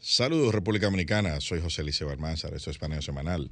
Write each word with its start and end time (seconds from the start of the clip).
Saludos 0.00 0.54
República 0.54 0.86
Dominicana, 0.86 1.40
soy 1.40 1.60
José 1.60 1.82
Liceo 1.82 2.10
Almanzar, 2.10 2.54
esto 2.54 2.70
es 2.70 2.78
Paneo 2.78 3.02
Semanal, 3.02 3.50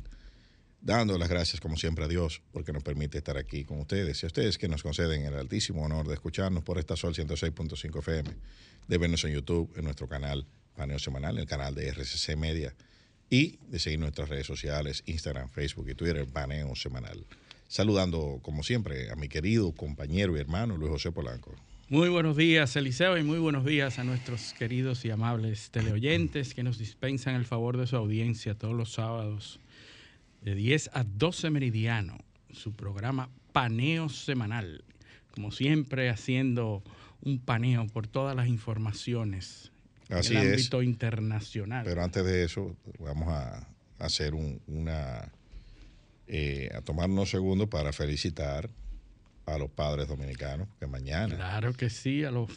dando 0.81 1.19
las 1.19 1.29
gracias 1.29 1.61
como 1.61 1.77
siempre 1.77 2.05
a 2.05 2.09
Dios 2.09 2.41
porque 2.53 2.73
nos 2.73 2.85
permite 2.85 3.19
estar 3.19 3.37
aquí 3.37 3.65
con 3.65 3.81
ustedes 3.81 4.23
y 4.23 4.27
a 4.27 4.29
ustedes 4.29 4.57
que 4.57 4.69
nos 4.69 4.85
conceden 4.85 5.25
el 5.25 5.35
altísimo 5.35 5.83
honor 5.83 6.07
de 6.07 6.15
escucharnos 6.15 6.63
por 6.63 6.79
esta 6.79 6.95
Sol 6.95 7.17
106.5 7.17 7.99
FM, 7.99 8.31
de 8.87 8.99
vernos 8.99 9.25
en 9.25 9.33
YouTube, 9.33 9.73
en 9.77 9.85
nuestro 9.87 10.09
canal 10.09 10.47
Paneo 10.77 11.01
Semanal, 11.01 11.37
el 11.39 11.47
canal 11.47 11.75
de 11.75 11.89
RCC 11.89 12.37
Media 12.37 12.77
y 13.29 13.59
de 13.67 13.81
seguir 13.81 13.99
nuestras 13.99 14.29
redes 14.29 14.47
sociales, 14.47 15.03
Instagram, 15.07 15.51
Facebook 15.51 15.89
y 15.91 15.97
Twitter, 15.97 16.29
Paneo 16.29 16.77
Semanal. 16.77 17.27
Saludando 17.67 18.39
como 18.41 18.63
siempre 18.63 19.11
a 19.11 19.17
mi 19.17 19.29
querido 19.29 19.73
compañero 19.73 20.37
y 20.37 20.41
hermano 20.41 20.77
Luis 20.77 20.93
José 20.93 21.11
Polanco. 21.11 21.57
Muy 21.89 22.09
buenos 22.09 22.37
días, 22.37 22.75
Eliseo, 22.75 23.17
y 23.17 23.23
muy 23.23 23.39
buenos 23.39 23.65
días 23.65 23.99
a 23.99 24.05
nuestros 24.05 24.53
queridos 24.55 25.05
y 25.05 25.11
amables 25.11 25.71
teleoyentes 25.71 26.53
que 26.53 26.65
nos 26.65 26.79
dispensan 26.79 27.37
el 27.37 27.45
favor 27.45 27.77
de 27.77 27.87
su 27.87 27.97
audiencia 27.97 28.57
todos 28.57 28.75
los 28.75 28.93
sábados 28.93 29.61
de 30.43 30.55
10 30.57 30.91
a 30.95 31.05
12 31.05 31.51
meridiano, 31.51 32.19
su 32.51 32.73
programa 32.73 33.31
Paneo 33.53 34.09
Semanal. 34.09 34.83
Como 35.33 35.53
siempre, 35.53 36.11
haciendo 36.11 36.83
un 37.23 37.39
paneo 37.39 37.87
por 37.87 38.09
todas 38.09 38.35
las 38.35 38.49
informaciones 38.49 39.71
Así 40.09 40.33
en 40.35 40.41
el 40.41 40.47
es. 40.47 40.53
ámbito 40.55 40.83
internacional. 40.83 41.85
Pero 41.85 42.03
antes 42.03 42.25
de 42.25 42.43
eso, 42.45 42.75
vamos 42.99 43.29
a 43.29 43.69
hacer 43.99 44.35
un- 44.35 44.61
una. 44.67 45.31
eh, 46.29 46.71
a 46.75 46.81
tomar 46.81 47.09
unos 47.09 47.31
segundos 47.31 47.69
para 47.69 47.93
felicitar 47.93 48.69
a 49.47 49.59
los 49.59 49.71
padres 49.71 50.09
dominicanos, 50.09 50.69
que 50.79 50.87
mañana, 50.87 51.37
Claro 51.37 51.73
que 51.73 51.89
sí, 51.91 52.25
a 52.25 52.31
los 52.31 52.51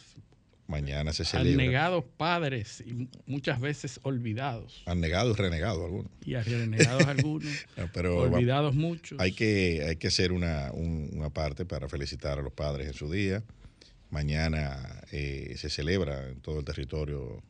mañana 0.66 1.12
se 1.12 1.24
celebra. 1.24 1.52
anegados 1.64 2.04
padres 2.16 2.82
y 2.86 3.08
muchas 3.26 3.60
veces 3.60 3.98
olvidados. 4.02 4.82
Anegados 4.86 5.36
y 5.38 5.42
renegados 5.42 5.84
algunos. 5.84 6.12
Y 6.24 6.34
renegados 6.36 7.06
algunos, 7.06 7.48
Pero 7.94 8.16
va- 8.30 8.36
olvidados 8.36 8.74
muchos. 8.74 9.18
hay 9.20 9.32
que, 9.32 9.84
hay 9.88 9.96
que 9.96 10.08
hacer 10.08 10.30
una, 10.32 10.70
un- 10.72 11.10
una 11.14 11.30
parte 11.30 11.64
para 11.64 11.88
felicitar 11.88 12.38
a 12.38 12.42
los 12.42 12.52
padres 12.52 12.86
en 12.88 12.94
su 12.94 13.10
día. 13.10 13.42
Mañana 14.10 15.02
eh, 15.12 15.54
se 15.56 15.70
celebra 15.70 16.28
en 16.28 16.40
todo 16.40 16.58
el 16.58 16.64
territorio 16.64 17.42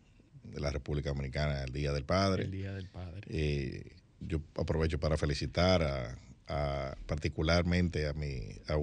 de 0.44 0.60
la 0.60 0.70
República 0.70 1.10
Dominicana 1.10 1.62
el 1.64 1.72
Día 1.72 1.92
del 1.92 2.04
Padre. 2.04 2.44
el 2.44 2.50
Día 2.50 2.72
del 2.74 2.88
Padre. 2.88 3.20
Eh, 3.28 3.92
yo 4.20 4.40
aprovecho 4.56 4.98
para 5.00 5.16
felicitar 5.16 5.82
a, 5.82 6.18
a- 6.50 6.96
particularmente 7.06 8.06
a, 8.06 8.12
mi, 8.12 8.40
a, 8.68 8.76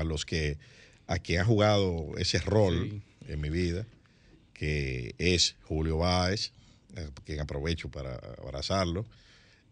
a- 0.00 0.04
los 0.04 0.24
que 0.26 0.58
a 1.06 1.18
quien 1.18 1.40
ha 1.40 1.44
jugado 1.44 2.12
ese 2.18 2.38
rol 2.40 2.90
Sí. 2.90 3.32
en 3.32 3.40
mi 3.40 3.50
vida, 3.50 3.86
que 4.52 5.14
es 5.18 5.56
Julio 5.62 5.98
Báez, 5.98 6.52
a 6.96 7.10
quien 7.24 7.40
aprovecho 7.40 7.88
para 7.90 8.14
abrazarlo 8.42 9.04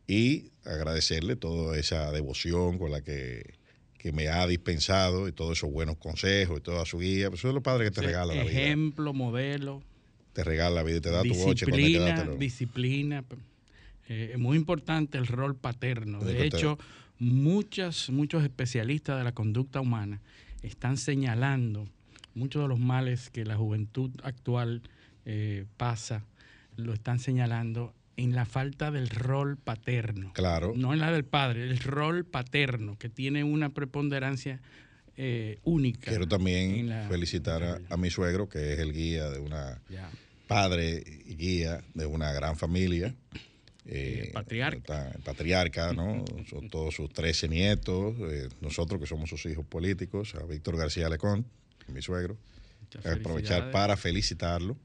y 0.07 0.51
agradecerle 0.65 1.37
toda 1.37 1.79
esa 1.79 2.11
devoción 2.13 2.79
con 2.79 2.91
la 2.91 3.01
que, 3.03 3.55
que 3.99 4.13
me 4.13 4.29
ha 4.29 4.47
dispensado 4.47 5.29
y 5.29 5.33
todos 5.33 5.59
esos 5.59 5.71
buenos 5.71 5.97
consejos 5.97 6.59
y 6.59 6.63
toda 6.63 6.85
su 6.85 6.99
guía. 6.99 7.31
Pues 7.31 7.41
son 7.41 7.55
los 7.55 7.63
padres 7.63 7.91
que 7.91 8.01
te 8.01 8.13
la 8.13 8.25
vida. 8.27 8.43
Ejemplo, 8.43 9.13
modelo, 9.13 9.83
Te 10.33 10.45
regala 10.45 10.77
la 10.77 10.83
vida 10.83 10.97
y 10.97 11.01
te 11.01 11.11
da 11.11 11.23
tu 11.23 11.35
boche 11.35 11.67
cuando 11.67 11.87
hay 11.87 11.93
que 11.93 11.99
disciplina, 11.99 12.05
dártelo. 12.17 12.37
disciplina. 12.39 13.25
Eh, 14.09 14.31
es 14.33 14.39
muy 14.39 14.57
importante 14.57 15.19
el 15.19 15.27
rol 15.27 15.55
paterno. 15.57 16.21
De 16.21 16.45
hecho, 16.47 16.79
muchas, 17.19 18.11
muchos 18.11 18.43
especialistas 18.43 19.19
de 19.19 19.25
la 19.25 19.33
conducta 19.33 19.81
humana 19.81 20.21
están 20.63 20.97
señalando 20.97 21.87
muchos 22.35 22.63
de 22.63 22.69
los 22.69 22.79
males 22.79 23.31
que 23.31 23.45
la 23.45 23.57
juventud 23.57 24.11
actual 24.23 24.83
eh, 25.25 25.67
pasa, 25.77 26.25
lo 26.77 26.93
están 26.95 27.19
señalando 27.19 27.95
en 28.17 28.35
la 28.35 28.45
falta 28.45 28.91
del 28.91 29.09
rol 29.09 29.57
paterno. 29.57 30.33
Claro. 30.35 30.73
No 30.77 30.93
en 30.93 30.99
la 31.01 31.11
del 31.13 31.25
padre, 31.25 31.63
el 31.65 31.79
rol 31.79 32.25
paterno, 32.25 32.99
que 32.99 33.09
tiene 33.09 33.45
una 33.45 33.69
preponderancia 33.71 34.61
eh, 35.17 35.59
única. 35.65 36.11
Quiero 36.11 36.27
también 36.27 36.89
la- 36.89 37.07
felicitar 37.09 37.63
a, 37.63 37.81
a 37.91 37.97
mi 37.97 38.11
suegro, 38.11 38.49
que 38.49 38.73
es 38.73 38.79
el 38.79 38.93
guía 38.93 39.29
de 39.31 39.39
una 39.39 39.81
padre 40.47 41.03
y 41.27 41.35
guía 41.37 41.83
de 41.95 42.07
una 42.07 42.33
gran 42.33 42.57
familia. 42.57 43.15
Eh, 43.85 44.31
patriarca. 44.33 45.11
el 45.15 45.23
patriarca, 45.23 45.93
¿no? 45.93 46.25
Son 46.49 46.69
todos 46.71 46.95
sus 46.95 47.13
13 47.13 47.49
nietos, 47.49 48.15
eh, 48.31 48.49
nosotros 48.61 49.01
que 49.01 49.07
somos 49.07 49.29
sus 49.29 49.45
hijos 49.47 49.67
políticos, 49.67 50.35
a 50.37 50.45
Víctor 50.45 50.77
García 50.77 51.09
Lecón, 51.09 51.45
mi 51.89 52.01
suegro. 52.01 52.37
Muchas 52.81 53.05
Aprovechar 53.07 53.71
para 53.73 53.97
felicitarlo. 53.97 54.77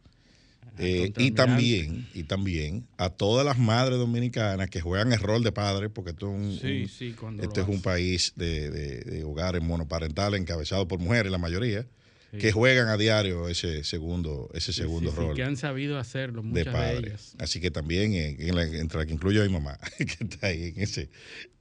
Eh, 0.80 1.12
y 1.18 1.32
también, 1.32 2.08
y 2.14 2.24
también 2.24 2.86
a 2.98 3.10
todas 3.10 3.44
las 3.46 3.58
madres 3.58 3.98
dominicanas 3.98 4.70
que 4.70 4.80
juegan 4.82 5.12
el 5.12 5.20
rol 5.20 5.44
de 5.44 5.52
padre, 5.52 5.90
porque 5.90 6.12
esto 6.12 6.28
es 6.30 6.36
un, 6.36 6.58
Sí, 6.60 6.82
un- 6.84 6.88
sí, 6.90 7.12
cuando 7.20 7.42
este 7.44 7.58
lo 7.62 7.64
es 7.64 7.70
un 7.70 7.76
hace. 7.76 7.84
país 7.84 8.34
de, 8.36 8.70
de- 8.70 9.00
de 9.02 9.24
hogares 9.24 9.62
monoparentales 9.64 10.40
encabezados 10.40 10.86
por 10.88 11.00
mujeres, 11.00 11.32
la 11.32 11.38
mayoría, 11.40 11.86
Sí. 12.32 12.40
que 12.40 12.52
juegan 12.52 12.90
a 12.90 12.98
diario 12.98 13.48
ese 13.48 13.86
segundo, 13.86 14.50
ese 14.54 14.74
segundo 14.74 15.12
sí, 15.12 15.16
sí, 15.16 15.22
rol 15.22 15.36
que 15.36 15.44
han 15.44 15.56
sabido 15.56 15.98
hacerlo, 15.98 16.42
de 16.42 16.48
muchas 16.50 16.66
de, 16.66 16.72
padre. 16.72 17.08
ellas. 17.08 17.36
Así 17.40 17.62
que 17.62 17.72
también, 17.72 18.14
en, 18.14 18.42
en 18.42 18.54
la- 18.56 18.64
entre 18.66 19.00
la 19.00 19.06
que 19.06 19.14
incluyo 19.14 19.42
a 19.42 19.46
mi 19.46 19.52
mamá, 19.54 19.80
que 19.98 20.24
está 20.26 20.48
ahí 20.48 20.74
en 20.76 20.82
ese. 20.82 21.10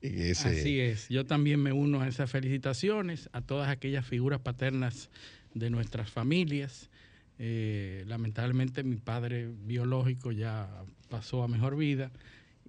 en 0.03 0.19
ese- 0.23 0.49
Así 0.49 0.81
es. 0.81 1.09
Yo 1.09 1.25
también 1.25 1.63
me 1.63 1.73
uno 1.73 2.01
a 2.01 2.09
esas 2.09 2.29
felicitaciones 2.31 3.29
a 3.33 3.43
todas 3.43 3.69
aquellas 3.69 4.05
figuras 4.07 4.41
paternas 4.41 5.09
de 5.55 5.71
nuestras 5.71 6.11
familias. 6.11 6.91
Eh, 7.39 8.03
lamentablemente 8.09 8.83
mi 8.83 8.97
padre 8.97 9.49
biológico 9.67 10.33
ya 10.33 10.69
pasó 11.09 11.43
a 11.43 11.49
mejor 11.49 11.77
vida 11.77 12.11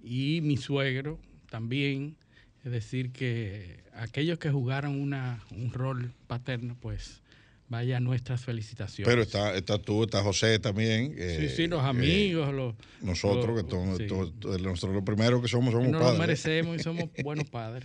y 0.04 0.40
mi 0.42 0.56
suegro 0.56 1.18
también. 1.50 2.16
Es 2.64 2.70
decir, 2.72 3.10
que 3.12 3.80
aquellos 3.94 4.38
que 4.38 4.50
jugaron 4.50 5.00
una, 5.00 5.42
un 5.50 5.72
rol 5.72 6.12
paterno, 6.26 6.76
pues 6.80 7.22
vaya 7.68 8.00
nuestras 8.00 8.44
felicitaciones. 8.44 9.08
Pero 9.10 9.22
está, 9.22 9.54
está 9.54 9.78
tú, 9.78 10.04
está 10.04 10.22
José 10.22 10.58
también. 10.58 11.14
eh, 11.18 11.48
Sí, 11.48 11.56
sí, 11.56 11.66
los 11.66 11.82
eh, 11.84 11.88
amigos, 11.88 12.52
los, 12.54 12.74
nosotros, 13.02 13.54
los- 13.56 13.64
que 13.64 13.70
somos, 13.70 13.98
sí. 13.98 14.06
to- 14.06 14.32
to- 14.32 14.58
nosotros 14.58 14.94
lo 14.96 15.04
primero 15.04 15.40
que 15.42 15.48
somos, 15.48 15.72
somos 15.72 15.88
nos 15.88 16.00
lo 16.00 16.06
padres. 16.06 16.18
merecemos 16.20 16.76
y 16.76 16.82
somos 16.82 17.04
buenos 17.22 17.48
padres. 17.48 17.84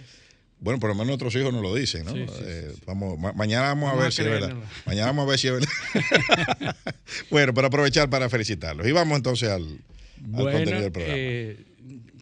Bueno, 0.60 0.80
por 0.80 0.88
lo 0.90 0.96
menos 0.96 1.08
nuestros 1.08 1.36
hijos 1.36 1.52
nos 1.52 1.62
lo 1.62 1.76
dicen, 1.76 2.06
¿no? 2.06 2.14
Sí, 2.14 2.26
sí, 2.26 2.44
Eh, 2.46 2.68
sí, 2.70 2.76
sí. 2.78 2.82
Vamos, 2.86 3.20
ma- 3.20 3.34
mañana 3.34 3.68
vamos, 3.68 3.90
Vamos 3.90 3.98
a 3.98 4.02
a 4.02 4.04
ver 4.06 4.14
si 4.14 4.22
es 4.22 4.30
verdad. 4.30 4.56
Mañana 4.86 5.08
vamos 5.08 5.26
a 5.26 5.30
ver 5.30 5.40
si 5.40 5.48
es 5.48 5.54
verdad. 5.54 5.70
bueno, 7.30 7.54
para 7.54 7.68
aprovechar 7.68 8.10
para 8.10 8.30
felicitarlos. 8.30 8.88
Y 8.88 8.92
vamos 8.94 9.18
entonces 9.18 9.50
al, 9.50 9.64
al 9.64 9.78
Bueno, 10.22 10.52
contenido 10.52 10.82
del 10.84 10.92
programa. 10.94 11.18
eh, 11.18 11.66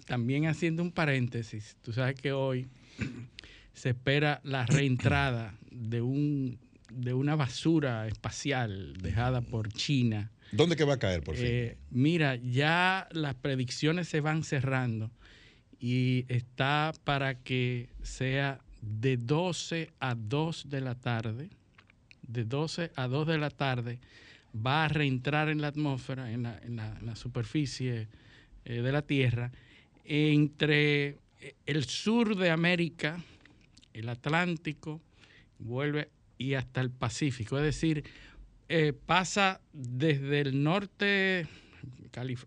también 0.07 0.47
haciendo 0.47 0.81
un 0.81 0.91
paréntesis, 0.91 1.75
tú 1.83 1.94
sabes 1.94 2.16
que 2.16 2.31
hoy 2.31 2.67
se 3.73 3.89
espera 3.89 4.41
la 4.44 4.66
reentrada 4.66 5.53
de 5.71 6.01
un 6.01 6.57
de 6.91 7.13
una 7.13 7.35
basura 7.35 8.07
espacial 8.07 8.94
dejada 9.02 9.41
por 9.41 9.69
China. 9.72 10.31
¿Dónde 10.52 10.75
que 10.75 10.84
va 10.84 10.96
a 10.96 11.00
caer, 11.00 11.24
por 11.24 11.35
fin? 11.35 11.46
Eh, 11.47 11.78
mira, 11.90 12.35
ya 12.35 13.07
las 13.12 13.35
predicciones 13.35 14.07
se 14.09 14.19
van 14.22 14.44
cerrando 14.44 15.12
y 15.80 16.25
está 16.28 16.91
para 17.03 17.35
que 17.35 17.90
sea 18.03 18.59
de 18.81 19.18
12 19.18 19.91
a 20.00 20.16
2 20.16 20.69
de 20.69 20.81
la 20.81 20.96
tarde, 20.96 21.50
de 22.28 22.44
12 22.44 22.91
a 22.96 23.07
2 23.07 23.28
de 23.28 23.38
la 23.38 23.50
tarde, 23.50 24.00
va 24.53 24.85
a 24.85 24.88
reentrar 24.90 25.47
en 25.50 25.62
la 25.62 25.68
atmósfera, 25.68 26.31
en 26.31 26.44
la, 26.44 26.59
en 26.63 26.75
la- 26.75 26.97
en 27.00 27.06
la 27.06 27.16
superficie 27.16 28.07
eh, 28.66 28.81
de 28.81 28.91
la 28.91 29.01
Tierra, 29.01 29.51
entre 30.06 31.18
el 31.66 31.85
sur 31.85 32.35
de 32.35 32.50
América, 32.50 33.18
el 33.94 34.09
Atlántico, 34.09 35.01
vuelve 35.59 36.09
y 36.41 36.56
hasta 36.56 36.81
el 36.81 36.90
Pacífico. 36.90 37.57
Es 37.57 37.63
decir, 37.63 38.03
eh, 38.68 38.94
pasa 38.94 39.62
desde 39.74 40.41
el 40.41 40.63
norte 40.63 41.47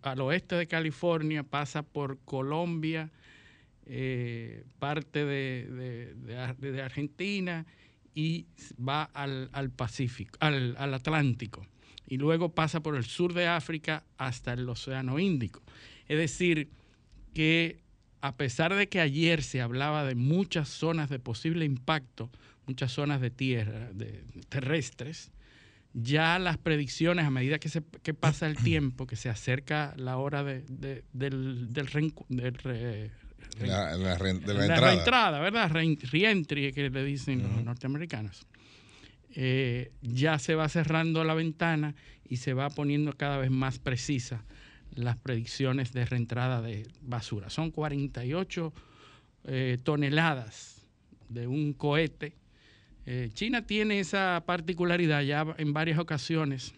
al 0.02 0.20
oeste 0.20 0.56
de 0.56 0.66
California, 0.66 1.44
pasa 1.44 1.82
por 1.84 2.18
Colombia, 2.24 3.10
eh, 3.86 4.64
parte 4.80 5.24
de, 5.24 6.14
de 6.58 6.82
Argentina 6.82 7.66
y 8.14 8.46
va 8.76 9.04
al, 9.04 9.48
al 9.52 9.70
Pacífico, 9.70 10.36
al, 10.40 10.74
al 10.76 10.92
Atlántico. 10.92 11.64
Y 12.06 12.18
luego 12.18 12.52
pasa 12.52 12.82
por 12.82 12.96
el 12.96 13.04
sur 13.04 13.32
de 13.32 13.46
África 13.46 14.02
hasta 14.18 14.54
el 14.54 14.68
Océano 14.68 15.18
Índico. 15.20 15.62
Es 16.08 16.18
decir, 16.18 16.68
que 17.32 17.83
a 18.26 18.36
pesar 18.36 18.74
de 18.74 18.88
que 18.88 19.00
ayer 19.00 19.42
se 19.42 19.60
hablaba 19.60 20.02
de 20.04 20.14
muchas 20.14 20.70
zonas 20.70 21.10
de 21.10 21.18
posible 21.18 21.66
impacto, 21.66 22.30
muchas 22.66 22.90
zonas 22.90 23.20
de 23.20 23.30
tierra, 23.30 23.90
de, 23.92 24.24
terrestres, 24.48 25.30
ya 25.92 26.38
las 26.38 26.56
predicciones, 26.56 27.26
a 27.26 27.30
medida 27.30 27.58
que, 27.58 27.68
se, 27.68 27.82
que 28.02 28.14
pasa 28.14 28.46
el 28.46 28.56
tiempo, 28.56 29.06
que 29.06 29.16
se 29.16 29.28
acerca 29.28 29.92
la 29.98 30.16
hora 30.16 30.42
de- 30.42 30.62
de- 30.68 31.04
del, 31.12 31.70
del, 31.74 31.86
reencu- 31.88 32.24
del 32.30 32.54
re- 32.54 33.10
La- 33.60 33.94
la 33.98 34.16
re- 34.16 34.32
de 34.32 34.46
la, 34.46 34.54
la 34.54 34.64
entrada. 34.64 34.90
reentrada, 34.92 35.40
¿verdad? 35.40 35.70
Reentry, 35.70 36.72
que 36.72 36.88
le 36.88 37.04
dicen 37.04 37.42
los 37.42 37.62
norteamericanos. 37.62 38.46
Eh, 39.36 39.92
ya 40.00 40.38
se 40.38 40.54
va 40.54 40.68
cerrando 40.70 41.24
la 41.24 41.34
ventana 41.34 41.94
y 42.26 42.38
se 42.38 42.54
va 42.54 42.70
poniendo 42.70 43.12
cada 43.12 43.36
vez 43.36 43.50
más 43.50 43.78
precisa 43.80 44.44
las 44.94 45.16
predicciones 45.16 45.92
de 45.92 46.04
reentrada 46.04 46.62
de 46.62 46.86
basura. 47.00 47.50
Son 47.50 47.70
48 47.70 48.72
eh, 49.44 49.78
toneladas 49.82 50.86
de 51.28 51.46
un 51.46 51.72
cohete. 51.72 52.36
Eh, 53.06 53.30
China 53.32 53.66
tiene 53.66 54.00
esa 54.00 54.42
particularidad 54.46 55.22
ya 55.22 55.46
en 55.58 55.72
varias 55.72 55.98
ocasiones 55.98 56.74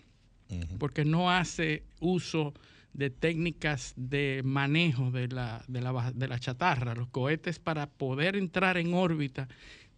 porque 0.79 1.05
no 1.05 1.31
hace 1.31 1.83
uso 2.01 2.55
de 2.93 3.11
técnicas 3.11 3.93
de 3.97 4.43
manejo 4.45 5.11
de 5.11 5.29
la, 5.29 5.65
de, 5.69 5.81
la, 5.81 6.13
de 6.15 6.29
la 6.29 6.39
chatarra. 6.39 6.95
Los 6.95 7.09
cohetes 7.09 7.59
para 7.59 7.89
poder 7.89 8.37
entrar 8.37 8.79
en 8.79 8.95
órbita 8.95 9.49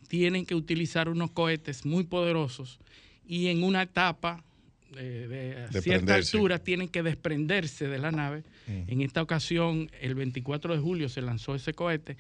tienen 0.09 0.47
que 0.47 0.55
utilizar 0.55 1.09
unos 1.09 1.31
cohetes 1.31 1.85
muy 1.85 2.05
poderosos 2.05 2.81
y 3.25 3.49
en 3.49 3.63
una 3.63 3.83
etapa 3.83 4.43
de, 4.95 5.69
cierta 5.83 6.15
altura 6.15 6.59
tienen 6.59 6.89
que 6.89 7.03
desprenderse 7.03 7.89
de 7.89 7.99
la 7.99 8.11
nave. 8.11 8.45
En 8.67 9.01
esta 9.01 9.23
ocasión, 9.23 9.91
el 10.01 10.15
24 10.15 10.75
de 10.75 10.81
julio, 10.81 11.09
se 11.09 11.23
lanzó 11.23 11.55
ese 11.55 11.73
cohete 11.73 12.17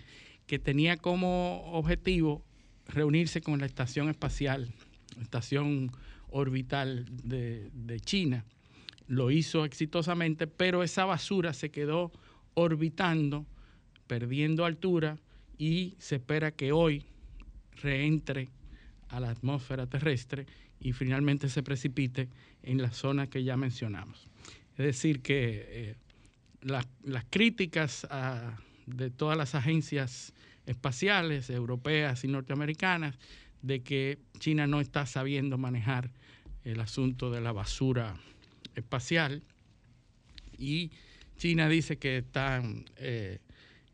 que 0.46 0.58
tenía 0.58 0.96
como 0.96 1.62
objetivo 1.72 2.44
reunirse 2.86 3.40
con 3.40 3.58
la 3.60 3.66
estación 3.66 4.08
espacial, 4.08 4.68
estación 5.20 5.92
orbital 6.28 7.06
de, 7.24 7.70
de 7.72 8.00
China. 8.00 8.44
Lo 9.06 9.30
hizo 9.30 9.64
exitosamente, 9.64 10.46
pero 10.46 10.82
esa 10.82 11.04
basura 11.04 11.52
se 11.52 11.70
quedó 11.70 12.12
orbitando, 12.54 13.46
perdiendo 14.06 14.64
altura 14.64 15.18
y 15.58 15.94
se 15.98 16.16
espera 16.16 16.50
que 16.50 16.72
hoy 16.72 17.04
reentre 17.76 18.48
a 19.08 19.20
la 19.20 19.30
atmósfera 19.30 19.86
terrestre 19.86 20.46
y 20.80 20.92
finalmente 20.92 21.48
se 21.48 21.62
precipite 21.62 22.28
en 22.62 22.80
la 22.80 22.90
zona 22.90 23.28
que 23.28 23.44
ya 23.44 23.56
mencionamos. 23.56 24.28
Es 24.76 24.86
decir, 24.86 25.22
que 25.22 25.66
eh, 25.68 25.94
las, 26.62 26.86
críticas 27.30 28.06
de 28.86 29.10
todas 29.10 29.36
las 29.36 29.54
agencias 29.54 30.32
espaciales, 30.66 31.50
europeas 31.50 32.24
y 32.24 32.28
norteamericanas, 32.28 33.18
de 33.62 33.82
que 33.82 34.18
China 34.38 34.66
no 34.66 34.80
está 34.80 35.04
sabiendo 35.06 35.58
manejar 35.58 36.10
el 36.64 36.80
asunto 36.80 37.30
de 37.30 37.40
la 37.40 37.52
basura 37.52 38.16
espacial 38.74 39.42
y 40.56 40.90
China 41.36 41.68
dice 41.68 41.98
que 41.98 42.18
están 42.18 42.84
eh, 42.96 43.38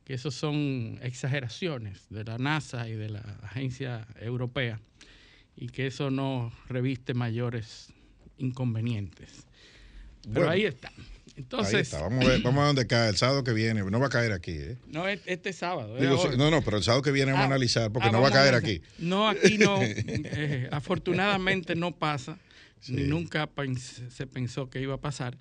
que 0.05 0.15
eso 0.15 0.31
son 0.31 0.99
exageraciones 1.03 2.09
de 2.11 2.25
la 2.25 2.37
NASA 2.37 2.89
y 2.89 2.95
de 2.95 3.09
la 3.09 3.21
agencia 3.43 4.07
europea 4.21 4.81
y 5.57 5.69
que 5.69 5.87
eso 5.87 6.11
no 6.11 6.53
reviste 6.69 7.15
mayores 7.15 7.93
inconvenientes. 8.39 9.47
Pero 10.33 10.49
ahí 10.49 10.65
está. 10.65 10.91
Entonces, 11.37 11.91
Vamos, 11.91 12.25
a 12.25 12.29
ver, 12.29 12.43
vamos 12.43 12.63
a 12.63 12.67
dónde 12.69 12.87
cae 12.87 13.09
el 13.09 13.17
sábado 13.17 13.43
que 13.43 13.53
viene. 13.53 13.83
No 13.83 13.99
va 13.99 14.07
a 14.07 14.11
caer 14.11 14.33
aquí. 14.33 14.53
¿eh? 14.53 14.77
No, 14.87 15.09
este 15.09 15.53
sábado. 15.53 15.97
no, 16.37 16.51
no, 16.51 16.63
pero 16.63 16.77
el 16.77 16.85
sábado 16.85 17.03
que 17.03 17.11
viene 17.11 17.33
vamos 17.33 17.43
a 17.43 17.45
ah, 17.45 17.47
analizar 17.47 17.91
porque 17.91 18.09
ah, 18.09 18.13
no 18.13 18.21
va 18.21 18.29
a 18.29 18.33
caer 18.33 18.55
aquí. 18.55 18.81
No, 18.99 19.29
aquí 19.29 19.59
no. 19.59 19.81
Eh, 20.37 20.69
afortunadamente 20.71 21.75
no 21.75 21.97
pasa. 21.97 22.39
Ni 22.89 23.05
nunca 23.05 23.49
se 24.11 24.27
pensó 24.27 24.71
que 24.71 24.81
iba 24.81 24.95
a 24.95 25.01
pasar. 25.01 25.37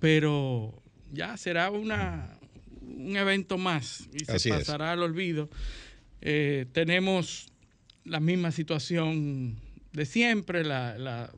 Pero 0.00 0.82
ya 1.12 1.36
será 1.36 1.70
una, 1.70 2.38
un 2.80 3.16
evento 3.16 3.58
más 3.58 4.08
y 4.12 4.24
se 4.24 4.50
pasará 4.50 4.92
al 4.92 5.02
olvido. 5.02 5.50
Eh, 6.20 6.66
tenemos 6.72 7.48
la 8.08 8.20
misma 8.20 8.50
situación 8.50 9.56
de 9.92 10.06
siempre, 10.06 10.64
la, 10.64 11.30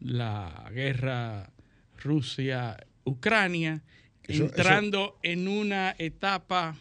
la, 0.00 0.70
guerra 0.72 1.50
Rusia-Ucrania, 1.98 3.82
entrando 4.24 5.18
en 5.22 5.48
una 5.48 5.94
etapa 5.98 6.76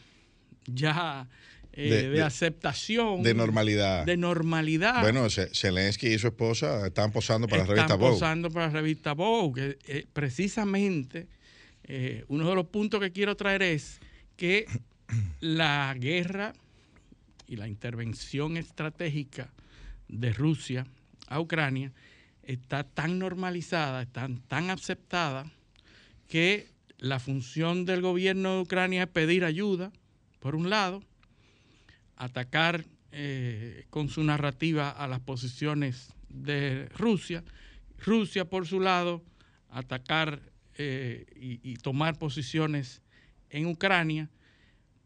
ya 0.65 1.27
eh, 1.73 2.09
de, 2.09 2.21
aceptación. 2.21 3.21
De 3.21 3.33
normalidad. 3.33 4.05
De 4.05 4.17
normalidad. 4.17 5.01
Bueno, 5.01 5.27
Zelensky 5.29 6.07
y 6.07 6.19
su 6.19 6.27
esposa 6.27 6.87
están 6.87 7.11
posando 7.11 7.47
para 7.47 7.63
la 7.63 7.67
revista 7.67 7.95
Vogue. 7.95 8.13
posando 8.13 8.49
para 8.49 8.67
la 8.67 8.73
revista 8.73 9.13
Vogue. 9.13 9.77
Eh, 9.85 10.05
precisamente, 10.11 11.27
eh, 11.83 12.23
uno 12.29 12.49
de 12.49 12.55
los 12.55 12.67
puntos 12.67 12.99
que 13.01 13.11
quiero 13.11 13.35
traer 13.35 13.61
es 13.61 13.99
que 14.37 14.65
la 15.41 15.93
guerra 15.99 16.53
y 17.47 17.55
la 17.55 17.67
intervención 17.67 18.57
estratégica 18.57 19.51
de 20.07 20.33
Rusia 20.33 20.85
a 21.27 21.39
Ucrania 21.39 21.91
está 22.43 22.83
tan 22.83 23.19
normalizada, 23.19 24.03
está 24.03 24.29
tan 24.47 24.69
aceptada, 24.69 25.51
que 26.27 26.69
la 26.97 27.19
función 27.19 27.85
del 27.85 28.01
gobierno 28.01 28.55
de 28.55 28.61
Ucrania 28.61 29.03
es 29.03 29.09
pedir 29.09 29.43
ayuda, 29.43 29.91
por 30.39 30.55
un 30.55 30.69
lado, 30.69 31.03
atacar 32.15 32.85
eh, 33.11 33.85
con 33.89 34.09
su 34.09 34.23
narrativa 34.23 34.89
a 34.89 35.07
las 35.07 35.19
posiciones 35.19 36.13
de 36.29 36.87
Rusia, 36.89 37.43
Rusia 37.97 38.45
por 38.45 38.67
su 38.67 38.79
lado, 38.79 39.23
atacar 39.69 40.41
eh, 40.77 41.25
y 41.35 41.75
tomar 41.77 42.17
posiciones 42.17 43.01
en 43.49 43.67
Ucrania, 43.67 44.29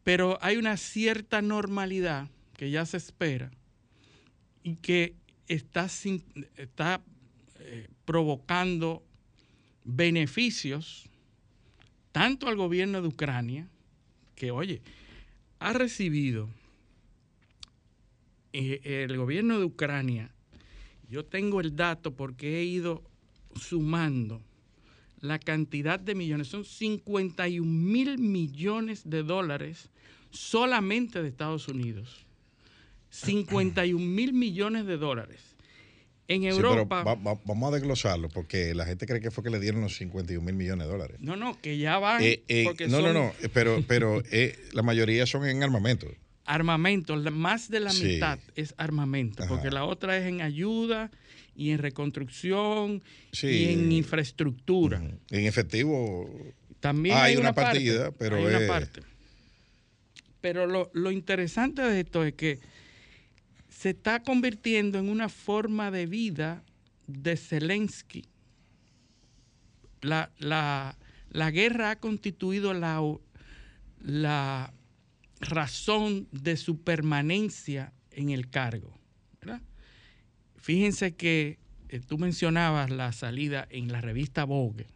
pero 0.04 0.38
hay 0.40 0.56
una 0.56 0.76
cierta 0.76 1.42
normalidad 1.42 2.28
que 2.56 2.70
ya 2.70 2.86
se 2.86 2.96
espera 2.96 3.50
y 4.62 4.76
que 4.76 5.14
está, 5.48 5.88
está 6.56 7.02
eh, 7.58 7.88
provocando 8.04 9.02
beneficios 9.84 11.08
tanto 12.12 12.48
al 12.48 12.56
gobierno 12.56 13.00
de 13.02 13.08
Ucrania, 13.08 13.68
que 14.34 14.50
oye, 14.50 14.82
ha 15.58 15.72
recibido 15.72 16.48
eh, 18.52 19.06
el 19.08 19.16
gobierno 19.16 19.58
de 19.58 19.64
Ucrania, 19.64 20.30
yo 21.08 21.24
tengo 21.24 21.60
el 21.60 21.76
dato 21.76 22.14
porque 22.14 22.58
he 22.58 22.64
ido 22.64 23.02
sumando 23.54 24.42
la 25.20 25.38
cantidad 25.38 26.00
de 26.00 26.14
millones, 26.14 26.48
son 26.48 26.64
51 26.64 27.66
mil 27.66 28.18
millones 28.18 29.08
de 29.08 29.22
dólares 29.22 29.90
solamente 30.30 31.22
de 31.22 31.28
Estados 31.28 31.68
Unidos. 31.68 32.26
51 33.10 33.98
mil 33.98 34.32
millones 34.32 34.86
de 34.86 34.96
dólares. 34.96 35.40
En 36.28 36.44
Europa. 36.44 37.02
vamos 37.02 37.72
a 37.72 37.74
desglosarlo, 37.74 38.28
porque 38.28 38.72
la 38.72 38.86
gente 38.86 39.04
cree 39.04 39.20
que 39.20 39.32
fue 39.32 39.42
que 39.42 39.50
le 39.50 39.58
dieron 39.58 39.80
los 39.80 39.96
51 39.96 40.44
mil 40.44 40.54
millones 40.54 40.86
de 40.86 40.92
dólares. 40.92 41.16
No, 41.18 41.34
no, 41.34 41.60
que 41.60 41.76
ya 41.76 41.98
van. 41.98 42.22
Eh, 42.22 42.44
eh, 42.46 42.72
no, 42.88 43.00
no, 43.00 43.12
no, 43.12 43.32
pero, 43.52 43.82
pero 43.88 44.22
eh, 44.30 44.56
la 44.72 44.82
mayoría 44.82 45.26
son 45.26 45.44
en 45.44 45.64
armamento. 45.64 46.06
Armamento, 46.44 47.16
más 47.16 47.68
de 47.68 47.80
la 47.80 47.92
mitad 47.92 48.38
es 48.54 48.74
armamento, 48.76 49.44
porque 49.48 49.70
la 49.70 49.84
otra 49.84 50.16
es 50.16 50.26
en 50.26 50.40
ayuda 50.40 51.10
y 51.60 51.72
en 51.72 51.78
reconstrucción 51.78 53.02
y 53.42 53.64
en 53.64 53.92
infraestructura. 53.92 55.02
En 55.30 55.44
efectivo. 55.44 56.26
También 56.80 57.18
hay, 57.18 57.36
una, 57.36 57.52
partida, 57.52 58.12
pero. 58.12 58.36
Hay 58.36 58.46
una 58.46 58.66
parte. 58.66 59.02
Pero 60.40 60.66
lo, 60.66 60.90
lo 60.94 61.10
interesante 61.10 61.82
de 61.82 62.00
esto 62.00 62.24
es 62.24 62.32
que 62.32 62.60
se 63.68 63.90
está 63.90 64.22
convirtiendo 64.22 64.98
en 64.98 65.10
una 65.10 65.28
forma 65.28 65.90
de 65.90 66.06
vida 66.06 66.64
de 67.06 67.36
Zelensky. 67.36 68.24
La, 70.00 70.96
guerra 71.52 71.90
ha 71.90 71.96
constituido 71.96 72.72
la, 72.72 73.02
la, 74.00 74.72
razón 75.40 76.26
de 76.32 76.56
su 76.56 76.80
permanencia 76.80 77.92
en 78.12 78.30
el 78.30 78.48
cargo. 78.48 78.98
Fíjense 80.60 81.14
que 81.14 81.58
eh, 81.88 82.00
tú 82.00 82.18
mencionabas 82.18 82.90
la 82.90 83.12
salida 83.12 83.66
en 83.70 83.90
la 83.90 84.00
revista 84.00 84.44
Vogue, 84.44 84.86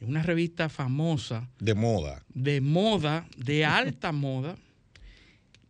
una 0.00 0.22
revista 0.22 0.68
famosa. 0.68 1.48
De 1.58 1.74
moda. 1.74 2.22
De 2.32 2.60
moda, 2.60 3.26
de 3.36 3.64
alta 3.64 4.12
moda, 4.12 4.56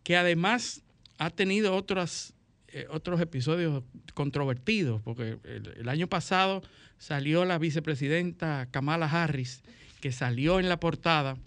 que 0.03 0.17
además 0.17 0.81
ha 1.17 1.29
tenido 1.29 1.75
otros, 1.75 2.33
eh, 2.69 2.87
otros 2.89 3.19
episodios 3.21 3.83
controvertidos, 4.13 5.01
porque 5.01 5.37
el, 5.43 5.89
año 5.89 6.07
pasado 6.07 6.61
salió 6.97 7.45
la 7.45 7.57
vicepresidenta 7.57 8.67
Kamala 8.71 9.05
Harris, 9.05 9.61
que 10.01 10.11
salió 10.11 10.59
en 10.59 10.69
la 10.69 10.79
portada 10.79 11.37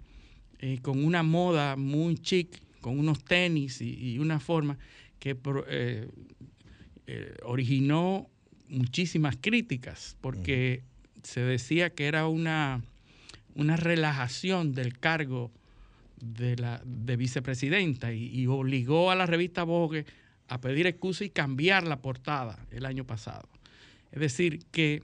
eh, 0.59 0.79
con 0.83 1.05
una 1.05 1.23
moda 1.23 1.77
muy 1.77 2.17
chic, 2.19 2.63
con 2.81 2.99
unos 2.99 3.25
tenis 3.25 3.81
y, 3.81 4.19
una 4.19 4.41
forma 4.41 4.77
que 5.19 5.37
eh, 5.69 6.09
originó 7.43 8.29
muchísimas 8.69 9.37
críticas, 9.41 10.17
porque 10.21 10.83
se 11.23 11.41
decía 11.41 11.91
que 11.91 12.07
era 12.07 12.27
una, 12.27 12.83
una 13.55 13.77
relajación 13.77 14.73
del 14.73 14.99
cargo 14.99 15.51
de, 16.21 16.57
la, 16.57 16.81
de 16.85 17.17
vicepresidenta 17.17 18.13
y, 18.13 18.47
obligó 18.47 19.11
a 19.11 19.15
la 19.15 19.27
revista 19.27 19.65
Vogue 19.65 20.07
a 20.49 20.61
pedir 20.61 20.87
excusa 20.87 21.25
y 21.25 21.31
cambiar 21.31 21.87
la 21.87 22.01
portada 22.01 22.59
el 22.71 22.87
año 22.87 23.05
pasado. 23.05 23.49
Es 24.11 24.21
decir, 24.21 24.61
que 24.71 25.03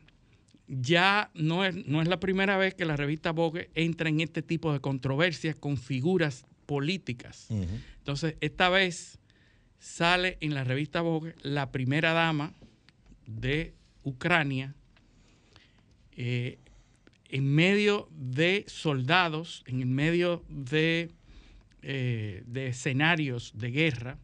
ya 0.67 1.31
no 1.35 1.65
es, 1.65 1.87
no 1.87 2.03
es 2.03 2.09
la 2.09 2.21
primera 2.21 2.57
vez 2.57 2.75
que 2.75 2.85
la 2.85 2.97
revista 2.97 3.33
Vogue 3.33 3.71
entra 3.75 4.09
en 4.09 4.21
este 4.21 4.43
tipo 4.43 4.73
de 4.73 4.81
controversias 4.81 5.57
con 5.57 5.77
figuras 5.77 6.45
políticas. 6.67 7.49
Entonces, 7.99 8.37
esta 8.41 8.69
vez 8.69 9.18
sale 9.79 10.39
en 10.41 10.55
la 10.55 10.65
revista 10.65 11.01
Vogue 11.01 11.35
la 11.43 11.71
primera 11.71 12.13
dama 12.13 12.53
de 13.27 13.75
Ucrania 14.05 14.75
eh, 16.13 16.59
en 17.29 17.55
medio 17.55 18.09
de 18.11 18.65
soldados, 18.67 19.63
en 19.67 19.95
medio 19.95 20.43
de, 20.49 21.11
eh, 21.83 22.43
de 22.47 22.69
escenarios 22.69 23.53
de 23.55 23.71
guerra, 23.71 24.19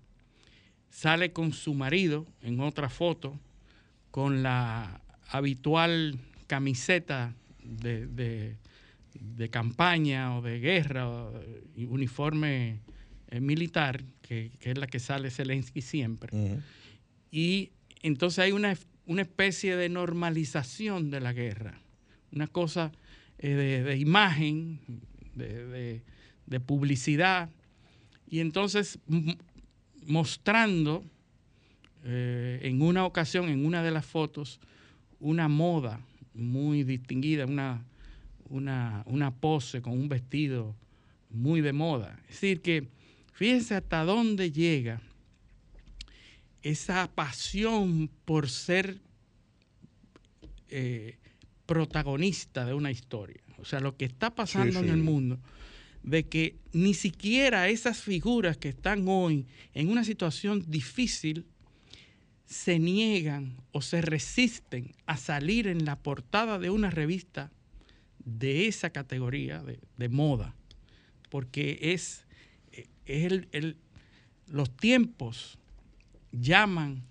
sale 0.91 1.33
con 1.33 1.53
su 1.53 1.75
marido 1.75 2.27
en 2.41 2.61
otra 2.61 2.89
foto, 2.89 3.39
con 4.11 4.43
la 4.43 5.03
habitual 5.29 6.19
camiseta 6.47 7.35
de, 7.63 8.57
campaña 9.51 10.37
o 10.37 10.43
de 10.43 10.61
guerra, 10.61 11.31
uniforme 11.77 12.81
eh, 13.35 13.41
militar, 13.41 14.05
que, 14.23 14.53
es 14.61 14.79
la 14.79 14.87
que 14.87 15.01
sale 15.01 15.29
Zelensky 15.29 15.83
siempre. 15.83 16.61
Y 17.33 17.73
entonces 18.03 18.39
hay 18.39 18.53
una, 18.53 18.79
una, 19.07 19.23
especie 19.23 19.75
de 19.75 19.89
normalización 19.89 21.11
de 21.11 21.19
la 21.19 21.33
guerra, 21.33 21.81
una 22.31 22.47
cosa 22.47 22.93
eh, 23.39 23.83
de, 23.85 23.97
imagen, 23.97 24.79
de, 25.35 26.61
publicidad, 26.61 27.51
y 28.31 28.39
entonces 28.39 29.01
mostrando 30.07 31.03
eh, 32.05 32.61
en 32.63 32.83
una 32.83 33.05
ocasión, 33.05 33.49
en 33.49 33.67
una 33.67 33.83
de 33.83 33.91
las 33.91 34.07
fotos, 34.07 34.61
una 35.19 35.49
moda 35.49 35.99
muy 36.35 36.85
distinguida, 36.85 37.47
una, 37.47 37.85
una, 38.49 39.35
pose 39.41 39.83
con 39.83 39.95
un 39.95 40.09
vestido 40.09 40.77
muy 41.31 41.63
de 41.63 41.73
moda. 41.73 42.21
Es 42.29 42.41
decir, 42.41 42.63
que 42.63 42.95
fíjense 43.35 43.75
hasta 43.75 44.05
dónde 44.05 44.51
llega 44.51 45.03
esa 46.63 47.11
pasión 47.15 48.09
por 48.25 48.49
ser 48.49 48.99
eh, 50.71 51.19
protagonista 51.67 52.65
de 52.65 52.73
una 52.73 52.91
historia. 52.91 53.43
O 53.59 53.65
sea, 53.65 53.81
lo 53.81 53.97
que 53.97 54.07
está 54.07 54.35
pasando 54.35 54.81
en 54.81 54.89
el 54.89 55.03
mundo, 55.03 55.39
de 56.03 56.27
que 56.27 56.57
ni 56.73 56.95
siquiera 56.95 57.69
esas 57.69 57.99
figuras 57.99 58.57
que 58.57 58.71
están 58.71 59.07
hoy 59.09 59.47
en 59.73 59.89
una 59.89 60.05
situación 60.05 60.65
difícil 60.71 61.47
se 62.47 62.79
niegan 62.79 63.57
o 63.73 63.81
se 63.81 64.03
resisten 64.03 64.95
a 65.07 65.17
salir 65.17 65.67
en 65.67 65.85
la 65.85 65.97
portada 65.97 66.59
de 66.59 66.71
una 66.71 66.91
revista 66.91 67.51
de 68.25 68.67
esa 68.67 68.91
categoría 68.91 69.63
de, 69.63 70.09
moda, 70.09 70.55
porque 71.31 71.79
es, 71.81 72.24
el, 73.07 73.77
los 74.49 74.77
tiempos 74.77 75.59
llaman 76.33 77.03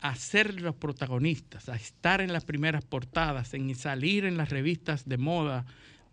a 0.00 0.14
ser 0.14 0.60
los 0.60 0.76
protagonistas, 0.76 1.68
a 1.68 1.76
estar 1.76 2.20
en 2.20 2.32
las 2.32 2.44
primeras 2.44 2.84
portadas, 2.84 3.54
en 3.54 3.74
salir 3.74 4.24
en 4.24 4.36
las 4.36 4.50
revistas 4.50 5.08
de 5.08 5.18
moda 5.18 5.66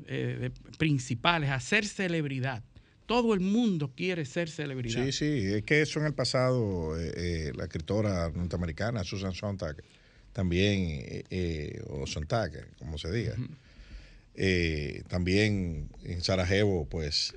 eh, 0.08 0.50
principales, 0.78 1.52
a 1.52 1.60
ser 1.60 1.86
celebridad. 1.86 2.64
Todo 3.06 3.36
el 3.36 3.40
mundo 3.40 3.92
quiere 3.96 4.26
ser 4.26 4.50
celebridad. 4.50 5.06
Sí, 5.06 5.12
sí, 5.12 5.54
es 5.54 5.64
que 5.64 5.82
eso 5.82 6.00
en 6.00 6.08
el 6.08 6.14
pasado, 6.14 7.00
eh, 7.00 7.14
eh, 7.16 7.52
la 7.56 7.66
escritora 7.66 8.32
norteamericana 8.34 9.04
Susan 9.04 9.34
Sontag, 9.34 9.84
también, 10.34 11.24
o 11.88 12.06
Sontag, 12.06 12.76
como 12.78 12.98
se 12.98 13.10
diga, 13.10 13.36
también 15.08 15.90
en 16.04 16.22
Sarajevo, 16.22 16.86
pues... 16.90 17.36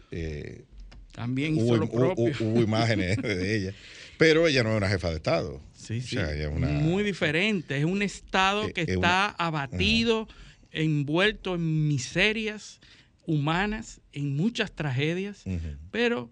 también 1.19 1.57
hizo 1.57 1.77
lo 1.77 1.91
propio. 1.91 2.33
Hubo, 2.39 2.63
imágenes 2.63 3.17
de 3.17 3.57
ella. 3.57 3.75
Pero 4.19 4.47
ella 4.47 4.63
no 4.63 4.71
es 4.71 4.77
una 4.77 4.89
jefa 4.89 5.11
de 5.11 5.17
Estado. 5.17 5.61
Sí, 5.75 6.01
sí. 6.01 6.17
Muy 6.61 7.03
diferente. 7.03 7.77
Es 7.77 7.85
un 7.85 8.03
Estado 8.03 8.73
que 8.73 8.83
está 8.83 9.31
abatido, 9.31 10.29
envuelto 10.71 11.57
en 11.57 11.89
miserias 11.89 12.79
humanas, 13.27 14.01
en 14.13 14.37
muchas 14.37 14.71
tragedias, 14.71 15.43
pero 15.91 16.31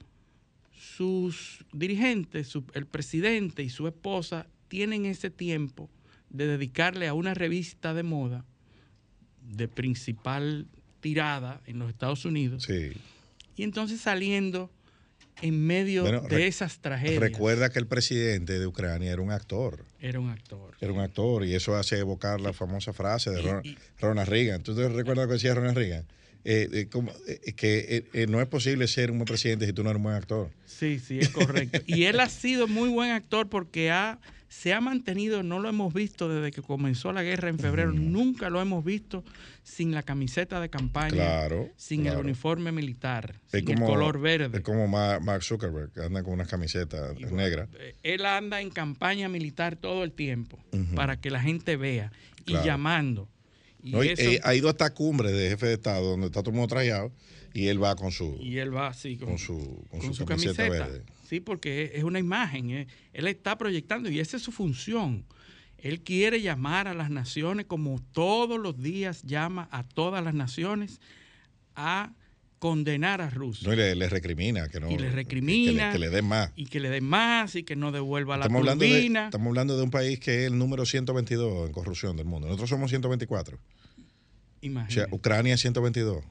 sus 0.78 1.64
dirigentes, 1.72 2.52
el 2.74 2.86
presidente 2.86 3.64
y 3.64 3.70
su 3.70 3.88
esposa 3.88 4.46
tienen 4.68 5.04
ese 5.04 5.30
tiempo 5.30 5.90
de 6.30 6.46
dedicarle 6.46 7.08
a 7.08 7.14
una 7.14 7.34
revista 7.34 7.92
de 7.92 8.04
moda 8.04 8.44
de 9.42 9.66
principal 9.66 10.68
tirada 11.00 11.60
en 11.66 11.80
los 11.80 11.90
Estados 11.90 12.24
Unidos. 12.24 12.68
Y 13.56 13.62
entonces 13.64 14.00
saliendo 14.00 14.70
en 15.42 15.66
medio 15.66 16.04
de 16.04 16.46
esas 16.46 16.78
tragedias. 16.78 17.20
Recuerda 17.20 17.70
que 17.70 17.78
el 17.78 17.86
presidente 17.86 18.58
de 18.58 18.66
Ucrania 18.66 19.12
era 19.12 19.22
un 19.22 19.30
actor. 19.30 19.84
Era 20.00 20.20
un 20.20 20.30
actor. 20.30 20.74
Era 20.80 20.92
un 20.92 21.00
actor 21.00 21.44
y 21.44 21.54
eso 21.54 21.76
hace 21.76 21.98
evocar 21.98 22.40
la 22.40 22.52
famosa 22.52 22.92
frase 22.92 23.30
de 23.30 23.76
Ronald 24.00 24.28
Reagan. 24.28 24.62
¿Tú 24.62 24.74
te 24.74 24.88
recuerdas 24.88 25.24
lo 25.24 25.28
que 25.28 25.34
decía 25.34 25.54
Ronald 25.54 25.76
Reagan? 25.76 26.06
Eh, 26.48 26.86
como, 26.92 27.10
eh, 27.26 27.54
que 27.54 28.04
eh, 28.12 28.26
no 28.28 28.40
es 28.40 28.46
posible 28.46 28.86
ser 28.86 29.10
un 29.10 29.18
buen 29.18 29.26
presidente 29.26 29.66
si 29.66 29.72
tú 29.72 29.82
no 29.82 29.90
eres 29.90 29.96
un 29.96 30.04
buen 30.04 30.14
actor. 30.14 30.48
Sí, 30.64 31.00
sí, 31.00 31.18
es 31.18 31.30
correcto. 31.30 31.80
y 31.86 32.04
él 32.04 32.20
ha 32.20 32.28
sido 32.28 32.68
muy 32.68 32.88
buen 32.88 33.10
actor 33.10 33.48
porque 33.48 33.90
ha, 33.90 34.20
se 34.48 34.72
ha 34.72 34.80
mantenido, 34.80 35.42
no 35.42 35.58
lo 35.58 35.68
hemos 35.68 35.92
visto 35.92 36.28
desde 36.28 36.52
que 36.52 36.62
comenzó 36.62 37.12
la 37.12 37.24
guerra 37.24 37.48
en 37.48 37.58
febrero, 37.58 37.90
nunca 37.90 38.48
lo 38.48 38.60
hemos 38.60 38.84
visto 38.84 39.24
sin 39.64 39.92
la 39.92 40.04
camiseta 40.04 40.60
de 40.60 40.68
campaña, 40.68 41.48
sin 41.74 42.06
el 42.06 42.16
uniforme 42.16 42.70
militar, 42.70 43.34
sin 43.48 43.68
el 43.68 43.80
color 43.80 44.20
verde. 44.20 44.58
Es 44.58 44.62
como 44.62 44.86
Mark 44.86 45.42
Zuckerberg, 45.42 45.90
que 45.90 46.02
anda 46.02 46.22
con 46.22 46.34
una 46.34 46.46
camiseta 46.46 47.12
negra. 47.32 47.66
Él 48.04 48.24
anda 48.24 48.60
en 48.60 48.70
campaña 48.70 49.28
militar 49.28 49.74
todo 49.74 50.04
el 50.04 50.12
tiempo 50.12 50.60
para 50.94 51.20
que 51.20 51.28
la 51.28 51.40
gente 51.40 51.76
vea 51.76 52.12
y 52.46 52.52
llamando 52.52 53.28
eh, 53.92 54.40
ha 54.42 54.54
ido 54.54 54.68
hasta 54.68 54.92
cumbre 54.92 55.32
de 55.32 55.50
jefe 55.50 55.66
de 55.66 55.74
Estado, 55.74 56.10
donde 56.10 56.26
está 56.26 56.40
todo 56.40 56.50
el 56.50 56.56
mundo 56.56 56.68
trajeado, 56.68 57.12
y 57.54 57.68
él 57.68 57.82
va 57.82 57.96
con 57.96 58.12
su, 58.12 58.36
y 58.40 58.58
él 58.58 58.74
va, 58.74 58.92
sí, 58.92 59.16
con, 59.16 59.38
su, 59.38 59.84
con, 59.90 60.14
su, 60.14 60.24
camiseta, 60.24 60.68
verde. 60.68 61.04
Sí, 61.28 61.40
porque 61.40 61.92
es 61.94 62.04
una 62.04 62.18
imagen, 62.18 62.70
eh. 62.70 62.86
él 63.12 63.26
está 63.26 63.56
proyectando 63.58 64.10
y 64.10 64.20
esa 64.20 64.36
es 64.36 64.42
su 64.42 64.52
función. 64.52 65.24
Él 65.78 66.02
quiere 66.02 66.40
llamar 66.40 66.88
a 66.88 66.94
las 66.94 67.10
naciones 67.10 67.66
como 67.66 68.00
todos 68.12 68.58
los 68.58 68.82
días 68.82 69.22
llama 69.22 69.68
a 69.70 69.82
todas 69.84 70.24
las 70.24 70.34
naciones 70.34 71.00
a 71.74 72.12
condenar 72.58 73.20
a 73.20 73.30
Rusia. 73.30 73.66
No, 73.66 73.74
y 73.74 73.76
le, 73.76 74.08
recrimina 74.08 74.68
que 74.68 74.80
no. 74.80 74.90
Y 74.90 74.98
le 74.98 75.10
recrimina. 75.10 75.92
Que 75.92 75.98
le, 75.98 76.10
den 76.10 76.24
más. 76.24 76.52
Y 76.56 76.66
que 76.66 76.80
le 76.80 76.88
den 76.88 77.04
más 77.04 77.54
y 77.54 77.64
que 77.64 77.76
no 77.76 77.92
devuelva 77.92 78.36
estamos 78.36 78.64
la 78.64 78.72
turbina. 78.72 79.26
estamos 79.26 79.48
hablando 79.48 79.76
de 79.76 79.82
un 79.82 79.90
país 79.90 80.18
que 80.18 80.42
es 80.42 80.46
el 80.50 80.58
número 80.58 80.86
122 80.86 81.66
en 81.66 81.72
corrupción 81.72 82.16
del 82.16 82.26
mundo. 82.26 82.46
Nosotros 82.46 82.70
somos 82.70 82.90
124. 82.90 83.58
Imagínate. 84.62 85.02
O 85.02 85.06
sea, 85.06 85.14
Ucrania 85.14 85.54
es 85.54 85.60
122. 85.60 86.24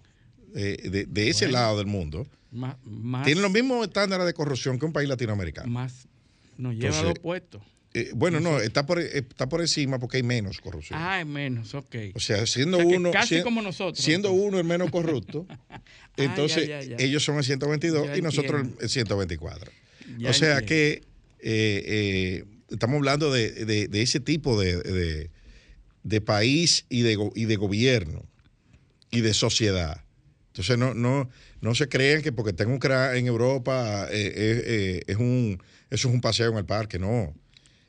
Eh, 0.56 1.06
de, 1.08 1.30
ese 1.30 1.50
lado 1.50 1.78
del 1.78 1.88
mundo. 1.88 2.26
Más, 2.52 2.78
tiene 3.26 3.42
los 3.42 3.52
mismos 3.52 3.86
estándares 3.86 4.26
de 4.26 4.34
corrupción 4.34 4.80
que 4.80 4.86
un 4.86 4.94
país 4.94 5.10
latinoamericano. 5.10 5.70
Más. 5.70 6.08
Nos 6.58 6.74
lleva 6.76 6.98
a 7.00 7.04
los 7.04 7.20
puestos. 7.20 7.62
Eh, 7.96 8.12
bueno, 8.14 8.42
no, 8.42 8.60
está 8.60 8.86
por, 8.86 9.00
está 9.00 9.48
por 9.48 9.62
encima 9.62 10.00
porque 10.00 10.18
hay 10.18 10.24
menos 10.24 10.60
corrupción. 10.60 11.00
Ah, 11.00 11.14
hay 11.14 11.26
menos, 11.26 11.74
ok. 11.76 11.96
O 12.14 12.20
sea, 12.20 12.46
siendo 12.46 12.78
uno. 12.78 13.10
Casi 13.10 13.42
como 13.42 13.62
nosotros. 13.62 14.04
Siendo 14.04 14.34
uno 14.34 14.58
el 14.58 14.66
menos 14.66 14.92
corrupto, 14.92 15.48
entonces 16.18 16.70
ellos 17.00 17.24
son 17.24 17.38
el 17.38 17.46
122 17.46 18.18
y 18.18 18.22
nosotros 18.22 18.68
el 18.82 18.90
124. 18.90 19.72
o 20.28 20.34
sea 20.34 20.62
que 20.64 21.04
eh, 21.40 21.84
eh, 21.88 22.44
estamos 22.70 22.98
hablando 22.98 23.32
de, 23.32 23.88
ese 23.94 24.20
tipo 24.20 24.60
de, 24.60 25.30
país 26.26 26.86
y 26.90 27.02
de, 27.02 27.18
y 27.34 27.46
de 27.46 27.56
gobierno 27.56 28.26
y 29.10 29.22
de 29.22 29.34
sociedad. 29.34 30.04
Entonces 30.48 30.78
no, 30.78 30.94
no, 30.94 31.30
no 31.62 31.76
se 31.76 31.88
crean 31.88 32.22
que 32.22 32.34
porque 32.34 32.52
tengo 32.52 32.74
un 32.74 32.92
en 33.16 33.26
Europa 33.26 34.10
es 34.12 35.16
un, 35.16 35.64
eso 35.90 36.10
es 36.10 36.14
un 36.14 36.20
paseo 36.20 36.52
en 36.52 36.58
el 36.58 36.66
parque, 36.66 37.00
no. 37.00 37.34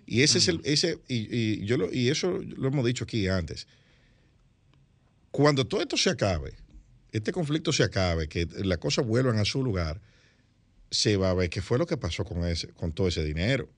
Y 0.07 0.23
ese 0.23 0.39
es 0.39 0.49
el, 0.49 0.61
ese, 0.65 1.01
y, 1.09 1.65
yo 1.65 1.77
lo, 1.77 1.93
y 1.93 2.09
eso 2.09 2.41
lo 2.57 2.69
hemos 2.69 2.87
dicho 2.87 3.05
aquí 3.05 3.27
antes. 3.27 3.67
Cuando 5.33 5.67
todo 5.67 5.83
esto 5.83 5.97
se 5.97 6.11
acabe, 6.11 6.55
este 7.11 7.33
conflicto 7.33 7.73
se 7.73 7.83
acabe, 7.83 8.29
que 8.29 8.47
las 8.65 8.79
cosas 8.79 9.05
vuelvan 9.05 9.39
a 9.39 9.45
su 9.45 9.65
lugar, 9.65 10.01
se 10.91 11.17
va 11.17 11.31
a 11.31 11.35
ver 11.35 11.51
qué 11.51 11.61
fue 11.61 11.77
lo 11.77 11.87
que 11.87 11.97
pasó 11.97 12.25
con 12.25 12.45
ese, 12.47 12.69
con 12.69 12.93
todo 12.93 13.09
ese 13.09 13.25
dinero. 13.25 13.69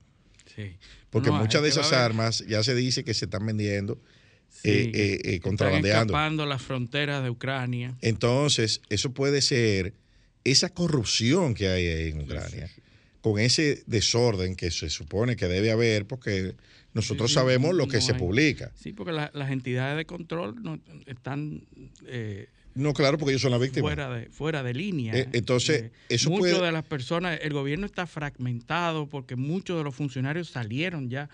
Sí. 0.55 0.77
Porque 1.09 1.31
muchas 1.31 1.63
de 1.63 1.71
esas 1.71 1.93
armas 1.93 2.45
ya 2.47 2.63
se 2.63 2.75
dice 2.75 3.05
que 3.05 3.15
se 3.15 3.25
están 3.25 3.47
vendiendo. 3.47 3.99
eh, 4.65 4.91
eh, 4.95 5.21
eh 5.25 5.41
contrabandeando. 5.41 5.89
Están 5.89 6.07
escapando 6.07 6.47
las 6.47 6.63
fronteras 6.63 7.23
de 7.23 7.31
Ucrania. 7.31 7.97
Entonces, 8.03 8.83
eso 8.91 9.13
puede 9.13 9.41
ser 9.41 9.95
esa 10.45 10.69
corrupción 10.69 11.55
que 11.55 11.69
hay 11.69 11.87
ahí 11.87 12.09
en 12.11 12.21
Ucrania 12.23 12.71
con 13.21 13.39
ese 13.39 13.83
desorden 13.87 14.57
que 14.57 14.71
se 14.71 14.91
supone 14.91 15.37
que 15.37 15.49
debe 15.49 15.71
haber, 15.71 16.07
porque 16.07 16.55
nosotros 16.95 17.33
sabemos 17.33 17.75
lo 17.75 17.89
que 17.89 18.01
se 18.01 18.15
publica. 18.15 18.73
Sí, 18.75 18.93
porque 18.93 19.13
las 19.13 19.51
entidades 19.51 19.97
de 19.97 20.05
control 20.05 20.63
no, 20.63 20.79
están... 21.07 21.63
Eh, 22.07 22.49
no, 22.75 22.95
claro, 22.95 23.19
porque 23.19 23.33
ellos 23.33 23.43
son 23.43 23.51
las 23.51 23.61
víctimas. 23.61 23.89
Fuera 23.89 24.11
de, 24.11 24.27
fuera 24.31 24.63
de 24.63 24.73
línea. 24.73 25.17
Eh, 25.17 25.29
entonces, 25.33 25.83
eh, 25.83 25.91
eso 26.09 26.31
Muchas 26.31 26.61
de 26.61 26.73
las 26.73 26.85
personas, 26.85 27.41
el 27.43 27.53
gobierno 27.53 27.87
está 27.87 28.07
fragmentado 28.07 29.09
porque 29.09 29.35
muchos 29.35 29.77
de 29.79 29.85
los 29.85 29.95
funcionarios 29.95 30.51
salieron 30.51 31.11
ya 31.11 31.29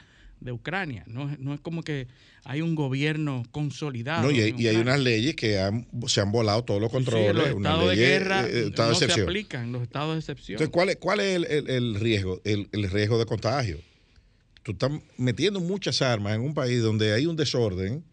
de 0.45 0.53
Ucrania. 0.53 1.03
No, 1.07 1.35
no 1.39 1.55
es 1.55 1.61
como 1.61 1.83
que 1.83 2.07
hay 2.45 2.61
un 2.61 2.75
gobierno 2.75 3.45
consolidado. 3.51 4.25
No, 4.25 4.31
y, 4.31 4.41
hay, 4.41 4.77
unas 4.77 5.01
leyes 5.01 5.35
que 5.35 5.59
se 6.07 6.21
han 6.21 6.33
volado 6.33 6.63
todos 6.65 6.83
los 6.83 6.91
controles. 6.91 7.35
los 7.35 7.49
estados 7.49 7.89
de 7.89 7.97
guerra 7.97 8.47
eh, 8.47 8.71
no 8.77 8.95
se 8.95 9.13
aplican, 9.13 9.73
los 9.73 9.83
estados 9.83 10.15
de 10.15 10.19
excepción. 10.21 10.57
Entonces, 10.57 10.71
¿cuál 10.71 10.91
es, 10.91 10.97
cuál 10.97 11.21
es 11.21 11.37
el, 11.51 11.95
riesgo? 11.95 12.43
El, 12.45 12.69
riesgo 12.91 13.19
de 13.19 13.25
contagio. 13.25 13.79
Tú 14.63 14.73
estás 14.73 14.93
metiendo 15.17 15.61
muchas 15.61 16.03
armas 16.03 16.35
en 16.35 16.43
un 16.43 16.53
país 16.53 16.83
donde 16.83 17.15
hay 17.15 17.25
un 17.25 17.37
desorden 17.37 18.05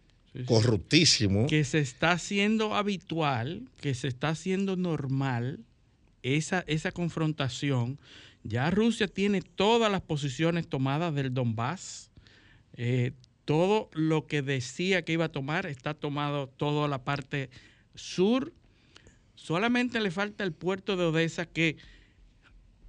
corruptísimo. 0.46 1.48
Que 1.48 1.66
se 1.66 1.80
está 1.80 2.14
haciendo 2.14 2.76
habitual, 2.76 3.64
que 3.82 3.94
se 3.94 4.08
está 4.08 4.30
haciendo 4.30 4.78
normal 4.78 5.60
esa, 6.24 6.64
esa 6.68 6.94
confrontación. 6.94 8.00
Ya 8.44 8.72
Rusia 8.72 9.08
tiene 9.10 9.42
todas 9.42 9.92
las 9.92 10.02
posiciones 10.02 10.68
tomadas 10.68 11.14
del 11.14 11.34
Donbass 11.34 12.11
eh, 12.84 13.12
todo 13.46 13.92
lo 13.94 14.26
que 14.26 14.42
decía 14.42 15.04
que 15.04 15.14
iba 15.14 15.26
a 15.26 15.32
tomar 15.32 15.68
está 15.68 15.94
tomado 15.94 16.48
toda 16.48 16.88
la 16.88 17.04
parte 17.04 17.52
sur. 17.94 18.54
Solamente 19.36 20.02
le 20.02 20.10
falta 20.10 20.44
el 20.44 20.52
puerto 20.52 20.98
de 20.98 21.06
Odessa 21.06 21.46
que, 21.46 21.78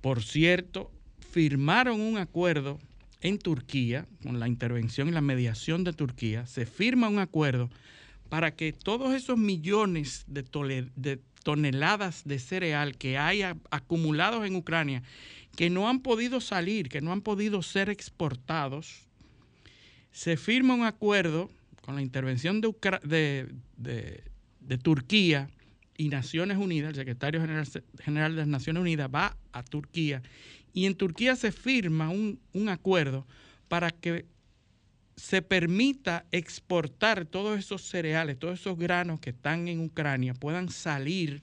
por 0.01 0.23
cierto, 0.23 0.91
firmaron 1.31 2.01
un 2.01 2.17
acuerdo 2.17 2.79
en 3.21 3.39
Turquía, 3.39 4.07
con 4.23 4.41
la 4.41 4.49
intervención 4.49 5.09
y 5.09 5.13
la 5.13 5.21
mediación 5.21 5.85
de 5.85 5.93
Turquía, 5.93 6.47
se 6.47 6.65
firma 6.65 7.11
un 7.11 7.19
acuerdo 7.19 7.69
para 8.31 8.57
que 8.57 8.73
todos 8.73 9.15
esos 9.15 9.37
millones 9.37 10.25
de, 10.27 10.91
de 10.97 11.21
toneladas 11.43 12.23
de 12.25 12.39
cereal 12.39 12.97
que 12.97 13.19
hay 13.19 13.43
acumulados 13.71 14.47
en 14.47 14.57
Ucrania, 14.57 15.03
que 15.55 15.69
no 15.69 15.91
han 15.91 16.01
podido 16.01 16.41
salir, 16.41 16.89
que 16.89 17.03
no 17.03 17.13
han 17.13 17.21
podido 17.21 17.61
ser 17.61 17.91
exportados, 17.91 19.07
se 20.13 20.37
firma 20.37 20.75
un 20.75 20.85
acuerdo 20.85 21.51
con 21.81 21.97
la 21.97 22.03
intervención 22.03 22.61
de, 22.61 23.49
Turquía 24.83 25.51
y 25.97 26.09
Naciones 26.09 26.57
Unidas, 26.59 26.91
el 26.91 26.97
secretario 26.97 27.41
general, 27.41 28.33
de 28.33 28.41
las 28.41 28.49
Naciones 28.49 28.81
Unidas 28.81 29.11
va 29.13 29.37
a 29.53 29.63
Turquía 29.63 30.23
y 30.73 30.87
en 30.87 30.95
Turquía 30.95 31.37
se 31.37 31.53
firma 31.53 32.11
un 32.11 32.69
acuerdo 32.69 33.27
para 33.69 33.91
que 33.91 34.27
se 35.17 35.43
permita 35.43 36.25
exportar 36.31 37.27
todos 37.27 37.59
esos 37.59 37.83
cereales, 37.83 38.39
todos 38.39 38.61
esos 38.61 38.79
granos 38.79 39.21
que 39.21 39.31
están 39.31 39.69
en 39.69 39.81
Ucrania, 39.81 40.35
puedan 40.35 40.69
salir 40.69 41.43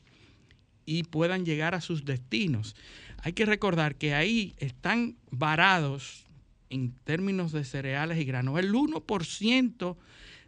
y 0.86 1.04
puedan 1.04 1.46
llegar 1.46 1.76
a 1.76 1.82
sus 1.82 2.04
destinos. 2.04 2.76
Hay 3.18 3.34
que 3.34 3.46
recordar 3.46 3.96
que 3.96 4.14
ahí 4.14 4.56
están 4.58 5.18
varados 5.30 6.26
en 6.70 6.94
términos 7.04 7.52
de 7.52 7.64
cereales 7.64 8.18
y 8.20 8.26
granos, 8.26 8.60
el 8.60 8.74
1% 8.74 9.98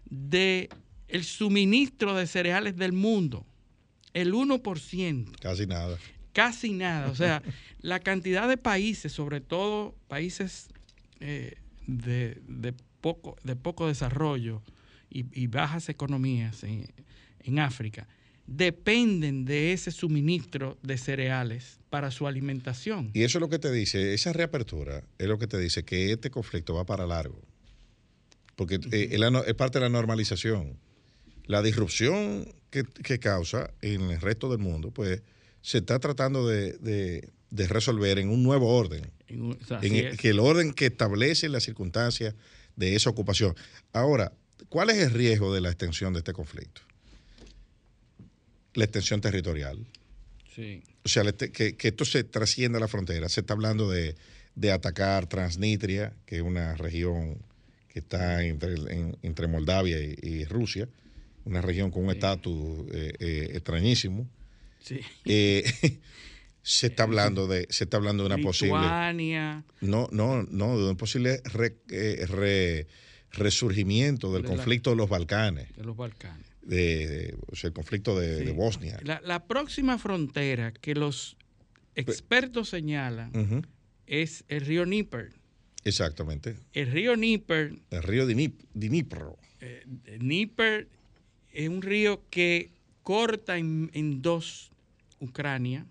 del 0.10 0.70
el 1.08 1.24
suministro 1.25 2.16
de 2.16 2.25
cereales 2.28 2.78
del 2.78 2.94
mundo. 2.94 3.46
El 4.13 4.34
1%. 4.34 5.40
Casi 5.40 5.66
nada. 5.66 5.98
Casi 6.34 6.72
nada. 6.72 7.10
O 7.10 7.16
sea, 7.16 7.42
la 7.82 8.00
cantidad 8.00 8.48
de 8.48 8.58
países, 8.58 9.12
sobre 9.12 9.42
todo 9.42 9.96
países 10.08 10.70
eh, 11.20 11.56
de, 11.88 12.74
poco, 13.01 13.36
de 13.44 13.56
poco 13.56 13.88
desarrollo 13.88 14.62
y, 15.10 15.48
bajas 15.48 15.90
economías 15.90 16.63
en 16.63 17.60
África, 17.60 18.08
dependen 18.51 19.46
de 19.46 19.74
ese 19.74 19.91
suministro 19.91 20.77
de 20.84 20.98
cereales 20.98 21.79
para 21.89 22.12
su 22.12 22.27
alimentación. 22.27 23.12
Y 23.13 23.24
eso 23.24 23.38
es 23.38 23.41
lo 23.41 23.50
que 23.50 23.60
te 23.60 23.72
dice, 23.72 24.14
esa 24.14 24.33
reapertura 24.33 25.03
es 25.18 25.27
lo 25.27 25.37
que 25.37 25.48
te 25.48 25.57
dice 25.57 25.83
que 25.83 26.11
este 26.11 26.29
conflicto 26.29 26.74
va 26.74 26.85
para 26.85 27.07
largo, 27.07 27.40
porque 28.55 28.79
eh, 28.92 29.18
es, 29.48 29.53
parte 29.55 29.79
de 29.79 29.85
la 29.85 29.90
normalización. 29.90 30.77
La 31.46 31.61
disrupción 31.61 32.53
que, 32.70 33.20
causa 33.20 33.72
en 33.81 34.11
el 34.11 34.22
resto 34.22 34.50
del 34.50 34.59
mundo, 34.59 34.92
pues 34.92 35.22
se 35.61 35.79
está 35.79 36.00
tratando 36.00 36.48
de, 36.48 37.29
resolver 37.51 38.20
en 38.20 38.29
un 38.29 38.44
nuevo 38.44 38.74
orden, 38.75 39.11
en, 39.27 39.57
que 40.18 40.29
el 40.29 40.40
orden 40.40 40.74
que 40.74 40.87
establece 40.87 41.50
las 41.50 41.64
circunstancias 41.64 42.35
de 42.75 42.96
esa 42.96 43.09
ocupación. 43.09 43.55
Ahora, 43.92 44.31
¿cuál 44.70 44.90
es 44.90 44.98
el 44.98 45.11
riesgo 45.11 45.53
de 45.53 45.61
la 45.61 45.70
extensión 45.70 46.14
de 46.14 46.20
este 46.20 46.31
conflicto? 46.31 46.81
La 48.74 48.86
extensión 48.86 49.22
territorial. 49.22 49.86
Sí. 50.55 50.84
O 51.03 51.10
sea, 51.10 51.24
que, 51.31 51.75
esto 51.79 52.05
se 52.05 52.24
trascienda 52.24 52.79
la 52.79 52.88
frontera. 52.88 53.29
Se 53.29 53.42
está 53.42 53.53
hablando 53.53 53.90
de, 53.90 54.16
atacar 54.72 55.27
Transnistria, 55.27 56.14
que 56.25 56.38
es 56.38 56.42
una 56.42 56.75
región 56.75 57.38
que 57.90 58.00
está 58.00 58.44
entre, 58.44 58.75
entre 59.22 59.48
Moldavia 59.48 59.98
y, 60.00 60.46
Rusia, 60.46 60.88
una 61.46 61.62
región 61.62 61.92
con 61.92 62.05
un 62.05 62.12
estatus 62.12 62.86
eh, 62.94 63.14
eh, 63.20 63.50
extrañísimo. 63.53 64.27
Sí. 64.79 65.00
Eh, 65.25 65.64
se 66.64 66.88
está 66.88 67.03
hablando 67.03 67.48
de 67.48 67.68
se 67.70 67.86
está 67.86 67.98
hablando 67.98 68.24
de 68.24 68.27
una 68.27 68.38
Lituania. 68.38 69.64
posible 69.66 69.92
no 69.92 70.07
no 70.12 70.44
no 70.44 70.77
de 70.77 70.90
un 70.92 70.96
posible 70.98 71.42
resurgimiento 73.31 74.31
del 74.31 74.44
conflicto 74.44 74.92
de 74.92 74.96
los 74.96 75.10
Balcanes 75.10 75.75
de 75.75 75.84
los 75.84 75.98
Balcanes 75.98 76.50
de, 76.61 77.35
el 77.63 77.74
conflicto 77.74 78.19
de, 78.19 78.51
Bosnia. 78.51 79.00
La, 79.03 79.45
próxima 79.45 79.97
frontera 79.97 80.71
que 80.71 80.95
los 80.95 81.37
expertos 81.95 82.69
señalan 82.69 83.65
es 84.05 84.43
el 84.47 84.65
río 84.65 84.85
Níper. 84.85 85.33
Exactamente. 85.83 86.55
El 86.74 86.91
río 86.91 87.15
Níper. 87.15 87.79
El 87.89 88.03
río 88.03 88.25
Dnipro. 88.27 89.37
Eh, 89.61 89.85
Níper 90.19 90.87
es 91.51 91.69
un 91.69 91.81
río 91.81 92.24
que 92.29 92.71
corta 93.03 93.57
en, 93.57 93.89
en, 93.93 94.21
dos 94.21 94.71
Ucrania 95.19 95.85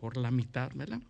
por 0.00 0.16
la 0.16 0.30
mitad, 0.30 0.70
¿verdad? 0.74 1.00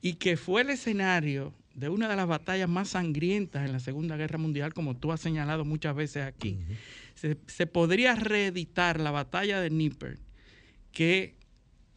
Y 0.00 0.14
que 0.14 0.36
fue 0.36 0.62
el 0.62 0.70
escenario 0.70 1.52
de 1.74 1.88
una 1.88 2.08
de 2.08 2.16
las 2.16 2.26
batallas 2.26 2.68
más 2.68 2.90
sangrientas 2.90 3.64
en 3.64 3.72
la 3.72 3.80
Segunda 3.80 4.16
Guerra 4.16 4.38
Mundial, 4.38 4.72
como 4.72 4.96
tú 4.96 5.12
has 5.12 5.20
señalado 5.20 5.64
muchas 5.64 5.94
veces 5.94 6.24
aquí 6.24 6.58
se, 7.46 7.66
podría 7.66 8.14
reeditar 8.14 9.00
la 9.00 9.10
batalla 9.10 9.60
de 9.60 9.70
Níper, 9.70 10.18
que 10.92 11.36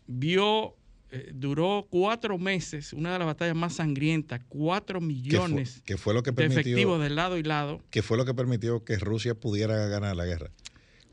vio, 0.08 0.76
eh, 1.12 1.32
duró 1.34 1.88
cuatro 1.90 2.38
meses, 2.38 2.94
una 2.94 3.14
de 3.14 3.20
las 3.20 3.28
batallas 3.28 3.56
más 3.56 3.76
sangrientas, 3.76 4.42
cuatro 4.50 5.00
millones 5.00 5.82
que 5.86 5.98
fue, 5.98 6.14
lo 6.14 6.24
que 6.24 6.32
de 6.32 6.46
efectivos 6.46 7.02
de 7.02 7.10
lado 7.10 7.38
y 7.38 7.44
lado. 7.44 7.84
Que 7.92 8.02
fue 8.02 8.18
lo 8.18 8.26
que 8.26 8.34
permitió 8.34 8.84
que 8.84 8.98
Rusia 8.98 9.36
pudiera 9.36 9.88
ganar 9.88 10.16
la 10.16 10.26
guerra. 10.26 10.52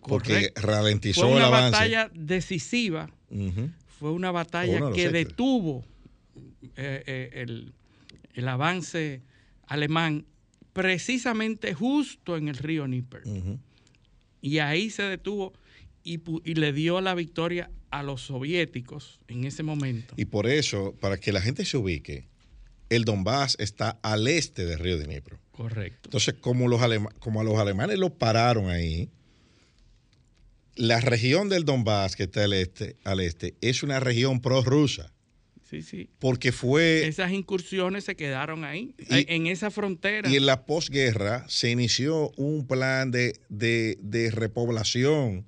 Porque 0.00 0.52
ralentizó 0.54 1.36
el 1.36 1.42
avance. 1.42 1.76
Fue 1.76 1.86
una 1.86 1.98
batalla 1.98 2.10
decisiva, 2.14 3.10
fue 3.98 4.12
una 4.12 4.30
batalla 4.30 4.92
que 4.94 5.10
detuvo 5.10 5.84
eh, 6.76 7.02
eh, 7.06 7.30
el, 7.34 7.74
el 8.32 8.48
avance 8.48 9.22
alemán 9.66 10.24
precisamente 10.72 11.74
justo 11.74 12.36
en 12.36 12.48
el 12.48 12.56
río 12.56 12.86
Níper. 12.86 13.22
Y 14.40 14.58
ahí 14.58 14.90
se 14.90 15.02
detuvo 15.02 15.52
y, 16.04 16.18
le 16.54 16.72
dio 16.72 17.00
la 17.00 17.14
victoria 17.14 17.70
a 17.90 18.02
los 18.02 18.22
soviéticos 18.22 19.20
en 19.28 19.44
ese 19.44 19.62
momento. 19.62 20.14
Y 20.16 20.26
por 20.26 20.46
eso, 20.46 20.94
para 21.00 21.18
que 21.18 21.32
la 21.32 21.40
gente 21.40 21.64
se 21.64 21.76
ubique, 21.76 22.28
el 22.88 23.04
Donbass 23.04 23.56
está 23.58 23.98
al 24.02 24.26
este 24.26 24.64
del 24.64 24.78
río 24.78 24.96
de 24.98 25.04
Dnipro. 25.04 25.38
Correcto. 25.52 26.00
Entonces, 26.04 26.34
como, 26.34 26.68
los 26.68 26.80
como 27.18 27.40
a 27.40 27.44
los 27.44 27.58
alemanes 27.58 27.98
lo 27.98 28.14
pararon 28.14 28.70
ahí, 28.70 29.10
la 30.76 31.00
región 31.00 31.48
del 31.48 31.64
Donbass 31.64 32.16
que 32.16 32.24
está 32.24 32.44
al 32.44 32.52
este, 32.52 32.96
al 33.04 33.20
este 33.20 33.54
es 33.60 33.82
una 33.82 34.00
región 34.00 34.40
prorrusa. 34.40 35.12
Sí, 35.68 35.82
sí. 35.82 36.08
Porque 36.18 36.50
fue... 36.50 37.06
Esas 37.06 37.30
incursiones 37.30 38.04
se 38.04 38.16
quedaron 38.16 38.64
ahí, 38.64 38.94
en 39.10 39.46
esa 39.46 39.70
frontera. 39.70 40.30
Y 40.30 40.36
en 40.36 40.46
la 40.46 40.64
posguerra 40.64 41.44
se 41.48 41.70
inició 41.70 42.30
un 42.36 42.66
plan 42.66 43.10
de, 43.10 44.30
repoblación 44.32 45.44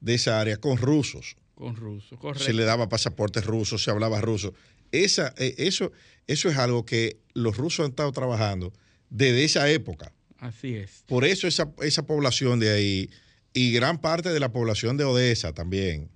de 0.00 0.14
esa 0.14 0.40
área 0.40 0.58
con 0.58 0.76
rusos. 0.76 1.36
Con 1.56 1.74
rusos, 1.74 2.18
correcto. 2.20 2.44
Se 2.44 2.52
le 2.52 2.64
daba 2.64 2.88
pasaportes 2.88 3.44
rusos, 3.46 3.82
se 3.82 3.90
hablaba 3.90 4.20
ruso. 4.20 4.54
Esa, 4.92 5.34
eh, 5.38 5.56
eso, 5.58 5.90
eso 6.28 6.48
es 6.48 6.56
algo 6.56 6.84
que 6.84 7.18
los 7.32 7.56
rusos 7.56 7.84
han 7.84 7.90
estado 7.90 8.12
trabajando 8.12 8.72
desde 9.10 9.42
esa 9.42 9.68
época. 9.68 10.12
Así 10.38 10.76
es. 10.76 11.02
Por 11.06 11.24
eso 11.24 11.48
esa, 11.48 11.72
esa 11.82 12.06
población 12.06 12.60
de 12.60 12.70
ahí 12.70 13.10
y 13.52 13.72
gran 13.72 14.00
parte 14.00 14.30
de 14.30 14.38
la 14.38 14.52
población 14.52 14.96
de 14.96 15.04
Odessa 15.04 15.52
también 15.52 16.13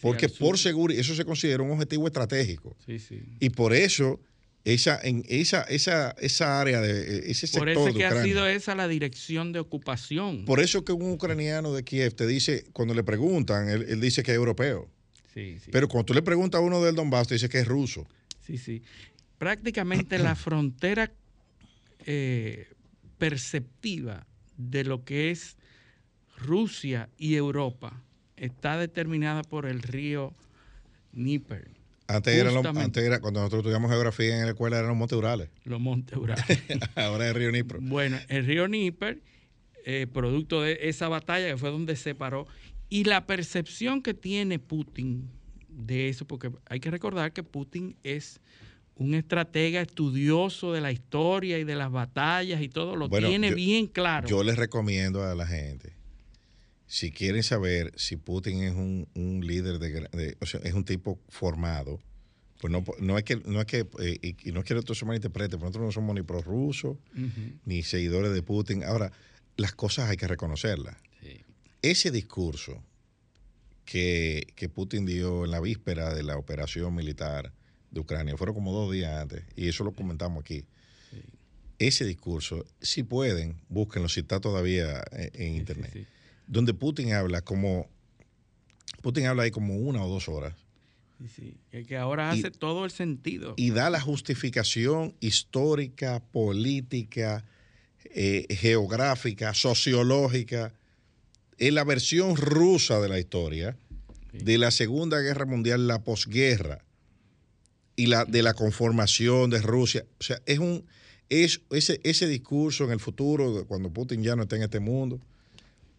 porque 0.00 0.28
por 0.28 0.58
seguridad, 0.58 1.00
eso 1.00 1.14
se 1.14 1.24
considera 1.24 1.62
un 1.62 1.70
objetivo 1.70 2.06
estratégico. 2.06 2.76
Sí. 2.86 2.98
Y 3.40 3.50
por 3.50 3.72
eso 3.72 4.20
esa, 4.64 5.00
en 5.02 5.24
esa, 5.28 5.62
esa, 5.62 6.14
esa 6.20 6.60
área 6.60 6.80
de 6.80 7.30
ese 7.30 7.46
sector 7.46 7.60
Por 7.60 7.68
eso 7.70 7.88
es 7.88 7.94
que 7.94 8.00
de 8.00 8.04
ha 8.06 8.22
sido 8.22 8.46
esa 8.46 8.74
la 8.74 8.86
dirección 8.86 9.52
de 9.52 9.58
ocupación. 9.58 10.44
Por 10.44 10.60
eso 10.60 10.84
que 10.84 10.92
un 10.92 11.12
ucraniano 11.12 11.72
de 11.72 11.82
Kiev 11.82 12.14
te 12.14 12.26
dice, 12.26 12.64
cuando 12.72 12.94
le 12.94 13.02
preguntan, 13.02 13.68
él, 13.68 13.86
él 13.88 14.00
dice 14.00 14.22
que 14.22 14.30
es 14.30 14.36
europeo. 14.36 14.88
Sí, 15.34 15.58
sí. 15.64 15.70
Pero 15.72 15.88
cuando 15.88 16.06
tú 16.06 16.14
le 16.14 16.22
preguntas 16.22 16.60
a 16.60 16.62
uno 16.62 16.82
del 16.82 16.94
Donbass, 16.94 17.28
te 17.28 17.34
dice 17.34 17.48
que 17.48 17.60
es 17.60 17.66
ruso. 17.66 18.06
Sí, 18.46 18.58
sí. 18.58 18.82
Prácticamente 19.38 20.18
la 20.18 20.34
frontera 20.36 21.10
eh, 22.06 22.68
perceptiva 23.18 24.26
de 24.56 24.84
lo 24.84 25.04
que 25.04 25.30
es 25.30 25.56
Rusia 26.36 27.08
y 27.16 27.34
Europa 27.34 28.02
está 28.36 28.76
determinada 28.78 29.42
por 29.42 29.66
el 29.66 29.82
río 29.82 30.34
Níper. 31.12 31.68
Antes 32.08 32.34
era, 32.34 32.50
lo, 32.50 32.60
antes 32.60 33.02
era, 33.02 33.20
cuando 33.20 33.40
nosotros 33.40 33.60
estudiamos 33.60 33.90
geografía 33.90 34.36
en 34.38 34.44
la 34.44 34.50
escuela, 34.50 34.76
eran 34.76 34.88
los 34.88 34.96
montes 34.96 35.16
Urales. 35.16 35.48
Los 35.64 35.80
montes 35.80 36.16
Urales. 36.18 36.44
Ahora 36.96 37.24
es 37.24 37.30
el 37.30 37.36
río 37.36 37.52
Níper. 37.52 37.78
Bueno, 37.80 38.18
el 38.28 38.44
río 38.44 38.68
Níper, 38.68 39.20
eh, 39.86 40.06
producto 40.12 40.62
de 40.62 40.78
esa 40.82 41.08
batalla 41.08 41.48
que 41.48 41.56
fue 41.56 41.70
donde 41.70 41.96
se 41.96 42.14
paró, 42.14 42.46
y 42.88 43.04
la 43.04 43.26
percepción 43.26 44.02
que 44.02 44.12
tiene 44.12 44.58
Putin 44.58 45.30
de 45.68 46.08
eso, 46.08 46.26
porque 46.26 46.50
hay 46.68 46.80
que 46.80 46.90
recordar 46.90 47.32
que 47.32 47.42
Putin 47.42 47.96
es 48.02 48.40
un 48.96 49.14
estratega 49.14 49.80
estudioso 49.80 50.72
de 50.72 50.80
la 50.80 50.92
historia 50.92 51.58
y 51.58 51.64
de 51.64 51.74
las 51.74 51.90
batallas 51.90 52.60
y 52.60 52.68
todo, 52.68 52.96
lo 52.96 53.08
tiene 53.08 53.54
bien 53.54 53.86
claro. 53.86 54.28
Yo 54.28 54.42
les 54.42 54.56
recomiendo 54.56 55.24
a 55.24 55.34
la 55.34 55.46
gente, 55.46 55.94
si 56.92 57.10
quieren 57.10 57.42
saber 57.42 57.90
si 57.96 58.18
Putin 58.18 58.64
es 58.64 58.74
un, 58.74 59.40
líder 59.42 59.78
de, 59.78 60.36
o 60.42 60.44
sea, 60.44 60.60
es 60.62 60.74
un 60.74 60.84
tipo 60.84 61.18
formado, 61.30 61.98
pues 62.60 62.70
no, 62.70 62.84
no 62.98 63.16
es 63.16 63.24
que, 63.24 63.36
no 63.36 63.62
es 63.62 63.66
que, 63.66 63.86
eh, 63.98 64.34
y, 64.44 64.52
no 64.52 64.62
quiero 64.62 64.82
que 64.82 64.94
se 64.94 65.06
malinterprete, 65.06 65.56
nosotros 65.56 65.86
no 65.86 65.90
somos 65.90 66.14
ni 66.14 66.20
prorrusos, 66.20 66.98
ni 67.64 67.82
seguidores 67.82 68.34
de 68.34 68.42
Putin. 68.42 68.84
Ahora, 68.84 69.10
las 69.56 69.72
cosas 69.72 70.10
hay 70.10 70.18
que 70.18 70.28
reconocerlas. 70.28 70.98
Ese 71.80 72.10
discurso 72.10 72.84
que, 73.86 74.48
que 74.54 74.68
Putin 74.68 75.06
dio 75.06 75.46
en 75.46 75.50
la 75.50 75.60
víspera 75.60 76.12
de 76.12 76.22
la 76.22 76.36
operación 76.36 76.94
militar, 76.94 77.54
de 77.90 78.00
Ucrania, 78.00 78.36
fueron 78.36 78.54
como 78.54 78.70
dos 78.70 78.92
días 78.92 79.18
antes, 79.18 79.44
y 79.56 79.66
eso 79.66 79.82
lo 79.82 79.92
comentamos 79.92 80.42
aquí. 80.42 80.66
Ese 81.78 82.04
discurso, 82.04 82.66
si 82.82 83.02
pueden, 83.02 83.62
búsquenlo, 83.70 84.10
si 84.10 84.20
está 84.20 84.40
todavía 84.40 85.02
en, 85.10 85.54
internet, 85.54 86.06
donde 86.52 86.74
Putin 86.74 87.14
habla 87.14 87.40
como, 87.40 87.88
Putin 89.00 89.24
habla 89.24 89.44
ahí 89.44 89.50
como 89.50 89.74
una 89.76 90.04
o 90.04 90.08
dos 90.08 90.28
horas. 90.28 90.54
Sí, 91.34 91.56
es 91.70 91.86
que 91.86 91.96
ahora 91.96 92.30
hace 92.30 92.50
todo 92.50 92.84
el 92.84 92.90
sentido. 92.90 93.54
Y 93.56 93.70
da 93.70 93.88
la 93.88 94.00
justificación 94.00 95.14
histórica, 95.20 96.20
política, 96.20 97.44
eh, 98.04 98.46
geográfica, 98.50 99.54
sociológica, 99.54 100.74
en 101.56 101.74
la 101.74 101.84
versión 101.84 102.36
rusa 102.36 103.00
de 103.00 103.08
la 103.08 103.18
historia, 103.18 103.78
de 104.32 104.58
la 104.58 104.70
Segunda 104.70 105.20
Guerra 105.20 105.46
Mundial, 105.46 105.86
la 105.86 106.04
posguerra 106.04 106.84
y 107.96 108.06
la 108.06 108.26
de 108.26 108.42
la 108.42 108.52
conformación 108.52 109.48
de 109.48 109.62
Rusia. 109.62 110.04
O 110.20 110.22
sea, 110.22 110.38
es 110.44 110.58
un 110.58 110.84
es 111.30 111.62
ese, 111.70 111.98
ese 112.04 112.26
discurso 112.26 112.84
en 112.84 112.90
el 112.90 113.00
futuro, 113.00 113.64
cuando 113.66 113.90
Putin 113.90 114.22
ya 114.22 114.36
no 114.36 114.42
esté 114.42 114.56
en 114.56 114.64
este 114.64 114.80
mundo, 114.80 115.18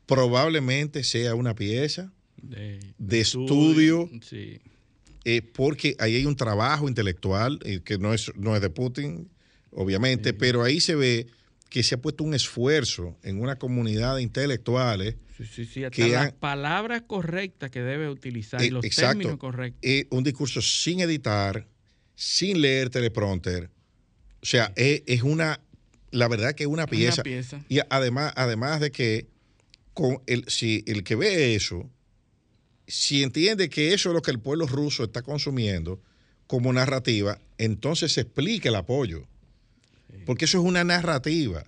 probablemente 0.05 1.03
sea 1.03 1.35
una 1.35 1.55
pieza 1.55 2.11
de, 2.41 3.19
estudio, 3.19 4.09
eh, 5.23 5.41
porque 5.41 5.95
ahí 5.99 6.15
hay 6.15 6.25
un 6.25 6.35
trabajo 6.35 6.89
intelectual 6.89 7.59
eh, 7.63 7.81
que 7.83 7.97
no 7.97 8.13
es, 8.13 8.31
no 8.35 8.55
es 8.55 8.61
de 8.61 8.69
Putin, 8.69 9.29
obviamente, 9.71 10.33
pero 10.33 10.63
ahí 10.63 10.81
se 10.81 10.95
ve 10.95 11.27
que 11.69 11.83
se 11.83 11.95
ha 11.95 12.01
puesto 12.01 12.23
un 12.23 12.33
esfuerzo 12.33 13.17
en 13.23 13.41
una 13.41 13.55
comunidad 13.55 14.17
de 14.17 14.21
intelectuales. 14.21 15.15
Sí, 15.37 15.65
sí, 15.65 15.83
que 15.91 16.09
las 16.09 16.31
palabras 16.33 17.01
correctas 17.07 17.71
que 17.71 17.81
debe 17.81 18.09
utilizar 18.09 18.61
y 18.61 18.67
eh, 18.67 18.71
los 18.71 18.87
términos 18.87 19.37
correctos. 19.37 19.81
un 20.11 20.23
discurso 20.23 20.61
sin 20.61 20.99
editar, 20.99 21.67
sin 22.15 22.61
leer 22.61 22.89
teleprompter. 22.89 23.71
O 24.41 24.45
sea, 24.45 24.71
es, 24.75 25.23
una, 25.23 25.61
la 26.11 26.27
verdad 26.27 26.53
que 26.53 26.63
es 26.63 26.69
una 26.69 26.85
pieza. 26.85 27.23
Y 27.69 27.79
además, 27.89 28.33
además 28.35 28.81
de 28.81 28.91
que 28.91 29.32
con 29.93 30.21
el, 30.27 30.45
si 30.47 30.83
el 30.87 31.03
que 31.03 31.15
ve 31.15 31.55
eso, 31.55 31.89
si 32.87 33.23
entiende 33.23 33.69
que 33.69 33.93
eso 33.93 34.09
es 34.09 34.15
lo 34.15 34.21
que 34.21 34.31
el 34.31 34.39
pueblo 34.39 34.67
ruso 34.67 35.03
está 35.03 35.21
consumiendo 35.21 36.01
como 36.47 36.73
narrativa, 36.73 37.39
entonces 37.57 38.13
se 38.13 38.21
explica 38.21 38.69
el 38.69 38.75
apoyo. 38.75 39.25
Porque 40.25 40.45
eso 40.45 40.59
es 40.59 40.63
una 40.63 40.83
narrativa 40.83 41.65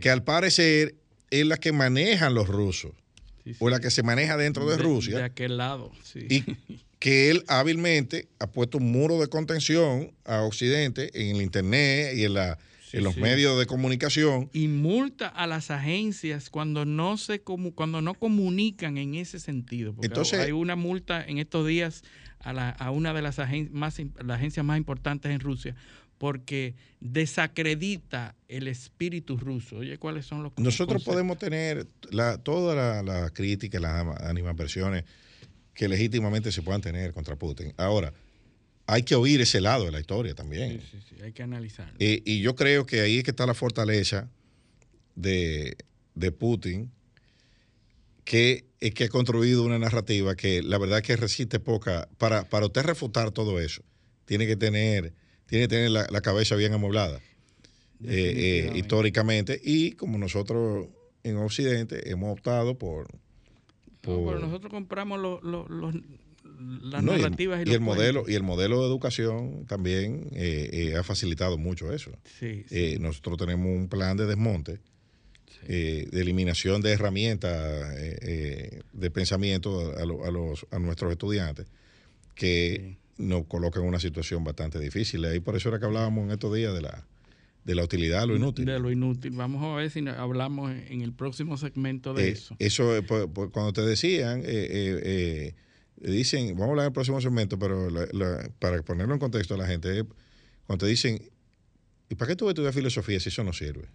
que 0.00 0.10
al 0.10 0.24
parecer 0.24 0.94
es 1.30 1.46
la 1.46 1.58
que 1.58 1.72
manejan 1.72 2.34
los 2.34 2.48
rusos. 2.48 2.92
o 3.58 3.68
la 3.68 3.78
que 3.78 3.90
se 3.90 4.02
maneja 4.02 4.38
dentro 4.38 4.66
de, 4.70 4.78
Rusia. 4.78 5.18
De 5.18 5.24
aquel 5.24 5.58
lado, 5.58 5.92
Y 6.14 6.44
que 6.98 7.30
él 7.30 7.44
hábilmente 7.46 8.28
ha 8.38 8.46
puesto 8.46 8.78
un 8.78 8.90
muro 8.90 9.20
de 9.20 9.28
contención 9.28 10.12
a 10.24 10.40
Occidente 10.40 11.10
en 11.12 11.36
el 11.36 11.42
Internet 11.42 12.16
y 12.16 12.24
en, 12.24 12.32
la, 12.32 12.58
en 12.98 13.04
los 13.04 13.16
medios 13.16 13.58
de 13.58 13.66
comunicación. 13.66 14.50
Y 14.52 14.68
multa 14.68 15.28
a 15.28 15.46
las 15.46 15.70
agencias 15.70 16.50
cuando 16.50 16.84
no, 16.84 17.16
se, 17.16 17.40
cuando 17.40 18.00
no 18.00 18.14
comunican 18.14 18.98
en 18.98 19.14
ese 19.14 19.40
sentido. 19.40 19.94
Porque 19.94 20.06
Entonces, 20.06 20.40
hay 20.40 20.52
una 20.52 20.76
multa 20.76 21.24
en 21.24 21.38
estos 21.38 21.66
días 21.66 22.04
a, 22.40 22.52
la, 22.52 22.70
a 22.70 22.90
una 22.90 23.12
de 23.12 23.22
las, 23.22 23.38
más, 23.70 23.98
las 23.98 24.36
agencias 24.36 24.64
más 24.64 24.78
importantes 24.78 25.32
en 25.32 25.40
Rusia 25.40 25.74
porque 26.18 26.74
desacredita 27.00 28.34
el 28.48 28.68
espíritu 28.68 29.36
ruso. 29.36 29.78
Oye, 29.78 29.98
¿cuáles 29.98 30.26
son 30.26 30.42
los 30.42 30.52
Nosotros 30.56 31.02
podemos 31.02 31.38
tener 31.38 31.86
la, 32.10 32.38
toda 32.38 33.02
la, 33.02 33.30
crítica, 33.30 33.80
las 33.80 34.20
animadversiones 34.22 35.04
que 35.74 35.88
legítimamente 35.88 36.52
se 36.52 36.62
puedan 36.62 36.80
tener 36.80 37.12
contra 37.12 37.36
Putin. 37.36 37.74
Ahora, 37.76 38.14
hay 38.86 39.02
que 39.02 39.14
oír 39.14 39.40
ese 39.40 39.60
lado 39.60 39.86
de 39.86 39.92
la 39.92 40.00
historia 40.00 40.34
también. 40.34 40.80
Sí, 40.80 40.86
sí, 40.92 40.98
sí, 41.08 41.22
hay 41.22 41.32
que 41.32 41.42
analizarlo. 41.42 41.94
y 41.98 42.40
yo 42.40 42.54
creo 42.54 42.86
que 42.86 43.00
ahí 43.00 43.18
es 43.18 43.24
que 43.24 43.30
está 43.30 43.46
la 43.46 43.54
fortaleza 43.54 44.28
de, 45.14 45.76
Putin, 46.38 46.90
que 48.24 48.64
es 48.80 48.94
que 48.94 49.04
ha 49.04 49.08
construido 49.08 49.62
una 49.64 49.78
narrativa 49.78 50.34
que 50.34 50.62
la 50.62 50.78
verdad 50.78 51.02
que 51.02 51.16
resiste 51.16 51.60
poca. 51.60 52.08
Para, 52.18 52.48
para 52.48 52.66
usted 52.66 52.82
refutar 52.82 53.30
todo 53.30 53.60
eso, 53.60 53.82
tiene 54.24 54.46
que 54.46 54.56
tener, 54.56 55.12
tiene 55.46 55.64
que 55.64 55.68
tener 55.68 55.90
la, 55.90 56.20
cabeza 56.20 56.56
bien 56.56 56.72
amoblada. 56.72 57.20
Eh, 58.06 58.70
eh, 58.72 58.72
históricamente 58.76 59.58
y 59.62 59.92
como 59.92 60.18
nosotros 60.18 60.88
en 61.22 61.36
Occidente 61.36 62.10
hemos 62.10 62.32
optado 62.32 62.76
por 62.76 63.06
pero 64.02 64.38
nosotros 64.38 64.70
compramos 64.70 65.18
los, 65.20 65.94
las 66.58 67.02
narrativas 67.02 67.66
y, 67.66 67.72
el 67.72 67.80
modelo 67.80 68.24
y 68.26 68.34
el 68.34 68.42
modelo 68.42 68.80
de 68.80 68.86
educación 68.86 69.66
también 69.66 70.28
eh, 70.32 70.70
eh, 70.72 70.96
ha 70.96 71.02
facilitado 71.02 71.58
mucho 71.58 71.92
eso. 71.92 72.10
Eh, 72.40 72.98
nosotros 73.00 73.38
tenemos 73.38 73.66
un 73.66 73.88
plan 73.88 74.16
de 74.16 74.26
desmonte, 74.26 74.80
de 75.66 76.20
eliminación 76.20 76.82
de 76.82 76.92
herramientas 76.92 77.94
de 77.94 79.10
pensamiento 79.10 79.96
a, 79.96 80.04
los, 80.04 80.66
a 80.70 80.78
nuestros 80.78 81.10
estudiantes 81.10 81.66
que 82.34 82.98
nos 83.16 83.46
colocan 83.46 83.82
en 83.82 83.88
una 83.88 84.00
situación 84.00 84.44
bastante 84.44 84.78
difícil. 84.78 85.24
Y 85.34 85.40
por 85.40 85.56
eso 85.56 85.70
era 85.70 85.78
que 85.78 85.86
hablábamos 85.86 86.24
en 86.24 86.32
estos 86.32 86.54
días 86.54 86.74
de 86.74 86.82
la 86.82 87.06
de 87.64 87.74
la 87.74 87.82
utilidad 87.82 88.20
de 88.20 88.26
lo 88.26 88.36
inútil. 88.36 88.66
De 88.66 88.78
lo 88.78 88.90
inútil. 88.90 89.32
Vamos 89.32 89.62
a 89.62 89.76
ver 89.76 89.90
si 89.90 90.06
hablamos 90.06 90.70
en 90.88 91.00
el 91.00 91.12
próximo 91.12 91.56
segmento 91.56 92.12
de 92.14 92.28
eso. 92.28 92.54
Eso, 92.58 92.92
pues, 93.06 93.26
pues, 93.32 93.50
cuando 93.50 93.72
te 93.72 93.82
decían, 93.82 94.40
eh, 94.40 94.44
eh, 94.46 95.54
dicen, 95.96 96.48
vamos 96.54 96.68
a 96.68 96.70
hablar 96.70 96.84
en 96.84 96.88
el 96.88 96.92
próximo 96.92 97.20
segmento, 97.20 97.58
pero 97.58 97.88
para 98.58 98.82
ponerlo 98.82 99.14
en 99.14 99.20
contexto 99.20 99.54
a 99.54 99.58
la 99.58 99.66
gente, 99.66 100.04
cuando 100.66 100.84
te 100.84 100.90
dicen, 100.90 101.22
¿y 102.08 102.14
para 102.14 102.30
qué 102.30 102.36
tú 102.36 102.48
estudiar 102.48 102.72
filosofía 102.72 103.20
si 103.20 103.28
eso 103.28 103.44
no 103.44 103.52
sirve? 103.52 103.88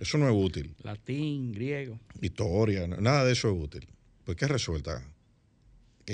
Eso 0.00 0.18
no 0.18 0.28
es 0.28 0.34
útil. 0.34 0.74
Latín, 0.82 1.52
griego. 1.52 1.98
Historia, 2.20 2.86
nada 2.86 3.24
de 3.24 3.32
eso 3.32 3.50
es 3.50 3.62
útil. 3.62 3.86
Pues 4.24 4.36
¿qué 4.36 4.46
resuelta? 4.48 5.04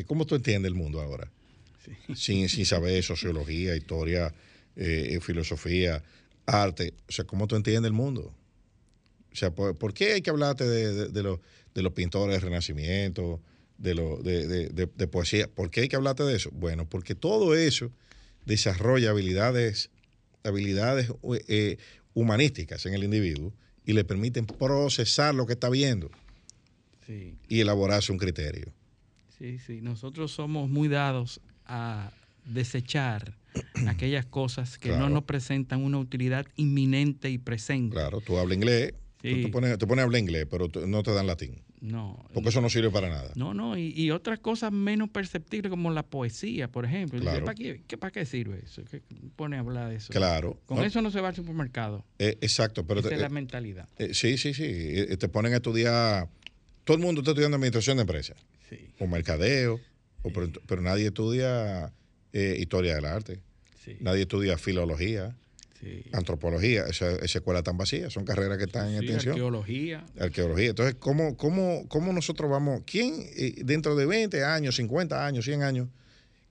¿Cómo 0.06 0.26
tú 0.26 0.34
entiendes 0.34 0.70
el 0.70 0.74
mundo 0.74 1.00
ahora? 1.00 1.30
Sin, 2.14 2.48
sin 2.48 2.66
saber 2.66 3.02
sociología, 3.02 3.76
historia, 3.76 4.34
filosofía 5.20 6.02
arte. 6.48 6.94
O 7.08 7.12
sea, 7.12 7.24
¿cómo 7.24 7.46
tú 7.46 7.56
entiendes 7.56 7.88
el 7.88 7.92
mundo? 7.92 8.34
O 9.32 9.36
sea, 9.36 9.50
¿por, 9.50 9.94
qué 9.94 10.14
hay 10.14 10.22
que 10.22 10.30
hablarte 10.30 10.64
de, 10.64 11.08
de, 11.08 11.22
los, 11.22 11.92
pintores 11.92 12.34
del 12.34 12.42
Renacimiento, 12.42 13.40
de, 13.78 13.94
lo, 13.94 14.18
de, 14.22 15.08
poesía? 15.10 15.48
¿Por 15.48 15.70
qué 15.70 15.82
hay 15.82 15.88
que 15.88 15.96
hablarte 15.96 16.24
de 16.24 16.36
eso? 16.36 16.50
Bueno, 16.52 16.88
porque 16.88 17.14
todo 17.14 17.54
eso 17.54 17.90
desarrolla 18.44 19.10
habilidades, 19.10 19.90
habilidades 20.44 21.10
eh, 21.48 21.78
humanísticas 22.14 22.84
en 22.86 22.94
el 22.94 23.04
individuo 23.04 23.52
y 23.86 23.92
le 23.92 24.04
permiten 24.04 24.46
procesar 24.46 25.34
lo 25.34 25.46
que 25.46 25.54
está 25.54 25.70
viendo 25.70 26.10
y 27.48 27.60
elaborarse 27.60 28.12
un 28.12 28.18
criterio. 28.18 28.72
Sí, 29.38 29.58
sí, 29.58 29.80
nosotros 29.80 30.30
somos 30.32 30.68
muy 30.68 30.88
dados 30.88 31.40
a 31.64 32.10
desechar 32.44 33.34
aquellas 33.86 34.26
cosas 34.26 34.78
que 34.78 34.90
no 34.90 35.08
nos 35.08 35.24
presentan 35.24 35.82
una 35.82 35.98
utilidad 35.98 36.46
inminente 36.56 37.30
y 37.30 37.38
presente. 37.38 37.94
Claro, 37.94 38.20
tú 38.20 38.36
hablas 38.36 38.56
inglés, 38.56 38.92
tú 39.22 39.28
Sí. 39.28 39.42
te 39.42 39.48
pones, 39.48 39.78
te 39.78 39.86
pones 39.86 40.02
a 40.02 40.04
hablar 40.04 40.20
inglés, 40.20 40.46
pero 40.50 40.68
no 40.86 41.02
te 41.02 41.12
dan 41.14 41.26
latín. 41.26 41.62
No. 41.80 42.24
Porque 42.34 42.48
eso 42.48 42.60
no 42.60 42.68
sirve 42.70 42.90
para 42.90 43.08
nada. 43.08 43.32
No, 43.36 43.54
no, 43.54 43.76
y, 43.78 43.92
y 43.94 44.10
otras 44.10 44.38
cosas 44.40 44.72
menos 44.72 45.10
perceptibles 45.10 45.70
como 45.70 45.90
la 45.90 46.02
poesía, 46.02 46.68
por 46.68 46.84
ejemplo. 46.84 47.20
Claro. 47.20 47.44
¿Para 47.44 47.54
qué, 47.54 47.82
qué- 47.86 47.96
para 47.96 48.10
qué 48.10 48.26
sirve 48.26 48.60
eso? 48.64 48.82
¿Qué 48.84 49.02
pone 49.36 49.56
a 49.56 49.60
hablar 49.60 49.88
de 49.90 49.96
eso? 49.96 50.12
Claro. 50.12 50.60
Con 50.66 50.78
No, 50.78 50.84
eso 50.84 51.00
no 51.02 51.10
se 51.10 51.20
va 51.20 51.28
al 51.28 51.36
supermercado. 51.36 52.04
eh, 52.18 52.36
exacto, 52.40 52.84
pero 52.86 53.00
Esa 53.00 53.10
te- 53.10 53.14
es 53.14 53.20
la 53.20 53.28
mentalidad. 53.28 53.88
eh, 53.98 54.12
sí, 54.14 54.38
sí, 54.38 54.54
sí. 54.54 54.64
eh, 54.66 55.16
te 55.16 55.28
ponen 55.28 55.52
a 55.52 55.56
estudiar. 55.56 56.28
Todo 56.84 56.96
el 56.96 57.02
mundo 57.02 57.20
está 57.20 57.30
estudiando 57.32 57.56
administración 57.56 57.98
de 57.98 58.02
empresas, 58.02 58.36
Sí, 58.68 58.90
o 58.98 59.06
mercadeo, 59.06 59.78
o 60.22 60.30
pero, 60.32 60.50
pero 60.66 60.82
nadie 60.82 61.06
estudia 61.08 61.92
eh, 62.32 62.56
historia 62.58 62.94
del 62.96 63.04
arte, 63.04 63.40
sí, 63.84 63.96
nadie 64.00 64.22
estudia 64.22 64.58
filología, 64.58 65.36
sí. 65.80 66.04
antropología. 66.12 66.84
Esa, 66.86 67.10
esa 67.16 67.38
escuela 67.38 67.62
tan 67.62 67.76
vacía, 67.76 68.10
son 68.10 68.24
carreras 68.24 68.58
que 68.58 68.64
están 68.64 68.88
en 68.88 69.00
Sí, 69.00 69.04
extensión. 69.06 69.32
arqueología. 69.34 70.04
arqueología. 70.18 70.70
Entonces, 70.70 70.96
¿cómo, 70.98 71.36
cómo, 71.36 71.86
cómo 71.88 72.12
nosotros 72.12 72.50
vamos, 72.50 72.82
quién 72.86 73.14
eh, 73.36 73.54
dentro 73.64 73.94
de 73.96 74.06
20 74.06 74.44
años, 74.44 74.76
50 74.76 75.26
años, 75.26 75.44
100 75.44 75.62
años, 75.62 75.88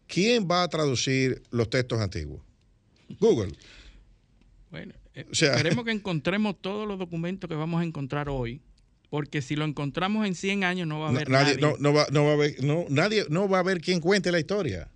quién 0.07 0.47
va 0.49 0.63
a 0.63 0.67
traducir 0.67 1.41
los 1.51 1.69
textos 1.69 1.99
antiguos? 1.99 2.41
Google. 3.19 3.53
Bueno, 4.71 4.93
eh, 5.13 5.25
O 5.31 5.35
sea- 5.35 5.55
esperemos 5.55 5.85
que 5.85 5.91
encontremos 5.99 6.55
todos 6.61 6.87
los 6.87 6.99
documentos 6.99 7.47
que 7.49 7.55
vamos 7.55 7.81
a 7.81 7.83
encontrar 7.85 8.29
hoy, 8.29 8.61
porque 9.09 9.41
si 9.41 9.55
lo 9.55 9.63
encontramos 9.65 10.27
en 10.27 10.35
100 10.35 10.63
años 10.65 10.87
no 10.87 10.99
va 10.99 11.07
a 11.07 11.09
haber 11.11 11.29
nadie, 11.29 11.55
nadie. 11.55 11.61
no, 11.61 11.77
no 11.79 11.93
va, 11.93 12.07
no 12.11 12.25
va 12.25 12.31
a 12.31 12.33
haber, 12.33 12.61
no, 12.63 12.85
nadie, 12.89 13.25
no 13.29 13.47
va 13.47 13.57
a 13.57 13.59
haber 13.61 13.79
quien 13.79 13.99
cuente 14.01 14.31
la 14.31 14.39
historia 14.39 14.89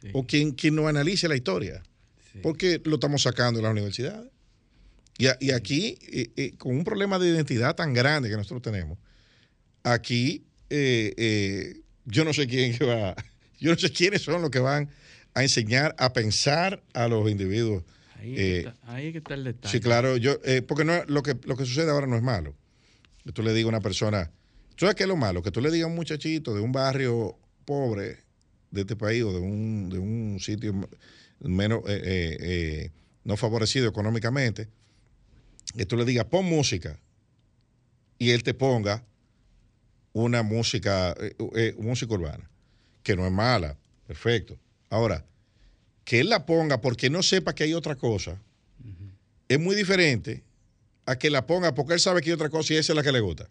Sí, 0.00 0.08
o 0.14 0.24
quien, 0.26 0.52
quien 0.52 0.74
no 0.76 0.86
analice 0.88 1.28
la 1.28 1.34
historia, 1.36 1.82
sí. 2.38 2.42
porque 2.42 2.80
lo 2.84 2.94
estamos 2.94 3.22
sacando 3.22 3.58
de 3.58 3.62
las 3.64 3.72
universidades. 3.72 4.30
Y, 5.18 5.26
a- 5.26 5.36
y 5.40 5.50
aquí, 5.50 5.98
eh, 6.12 6.30
eh, 6.36 6.52
con 6.58 6.76
un 6.76 6.84
problema 6.84 7.18
de 7.18 7.28
identidad 7.28 7.74
tan 7.74 7.92
grande 7.92 8.28
que 8.30 8.36
nosotros 8.36 8.62
tenemos, 8.62 8.98
aquí 9.82 10.44
eh, 10.70 11.80
yo 12.04 12.24
no 12.24 12.32
sé 12.32 12.46
quién 12.46 12.76
que 12.76 12.84
va, 12.84 13.14
yo 13.60 13.70
no 13.72 13.78
sé 13.78 13.90
quiénes 13.90 14.22
son 14.22 14.42
los 14.42 14.50
que 14.50 14.58
van 14.60 14.88
a 15.34 15.42
enseñar 15.42 15.94
a 15.98 16.12
pensar 16.12 16.82
a 16.94 17.08
los 17.08 17.30
individuos. 17.30 17.84
Ahí, 18.16 18.34
está, 18.36 18.74
ahí 18.82 19.12
que 19.12 19.18
está 19.18 19.34
el 19.34 19.44
detalle. 19.44 19.70
Sí, 19.72 19.80
claro, 19.80 20.16
yo, 20.16 20.38
porque 20.66 20.84
no, 20.84 21.04
lo, 21.06 21.22
que, 21.22 21.36
lo 21.44 21.56
que 21.56 21.64
sucede 21.64 21.90
ahora 21.90 22.06
no 22.06 22.16
es 22.16 22.22
malo. 22.22 22.54
Que 23.24 23.30
tú 23.32 23.42
le 23.42 23.52
digas 23.52 23.66
a 23.66 23.68
una 23.68 23.80
persona, 23.80 24.30
¿tú 24.74 24.86
sabes 24.86 24.94
qué 24.96 25.04
es 25.04 25.08
lo 25.08 25.16
malo? 25.16 25.42
Que 25.42 25.50
tú 25.52 25.60
le 25.60 25.70
digas 25.70 25.84
a 25.86 25.88
un 25.90 25.94
muchachito 25.96 26.54
de 26.54 26.60
un 26.60 26.72
barrio 26.72 27.38
pobre 27.64 28.18
de 28.70 28.80
este 28.80 28.96
país 28.96 29.22
o 29.22 29.32
de 29.32 29.38
un, 29.38 29.88
de 29.88 29.98
un 29.98 30.38
sitio 30.40 30.88
menos 31.40 31.82
eh, 31.88 32.00
eh, 32.04 32.36
eh, 32.40 32.90
no 33.24 33.36
favorecido 33.36 33.88
económicamente, 33.88 34.68
que 35.76 35.86
tú 35.86 35.96
le 35.96 36.04
digas, 36.04 36.24
pon 36.26 36.44
música 36.46 36.98
y 38.18 38.30
él 38.30 38.42
te 38.42 38.54
ponga 38.54 39.04
una 40.12 40.42
música, 40.42 41.14
eh, 41.18 41.74
música 41.78 42.14
urbana, 42.14 42.48
que 43.02 43.14
no 43.14 43.24
es 43.26 43.32
mala, 43.32 43.76
perfecto. 44.06 44.58
Ahora, 44.90 45.24
que 46.04 46.20
él 46.20 46.30
la 46.30 46.46
ponga 46.46 46.80
porque 46.80 47.10
no 47.10 47.22
sepa 47.22 47.54
que 47.54 47.64
hay 47.64 47.74
otra 47.74 47.94
cosa, 47.96 48.40
es 49.48 49.60
muy 49.60 49.76
diferente 49.76 50.42
a 51.06 51.16
que 51.18 51.30
la 51.30 51.46
ponga 51.46 51.74
porque 51.74 51.94
él 51.94 52.00
sabe 52.00 52.20
que 52.22 52.30
hay 52.30 52.34
otra 52.34 52.48
cosa 52.50 52.72
y 52.74 52.76
esa 52.78 52.92
es 52.92 52.96
la 52.96 53.02
que 53.02 53.12
le 53.12 53.20
gusta. 53.20 53.48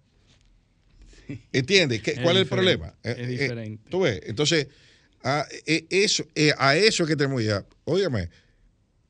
¿Entiendes? 1.52 2.02
¿Qué- 2.02 2.12
Es 2.12 2.20
¿Cuál 2.20 2.38
es 2.38 2.44
el 2.44 2.48
problema? 2.50 2.94
es 3.04 3.28
diferente. 3.28 3.84
Tú 3.90 4.02
ves, 4.02 4.22
entonces, 4.26 4.68
a, 5.24 5.46
eh, 5.66 5.86
eso, 5.90 6.26
eh, 6.36 6.54
a 6.58 6.76
eso 6.76 7.04
es 7.04 7.10
que 7.10 7.16
tenemos 7.16 7.44
ya. 7.44 7.66
Óigame, 7.86 8.30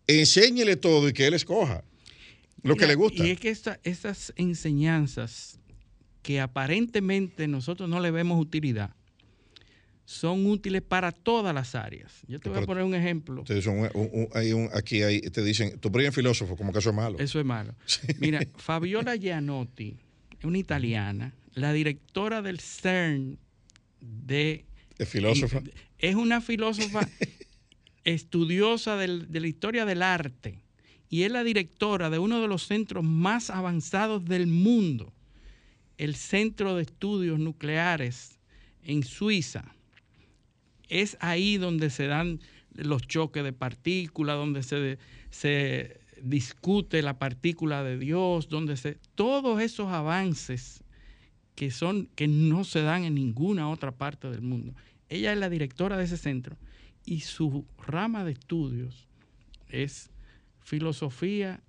enséñele 0.07 0.75
todo 0.75 1.09
y 1.09 1.13
que 1.13 1.27
él 1.27 1.33
escoja 1.33 1.83
lo 2.63 2.75
que 2.75 2.87
le 2.87 2.95
gusta. 2.95 3.25
Y 3.25 3.31
es 3.31 3.39
que 3.39 3.49
esta- 3.49 3.79
estas 3.83 4.33
enseñanzas 4.35 5.59
que 6.21 6.39
aparentemente 6.41 7.47
nosotros 7.47 7.89
no 7.89 7.99
le 7.99 8.11
vemos 8.11 8.39
utilidad, 8.41 8.93
son 10.05 10.45
útiles 10.45 10.81
para 10.81 11.11
todas 11.11 11.53
las 11.53 11.75
áreas. 11.75 12.13
Yo 12.27 12.39
te 12.39 12.49
voy 12.49 12.59
a 12.63 12.65
poner 12.65 12.83
un 12.83 12.95
ejemplo. 12.95 13.43
Un- 13.93 14.09
un- 14.13 14.29
hay 14.33 14.53
un- 14.53 14.69
aquí 14.73 15.01
hay, 15.03 15.19
te 15.21 15.43
dicen, 15.43 15.77
tu 15.79 15.91
primer 15.91 16.13
filósofo, 16.13 16.55
como 16.55 16.71
que 16.71 16.79
eso 16.79 16.89
es 16.91 16.95
malo. 16.95 17.19
Eso 17.19 17.39
es 17.39 17.45
malo. 17.45 17.75
Mira, 18.19 18.41
Fabiola 18.55 19.15
Gianotti 19.17 19.97
es 20.39 20.45
una 20.45 20.57
italiana, 20.57 21.33
la 21.53 21.73
directora 21.73 22.41
del 22.41 22.59
CERN 22.61 23.37
de 23.99 24.65
Es 24.97 25.09
filósofa. 25.09 25.61
Es 25.99 26.15
una 26.15 26.41
filósofa 26.41 27.07
estudiosa 28.03 28.95
del- 28.97 29.31
de 29.31 29.39
la 29.39 29.47
historia 29.47 29.86
del 29.86 30.01
arte 30.01 30.60
y 31.10 31.23
es 31.23 31.31
la 31.31 31.43
directora 31.43 32.10
de 32.10 32.19
uno 32.19 32.41
de 32.41 32.47
los 32.47 32.63
centros 32.67 33.03
más 33.03 33.49
avanzados 33.49 34.25
del 34.25 34.47
mundo, 34.47 35.13
el 35.97 36.15
Centro 36.15 36.75
de 36.75 36.83
Estudios 36.83 37.39
Nucleares 37.39 38.39
en 38.83 39.03
Suiza. 39.03 39.73
Es 40.89 41.17
ahí 41.19 41.57
donde 41.57 41.89
se 41.89 42.07
dan 42.07 42.39
los 42.73 43.01
choques 43.07 43.43
de 43.43 43.53
partículas, 43.53 44.38
donde 44.38 44.63
se, 44.63 44.97
se 45.31 45.99
discute 46.21 47.01
la 47.01 47.17
partícula 47.17 47.83
de 47.83 47.97
Dios, 47.97 48.47
donde 48.49 48.77
se 48.77 48.97
todos 49.15 49.62
esos 49.62 49.88
avances 49.88 50.83
que 51.55 51.71
son 51.71 52.07
que 52.15 52.27
no 52.27 52.63
se 52.63 52.81
dan 52.81 53.03
en 53.03 53.15
ninguna 53.15 53.69
otra 53.69 53.91
parte 53.91 54.29
del 54.29 54.41
mundo. 54.41 54.73
Ella 55.09 55.33
es 55.33 55.39
la 55.39 55.49
directora 55.49 55.97
de 55.97 56.03
ese 56.05 56.17
centro 56.17 56.57
y 57.05 57.21
su 57.21 57.65
rama 57.77 58.23
de 58.25 58.31
estudios 58.33 59.07
es 59.69 60.09
filosofía, 60.59 61.61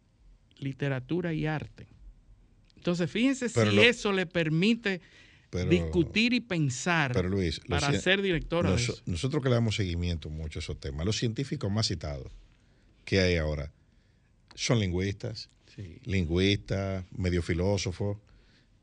literatura 0.59 1.33
y 1.33 1.47
arte. 1.47 1.87
Entonces, 2.77 3.11
fíjense 3.11 3.49
Pero 3.51 3.71
si 3.71 3.77
lo- 3.77 3.83
eso 3.83 4.13
le 4.13 4.27
permite 4.27 5.01
Pero- 5.51 5.71
discutir 5.71 6.33
y 6.33 6.41
pensar 6.41 7.13
Pero 7.13 7.29
Luis, 7.29 7.61
lo 7.65 7.77
para 7.79 7.99
ser 8.01 8.21
directora 8.23 8.71
de 8.71 8.77
eso. 8.77 8.95
nosotros 9.07 9.43
que 9.43 9.49
le 9.49 9.55
damos 9.55 9.77
seguimiento 9.77 10.31
mucho 10.31 10.59
a 10.59 10.63
esos 10.63 10.79
temas, 10.81 11.07
los 11.07 11.17
científicos 11.17 11.71
más 11.71 11.87
citados 11.87 12.33
que 13.05 13.21
hay 13.21 13.37
ahora 13.37 13.73
son 14.55 14.81
lingüistas, 14.81 15.49
Sí. 15.75 16.01
lingüistas, 16.05 17.05
medio 17.17 17.41
filósofos, 17.43 18.19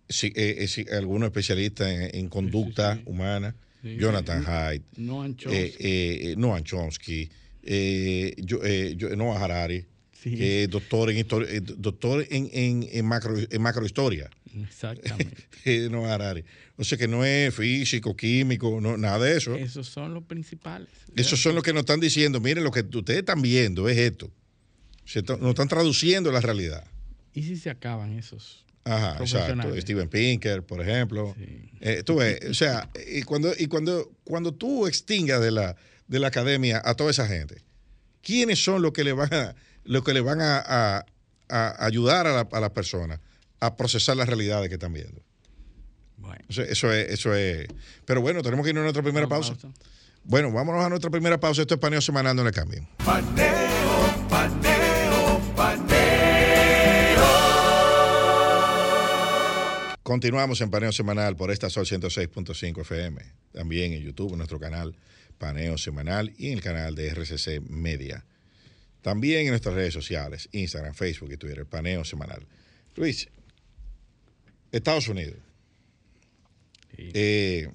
sí, 0.08 0.28
eh, 0.36 0.56
eh, 0.60 0.68
sí, 0.68 0.86
algunos 0.92 1.28
especialistas 1.28 1.90
en, 1.90 2.16
en 2.16 2.30
conducta 2.30 3.02
humana, 3.06 3.54
Sí, 3.86 3.98
Jonathan. 4.00 4.44
Haidt, 4.48 4.84
Noam 4.98 5.36
Chomsky. 5.36 5.58
eh, 5.58 5.76
eh, 5.80 6.36
Noam 6.38 6.64
Chomsky, 6.64 7.30
eh, 7.62 8.34
yo- 8.40 8.62
eh, 8.64 8.96
yo- 8.98 9.16
Noah 9.16 9.44
Harari, 9.44 9.86
Sí. 10.12 10.66
doctor 10.68 11.12
en, 11.12 11.24
doctor 11.78 12.26
en, 12.32 12.50
en, 12.52 12.90
en 12.92 13.06
macro, 13.06 13.36
en 13.38 13.62
macrohistoria. 13.62 14.28
Exactamente. 14.60 15.44
Noah 15.92 16.16
Harari. 16.16 16.44
O 16.78 16.84
sea 16.84 16.98
que 16.98 17.08
no 17.08 17.24
es 17.24 17.54
físico, 17.54 18.16
químico, 18.16 18.82
no, 18.82 18.98
nada 18.98 19.20
de 19.24 19.38
eso. 19.38 19.56
Esos 19.56 19.88
son 19.88 20.16
los 20.16 20.24
principales. 20.24 20.90
Esos 21.16 21.40
son 21.40 21.54
los 21.54 21.64
que 21.64 21.74
nos 21.74 21.82
están 21.82 22.00
diciendo, 22.00 22.40
miren, 22.40 22.64
lo 22.64 22.72
que 22.72 22.80
ustedes 22.82 23.20
están 23.20 23.44
viendo 23.44 23.88
es 23.88 23.98
esto. 24.00 24.32
Se 25.06 25.22
nos 25.22 25.50
están 25.50 25.68
traduciendo 25.68 26.32
la 26.32 26.42
realidad. 26.42 26.84
¿Y 27.36 27.44
si 27.44 27.56
se 27.56 27.70
acaban 27.70 28.18
esos? 28.18 28.65
Ajá, 28.86 29.18
exacto. 29.20 29.82
Steven 29.82 30.08
Pinker, 30.10 30.64
por 30.64 30.80
ejemplo. 30.82 31.36
Sí. 31.38 31.70
Eh, 31.82 32.04
tú 32.04 32.18
ves, 32.18 32.40
o 32.50 32.54
sea, 32.54 32.90
y 33.12 33.24
cuando, 33.24 33.52
y 33.58 33.66
cuando, 33.68 34.12
cuando 34.24 34.54
tú 34.54 34.86
extingas 34.88 35.42
de 35.42 35.52
la, 35.52 35.76
de 36.08 36.20
la 36.20 36.28
academia 36.28 36.82
a 36.86 36.94
toda 36.96 37.10
esa 37.12 37.28
gente, 37.28 37.64
¿quiénes 38.22 38.64
son 38.64 38.82
los 38.84 38.92
que 38.94 39.04
le 39.04 39.14
van 39.14 39.34
a, 39.34 39.56
los 39.84 40.04
que 40.04 40.14
le 40.14 40.22
van 40.22 40.40
a, 40.42 40.60
a- 40.66 41.06
a 41.50 41.86
ayudar 41.86 42.26
a 42.28 42.34
la, 42.34 42.48
a 42.52 42.60
la 42.60 42.74
persona 42.74 43.20
a 43.60 43.76
procesar 43.78 44.18
las 44.18 44.28
realidades 44.28 44.68
que 44.70 44.76
están 44.76 44.94
viendo? 44.94 45.22
Bueno. 46.18 46.44
O 46.50 46.54
sea, 46.54 46.64
eso 46.66 46.92
es, 46.94 47.10
eso 47.12 47.34
es. 47.36 47.68
Pero 48.06 48.22
bueno, 48.22 48.42
tenemos 48.42 48.64
que 48.64 48.70
irnos 48.70 48.82
a 48.82 48.86
nuestra 48.86 49.04
primera 49.04 49.28
pausa. 49.28 49.56
Bueno, 50.24 50.52
vámonos 50.52 50.84
a 50.84 50.90
nuestra 50.90 51.10
primera 51.12 51.40
pausa. 51.40 51.62
Esto 51.62 51.76
es 51.76 51.80
paneo 51.80 52.02
semanal, 52.02 52.36
no 52.36 52.44
le 52.44 52.52
cambien. 52.52 52.88
Paneo, 53.04 54.28
paneo, 54.30 54.75
Continuamos 60.06 60.62
en 60.62 60.70
Paneo 60.70 60.92
Semanal 60.92 61.36
por 61.36 61.50
esta 61.50 61.68
Sol 61.72 61.88
106.5 61.88 62.82
FM. 62.82 63.24
También 63.52 63.92
en 63.92 64.04
YouTube, 64.04 64.34
en 64.34 64.38
nuestro 64.38 64.60
canal 64.60 64.96
Paneo 65.40 65.80
Semanal 65.80 66.32
y 66.38 66.50
en 66.50 66.54
el 66.54 66.62
canal 66.62 66.94
de 66.94 67.08
RCC 67.08 67.60
Media. 67.68 68.24
También 69.02 69.46
en 69.46 69.48
nuestras 69.48 69.74
redes 69.74 69.96
sociales, 69.96 70.48
Instagram, 70.52 70.94
Facebook 70.94 71.32
y 71.32 71.38
Twitter, 71.38 71.66
Paneo 71.66 72.06
Semanal. 72.06 72.46
Luis, 72.96 73.30
Estados 74.72 75.08
Unidos. 75.08 75.40
Sí. 76.96 77.10
Eh, 77.16 77.70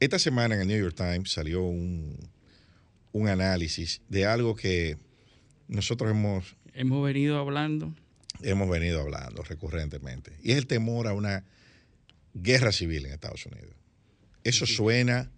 esta 0.00 0.18
semana 0.18 0.54
en 0.54 0.62
el 0.62 0.68
New 0.68 0.80
York 0.80 0.96
Times 0.96 1.30
salió 1.30 1.64
un, 1.64 2.16
un 3.12 3.28
análisis 3.28 4.00
de 4.08 4.24
algo 4.24 4.56
que 4.56 4.96
nosotros 5.68 6.10
hemos 6.12 6.56
Hemos 6.72 7.04
venido 7.04 7.36
hablando. 7.36 7.94
Hemos 8.44 8.68
venido 8.68 9.00
hablando 9.00 9.42
recurrentemente. 9.42 10.32
Y 10.42 10.52
es 10.52 10.58
el 10.58 10.66
temor 10.66 11.06
a 11.08 11.12
una 11.14 11.44
guerra 12.34 12.72
civil 12.72 13.06
en 13.06 13.12
Estados 13.12 13.46
Unidos. 13.46 13.74
Eso 14.44 14.66
suena, 14.66 15.30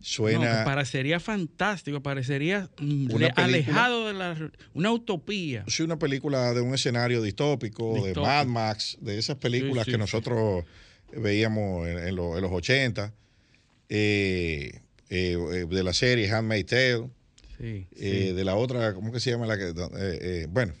suena. 0.00 0.60
No, 0.60 0.64
parecería 0.64 1.20
fantástico, 1.20 2.02
parecería 2.02 2.70
mm, 2.78 3.06
película- 3.08 3.32
alejado 3.36 4.06
de 4.06 4.14
la... 4.14 4.50
Una 4.74 4.92
utopía. 4.92 5.64
Sí, 5.68 5.82
una 5.82 5.98
película 5.98 6.54
de 6.54 6.60
un 6.60 6.74
escenario 6.74 7.20
distópico, 7.22 8.04
de. 8.04 8.14
Mad 8.14 8.46
Max, 8.46 8.96
de 9.00 9.18
esas 9.18 9.36
películas 9.36 9.84
Sí, 9.84 9.90
sí, 9.90 9.92
que 9.92 9.98
nosotros 9.98 10.64
veíamos 11.16 11.86
en, 11.88 11.98
en 11.98 12.16
lo- 12.16 12.36
en 12.36 12.42
los 12.42 12.52
80, 12.52 13.12
eh, 13.88 14.80
eh, 15.08 15.36
eh, 15.52 15.66
de 15.68 15.82
la 15.82 15.92
serie 15.92 16.30
Handmaid's 16.30 16.66
Tale, 16.70 17.10
Sí, 17.58 17.86
eh, 17.96 18.32
de 18.34 18.44
la 18.44 18.54
otra, 18.54 18.92
¿cómo 18.92 19.12
que 19.12 19.18
se 19.20 19.30
llama? 19.30 19.46
La 19.46 19.56
que, 19.56 20.46
bueno, 20.50 20.74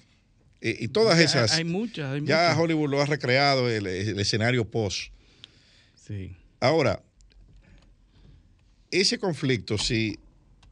eh, 0.60 0.76
y 0.80 0.88
todas 0.88 1.18
esas, 1.20 1.52
Hay 1.52 1.64
muchas, 1.64 2.12
hay 2.12 2.20
ya 2.24 2.48
muchas. 2.48 2.58
Hollywood 2.58 2.90
lo 2.90 3.00
ha 3.02 3.06
recreado, 3.06 3.68
el, 3.68 3.86
el 3.86 4.18
escenario 4.18 4.64
post. 4.68 5.10
Sí. 5.94 6.34
Ahora, 6.60 7.02
ese 8.90 9.18
conflicto, 9.18 9.78
si 9.78 10.18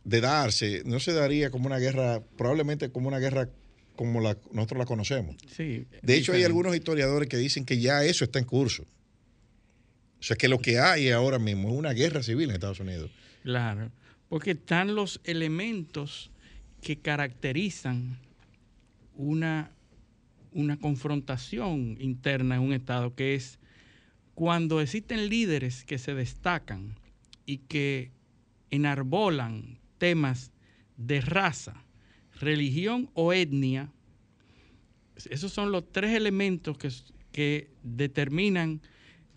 de 0.05 0.21
darse, 0.21 0.83
no 0.85 1.01
se 1.01 1.13
daría 1.13 1.51
como 1.51 1.67
una 1.67 1.79
guerra, 1.79 2.23
probablemente 2.37 2.91
como 2.91 3.09
una 3.09 3.19
guerra 3.19 3.49
como 3.97 4.21
la, 4.21 4.37
nosotros 4.53 4.79
la 4.79 4.87
conocemos. 4.87 5.37
sí, 5.55 5.87
De 6.03 6.17
hecho, 6.17 6.33
hay 6.33 6.43
algunos 6.45 6.75
historiadores 6.75 7.29
que 7.29 7.37
dicen 7.37 7.65
que 7.65 7.79
ya 7.79 8.05
eso 8.05 8.25
está 8.25 8.39
en 8.39 8.45
curso. 8.45 8.83
O 10.19 10.23
sea, 10.27 10.37
que 10.37 10.49
lo 10.49 10.59
que 10.59 10.79
hay 10.79 11.11
ahora 11.11 11.39
mismo 11.39 11.69
es 11.69 11.75
una 11.75 11.93
guerra 11.93 12.23
civil 12.23 12.49
en 12.49 12.55
Estados 12.55 12.81
Unidos. 12.81 13.11
Claro, 13.43 13.93
porque 14.29 14.53
están 14.53 14.95
los 14.95 15.21
elementos 15.25 16.31
que 16.81 16.99
caracterizan 16.99 18.19
una, 19.17 19.71
una 20.55 20.79
confrontación 20.79 21.97
interna 22.01 22.55
en 22.57 22.63
un 22.63 22.73
Estado, 22.73 23.15
que 23.15 23.35
es 23.35 23.59
cuando 24.35 24.81
existen 24.81 25.29
líderes 25.29 25.85
que 25.85 25.99
se 25.99 26.15
destacan 26.15 26.95
y 27.45 27.59
que 27.59 28.11
enarbolan 28.71 29.79
temas 29.99 30.51
de 30.97 31.21
raza, 31.21 31.85
religión 32.41 33.11
o 33.15 33.33
etnia, 33.33 33.91
esos 35.31 35.53
son 35.53 35.71
los 35.73 35.91
tres 35.93 36.13
elementos 36.15 36.77
que, 36.79 36.91
que 37.33 37.71
determinan 37.83 38.81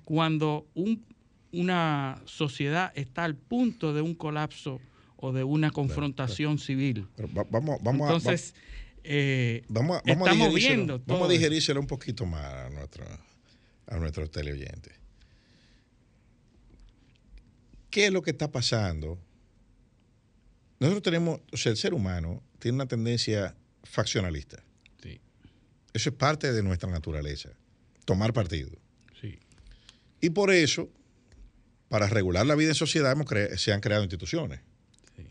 cuando 0.04 0.68
un- 0.74 1.04
una 1.52 2.22
sociedad 2.26 2.92
está 2.96 3.24
al 3.24 3.36
punto 3.36 3.94
de 3.94 4.02
un 4.02 4.16
colapso 4.16 4.82
o 5.16 5.32
de 5.32 5.44
una 5.44 5.72
confrontación 5.72 6.58
civil. 6.58 7.08
Pero 7.16 7.30
vamos, 7.50 7.78
vamos, 7.82 8.02
Entonces, 8.02 8.54
a, 8.56 8.87
a- 9.98 10.02
vamos 10.04 10.28
a 10.28 10.32
estamos 10.34 10.54
digerírselo- 10.54 10.54
viendo 10.56 11.04
vamos 11.06 11.30
a 11.30 11.32
digerírselo 11.32 11.80
un 11.80 11.88
poquito 11.88 12.26
más 12.26 12.44
a, 12.44 12.70
nuestro, 12.70 13.06
a 13.88 13.98
nuestros 13.98 14.30
teleoyentes. 14.32 14.94
¿Qué 17.90 18.08
es 18.08 18.12
lo 18.12 18.22
que 18.22 18.32
está 18.32 18.52
pasando? 18.52 19.18
Nosotros 20.80 21.04
tenemos, 21.04 21.40
o 21.52 21.58
sea, 21.58 21.72
el 21.72 21.78
ser 21.78 21.94
humano 21.94 22.44
tiene 22.60 22.76
una 22.76 22.86
tendencia 22.88 23.56
faccionalista. 23.84 24.64
sí, 25.02 25.20
Eso 25.94 26.10
es 26.10 26.16
parte 26.16 26.52
de 26.52 26.62
nuestra 26.64 26.90
naturaleza, 26.90 27.50
tomar 28.06 28.34
partido. 28.34 28.72
sí, 29.20 29.40
Y 30.22 30.30
por 30.32 30.52
eso, 30.52 30.90
para 31.90 32.08
regular 32.08 32.46
la 32.46 32.56
vida 32.56 32.70
en 32.70 32.76
sociedad, 32.76 33.12
hemos 33.14 33.28
se 33.58 33.72
han 33.74 33.80
creado 33.82 34.04
instituciones. 34.04 34.60
sí. 35.16 35.24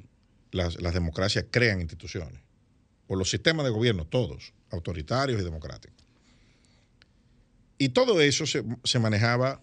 Las, 0.50 0.80
las 0.80 0.94
democracias 0.94 1.44
crean 1.50 1.80
instituciones. 1.80 2.40
O 3.08 3.16
los 3.16 3.30
sistemas 3.30 3.64
de 3.64 3.70
gobierno, 3.70 4.04
todos, 4.06 4.52
autoritarios 4.70 5.40
y 5.40 5.44
democráticos. 5.44 5.96
Y 7.78 7.90
todo 7.90 8.20
eso 8.20 8.46
se, 8.46 8.64
se 8.84 8.98
manejaba, 8.98 9.62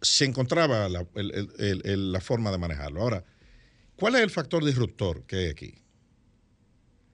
se 0.00 0.24
encontraba 0.24 0.88
la, 0.88 1.06
el- 1.14 1.30
el- 1.34 1.52
el- 1.58 1.82
el- 1.84 2.12
la 2.12 2.20
forma 2.20 2.50
de 2.52 2.58
manejarlo. 2.58 3.02
Ahora, 3.02 3.24
¿cuál 3.96 4.14
es 4.14 4.22
el 4.22 4.30
factor 4.30 4.64
disruptor 4.64 5.24
que 5.24 5.36
hay 5.36 5.46
aquí? 5.48 5.74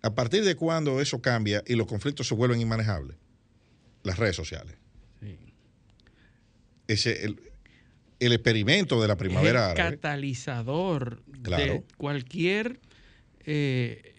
¿A 0.03 0.15
partir 0.15 0.45
de 0.45 0.55
cuándo 0.55 1.01
eso 1.01 1.23
cambia 1.23 1.63
y 1.67 1.75
los 1.75 1.87
conflictos 1.87 2.29
se 2.29 2.35
vuelven 2.35 2.61
inmanejables? 2.61 3.17
Las 4.03 4.19
redes 4.19 4.37
sociales. 4.37 4.77
sí. 5.21 5.39
ese 6.89 7.25
el, 7.25 7.41
el 8.21 8.33
experimento 8.35 9.01
de 9.01 9.09
la 9.09 9.17
primavera 9.17 9.69
es 9.73 9.75
el 9.75 9.81
árabe. 9.81 9.97
catalizador 9.97 11.23
Claro. 11.43 11.65
de 11.73 11.85
cualquier 11.97 12.81
eh, 13.47 14.14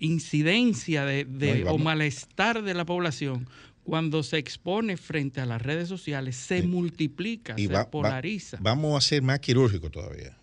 incidencia 0.00 1.04
de, 1.04 1.24
No, 1.64 1.72
o 1.72 1.78
malestar 1.78 2.62
de 2.62 2.74
la 2.74 2.84
población. 2.84 3.48
Cuando 3.84 4.22
se 4.22 4.36
expone 4.38 4.96
frente 4.96 5.40
a 5.40 5.46
las 5.46 5.62
redes 5.62 5.88
sociales, 5.88 6.36
se 6.36 6.60
Sí. 6.60 6.66
multiplica, 6.66 7.54
Y 7.56 7.66
se 7.66 7.72
va- 7.72 7.84
va- 7.84 7.90
polariza. 7.90 8.58
vamos 8.60 8.96
a 9.02 9.06
ser 9.06 9.22
más 9.22 9.40
quirúrgicos 9.40 9.90
todavía. 9.90 10.36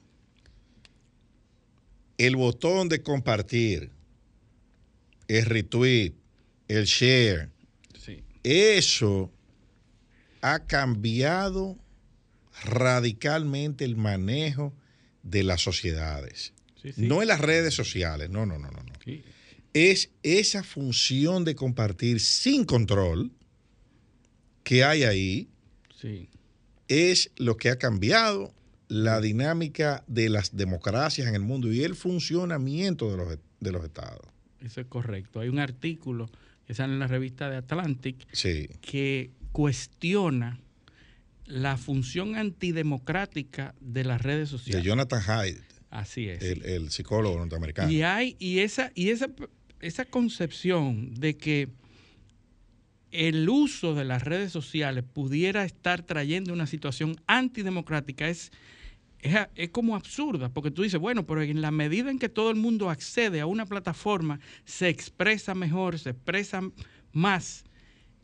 El 2.17 2.35
botón 2.37 2.89
de 2.89 3.01
compartir, 3.03 3.91
el 5.27 5.45
retweet, 5.45 6.13
el 6.67 6.85
share, 6.85 7.49
Sí, 7.99 8.23
eso 8.43 9.31
ha 10.41 10.59
cambiado 10.65 11.77
radicalmente 12.63 13.83
el 13.85 13.95
manejo 13.95 14.73
de 15.23 15.43
las 15.43 15.61
sociedades. 15.61 16.53
sí, 16.81 16.93
sí. 16.93 17.01
No 17.07 17.21
en 17.21 17.27
las 17.27 17.41
redes 17.41 17.73
sociales, 17.73 18.29
no, 18.29 18.45
no, 18.45 18.57
no, 18.57 18.71
no. 18.71 18.81
no. 18.81 18.94
Es 19.75 20.09
esa 20.23 20.63
función 20.63 21.43
de 21.43 21.53
compartir 21.53 22.21
sin 22.21 22.63
control 22.63 23.29
que 24.63 24.85
hay 24.85 25.03
ahí, 25.03 25.49
sí. 25.93 26.29
es 26.87 27.29
lo 27.35 27.57
que 27.57 27.69
ha 27.69 27.77
cambiado 27.77 28.53
la 28.87 29.19
dinámica 29.19 30.05
de 30.07 30.29
las 30.29 30.55
democracias 30.55 31.27
en 31.27 31.35
el 31.35 31.41
mundo 31.41 31.73
y 31.73 31.83
el 31.83 31.95
funcionamiento 31.95 33.11
de 33.11 33.17
los, 33.17 33.37
de 33.59 33.71
los 33.73 33.83
estados. 33.83 34.25
Eso 34.61 34.79
es 34.79 34.87
correcto. 34.87 35.41
Hay 35.41 35.49
un 35.49 35.59
artículo 35.59 36.29
que 36.65 36.73
sale 36.73 36.93
en 36.93 36.99
la 36.99 37.07
revista 37.07 37.49
de 37.49 37.57
Atlantic 37.57 38.25
Sí, 38.31 38.69
que 38.79 39.31
cuestiona 39.51 40.57
la 41.47 41.75
función 41.75 42.35
antidemocrática 42.37 43.75
de 43.81 44.05
las 44.05 44.21
redes 44.21 44.51
de 44.51 44.57
sociales. 44.57 44.85
Jonathan 44.85 45.21
Haidt, 45.27 45.61
Así 45.89 46.29
es. 46.29 46.41
el, 46.41 46.63
el 46.65 46.91
psicólogo 46.91 47.37
norteamericano. 47.37 47.91
Y 47.91 48.03
hay, 48.03 48.37
y 48.39 48.59
esa, 48.59 48.91
y 48.95 49.09
esa, 49.09 49.27
esa 49.79 50.05
concepción 50.05 51.13
de 51.15 51.37
que 51.37 51.69
el 53.11 53.47
uso 53.47 53.95
de 53.95 54.03
las 54.05 54.23
redes 54.23 54.51
sociales 54.51 55.03
pudiera 55.03 55.63
estar 55.63 56.01
trayendo 56.03 56.53
una 56.53 56.67
situación 56.67 57.15
antidemocrática 57.27 58.27
es, 58.27 58.51
es, 59.19 59.35
es 59.55 59.69
como 59.69 59.95
absurda, 59.95 60.49
porque 60.49 60.71
tú 60.71 60.83
dices, 60.83 60.99
bueno, 60.99 61.25
pero 61.25 61.41
en 61.41 61.61
la 61.61 61.71
medida 61.71 62.11
en 62.11 62.19
que 62.19 62.29
todo 62.29 62.49
el 62.49 62.57
mundo 62.57 62.89
accede 62.89 63.39
a 63.39 63.45
una 63.45 63.65
plataforma, 63.65 64.39
se 64.65 64.89
expresa 64.89 65.55
mejor, 65.55 65.97
se 65.97 66.09
expresa 66.09 66.61
más, 67.13 67.63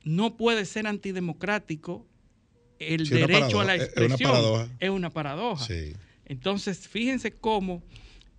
no 0.04 0.36
puede 0.36 0.66
ser 0.66 0.88
antidemocrático 0.88 2.06
el 2.80 3.06
Sí, 3.06 3.14
derecho 3.14 3.62
a 3.62 3.66
la 3.66 3.76
paradoja, 3.76 3.76
es 3.76 3.82
una 3.96 4.06
expresión. 4.16 4.32
paradoja. 4.32 4.70
Es 4.80 4.90
una 4.90 5.10
paradoja. 5.12 5.66
Sí. 5.68 5.94
Entonces, 6.26 6.88
fíjense 6.88 7.32
cómo 7.32 7.84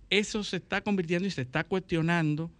eso 0.09 0.43
se 0.43 0.57
está 0.57 0.81
convirtiendo 0.81 1.27
y 1.27 1.31
se 1.31 1.41
está 1.41 1.63
cuestionando, 1.63 2.51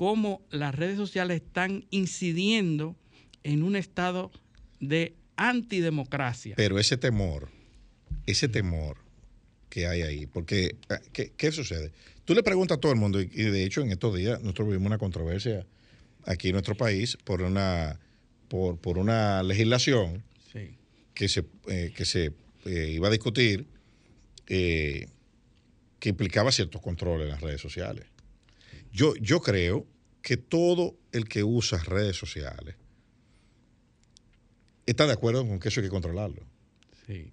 cómo 0.00 0.40
las 0.48 0.74
redes 0.74 0.96
sociales 0.96 1.42
están 1.42 1.84
incidiendo 1.90 2.96
en 3.42 3.62
un 3.62 3.76
estado 3.76 4.30
de 4.80 5.14
antidemocracia. 5.36 6.54
Pero 6.56 6.78
ese 6.78 6.96
temor, 6.96 7.50
ese 8.24 8.48
temor 8.48 8.96
que 9.68 9.86
hay 9.86 10.00
ahí, 10.00 10.24
porque 10.24 10.76
eh, 10.88 10.94
¿qué, 11.12 11.32
qué 11.36 11.52
sucede? 11.52 11.92
Tú 12.24 12.34
le 12.34 12.42
preguntas 12.42 12.78
a 12.78 12.80
todo 12.80 12.92
el 12.92 12.98
mundo, 12.98 13.20
y, 13.20 13.24
y 13.24 13.42
de 13.42 13.62
hecho 13.62 13.82
en 13.82 13.90
estos 13.90 14.16
días 14.16 14.40
nosotros 14.40 14.68
vivimos 14.68 14.86
una 14.86 14.96
controversia 14.96 15.66
aquí 16.24 16.48
en 16.48 16.52
nuestro 16.54 16.76
país 16.76 17.18
por 17.22 17.42
una, 17.42 18.00
por, 18.48 18.78
por 18.78 18.96
una 18.96 19.42
legislación 19.42 20.24
Sí, 20.50 20.78
que 21.12 21.28
se, 21.28 21.44
eh, 21.68 21.92
que 21.94 22.06
se 22.06 22.32
eh, 22.64 22.92
iba 22.94 23.08
a 23.08 23.10
discutir 23.10 23.66
eh, 24.46 25.08
que 25.98 26.08
implicaba 26.08 26.52
ciertos 26.52 26.80
controles 26.80 27.26
en 27.26 27.32
las 27.32 27.42
redes 27.42 27.60
sociales. 27.60 28.06
Yo, 28.92 29.14
yo 29.16 29.40
creo 29.40 29.86
que 30.22 30.36
todo 30.36 30.96
el 31.12 31.28
que 31.28 31.42
usa 31.44 31.78
redes 31.84 32.16
sociales 32.16 32.76
está 34.86 35.06
de 35.06 35.12
acuerdo 35.12 35.46
con 35.46 35.58
que 35.60 35.68
eso 35.68 35.80
hay 35.80 35.86
que 35.86 35.90
controlarlo, 35.90 36.42
sí, 37.06 37.32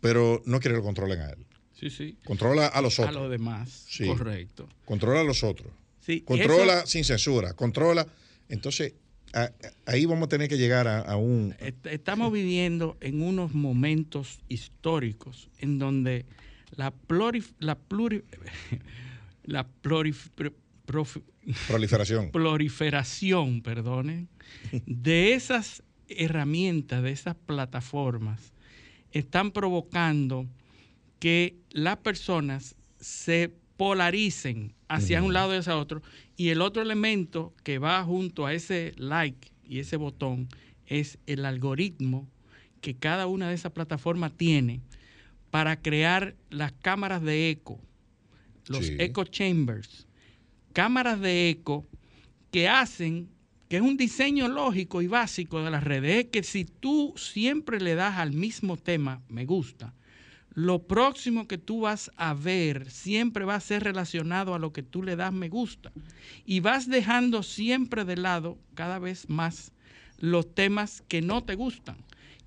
pero 0.00 0.42
no 0.46 0.60
quiere 0.60 0.74
que 0.74 0.78
lo 0.78 0.84
controlen 0.84 1.20
a 1.20 1.30
él. 1.30 1.46
sí, 1.72 1.90
sí. 1.90 2.16
Controla 2.24 2.66
a 2.66 2.82
los 2.82 2.98
A 2.98 3.02
otros. 3.04 3.16
lo 3.22 3.28
demás, 3.28 3.86
Sí. 3.88 4.06
correcto. 4.06 4.68
Controla 4.84 5.20
a 5.20 5.24
los 5.24 5.42
otros. 5.44 5.72
Sí, 6.00 6.22
Controla 6.22 6.78
eso- 6.78 6.86
sin 6.86 7.04
censura. 7.04 7.52
Controla. 7.54 8.06
Entonces, 8.48 8.94
a- 9.32 9.42
a- 9.42 9.52
ahí 9.86 10.04
vamos 10.06 10.26
a 10.26 10.28
tener 10.28 10.48
que 10.48 10.56
llegar 10.58 10.88
a, 10.88 11.00
a 11.00 11.16
un... 11.16 11.54
Est- 11.60 11.86
Estamos 11.86 12.32
viviendo 12.32 12.96
en 13.00 13.22
unos 13.22 13.54
momentos 13.54 14.40
históricos 14.48 15.48
en 15.58 15.78
donde 15.78 16.24
la 16.76 16.92
plurif- 16.92 17.52
la 17.60 17.76
pluri- 17.78 18.24
la 19.44 19.66
plurif- 19.82 20.30
prof- 20.88 21.18
proliferación. 21.68 22.30
proliferación, 22.32 23.60
perdonen, 23.62 24.28
de 24.86 25.34
esas 25.34 25.82
herramientas, 26.08 27.02
de 27.02 27.10
esas 27.12 27.34
plataformas, 27.36 28.52
están 29.12 29.52
provocando 29.52 30.46
que 31.20 31.56
las 31.70 31.98
personas 31.98 32.74
se 32.98 33.52
polaricen 33.76 34.72
hacia 34.88 35.22
un 35.22 35.32
lado 35.34 35.54
y 35.54 35.58
hacia 35.58 35.76
otro. 35.76 36.02
Y 36.36 36.48
el 36.48 36.62
otro 36.62 36.82
elemento 36.82 37.54
que 37.62 37.78
va 37.78 38.02
junto 38.02 38.46
a 38.46 38.52
ese 38.54 38.92
like 38.96 39.52
y 39.68 39.78
ese 39.80 39.96
botón 39.96 40.48
es 40.86 41.18
el 41.26 41.44
algoritmo 41.44 42.26
que 42.80 42.94
cada 42.94 43.26
una 43.26 43.48
de 43.48 43.54
esas 43.54 43.72
plataformas 43.72 44.32
tiene 44.36 44.80
para 45.50 45.80
crear 45.80 46.34
las 46.50 46.72
cámaras 46.72 47.22
de 47.22 47.50
eco, 47.50 47.78
los 48.68 48.86
Sí. 48.86 48.96
echo 48.98 49.24
chambers, 49.24 50.06
cámaras 50.72 51.20
de 51.20 51.50
eco 51.50 51.86
que 52.50 52.68
hacen, 52.68 53.28
que 53.68 53.76
es 53.76 53.82
un 53.82 53.96
diseño 53.96 54.48
lógico 54.48 55.02
y 55.02 55.06
básico 55.06 55.62
de 55.62 55.70
las 55.70 55.84
redes, 55.84 56.24
es 56.24 56.30
que 56.30 56.42
si 56.42 56.64
tú 56.64 57.14
siempre 57.16 57.80
le 57.80 57.94
das 57.94 58.16
al 58.18 58.32
mismo 58.32 58.76
tema, 58.76 59.22
me 59.28 59.44
gusta, 59.44 59.94
lo 60.54 60.82
próximo 60.88 61.46
que 61.46 61.58
tú 61.58 61.82
vas 61.82 62.10
a 62.16 62.34
ver 62.34 62.90
siempre 62.90 63.44
va 63.44 63.54
a 63.54 63.60
ser 63.60 63.84
relacionado 63.84 64.54
a 64.54 64.58
lo 64.58 64.72
que 64.72 64.82
tú 64.82 65.02
le 65.02 65.14
das 65.14 65.32
me 65.32 65.48
gusta. 65.48 65.92
Y 66.44 66.60
vas 66.60 66.88
dejando 66.88 67.42
siempre 67.44 68.04
de 68.04 68.16
lado 68.16 68.58
cada 68.74 68.98
vez 68.98 69.28
más 69.28 69.72
los 70.18 70.52
temas 70.54 71.04
que 71.06 71.22
no 71.22 71.44
te 71.44 71.54
gustan. 71.54 71.96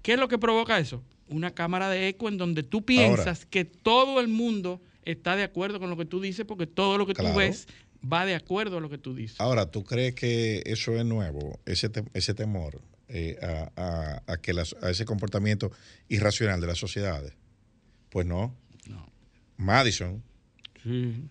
¿Qué 0.01 0.13
es 0.13 0.19
lo 0.19 0.27
que 0.27 0.37
provoca 0.39 0.77
eso? 0.79 1.03
Una 1.29 1.51
cámara 1.51 1.87
de 1.89 2.09
eco 2.09 2.27
en 2.27 2.37
donde 2.37 2.63
tú 2.63 2.83
piensas 2.83 3.45
que 3.45 3.63
todo 3.63 4.19
el 4.19 4.27
mundo 4.27 4.81
está 5.05 5.37
de 5.37 5.43
acuerdo 5.43 5.79
con 5.79 5.89
lo 5.89 5.95
que 5.95 6.05
tú 6.05 6.19
dices 6.19 6.45
porque 6.45 6.67
todo 6.67 6.97
lo 6.97 7.05
que 7.07 7.13
Claro. 7.13 7.31
tú 7.33 7.39
ves 7.39 7.67
va 8.01 8.25
de 8.25 8.35
acuerdo 8.35 8.77
a 8.77 8.81
lo 8.81 8.89
que 8.89 8.97
tú 8.97 9.15
dices. 9.15 9.39
Ahora, 9.39 9.65
¿tú 9.69 9.83
crees 9.83 10.15
que 10.15 10.63
eso 10.65 10.95
es 10.97 11.05
nuevo, 11.05 11.59
ese, 11.65 11.89
te- 11.89 12.03
ese 12.13 12.33
temor 12.33 12.81
eh, 13.09 13.37
a, 13.41 13.71
a- 13.75 14.23
a 14.33 14.37
que 14.37 14.53
las- 14.53 14.75
a 14.81 14.89
ese 14.89 15.05
comportamiento 15.05 15.71
irracional 16.09 16.61
de 16.61 16.67
las 16.67 16.77
sociedades? 16.77 17.33
Pues 18.09 18.25
no. 18.25 18.55
No. 18.87 19.09
Madison, 19.57 20.23
Sí. 20.83 21.23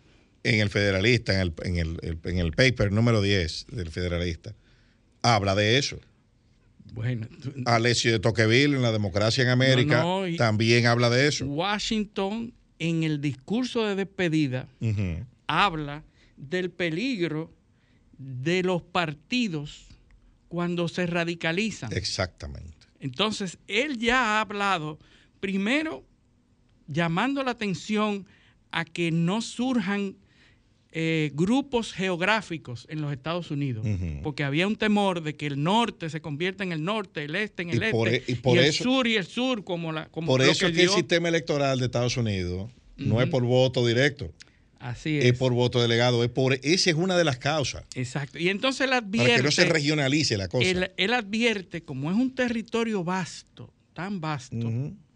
en 0.44 0.60
el 0.60 0.70
Federalista, 0.70 1.34
en 1.34 1.40
el, 1.40 1.54
en 1.64 1.76
el- 1.76 2.18
en 2.24 2.38
el 2.38 2.52
paper 2.52 2.92
número 2.92 3.20
10 3.22 3.66
del 3.72 3.90
Federalista, 3.90 4.54
habla 5.22 5.54
de 5.54 5.78
eso. 5.78 5.98
Bueno, 6.92 7.28
tú- 7.42 7.52
Alessio 7.66 8.10
de 8.12 8.18
Tocqueville 8.20 8.74
en 8.76 8.82
La 8.82 8.90
Democracia 8.92 9.42
en 9.44 9.50
América 9.50 10.02
No, 10.02 10.20
no, 10.20 10.26
y- 10.28 10.36
también 10.36 10.86
habla 10.86 11.08
de 11.10 11.28
eso. 11.28 11.46
Washington 11.46 12.52
en 12.78 13.02
el 13.04 13.20
discurso 13.20 13.86
de 13.86 13.94
despedida 13.96 14.68
habla 15.46 16.02
del 16.40 16.70
peligro 16.70 17.52
de 18.18 18.62
los 18.62 18.82
partidos 18.82 19.86
cuando 20.48 20.88
se 20.88 21.06
radicalizan. 21.06 21.92
Exactamente. 21.92 22.70
Entonces, 22.98 23.58
él 23.68 23.98
ya 23.98 24.18
ha 24.38 24.40
hablado, 24.40 24.98
primero, 25.38 26.04
llamando 26.86 27.42
la 27.44 27.52
atención 27.52 28.26
a 28.72 28.84
que 28.84 29.10
no 29.10 29.40
surjan 29.42 30.16
eh, 30.92 31.30
grupos 31.34 31.92
geográficos 31.92 32.86
en 32.90 33.00
los 33.00 33.12
Estados 33.12 33.52
Unidos, 33.52 33.86
porque 34.24 34.42
había 34.42 34.66
un 34.66 34.74
temor 34.74 35.22
de 35.22 35.36
que 35.36 35.46
el 35.46 35.62
norte 35.62 36.10
se 36.10 36.20
convierta 36.20 36.64
en 36.64 36.72
el 36.72 36.82
norte, 36.82 37.24
el 37.24 37.36
este 37.36 37.62
en 37.62 37.70
el 37.70 37.76
Y 37.80 37.84
este, 37.86 38.16
e- 38.16 38.24
y 38.26 38.34
por 38.34 38.58
el 38.58 38.64
eso- 38.64 38.82
sur 38.84 39.06
y 39.06 39.14
el 39.16 39.24
sur, 39.24 39.62
como, 39.62 39.92
la, 39.92 40.06
como 40.08 40.26
Por 40.26 40.42
eso 40.42 40.66
que 40.72 40.82
el 40.82 40.88
sistema 40.90 41.28
electoral 41.28 41.78
de 41.78 41.84
Estados 41.86 42.16
Unidos 42.16 42.70
no 42.96 43.22
es 43.22 43.28
por 43.28 43.44
voto 43.44 43.86
directo, 43.86 44.32
Así 44.80 45.18
es. 45.18 45.26
es. 45.26 45.38
por 45.38 45.52
voto 45.52 45.80
delegado. 45.80 46.24
Es 46.24 46.30
por, 46.30 46.54
esa 46.54 46.90
es 46.90 46.96
una 46.96 47.16
de 47.16 47.24
las 47.24 47.38
causas. 47.38 47.84
Exacto. 47.94 48.38
Y 48.38 48.48
entonces 48.48 48.86
él 48.86 48.94
advierte... 48.94 49.28
Para 49.28 49.36
que 49.36 49.44
no 49.44 49.50
se 49.52 49.66
regionalice 49.66 50.36
la 50.36 50.48
cosa. 50.48 50.68
él, 50.68 50.90
él 50.96 51.12
advierte, 51.12 51.82
como 51.82 52.10
es 52.10 52.16
un 52.16 52.34
territorio 52.34 53.04
vasto, 53.04 53.72
tan 53.92 54.20
vasto 54.20 54.72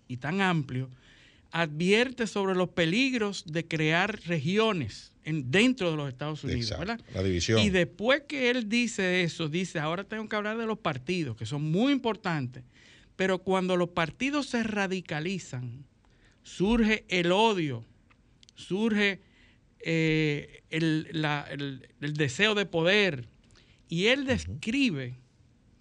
y 0.06 0.18
tan 0.18 0.42
amplio, 0.42 0.90
advierte 1.50 2.26
sobre 2.26 2.54
los 2.54 2.68
peligros 2.68 3.44
de 3.46 3.66
crear 3.66 4.20
regiones 4.26 5.12
en, 5.24 5.50
dentro 5.50 5.90
de 5.90 5.96
los 5.96 6.08
Estados 6.08 6.44
Unidos. 6.44 6.62
Exacto, 6.62 6.86
¿verdad? 6.86 7.00
la 7.14 7.22
división. 7.22 7.60
Y 7.60 7.70
después 7.70 8.24
que 8.28 8.50
él 8.50 8.68
dice 8.68 9.22
eso, 9.22 9.48
dice, 9.48 9.78
ahora 9.78 10.04
tengo 10.04 10.28
que 10.28 10.36
hablar 10.36 10.58
de 10.58 10.66
los 10.66 10.78
partidos, 10.78 11.36
que 11.36 11.46
son 11.46 11.70
muy 11.70 11.92
importantes, 11.92 12.64
pero 13.16 13.38
cuando 13.38 13.76
los 13.76 13.90
partidos 13.90 14.46
se 14.46 14.62
radicalizan, 14.62 15.84
surge 16.42 17.04
el 17.08 17.32
odio, 17.32 17.84
surge 18.56 19.20
eh, 19.87 20.62
el, 20.70 21.09
la- 21.12 21.47
el- 21.51 21.89
el 22.01 22.14
deseo 22.14 22.55
de 22.55 22.66
poder. 22.66 23.28
Y 23.89 24.07
él 24.07 24.24
describe 24.24 25.14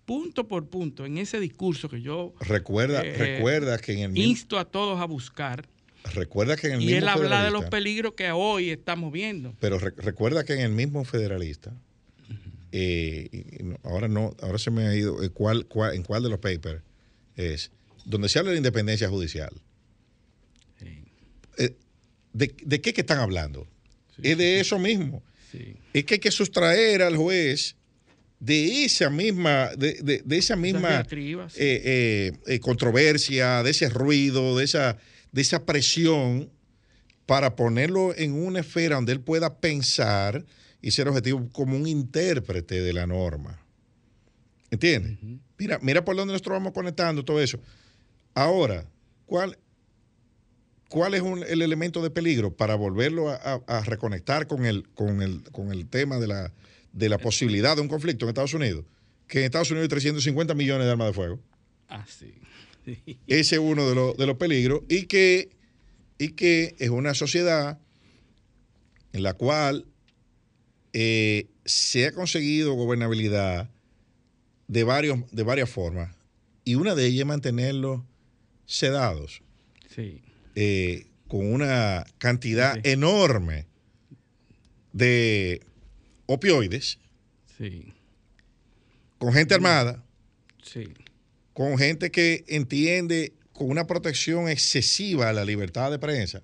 punto 0.05 0.47
por 0.47 0.67
punto 0.67 1.05
en 1.05 1.17
ese 1.17 1.39
discurso 1.39 1.87
que 1.89 2.01
yo 2.01 2.33
Recuerda, 2.41 3.01
eh, 3.01 3.13
recuerda 3.17 3.77
que 3.77 3.93
en 3.93 3.99
el 3.99 4.09
mismo, 4.11 4.29
insto 4.29 4.59
a 4.59 4.65
todos 4.65 4.99
a 4.99 5.05
buscar, 5.05 5.65
recuerda 6.13 6.57
que 6.57 6.67
en 6.67 6.73
el 6.73 6.81
y 6.81 6.85
mismo 6.87 6.97
él 6.99 7.07
habla 7.07 7.43
de 7.45 7.51
los 7.51 7.65
peligros 7.65 8.13
que 8.13 8.29
hoy 8.31 8.69
estamos 8.71 9.11
viendo. 9.13 9.55
Pero 9.61 9.79
re- 9.79 9.93
recuerda 9.95 10.43
que 10.43 10.53
en 10.55 10.59
el 10.59 10.71
mismo 10.73 11.05
federalista, 11.05 11.73
eh, 12.73 13.75
ahora 13.83 14.07
no, 14.09 14.35
ahora 14.41 14.57
se 14.57 14.71
me 14.71 14.85
ha 14.87 14.95
ido, 14.95 15.23
eh, 15.23 15.29
cuál, 15.29 15.65
cuál- 15.67 15.95
en 15.95 16.03
cuál 16.03 16.23
de 16.23 16.29
los 16.29 16.39
papers 16.39 16.81
es, 17.37 17.71
donde 18.03 18.27
se 18.27 18.39
habla 18.39 18.51
de 18.51 18.57
independencia 18.57 19.07
judicial. 19.07 19.53
Eh, 21.57 21.75
¿de, 22.33 22.55
de 22.63 22.81
qué 22.81 22.93
que 22.93 23.01
están 23.01 23.19
hablando? 23.19 23.67
Es 24.21 24.37
de 24.37 24.59
eso 24.59 24.77
mismo. 24.79 25.23
Sí. 25.51 25.75
Es 25.93 26.03
que 26.05 26.15
hay 26.15 26.19
que 26.19 26.31
sustraer 26.31 27.01
al 27.01 27.15
juez 27.17 27.75
de 28.39 28.83
esa 28.85 29.09
misma, 29.09 29.69
de, 29.77 29.93
de- 30.01 30.21
de 30.25 30.37
esa 30.37 30.55
misma 30.55 30.89
eh, 31.57 31.81
eh, 31.85 32.31
eh, 32.47 32.59
controversia, 32.59 33.63
de 33.63 33.71
ese 33.71 33.89
ruido, 33.89 34.57
de 34.57 34.65
esa, 34.65 34.97
de 35.31 35.41
esa 35.41 35.65
presión, 35.65 36.49
para 37.25 37.55
ponerlo 37.55 38.13
en 38.17 38.33
una 38.33 38.59
esfera 38.59 38.95
donde 38.95 39.13
él 39.13 39.21
pueda 39.21 39.59
pensar 39.59 40.43
y 40.81 40.91
ser 40.91 41.07
objetivo 41.07 41.47
como 41.53 41.77
un 41.77 41.87
intérprete 41.87 42.81
de 42.81 42.91
la 42.93 43.07
norma. 43.07 43.59
¿Entiendes? 44.71 45.17
Mira, 45.57 45.79
mira 45.81 46.03
por 46.03 46.15
dónde 46.15 46.33
nosotros 46.33 46.55
vamos 46.55 46.73
conectando 46.73 47.23
todo 47.23 47.41
eso. 47.41 47.59
Ahora, 48.33 48.85
¿cuál, 49.25 49.57
cuál 50.89 51.13
es 51.15 51.21
un- 51.21 51.43
el 51.43 51.61
elemento 51.61 52.01
de 52.01 52.09
peligro 52.09 52.55
para 52.55 52.75
volverlo 52.75 53.29
a, 53.29 53.35
a- 53.35 53.61
a 53.67 53.81
reconectar 53.83 54.47
con 54.47 54.65
el, 54.65 54.87
con 54.89 55.21
el, 55.21 55.43
con 55.51 55.71
el 55.71 55.87
tema 55.87 56.19
de 56.19 56.27
la, 56.27 56.53
de 56.91 57.09
la 57.09 57.17
posibilidad 57.17 57.75
de 57.75 57.81
un 57.81 57.87
conflicto 57.87 58.25
en 58.25 58.29
Estados 58.29 58.53
Unidos? 58.53 58.85
Que 59.27 59.39
en 59.39 59.45
Estados 59.45 59.71
Unidos 59.71 59.85
hay 59.85 59.89
350 59.89 60.53
millones 60.53 60.85
de 60.85 60.91
armas 60.91 61.07
de 61.07 61.13
fuego. 61.13 61.39
Ah, 61.89 62.05
sí. 62.07 62.33
Sí. 62.85 63.19
Ese 63.27 63.55
es 63.55 63.61
uno 63.61 63.87
de, 63.89 63.95
los- 63.95 64.17
de 64.17 64.25
los 64.27 64.37
peligros 64.37 64.81
y 64.89 65.03
que, 65.03 65.49
y 66.19 66.29
que 66.29 66.75
es 66.79 66.89
una 66.89 67.13
sociedad 67.13 67.79
en 69.13 69.23
la 69.23 69.33
cual 69.33 69.85
eh, 70.93 71.47
se 71.65 72.05
ha 72.05 72.11
conseguido 72.11 72.73
gobernabilidad 72.73 73.69
de, 74.67 74.83
varios, 74.83 75.19
de 75.31 75.43
varias 75.43 75.69
formas 75.69 76.15
y 76.65 76.75
una 76.75 76.93
de 76.95 77.05
ellas 77.05 77.21
es 77.21 77.25
mantenerlos 77.25 78.01
sedados 78.65 79.41
Sí. 79.93 80.21
Eh, 80.55 81.07
con 81.27 81.51
una 81.51 82.05
cantidad 82.19 82.75
Sí. 82.75 82.81
enorme 82.91 83.65
de 84.91 85.61
opioides, 86.25 86.99
Sí. 87.57 87.93
con 89.17 89.33
gente 89.33 89.53
armada, 89.55 90.03
Sí. 90.63 90.85
con 91.53 91.77
gente 91.77 92.11
que 92.11 92.43
entiende 92.47 93.33
con 93.53 93.69
una 93.69 93.85
protección 93.87 94.49
excesiva 94.49 95.29
a 95.29 95.33
la 95.33 95.45
libertad 95.45 95.91
de 95.91 95.99
prensa, 95.99 96.41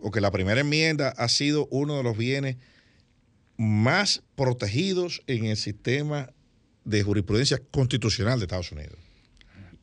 o 0.00 0.10
que 0.10 0.20
la 0.20 0.30
primera 0.32 0.60
enmienda 0.60 1.10
ha 1.10 1.28
sido 1.28 1.68
uno 1.70 1.96
de 1.96 2.02
los 2.02 2.16
bienes 2.16 2.56
más 3.56 4.22
protegidos 4.34 5.22
en 5.28 5.44
el 5.44 5.56
sistema 5.56 6.32
de 6.84 7.02
jurisprudencia 7.04 7.60
constitucional 7.70 8.40
de 8.40 8.46
Estados 8.46 8.72
Unidos. 8.72 8.98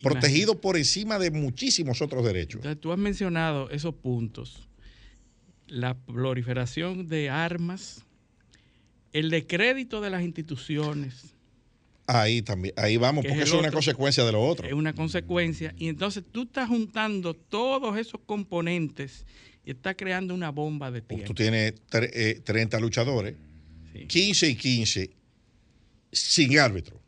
Protegido 0.02 0.62
por 0.62 0.78
encima 0.78 1.20
de 1.20 1.32
muchísimos 1.32 2.02
otros 2.02 2.24
derechos. 2.26 2.62
Tú 2.80 2.91
has 2.91 2.97
mencionado 2.97 3.70
esos 3.70 3.95
puntos. 3.95 4.68
La 5.68 5.95
proliferación 5.97 7.08
de 7.08 7.30
armas, 7.30 8.06
el 9.14 9.30
decrédito 9.30 10.02
de 10.02 10.10
las 10.10 10.24
instituciones, 10.24 11.34
Ahí 12.12 12.41
también, 12.41 12.74
ahí 12.76 12.97
vamos, 12.97 13.24
es 13.24 13.30
porque 13.30 13.43
eso 13.43 13.58
es 13.58 13.62
una 13.62 13.72
consecuencia 13.72 14.26
de 14.26 14.32
lo 14.32 14.41
otro. 14.43 14.66
es 14.66 14.74
una 14.74 14.93
consecuencia. 14.93 15.76
Y 15.78 15.89
entonces 15.89 16.24
tú 16.32 16.41
estás 16.43 16.68
juntando 16.68 17.36
todos 17.36 18.00
esos 18.00 18.20
componentes 18.26 19.28
y 19.64 19.70
estás 19.70 19.93
creando 19.95 20.34
una 20.34 20.50
bomba 20.50 20.89
de 20.89 21.02
tiempo. 21.02 21.28
Tú 21.28 21.36
tienes 21.36 21.76
eh, 21.93 22.41
30 22.43 22.80
luchadores, 22.80 23.36
Sí, 23.93 24.08
15 24.08 24.50
y 24.50 24.56
15 24.56 25.10
sin 26.12 26.58
árbitro. 26.58 26.99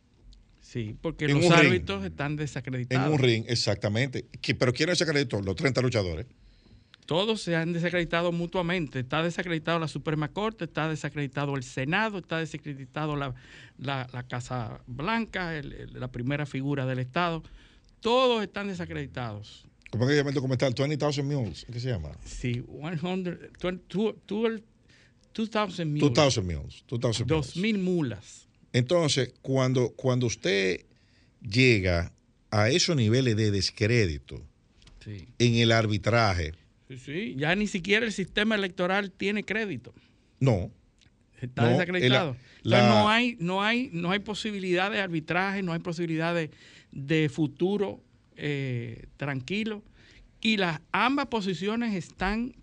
Sí, 0.71 0.95
porque 1.01 1.25
en 1.25 1.33
los 1.33 1.41
ring. 1.43 1.53
árbitros 1.67 2.05
están 2.05 2.35
desacreditados. 2.35 3.07
En 3.07 3.13
un 3.13 3.19
ring, 3.19 3.43
exactamente. 3.47 4.25
Pero 4.57 4.73
¿quién 4.73 4.89
es 4.89 5.01
acreditó? 5.01 5.41
Los 5.41 5.55
30 5.55 5.81
luchadores. 5.81 6.25
Todos 7.05 7.41
se 7.41 7.55
han 7.57 7.73
desacreditado 7.73 8.31
mutuamente. 8.31 8.99
Está 8.99 9.21
desacreditado 9.21 9.79
la 9.79 9.87
Suprema 9.89 10.29
Corte, 10.29 10.65
está 10.65 10.87
desacreditado 10.87 11.55
el 11.57 11.63
Senado, 11.63 12.19
está 12.19 12.37
desacreditado 12.37 13.15
la, 13.17 13.33
la- 13.77 14.07
la 14.13 14.23
Casa 14.27 14.79
Blanca, 14.87 15.57
el- 15.57 15.73
el- 15.73 15.99
la 15.99 16.09
primera 16.09 16.45
figura 16.45 16.85
del 16.85 16.99
Estado. 16.99 17.43
Todos 17.99 18.41
están 18.43 18.67
desacreditados. 18.67 19.65
¿Cómo 19.89 20.07
que 20.07 20.15
llama 20.15 20.29
el 20.29 20.35
documental? 20.35 20.73
20,000 20.73 21.23
Mules. 21.25 21.65
¿Qué 21.71 21.79
se 21.81 21.89
llama? 21.89 22.11
Sí, 22.23 22.63
100, 22.69 22.99
2000 23.01 23.51
2000 23.59 24.27
mules. 24.31 24.63
2,000 25.33 25.87
Mules. 25.87 26.01
2,000 26.87 27.25
Mules. 27.25 27.27
2000 27.27 27.77
mulas. 27.77 28.47
Entonces, 28.73 29.33
cuando, 29.41 29.89
cuando 29.95 30.27
usted 30.27 30.85
llega 31.41 32.11
a 32.51 32.69
esos 32.69 32.95
niveles 32.95 33.35
de 33.35 33.51
descrédito 33.51 34.41
Sí. 35.03 35.27
en 35.39 35.55
el 35.55 35.71
arbitraje, 35.71 36.53
Sí, 36.87 36.97
sí, 36.97 37.35
ya 37.37 37.55
ni 37.55 37.67
siquiera 37.67 38.05
el 38.05 38.11
sistema 38.11 38.55
electoral 38.55 39.11
tiene 39.11 39.43
crédito. 39.43 39.93
no, 40.39 40.71
Está 41.41 41.63
No, 41.63 41.69
desacreditado. 41.69 42.35
Entonces, 42.63 42.87
no 42.87 43.09
hay, 43.09 43.35
no 43.39 43.63
hay, 43.63 43.89
no 43.93 44.11
hay 44.11 44.19
posibilidad 44.19 44.91
de 44.91 44.99
arbitraje, 44.99 45.63
no 45.63 45.73
hay 45.73 45.79
posibilidad 45.79 46.35
de, 46.35 46.51
de 46.91 47.29
futuro 47.29 48.03
eh, 48.35 49.07
tranquilo. 49.17 49.83
Y 50.39 50.57
las 50.57 50.81
ambas 50.91 51.27
posiciones 51.27 51.95
están 51.95 52.53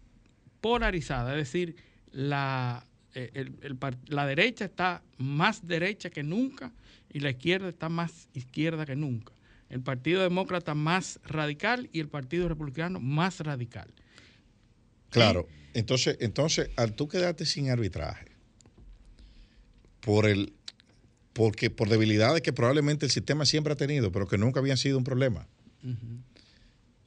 polarizadas, 0.61 1.33
es 1.33 1.39
decir, 1.53 1.75
la, 2.13 2.87
el- 3.15 3.55
el 3.63 3.77
par- 3.77 3.99
la 4.09 4.27
derecha 4.27 4.65
está 4.67 5.03
más 5.17 5.67
derecha 5.67 6.11
que 6.11 6.23
nunca 6.23 6.73
y 7.13 7.21
la 7.21 7.31
izquierda 7.31 7.69
está 7.69 7.89
más 7.89 8.29
izquierda 8.35 8.85
que 8.87 8.97
nunca. 8.97 9.33
El 9.71 9.81
Partido 9.83 10.23
Demócrata 10.23 10.75
más 10.75 11.19
radical 11.25 11.89
y 11.93 12.01
el 12.01 12.09
Partido 12.09 12.49
Republicano 12.49 13.01
más 13.01 13.41
radical. 13.41 13.93
claro. 15.11 15.49
Entonces, 15.75 16.17
entonces, 16.21 16.71
al 16.77 16.95
tú 16.95 17.07
quedarte 17.09 17.45
sin 17.47 17.71
arbitraje, 17.71 18.27
por 20.01 20.27
el, 20.27 20.53
porque 21.35 21.71
por 21.71 21.89
debilidades 21.89 22.43
que 22.43 22.53
probablemente 22.53 23.05
el 23.07 23.13
sistema 23.13 23.45
siempre 23.45 23.75
ha 23.75 23.77
tenido, 23.77 24.11
pero 24.11 24.27
que 24.27 24.39
nunca 24.39 24.61
habían 24.61 24.77
sido 24.79 24.99
un 24.99 25.05
problema. 25.05 25.47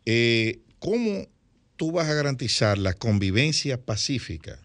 Eh, 0.06 0.60
¿Cómo 0.80 1.28
tú 1.76 1.92
vas 1.92 2.08
a 2.08 2.14
garantizar 2.14 2.78
la 2.78 2.94
convivencia 2.94 3.82
pacífica? 3.82 4.60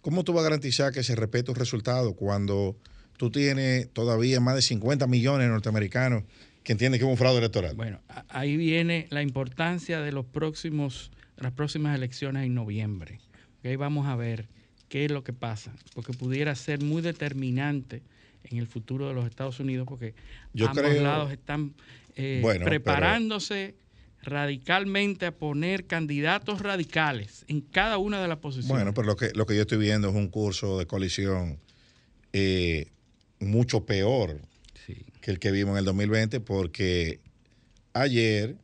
¿Cómo 0.00 0.24
tú 0.24 0.32
vas 0.32 0.40
a 0.40 0.44
garantizar 0.44 0.92
que 0.92 1.02
se 1.02 1.14
respete 1.14 1.50
un 1.50 1.56
resultado 1.56 2.14
cuando 2.14 2.76
tú 3.16 3.30
tienes 3.30 3.88
todavía 3.92 4.40
más 4.40 4.54
de 4.54 4.62
50 4.62 5.06
millones 5.06 5.46
de 5.46 5.52
norteamericanos 5.52 6.24
que 6.62 6.72
entienden 6.72 6.98
que 6.98 7.04
es 7.06 7.10
un 7.10 7.16
fraude 7.18 7.38
electoral? 7.38 7.74
Bueno, 7.76 8.00
ahí 8.28 8.56
viene 8.56 9.06
la 9.10 9.22
importancia 9.22 10.00
de 10.00 10.12
los 10.12 10.24
próximos, 10.24 11.10
las 11.36 11.52
próximas 11.52 11.94
elecciones 11.96 12.46
en 12.46 12.54
noviembre. 12.54 13.20
Ahí 13.62 13.76
vamos 13.76 14.06
a 14.06 14.16
ver 14.16 14.48
qué 14.88 15.04
es 15.04 15.10
lo 15.10 15.22
que 15.22 15.32
pasa, 15.34 15.72
porque 15.94 16.12
pudiera 16.14 16.54
ser 16.54 16.82
muy 16.82 17.02
determinante 17.02 18.02
en 18.44 18.56
el 18.56 18.66
futuro 18.66 19.06
de 19.08 19.14
los 19.14 19.26
Estados 19.26 19.60
Unidos, 19.60 19.86
porque 19.86 20.14
Yo 20.54 20.68
ambos 20.68 20.82
creo- 20.82 21.02
lados 21.02 21.30
están 21.30 21.74
eh, 22.16 22.40
Bueno, 22.42 22.60
pero- 22.64 22.70
preparándose 22.70 23.74
radicalmente 24.22 25.26
a 25.26 25.32
poner 25.32 25.86
candidatos 25.86 26.60
radicales 26.60 27.44
en 27.48 27.60
cada 27.60 27.98
una 27.98 28.20
de 28.20 28.28
las 28.28 28.38
posiciones. 28.38 28.68
Bueno, 28.70 28.94
pero 28.94 29.06
lo 29.06 29.16
que, 29.16 29.30
lo 29.34 29.46
que 29.46 29.54
yo 29.54 29.62
estoy 29.62 29.78
viendo 29.78 30.08
es 30.10 30.14
un 30.14 30.28
curso 30.28 30.78
de 30.78 30.86
colisión 30.86 31.58
eh, 32.32 32.86
mucho 33.38 33.84
peor 33.86 34.40
Sí. 34.86 34.96
que 35.20 35.30
el 35.30 35.38
que 35.38 35.50
vimos 35.50 35.72
en 35.72 35.78
el 35.78 35.84
2020 35.84 36.40
porque 36.40 37.20
ayer 37.92 38.56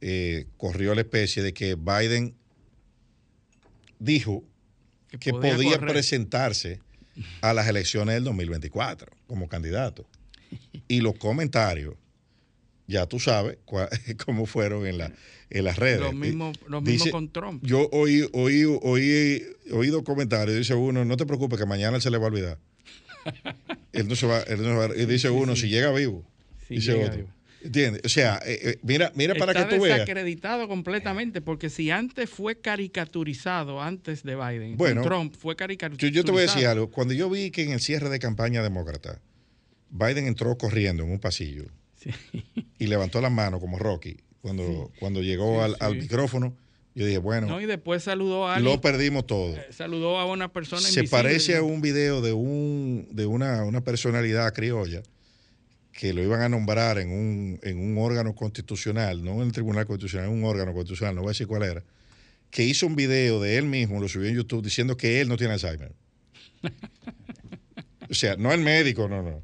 eh, 0.00 0.46
corrió 0.56 0.94
la 0.94 1.00
especie 1.02 1.42
de 1.42 1.54
que 1.54 1.76
Biden 1.76 2.34
dijo 3.98 4.44
que 5.20 5.32
podía, 5.32 5.78
presentarse 5.78 6.80
a 7.40 7.54
las 7.54 7.68
elecciones 7.68 8.14
del 8.16 8.24
2024 8.24 9.12
como 9.26 9.48
candidato. 9.48 10.06
Y 10.88 11.00
los 11.00 11.14
comentarios, 11.14 11.94
ya 12.86 13.06
tú 13.06 13.18
sabes 13.20 13.58
cua- 13.66 13.88
cómo 14.24 14.46
fueron 14.46 14.86
en, 14.86 14.98
la, 14.98 15.12
en 15.50 15.64
las 15.64 15.78
redes. 15.78 16.00
Lo 16.00 16.12
mismo, 16.12 16.52
lo 16.68 16.80
Dice- 16.80 17.04
mismo 17.06 17.12
con 17.12 17.32
Trump. 17.32 17.64
Yo 17.64 17.88
oí, 17.92 18.28
oí, 18.32 18.64
oí, 18.82 19.42
oído 19.72 20.04
comentarios, 20.04 20.56
dice 20.56 20.74
uno, 20.74 21.04
no 21.04 21.16
te 21.16 21.26
preocupes 21.26 21.58
que 21.58 21.66
mañana 21.66 21.96
él 21.96 22.02
se 22.02 22.10
le 22.10 22.18
va 22.18 22.24
a 22.24 22.28
olvidar. 22.28 22.58
él 23.92 24.08
no 24.08 24.16
se 24.16 24.26
va, 24.26 24.40
él 24.42 24.58
no 24.62 24.64
se 24.64 24.88
va- 24.88 24.96
y 24.96 25.06
dice 25.06 25.30
uno, 25.30 25.56
si 25.56 25.68
llega 25.68 25.90
vivo, 25.92 26.24
Si 26.68 26.74
dice 26.76 26.92
llega 26.92 27.04
otro. 27.06 27.16
vivo. 27.18 27.28
¿Entiendes? 27.62 28.02
O 28.04 28.10
sea, 28.10 28.42
eh, 28.44 28.60
eh, 28.62 28.78
mira, 28.82 29.10
mira 29.14 29.34
para 29.36 29.52
Está 29.52 29.66
que 29.66 29.76
tú 29.76 29.82
veas. 29.84 30.00
desacreditado 30.00 30.68
completamente, 30.68 31.40
porque 31.40 31.70
si 31.70 31.90
antes 31.90 32.28
fue 32.28 32.60
caricaturizado, 32.60 33.80
antes 33.80 34.22
de 34.22 34.36
Biden, 34.36 34.76
Bueno, 34.76 35.00
Trump 35.00 35.34
fue 35.34 35.54
Yo, 35.54 35.56
caricaturizado. 35.56 36.12
yo 36.12 36.24
te 36.24 36.30
voy 36.30 36.40
a 36.40 36.42
decir 36.42 36.66
algo. 36.66 36.90
Cuando 36.90 37.14
yo 37.14 37.30
vi 37.30 37.50
que 37.50 37.62
en 37.62 37.72
el 37.72 37.80
cierre 37.80 38.10
de 38.10 38.18
campaña 38.18 38.62
demócrata, 38.62 39.18
Biden 39.88 40.26
entró 40.26 40.58
corriendo 40.58 41.04
en 41.04 41.10
un 41.12 41.18
pasillo 41.20 41.64
Sí. 42.04 42.44
y 42.78 42.86
levantó 42.86 43.20
las 43.20 43.32
manos 43.32 43.60
como 43.60 43.78
Rocky 43.78 44.16
cuando, 44.42 44.92
cuando 45.00 45.22
llegó 45.22 45.66
Sí, 45.66 45.74
al, 45.80 45.96
micrófono. 45.96 46.54
Yo 46.94 47.06
dije, 47.06 47.18
bueno, 47.18 47.48
No, 47.48 47.60
y 47.60 47.66
después 47.66 48.04
saludó 48.04 48.46
a 48.46 48.54
alguien, 48.56 48.72
lo 48.72 48.80
perdimos 48.80 49.26
todo. 49.26 49.56
eh, 49.56 49.66
saludó 49.70 50.18
a 50.20 50.26
una 50.26 50.52
persona 50.52 50.82
Se 50.82 51.00
invisible. 51.00 51.08
parece 51.10 51.56
a 51.56 51.62
un 51.62 51.80
video 51.80 52.20
de 52.20 52.32
un 52.32 53.08
de 53.10 53.26
una, 53.26 53.64
una 53.64 53.80
personalidad 53.82 54.52
criolla 54.54 55.02
que 55.92 56.12
lo 56.12 56.22
iban 56.22 56.40
a 56.42 56.48
nombrar 56.48 56.98
en 56.98 57.10
un, 57.10 57.58
en 57.62 57.78
un 57.78 57.98
órgano 57.98 58.34
constitucional, 58.34 59.24
no 59.24 59.34
en 59.36 59.42
el 59.48 59.52
Tribunal 59.52 59.86
Constitucional, 59.86 60.28
en 60.28 60.36
un 60.36 60.44
órgano 60.44 60.72
constitucional, 60.72 61.14
no 61.16 61.22
voy 61.22 61.28
a 61.28 61.32
decir 61.32 61.46
cuál 61.48 61.62
era, 61.64 61.82
que 62.50 62.64
hizo 62.64 62.86
un 62.86 62.94
video 62.96 63.40
de 63.40 63.56
él 63.58 63.64
mismo, 63.66 64.00
lo 64.00 64.08
subió 64.08 64.28
en 64.28 64.36
YouTube 64.36 64.62
diciendo 64.62 64.96
que 64.96 65.20
él 65.20 65.28
no 65.28 65.36
tiene 65.36 65.54
Alzheimer. 65.54 65.92
O 68.10 68.14
sea, 68.14 68.36
no 68.36 68.52
el 68.52 68.60
médico, 68.60 69.08
no, 69.08 69.22
no. 69.22 69.42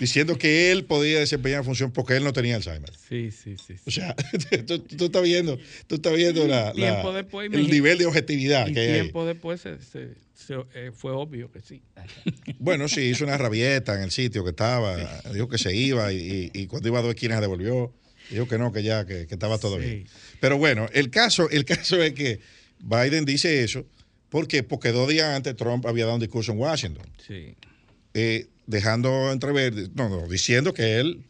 Diciendo 0.00 0.36
que 0.38 0.72
él 0.72 0.84
podía 0.84 1.20
desempeñar 1.20 1.60
la 1.60 1.64
función 1.64 1.92
porque 1.92 2.16
él 2.16 2.24
no 2.24 2.32
tenía 2.32 2.56
Alzheimer. 2.56 2.90
Sí, 3.08 3.30
sí, 3.30 3.56
sí. 3.56 3.74
sí. 3.76 3.82
O 3.86 3.90
sea, 3.90 4.14
tú, 4.66 4.80
tú 4.80 5.04
estás 5.06 5.22
viendo, 5.22 5.58
tú 5.86 5.94
estás 5.96 6.14
viendo 6.16 6.46
la, 6.48 6.72
la- 6.74 7.12
después, 7.12 7.48
el 7.52 7.70
nivel 7.70 7.98
de 7.98 8.06
objetividad 8.06 8.66
que 8.72 8.80
hay 8.80 8.92
tiempo 9.00 9.24
después 9.24 9.60
se- 9.60 9.80
se- 9.80 10.14
se- 10.34 10.54
eh, 10.74 10.90
fue 10.92 11.12
obvio 11.12 11.50
que 11.52 11.60
sí. 11.60 11.80
Bueno, 12.58 12.88
sí, 12.88 13.02
hizo 13.02 13.24
una 13.24 13.38
rabieta 13.38 13.94
en 13.94 14.02
el 14.02 14.10
sitio 14.10 14.42
que 14.44 14.50
estaba, 14.50 14.96
dijo 15.32 15.48
que 15.48 15.58
se 15.58 15.74
iba 15.74 16.12
y, 16.12 16.50
y- 16.52 16.60
y 16.62 16.66
cuando 16.66 16.88
iba 16.88 16.98
a 16.98 17.02
dos 17.02 17.14
esquinas 17.14 17.36
se 17.38 17.42
devolvió, 17.42 17.92
dijo 18.30 18.48
que 18.48 18.58
no, 18.58 18.72
que 18.72 18.82
ya, 18.82 19.06
que, 19.06 19.26
que 19.26 19.34
estaba 19.34 19.58
todo 19.58 19.76
Sí. 19.80 19.84
bien. 19.86 20.06
Pero 20.40 20.58
bueno, 20.58 20.88
el 20.92 21.10
caso, 21.10 21.48
el 21.50 21.64
caso 21.64 22.02
es 22.02 22.12
que 22.14 22.40
Biden 22.80 23.24
dice 23.24 23.62
eso, 23.62 23.86
¿por 24.28 24.48
qué? 24.48 24.62
Porque 24.64 24.90
dos 24.90 25.08
días 25.08 25.26
antes 25.36 25.54
Trump 25.56 25.86
había 25.86 26.04
dado 26.04 26.16
un 26.16 26.20
discurso 26.20 26.50
en 26.52 26.58
Washington, 26.58 27.06
Sí. 27.26 27.54
eh, 28.14 28.46
dejando 28.66 29.32
entrever, 29.32 29.90
no, 29.94 30.08
no, 30.08 30.26
diciendo 30.28 30.72
que 30.72 30.98
él 31.00 31.24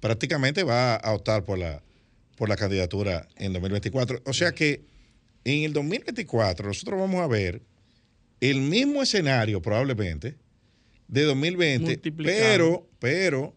prácticamente 0.00 0.64
va 0.64 0.96
a 0.96 1.12
optar 1.14 1.44
por 1.44 1.58
la, 1.58 1.82
por 2.36 2.48
la 2.48 2.56
candidatura 2.56 3.28
en 3.36 3.52
2024. 3.52 4.22
O 4.24 4.32
sea 4.32 4.52
que 4.52 4.84
en 5.44 5.64
el 5.64 5.72
2024 5.72 6.66
nosotros 6.68 6.98
vamos 7.00 7.20
a 7.20 7.26
ver 7.26 7.62
el 8.40 8.60
mismo 8.60 9.02
escenario 9.02 9.62
probablemente 9.62 10.36
de 11.08 11.22
2020, 11.22 11.84
Multiplicado. 11.84 12.38
pero, 12.38 12.88
pero 12.98 13.54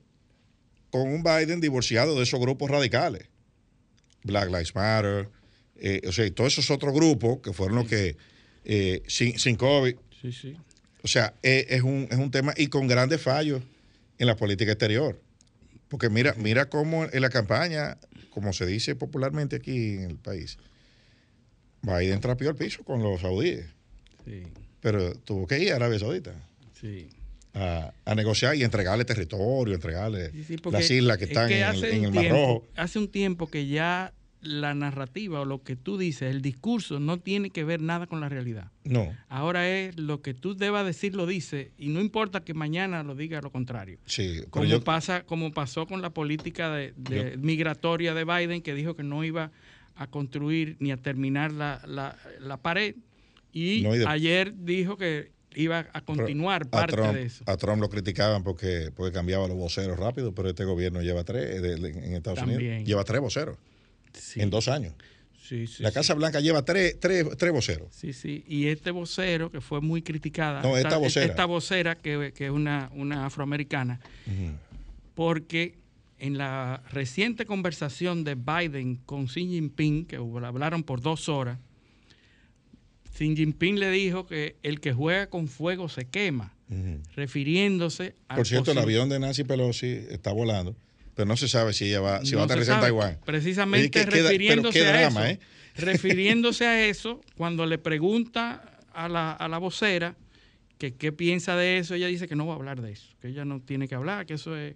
con 0.91 1.08
un 1.08 1.24
Biden 1.24 1.62
divorciado 1.62 2.16
de 2.16 2.24
esos 2.24 2.39
grupos 2.39 2.70
radicales. 2.70 3.30
Black 4.24 4.47
Lives 4.47 4.74
Matter, 4.76 5.30
eh, 5.78 6.01
o 6.08 6.12
sea, 6.12 6.26
y 6.26 6.32
todos 6.32 6.53
esos 6.53 6.72
otros 6.72 6.93
grupos 6.93 7.39
que 7.39 7.53
fueron 7.53 7.78
los 7.78 7.88
que, 7.88 8.18
eh, 8.64 9.03
sin, 9.08 9.38
sin 9.38 9.56
COVID, 9.56 9.95
Sí, 10.22 10.32
sí. 10.32 10.58
O 11.06 11.08
sea, 11.08 11.36
es, 11.43 11.68
es 11.70 11.84
un, 11.84 12.08
es 12.10 12.18
un 12.18 12.32
tema 12.32 12.51
y 12.58 12.66
con 12.68 12.88
grandes 12.88 13.22
fallos 13.22 13.62
en 14.18 14.26
la 14.26 14.36
política 14.36 14.72
exterior. 14.72 15.22
Porque 15.88 16.10
mira, 16.10 16.34
mira 16.38 16.68
cómo 16.68 17.06
en 17.06 17.22
la 17.22 17.30
campaña, 17.30 17.97
como 18.32 18.53
se 18.53 18.66
dice 18.66 18.95
popularmente 18.95 19.58
aquí 19.58 19.93
en 19.97 20.10
el 20.10 20.18
país, 20.18 20.58
Biden 21.84 22.20
trapeó 22.20 22.49
el 22.49 22.56
piso 22.56 22.84
con 22.84 23.03
los 23.03 23.22
saudíes, 23.22 23.66
Sí, 24.26 24.41
pero 24.82 25.14
tuvo 25.14 25.45
que 25.45 25.60
ir 25.60 25.74
a 25.74 25.76
Arabia 25.76 25.99
Saudita 25.99 26.34
sí. 26.82 27.08
a, 27.53 27.93
a 28.03 28.16
negociar 28.16 28.56
y 28.56 28.64
entregarle 28.64 29.06
territorio, 29.06 29.76
entregarle 29.76 30.32
Sí, 30.43 30.58
las 30.72 30.89
islas 30.89 31.18
que 31.20 31.26
es 31.26 31.30
están 31.30 31.51
en, 31.51 31.62
el- 31.64 31.84
en 31.86 32.03
el 32.06 32.12
Mar 32.12 32.28
Rojo. 32.30 32.68
Hace 32.76 32.97
un 32.97 33.12
tiempo 33.12 33.45
que 33.51 33.68
ya 33.68 34.12
la 34.42 34.74
narrativa 34.76 35.40
o 35.42 35.46
lo 35.46 35.64
que 35.64 35.76
tú 35.76 35.98
dices, 35.98 36.30
el 36.30 36.42
discurso, 36.42 37.00
no 37.00 37.20
tiene 37.20 37.50
que 37.50 37.64
ver 37.64 37.82
nada 37.82 38.06
con 38.08 38.20
la 38.22 38.30
realidad. 38.30 38.72
No, 38.84 39.12
Ahora 39.28 39.68
es 39.70 39.98
lo 40.00 40.22
que 40.22 40.34
tú 40.34 40.56
debas 40.56 40.86
decir, 40.86 41.16
lo 41.16 41.26
dice, 41.26 41.72
y 41.78 41.88
no 41.90 42.00
importa 42.00 42.44
que 42.44 42.54
mañana 42.54 43.02
lo 43.04 43.16
diga 43.16 43.42
lo 43.42 43.52
contrario. 43.52 43.98
sí, 44.06 44.42
Como, 44.52 44.66
yo, 44.66 44.84
pasa, 44.84 45.24
como 45.26 45.52
pasó 45.52 45.88
con 45.88 46.02
la 46.02 46.12
política 46.12 46.70
de, 46.74 46.94
de 46.98 47.38
migratoria 47.38 48.14
de 48.14 48.24
Biden, 48.24 48.62
que 48.62 48.76
dijo 48.76 48.96
que 48.96 49.04
no 49.04 49.24
iba 49.24 49.52
a 49.96 50.08
construir 50.08 50.76
ni 50.80 50.92
a 50.92 50.98
terminar 50.98 51.52
la, 51.52 51.82
la- 51.88 52.16
la 52.40 52.58
pared, 52.58 52.96
y, 53.52 53.82
No, 53.84 53.96
y 53.96 54.00
de- 54.00 54.08
ayer 54.08 54.54
dijo 54.56 54.98
que 54.98 55.32
iba 55.56 55.88
a 55.94 56.02
continuar 56.02 56.64
a 56.64 56.70
parte 56.70 56.92
Trump, 56.98 57.14
de 57.14 57.24
eso. 57.24 57.44
a 57.48 57.56
Trump 57.56 57.82
lo 57.82 57.90
criticaban 57.90 58.44
porque, 58.44 58.92
porque 58.94 59.14
cambiaba 59.14 59.48
los 59.48 59.56
voceros 59.56 59.98
rápido, 59.98 60.36
pero 60.36 60.50
este 60.50 60.66
gobierno 60.66 61.02
lleva 61.02 61.24
tres 61.24 61.64
eh, 61.64 61.74
en 61.76 62.14
Estados 62.14 62.40
También. 62.40 62.60
Unidos. 62.60 62.84
Lleva 62.86 63.04
tres 63.06 63.22
voceros 63.22 63.58
Sí, 64.18 64.41
en 64.41 64.49
dos 64.49 64.68
años. 64.68 64.93
sí, 65.47 65.68
sí, 65.68 65.84
La 65.84 65.89
sí. 65.89 65.95
Casa 65.95 66.13
Blanca 66.13 66.39
lleva 66.39 66.63
tres, 66.63 66.99
tres, 66.99 67.26
tres 67.38 67.51
voceros. 67.51 67.88
Sí, 67.91 68.13
sí. 68.13 68.43
Y 68.47 68.68
este 68.68 68.91
vocero, 68.91 69.51
que 69.51 69.61
fue 69.61 69.82
muy 69.82 70.01
criticada. 70.01 70.61
No, 70.61 70.78
esta 70.78 70.97
vocera. 70.97 71.26
Esta 71.26 71.45
vocera, 71.45 71.95
que, 71.95 72.34
que 72.36 72.45
es 72.45 72.51
una, 72.51 72.89
una 72.93 73.26
afroamericana, 73.26 73.99
porque 75.13 75.78
en 76.18 76.38
la 76.38 76.82
reciente 76.91 77.45
conversación 77.45 78.24
de 78.24 78.36
Biden 78.36 78.95
con 79.05 79.28
Xi 79.28 79.47
Jinping, 79.47 80.05
que 80.05 80.16
hablaron 80.16 80.84
por 80.84 81.01
dos 81.01 81.30
horas, 81.30 81.59
Xi 83.18 83.36
Jinping 83.36 83.80
le 83.80 83.91
dijo 83.91 84.26
que 84.26 84.55
el 84.63 84.80
que 84.80 84.93
juega 84.93 85.28
con 85.28 85.47
fuego 85.47 85.88
se 85.89 86.05
quema, 86.05 86.53
refiriéndose 87.16 88.16
a... 88.28 88.36
Por 88.36 88.47
cierto, 88.47 88.72
el 88.72 88.78
avión 88.78 89.07
de 89.09 89.20
Nancy 89.20 89.43
Pelosi 89.43 89.88
está 90.09 90.32
volando, 90.32 90.76
pero 91.16 91.26
no 91.26 91.38
se 91.38 91.47
sabe 91.47 91.74
si 91.74 91.86
ella 91.86 92.01
va, 92.01 92.26
si 92.26 92.36
va 92.36 92.41
a 92.43 92.45
aterrizar 92.45 92.76
en 92.76 92.82
Taiwán. 92.82 93.18
Precisamente 93.26 94.05
refiriéndose 94.05 94.86
a 94.88 95.07
eso. 95.07 95.26
¿eh? 95.26 95.39
Refiriéndose 95.78 96.66
a 96.66 96.86
eso, 96.88 97.22
cuando 97.36 97.66
le 97.66 97.78
pregunta 97.78 98.80
a 98.93 99.09
la, 99.09 99.32
a 99.32 99.47
la 99.47 99.57
vocera 99.57 100.16
que 100.78 100.93
qué 100.93 101.11
piensa 101.11 101.55
de 101.55 101.78
eso, 101.80 101.95
ella 101.95 102.07
dice 102.07 102.28
que 102.28 102.36
no 102.36 102.45
va 102.47 102.53
a 102.53 102.55
hablar 102.57 102.82
de 102.82 102.91
eso, 102.91 103.07
que 103.22 103.30
ella 103.30 103.45
no 103.45 103.59
tiene 103.61 103.88
que 103.88 103.95
hablar, 103.95 104.26
que 104.26 104.34
eso 104.36 104.55
es... 104.57 104.76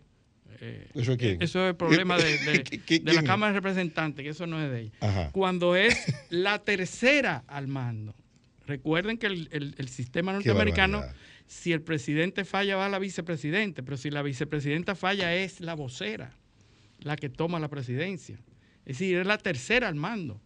eh, 0.62 0.88
¿Eso 0.94 1.12
es 1.14 1.18
quién? 1.18 1.42
Eso 1.42 1.64
es 1.64 1.70
el 1.72 1.76
problema 1.76 2.18
de, 2.18 2.38
de- 2.38 2.64
¿Qui- 2.66 2.84
qui- 2.86 3.04
de 3.04 3.14
la? 3.14 3.24
Cámara 3.24 3.54
de 3.54 3.60
Representantes, 3.60 4.24
que 4.24 4.30
eso 4.30 4.46
no 4.48 4.62
es 4.64 4.70
de 4.72 4.82
ella. 4.82 4.92
Ajá. 5.02 5.30
Cuando 5.32 5.76
es 5.76 5.98
la 6.30 6.60
tercera 6.60 7.44
al 7.48 7.68
mando. 7.68 8.14
Recuerden 8.66 9.18
que 9.18 9.28
el, 9.28 9.50
el- 9.52 9.76
el 9.78 9.90
sistema 9.90 10.32
norteamericano. 10.34 11.04
Si 11.52 11.74
el 11.74 11.82
presidente 11.82 12.46
falla, 12.46 12.76
va 12.76 12.88
la 12.90 13.00
vicepresidente, 13.00 13.82
pero 13.82 13.98
si 13.98 14.12
la 14.12 14.22
vicepresidenta 14.22 14.94
falla, 14.94 15.34
es 15.36 15.60
la 15.62 15.74
vocera 15.74 16.32
la 17.00 17.16
que 17.16 17.28
toma 17.30 17.60
la 17.60 17.70
presidencia. 17.70 18.36
Es 18.86 19.00
decir, 19.00 19.18
es 19.18 19.26
la 19.26 19.38
tercera 19.40 19.88
al 19.88 19.96
mando. 19.96 20.40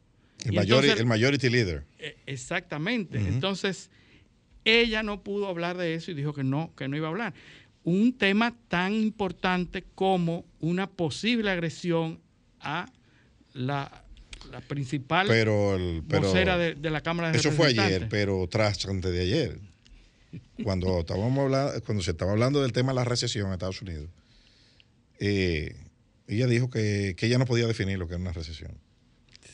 El, 0.45 0.53
Y 0.53 0.57
majori- 0.57 0.61
entonces- 0.63 0.99
el 1.01 1.05
majority 1.05 1.49
leader. 1.49 1.83
Eh, 1.99 2.15
Exactamente. 2.25 3.17
Entonces, 3.17 3.89
ella 4.63 5.03
no 5.03 5.23
pudo 5.23 5.47
hablar 5.47 5.75
de 5.77 5.95
eso 5.95 6.11
y 6.11 6.13
dijo 6.13 6.33
que 6.33 6.43
no, 6.45 6.71
que 6.77 6.87
no 6.87 6.95
iba 6.95 7.07
a 7.07 7.09
hablar. 7.11 7.33
Un 7.83 8.17
tema 8.17 8.55
tan 8.69 8.93
importante 8.93 9.83
como 9.95 10.45
una 10.61 10.87
posible 10.89 11.49
agresión 11.51 12.21
a 12.61 12.85
la, 13.53 14.05
la 14.51 14.61
principal 14.61 15.27
Pero, 15.27 15.75
el, 15.75 16.01
pero 16.07 16.21
vocera 16.29 16.57
de, 16.57 16.75
de 16.75 16.89
la 16.89 17.01
Cámara 17.01 17.31
de 17.31 17.37
eso 17.39 17.49
fue 17.51 17.67
Representantes. 17.67 17.97
ayer, 17.97 18.09
pero 18.09 18.47
tras 18.49 18.85
antes 18.85 19.11
de 19.11 19.21
ayer. 19.21 19.59
Cuando 20.63 20.99
estábamos 21.01 21.37
hablando, 21.39 21.83
cuando 21.83 22.03
se 22.03 22.11
estaba 22.11 22.31
hablando 22.31 22.61
del 22.61 22.71
tema 22.73 22.91
de 22.91 22.95
la 22.95 23.03
recesión 23.03 23.47
en 23.47 23.53
Estados 23.53 23.81
Unidos, 23.81 24.09
eh, 25.19 25.75
ella 26.27 26.47
dijo 26.47 26.69
que, 26.69 27.15
que 27.17 27.25
ella 27.27 27.37
no 27.37 27.45
podía 27.45 27.67
definir 27.67 27.97
lo 27.97 28.07
que 28.07 28.13
era 28.15 28.21
una 28.21 28.33
recesión. 28.33 28.71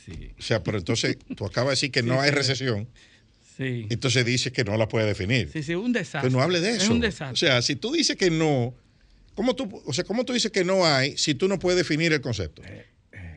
Sí, 0.05 0.32
O 0.38 0.41
sea, 0.41 0.63
pero 0.63 0.77
entonces 0.77 1.17
tú 1.36 1.45
acabas 1.45 1.69
de 1.69 1.71
decir 1.73 1.91
que 1.91 2.03
no 2.03 2.21
hay 2.21 2.32
recesión, 2.32 2.88
sí. 3.57 3.86
entonces 3.89 4.25
dices 4.25 4.51
que 4.53 4.63
no 4.63 4.77
la 4.77 4.88
puede 4.88 5.05
definir. 5.05 5.49
Sí, 5.51 5.63
sí, 5.63 5.75
un 5.75 5.91
desastre. 5.93 6.21
Pues 6.21 6.34
no 6.34 6.41
hable 6.41 6.61
de 6.61 6.71
eso. 6.71 6.84
Es 6.84 6.89
un 6.89 6.99
desastre. 6.99 7.34
O 7.34 7.36
sea, 7.36 7.61
si 7.61 7.75
tú 7.75 7.91
dices 7.91 8.15
que 8.15 8.30
no, 8.32 8.73
¿cómo 9.36 9.55
tú, 9.55 9.82
o 9.86 9.93
sea, 9.93 10.03
¿cómo 10.03 10.25
tú 10.25 10.34
dices 10.34 10.51
que 10.51 10.63
no 10.63 10.86
hay 10.86 11.17
si 11.17 11.36
tú 11.36 11.47
no 11.47 11.59
puedes 11.59 11.77
definir 11.77 12.13
el 12.13 12.21
concepto? 12.21 12.61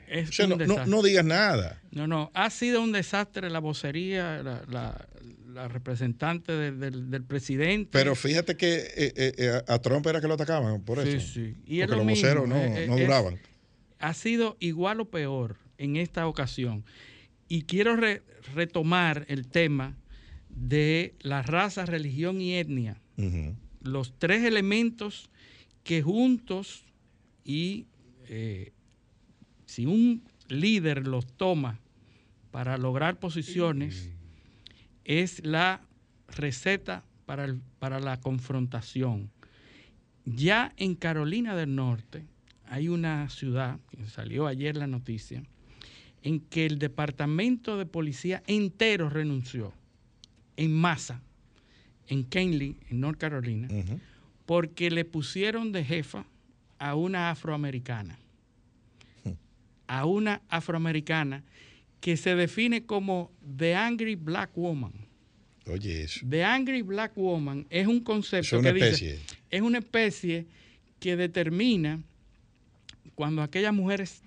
es 0.08 0.28
O 0.28 0.32
sea, 0.32 0.44
un 0.46 0.50
no, 0.50 0.56
no, 0.56 0.64
desastre. 0.64 0.90
no 0.90 1.02
digas 1.02 1.24
nada. 1.24 1.80
No, 1.90 2.06
no, 2.06 2.30
ha 2.34 2.50
sido 2.50 2.82
un 2.82 2.92
desastre 2.92 3.48
la 3.50 3.58
vocería, 3.60 4.42
la, 4.42 4.62
la- 4.70 5.08
la 5.52 5.68
representante 5.68 6.52
del, 6.52 6.80
del- 6.80 7.10
del 7.10 7.24
presidente. 7.24 7.90
Pero 7.92 8.14
fíjate 8.14 8.56
que 8.56 8.74
eh, 8.74 9.12
eh, 9.16 9.32
eh, 9.38 9.60
a 9.68 9.78
Trump 9.80 10.06
era 10.06 10.20
que 10.20 10.28
lo 10.28 10.34
atacaban 10.34 10.82
por 10.82 11.02
Sí, 11.02 11.08
eso. 11.16 11.26
sí. 11.34 11.56
Y 11.66 11.80
es 11.80 11.86
Porque 11.86 12.00
lo 12.02 12.04
los 12.04 12.06
voceros 12.20 12.48
no, 12.48 12.56
eh, 12.56 12.86
no 12.88 12.94
es- 12.96 13.00
duraban. 13.00 13.38
ha 13.98 14.14
sido 14.14 14.56
igual 14.60 15.00
o 15.00 15.10
peor 15.10 15.56
en 15.78 15.96
esta 15.96 16.26
ocasión. 16.26 16.84
Y 17.48 17.62
quiero 17.62 17.96
re- 17.96 18.22
retomar 18.54 19.24
el 19.28 19.46
tema 19.48 19.96
de 20.48 21.14
la 21.20 21.42
raza, 21.42 21.86
religión 21.86 22.40
y 22.40 22.54
etnia. 22.54 22.98
Los 23.82 24.18
tres 24.18 24.42
elementos 24.44 25.30
que 25.84 26.02
juntos 26.02 26.84
y 27.44 27.86
eh, 28.28 28.72
si 29.66 29.86
un 29.86 30.22
líder 30.48 31.06
los 31.06 31.26
toma 31.26 31.80
para 32.50 32.76
lograr 32.78 33.18
posiciones, 33.18 34.10
es 35.04 35.44
la 35.44 35.80
receta 36.28 37.04
para, 37.26 37.44
el- 37.44 37.60
para 37.78 38.00
la 38.00 38.20
confrontación. 38.20 39.30
Ya 40.24 40.72
en 40.76 40.94
Carolina 40.94 41.54
del 41.56 41.74
Norte 41.74 42.24
hay 42.66 42.88
una 42.88 43.28
ciudad, 43.28 43.78
que 43.90 44.04
salió 44.06 44.46
ayer 44.46 44.76
la 44.76 44.86
noticia, 44.86 45.42
en 46.22 46.40
que 46.40 46.66
el 46.66 46.78
departamento 46.78 47.76
de 47.76 47.86
policía 47.86 48.42
entero 48.46 49.08
renunció 49.10 49.72
en 50.56 50.72
masa 50.72 51.20
en 52.08 52.24
Kenley, 52.24 52.76
en 52.90 53.00
North 53.00 53.18
Carolina, 53.18 53.68
porque 54.46 54.90
le 54.90 55.04
pusieron 55.04 55.72
de 55.72 55.84
jefa 55.84 56.24
a 56.78 56.94
una 56.94 57.30
afroamericana. 57.30 58.18
A 59.86 60.04
una 60.04 60.42
afroamericana 60.48 61.42
que 62.02 62.16
se 62.18 62.34
define 62.34 62.84
como 62.84 63.30
The 63.56 63.76
Angry 63.76 64.16
Black 64.16 64.50
Woman. 64.56 64.92
Oye, 65.68 66.02
eso. 66.02 66.26
The 66.28 66.42
Angry 66.44 66.82
Black 66.82 67.16
Woman 67.16 67.64
es 67.70 67.86
un 67.86 68.00
concepto 68.00 68.56
Es 68.58 68.62
que 68.62 68.72
dice- 68.72 68.88
especie. 68.88 69.18
es 69.50 69.62
una 69.62 69.78
especie 69.78 70.46
que 70.98 71.16
determina 71.16 72.02
cuando 73.14 73.40
aquellas 73.42 73.72
mujeres 73.72 74.20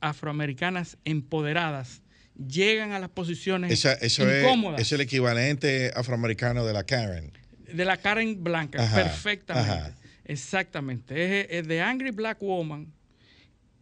afroamericanas 0.00 0.96
empoderadas 1.04 2.00
llegan 2.34 2.92
a 2.92 2.98
las 2.98 3.10
posiciones 3.10 3.72
Esa- 3.72 3.92
eso 3.94 4.26
es, 4.28 4.42
incómodas 4.42 4.80
es 4.80 4.90
el 4.92 5.02
equivalente 5.02 5.90
afroamericano 5.94 6.64
de 6.64 6.72
la 6.72 6.84
Karen. 6.84 7.32
de 7.70 7.84
la 7.84 7.98
Karen 7.98 8.42
blanca, 8.42 8.82
Ajá, 8.82 8.96
perfectamente. 8.96 9.70
ajá. 9.70 9.94
Exactamente. 10.24 11.42
Es, 11.42 11.46
es 11.50 11.68
de 11.68 11.82
Angry 11.82 12.10
Black 12.10 12.40
Woman 12.40 12.90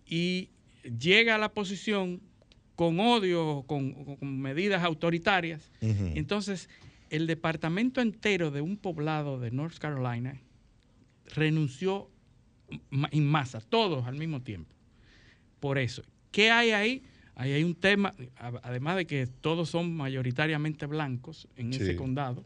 y 0.05 0.51
llega 0.99 1.35
a 1.35 1.39
la 1.39 1.53
posición 1.53 2.21
con 2.77 3.01
odio, 3.01 3.65
con, 3.67 4.17
con 4.17 4.39
medidas 4.41 4.85
autoritarias. 4.85 5.73
Entonces, 5.81 6.69
el 7.11 7.27
departamento 7.27 8.01
entero 8.01 8.51
de 8.51 8.61
un 8.61 8.77
poblado 8.77 9.41
de 9.41 9.51
North 9.51 9.79
Carolina 9.79 10.41
renunció 11.35 12.09
en 13.11 13.27
masa, 13.27 13.61
todos 13.61 14.07
al 14.07 14.17
mismo 14.17 14.43
tiempo. 14.43 14.75
Por 15.61 15.79
eso. 15.79 16.03
¿Qué 16.31 16.51
hay 16.51 16.71
ahí? 16.71 17.03
Ahí 17.35 17.53
hay 17.53 17.65
un 17.65 17.75
tema, 17.75 18.15
además 18.63 18.97
de 18.97 19.07
que 19.07 19.27
todos 19.27 19.69
son 19.71 19.95
mayoritariamente 19.95 20.87
blancos 20.87 21.49
en 21.57 21.73
Sí. 21.73 21.83
ese 21.83 21.97
condado. 21.97 22.45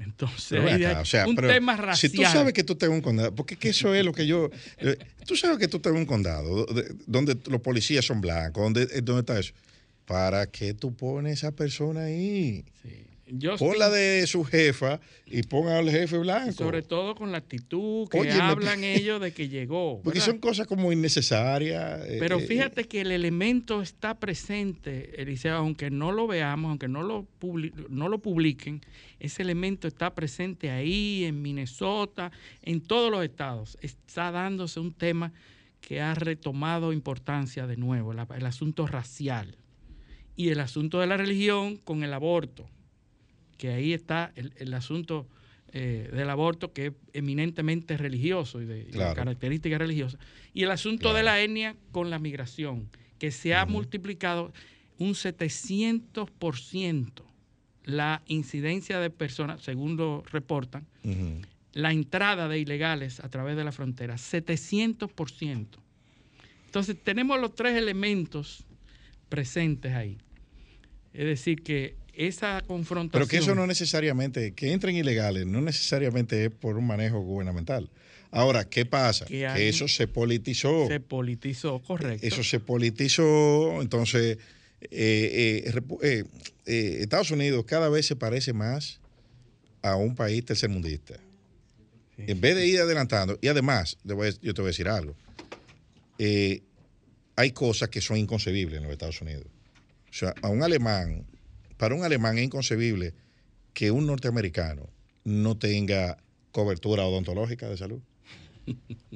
Entonces, 0.00 0.58
acá, 0.90 1.00
o 1.00 1.04
sea, 1.04 1.26
un 1.26 1.36
tema 1.36 1.76
racial. 1.76 1.96
Si 1.96 2.08
tú 2.16 2.22
sabes 2.32 2.52
que 2.54 2.64
tú 2.64 2.72
estás 2.72 2.88
en 2.88 2.94
un 2.94 3.00
condado, 3.02 3.34
porque 3.34 3.56
que 3.56 3.68
eso 3.68 3.94
es 3.94 4.04
lo 4.04 4.12
que 4.12 4.26
yo. 4.26 4.50
eh, 4.78 4.96
tú 5.26 5.36
sabes 5.36 5.58
que 5.58 5.68
tú 5.68 5.76
estás 5.76 5.92
en 5.92 5.98
un 5.98 6.06
condado 6.06 6.64
de- 6.66 6.94
donde 7.06 7.36
los 7.50 7.60
policías 7.60 8.04
son 8.04 8.20
blancos, 8.20 8.62
donde, 8.62 8.82
eh, 8.84 9.00
¿dónde 9.02 9.20
está 9.20 9.38
eso? 9.38 9.52
¿Para 10.06 10.46
qué 10.46 10.74
tú 10.74 10.94
pones 10.94 11.30
a 11.30 11.34
esa 11.48 11.52
persona 11.56 12.04
ahí? 12.04 12.64
Sí. 12.82 13.04
Pon 13.58 13.78
la 13.78 13.88
de 13.90 14.26
su 14.26 14.44
jefa 14.44 15.00
y 15.26 15.42
pon 15.44 15.68
al 15.68 15.88
jefe 15.90 16.18
blanco. 16.18 16.52
sobre 16.52 16.82
todo 16.82 17.14
con 17.14 17.30
la 17.32 17.38
actitud 17.38 18.08
que 18.08 18.18
Óyeme, 18.18 18.40
hablan 18.40 18.82
ellos 18.84 19.20
de 19.20 19.32
que 19.32 19.48
llegó. 19.48 20.00
porque 20.02 20.20
son 20.20 20.38
cosas 20.38 20.66
como 20.66 20.92
innecesarias. 20.92 22.02
eh, 22.06 22.16
Pero 22.18 22.38
eh, 22.38 22.46
fíjate 22.46 22.84
que 22.84 23.00
el 23.02 23.12
elemento 23.12 23.82
está 23.82 24.18
presente, 24.18 25.20
Eliseo, 25.22 25.54
aunque 25.56 25.90
no 25.90 26.12
lo 26.12 26.26
veamos, 26.26 26.70
aunque 26.70 26.88
no 26.88 27.02
lo, 27.02 27.26
publi- 27.40 27.72
no 27.88 28.08
lo 28.08 28.18
publiquen, 28.18 28.80
ese 29.18 29.42
elemento 29.42 29.86
está 29.86 30.14
presente 30.14 30.70
ahí, 30.70 31.24
en 31.24 31.40
Minnesota, 31.42 32.32
en 32.62 32.80
todos 32.80 33.10
los 33.10 33.22
estados. 33.24 33.78
Está 33.80 34.30
dándose 34.30 34.80
un 34.80 34.92
tema 34.92 35.32
que 35.80 36.00
ha 36.00 36.14
retomado 36.14 36.92
importancia 36.92 37.66
de 37.66 37.76
nuevo, 37.76 38.12
la- 38.12 38.26
el 38.36 38.46
asunto 38.46 38.86
racial 38.86 39.56
y 40.36 40.48
el 40.48 40.60
asunto 40.60 41.00
de 41.00 41.06
la 41.06 41.16
religión 41.16 41.76
con 41.76 42.02
el 42.02 42.12
aborto, 42.14 42.68
que 43.60 43.68
ahí 43.68 43.92
está 43.92 44.32
el, 44.36 44.54
el 44.56 44.72
asunto 44.72 45.26
eh, 45.74 46.08
del 46.14 46.30
aborto 46.30 46.72
que 46.72 46.86
es 46.86 46.92
eminentemente 47.12 47.98
religioso 47.98 48.62
y 48.62 48.64
de, 48.64 48.86
características 49.14 49.78
religiosas. 49.78 50.18
Y 50.54 50.62
el 50.62 50.70
asunto 50.70 51.10
Claro. 51.10 51.16
de 51.18 51.22
la 51.24 51.42
etnia 51.42 51.76
con 51.92 52.08
la 52.08 52.18
migración, 52.18 52.88
que 53.18 53.30
se 53.30 53.54
ha 53.54 53.66
multiplicado 53.66 54.50
un 54.98 55.10
700% 55.10 57.22
la 57.84 58.22
incidencia 58.26 58.98
de 58.98 59.10
personas, 59.10 59.60
según 59.60 59.98
lo 59.98 60.22
reportan, 60.32 60.86
la 61.74 61.92
entrada 61.92 62.48
de 62.48 62.60
ilegales 62.60 63.20
a 63.20 63.28
través 63.28 63.56
de 63.56 63.64
la 63.64 63.72
frontera, 63.72 64.14
700%. 64.14 65.66
Entonces 66.64 66.96
tenemos 67.04 67.38
los 67.38 67.54
tres 67.54 67.76
elementos 67.76 68.64
presentes 69.28 69.92
ahí. 69.92 70.16
Es 71.12 71.26
decir, 71.26 71.62
que 71.62 71.99
esa 72.14 72.62
confrontación... 72.66 73.10
Pero 73.10 73.28
que 73.28 73.38
eso 73.38 73.54
no 73.54 73.66
necesariamente, 73.66 74.52
que 74.52 74.72
entren 74.72 74.96
ilegales, 74.96 75.46
no 75.46 75.60
necesariamente 75.60 76.46
es 76.46 76.50
por 76.50 76.76
un 76.76 76.86
manejo 76.86 77.20
gubernamental. 77.20 77.90
Ahora, 78.30 78.64
¿qué 78.64 78.86
pasa? 78.86 79.26
Que 79.26 79.68
eso 79.68 79.88
se 79.88 80.06
politizó. 80.06 80.86
se 80.86 81.00
politizó, 81.00 81.80
correcto. 81.80 82.26
Eso 82.26 82.44
se 82.44 82.60
politizó, 82.60 83.82
entonces 83.82 84.38
eh, 84.82 85.72
eh, 86.02 86.24
eh, 86.66 86.98
Estados 87.00 87.30
Unidos 87.32 87.64
cada 87.66 87.88
vez 87.88 88.06
se 88.06 88.16
parece 88.16 88.52
más 88.52 89.00
a 89.82 89.96
un 89.96 90.14
país 90.14 90.44
tercermundista. 90.44 91.14
Sí. 92.16 92.24
En 92.28 92.40
vez 92.40 92.54
de 92.54 92.66
ir 92.66 92.80
adelantando, 92.80 93.38
y 93.40 93.48
además, 93.48 93.98
yo 94.04 94.54
te 94.54 94.62
voy 94.62 94.68
a 94.68 94.72
decir 94.72 94.88
algo, 94.88 95.16
hay 97.36 97.50
cosas 97.52 97.88
que 97.88 98.00
son 98.00 98.18
inconcebibles 98.18 98.76
en 98.76 98.84
los 98.84 98.92
Estados 98.92 99.20
Unidos. 99.22 99.46
O 100.10 100.12
sea, 100.12 100.34
a 100.42 100.48
un 100.48 100.62
alemán, 100.62 101.24
para 101.80 101.94
un 101.94 102.04
alemán 102.04 102.36
es 102.36 102.44
inconcebible 102.44 103.14
que 103.72 103.90
un 103.90 104.04
norteamericano 104.06 104.90
no 105.24 105.56
tenga 105.56 106.18
cobertura 106.52 107.06
odontológica 107.06 107.70
de 107.70 107.78
salud. 107.78 108.02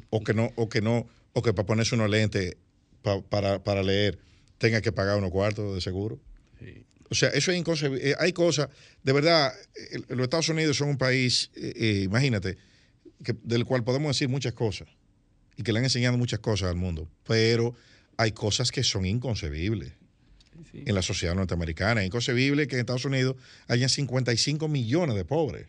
o 0.09 0.25
que 0.25 0.33
no, 0.33 0.51
o 0.57 0.71
que 0.71 0.81
no, 0.81 1.07
o 1.35 1.43
que 1.43 1.53
para 1.53 1.67
ponerse 1.67 1.95
unos 1.95 2.09
lentes 2.09 2.57
pa- 3.03 3.21
para, 3.21 3.63
para 3.63 3.83
leer 3.83 4.19
tenga 4.57 4.81
que 4.81 4.93
pagar 4.93 5.19
unos 5.19 5.31
cuartos 5.31 5.75
de 5.75 5.83
seguro. 5.83 6.19
Sí. 6.59 6.87
O 7.11 7.15
sea, 7.15 7.29
eso 7.31 7.53
es 7.53 7.59
inconcebible. 7.59 8.13
Eh, 8.13 8.15
Hay 8.19 8.33
cosas, 8.33 8.71
de 9.03 9.13
verdad, 9.13 9.53
eh, 9.93 9.99
los 10.09 10.23
Estados 10.25 10.49
Unidos 10.49 10.79
son 10.79 10.89
un 10.89 10.97
país, 10.97 11.51
eh, 11.55 11.73
eh, 11.77 12.01
imagínate, 12.05 12.57
que- 13.23 13.37
del 13.43 13.67
cual 13.67 13.85
podemos 13.85 14.17
decir 14.17 14.31
muchas 14.31 14.55
cosas 14.55 14.89
y 15.59 15.63
que 15.65 15.73
le 15.75 15.81
han 15.81 15.85
enseñado 15.85 16.17
muchas 16.17 16.39
cosas 16.41 16.71
al 16.71 16.77
mundo, 16.77 17.11
pero 17.27 17.75
hay 18.17 18.33
cosas 18.33 18.71
que 18.73 18.83
son 18.83 19.05
inconcebibles 19.05 19.93
Sí. 20.71 20.83
en 20.87 20.95
la 20.95 21.03
sociedad 21.03 21.35
norteamericana. 21.35 22.01
Es 22.03 22.07
inconcebible 22.07 22.67
que 22.67 22.77
en 22.77 22.81
Estados 22.81 23.05
Unidos 23.05 23.37
hayan 23.69 23.89
55 23.89 24.69
millones 24.69 25.17
de 25.17 25.25
pobres. 25.25 25.67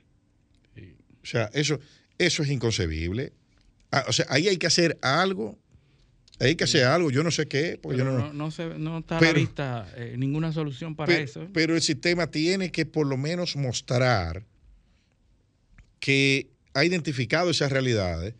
Sí. 0.75 0.95
O 1.21 1.25
sea, 1.25 1.49
eso, 1.53 1.79
eso 2.17 2.43
es 2.43 2.49
inconcebible. 2.49 3.33
Ah, 3.91 4.05
o 4.07 4.13
sea, 4.13 4.25
ahí 4.29 4.47
hay 4.47 4.57
que 4.57 4.67
hacer 4.67 4.97
algo. 5.01 5.57
Ahí 6.39 6.49
hay 6.49 6.55
que 6.55 6.65
hacer 6.65 6.83
algo. 6.83 7.11
Yo 7.11 7.23
no 7.23 7.31
sé 7.31 7.45
qué, 7.47 7.79
porque 7.81 7.97
yo 7.99 8.03
no, 8.05 8.17
no, 8.17 8.33
no 8.33 8.51
se- 8.51 8.77
no 8.77 8.97
está 8.99 9.17
a 9.17 9.19
Pero- 9.19 9.33
la 9.33 9.39
vista 9.39 9.87
eh, 9.95 10.15
ninguna 10.17 10.51
solución 10.51 10.95
para 10.95 11.15
eso. 11.17 11.43
¿eh? 11.43 11.49
Pero 11.53 11.75
el 11.75 11.81
sistema 11.81 12.27
tiene 12.27 12.71
que 12.71 12.85
por 12.85 13.07
lo 13.07 13.15
menos 13.17 13.55
mostrar 13.55 14.43
que 15.99 16.49
ha 16.73 16.83
identificado 16.83 17.49
esas 17.49 17.71
realidades 17.71 18.33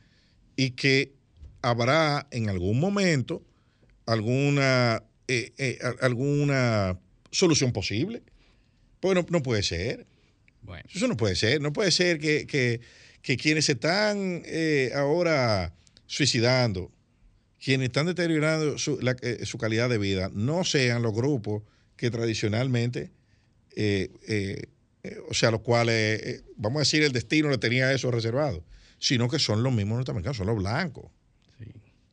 y 0.55 0.71
que 0.71 1.13
habrá 1.61 2.27
en 2.31 2.49
algún 2.49 2.79
momento 2.79 3.43
alguna, 4.05 5.01
eh, 5.27 5.53
eh, 5.57 5.79
alguna 6.01 6.99
solución 7.31 7.71
posible. 7.71 8.21
Pues 8.99 9.15
no, 9.15 9.25
no 9.29 9.41
puede 9.43 9.63
ser. 9.63 10.05
Bueno, 10.61 10.83
Eso 10.93 11.07
no 11.07 11.17
puede 11.17 11.35
ser. 11.35 11.61
No 11.61 11.73
puede 11.73 11.91
ser 11.91 12.19
que, 12.19 12.47
que- 12.47 12.81
que 13.21 13.37
quienes 13.37 13.65
se 13.65 13.71
están 13.73 14.43
eh, 14.45 14.91
ahora 14.95 15.73
suicidando, 16.05 16.91
quienes 17.63 17.87
están 17.87 18.05
deteriorando 18.05 18.77
su, 18.77 18.99
la- 19.01 19.15
eh, 19.21 19.45
su 19.45 19.57
calidad 19.57 19.89
de 19.89 19.97
vida, 19.97 20.29
no 20.33 20.63
sean 20.63 21.01
los 21.01 21.13
grupos 21.13 21.63
que 21.97 22.11
tradicionalmente, 22.11 23.11
eh, 23.75 24.09
eh, 24.27 24.67
o 25.29 25.33
sea, 25.33 25.49
los 25.51 25.61
cuales, 25.61 26.43
vamos 26.55 26.77
a 26.77 26.81
decir, 26.81 27.01
el 27.03 27.11
destino 27.11 27.49
le 27.49 27.57
tenía 27.57 27.91
eso 27.93 28.11
reservado, 28.11 28.63
sino 28.99 29.27
que 29.29 29.39
son 29.39 29.63
los 29.63 29.73
mismos 29.73 29.97
norteamericanos, 29.97 30.37
son 30.37 30.47
los 30.47 30.57
blancos. 30.57 31.05
sí, 31.57 31.65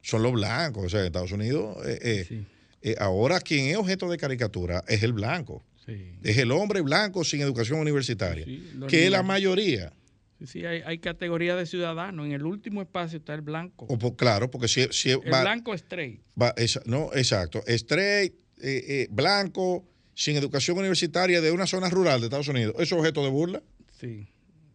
Son 0.03 0.23
los 0.23 0.33
blancos. 0.33 0.85
O 0.87 0.89
sea, 0.89 1.01
en 1.01 1.07
Estados 1.07 1.33
Unidos, 1.33 1.77
eh, 1.87 1.99
eh, 2.03 2.25
sí, 2.29 2.47
eh, 2.83 2.97
ahora 2.99 3.41
quien 3.41 3.67
es 3.67 3.77
objeto 3.77 4.11
de 4.11 4.17
caricatura 4.19 4.83
es 4.89 5.03
el 5.03 5.13
blanco. 5.13 5.65
sí. 5.87 6.13
Es 6.23 6.39
el 6.39 6.51
hombre 6.53 6.81
blanco 6.81 7.25
sin 7.25 7.41
educación 7.41 7.79
universitaria, 7.81 8.45
Sí, 8.45 8.73
que 8.89 9.05
es 9.07 9.11
la 9.11 9.23
mayoría. 9.23 9.93
Sí, 10.41 10.47
sí, 10.47 10.67
hay, 10.67 10.83
hay 10.85 10.99
categoría 10.99 11.55
de 11.57 11.67
ciudadanos. 11.67 12.27
En 12.27 12.33
el 12.33 12.45
último 12.45 12.83
espacio 12.83 13.19
está 13.19 13.35
el 13.35 13.43
blanco. 13.43 13.87
O 13.89 13.97
por- 13.99 14.17
claro, 14.17 14.51
porque 14.51 14.67
si, 14.69 14.87
si 14.91 15.11
el 15.11 15.21
va, 15.33 15.43
blanco 15.43 15.73
straight. 15.75 16.21
va- 16.41 16.55
esa- 16.57 16.83
no, 16.85 17.11
exacto, 17.15 17.63
straight, 17.67 18.35
eh, 18.61 18.85
eh, 18.89 19.09
blanco, 19.11 19.85
sin 20.15 20.37
educación 20.37 20.77
universitaria 20.79 21.41
de 21.41 21.51
una 21.53 21.67
zona 21.67 21.89
rural 21.89 22.21
de 22.21 22.27
Estados 22.27 22.49
Unidos, 22.49 22.75
¿eso 22.77 22.83
es 22.97 23.01
objeto 23.01 23.23
de 23.25 23.31
burla? 23.31 23.63
Sí. 24.01 24.29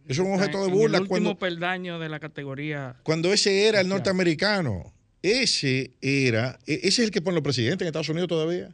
Eso 0.08 0.22
es 0.24 0.28
un 0.30 0.36
objeto 0.36 0.60
de 0.62 0.70
en 0.70 0.74
burla 0.74 0.98
El 0.98 1.02
último 1.04 1.10
cuando, 1.10 1.38
peldaño 1.40 2.00
de 2.00 2.08
la 2.10 2.20
categoría. 2.22 2.96
cuando 3.04 3.34
ese 3.34 3.68
era 3.68 3.82
el 3.82 3.90
norteamericano. 3.90 4.94
Ese 5.24 5.92
era, 6.02 6.60
e- 6.68 6.74
ese 6.84 6.88
es 6.88 7.00
el 7.00 7.12
que 7.12 7.22
pone 7.22 7.36
los 7.36 7.44
presidentes 7.44 7.82
en 7.82 7.88
Estados 7.88 8.10
Unidos 8.10 8.28
todavía. 8.30 8.74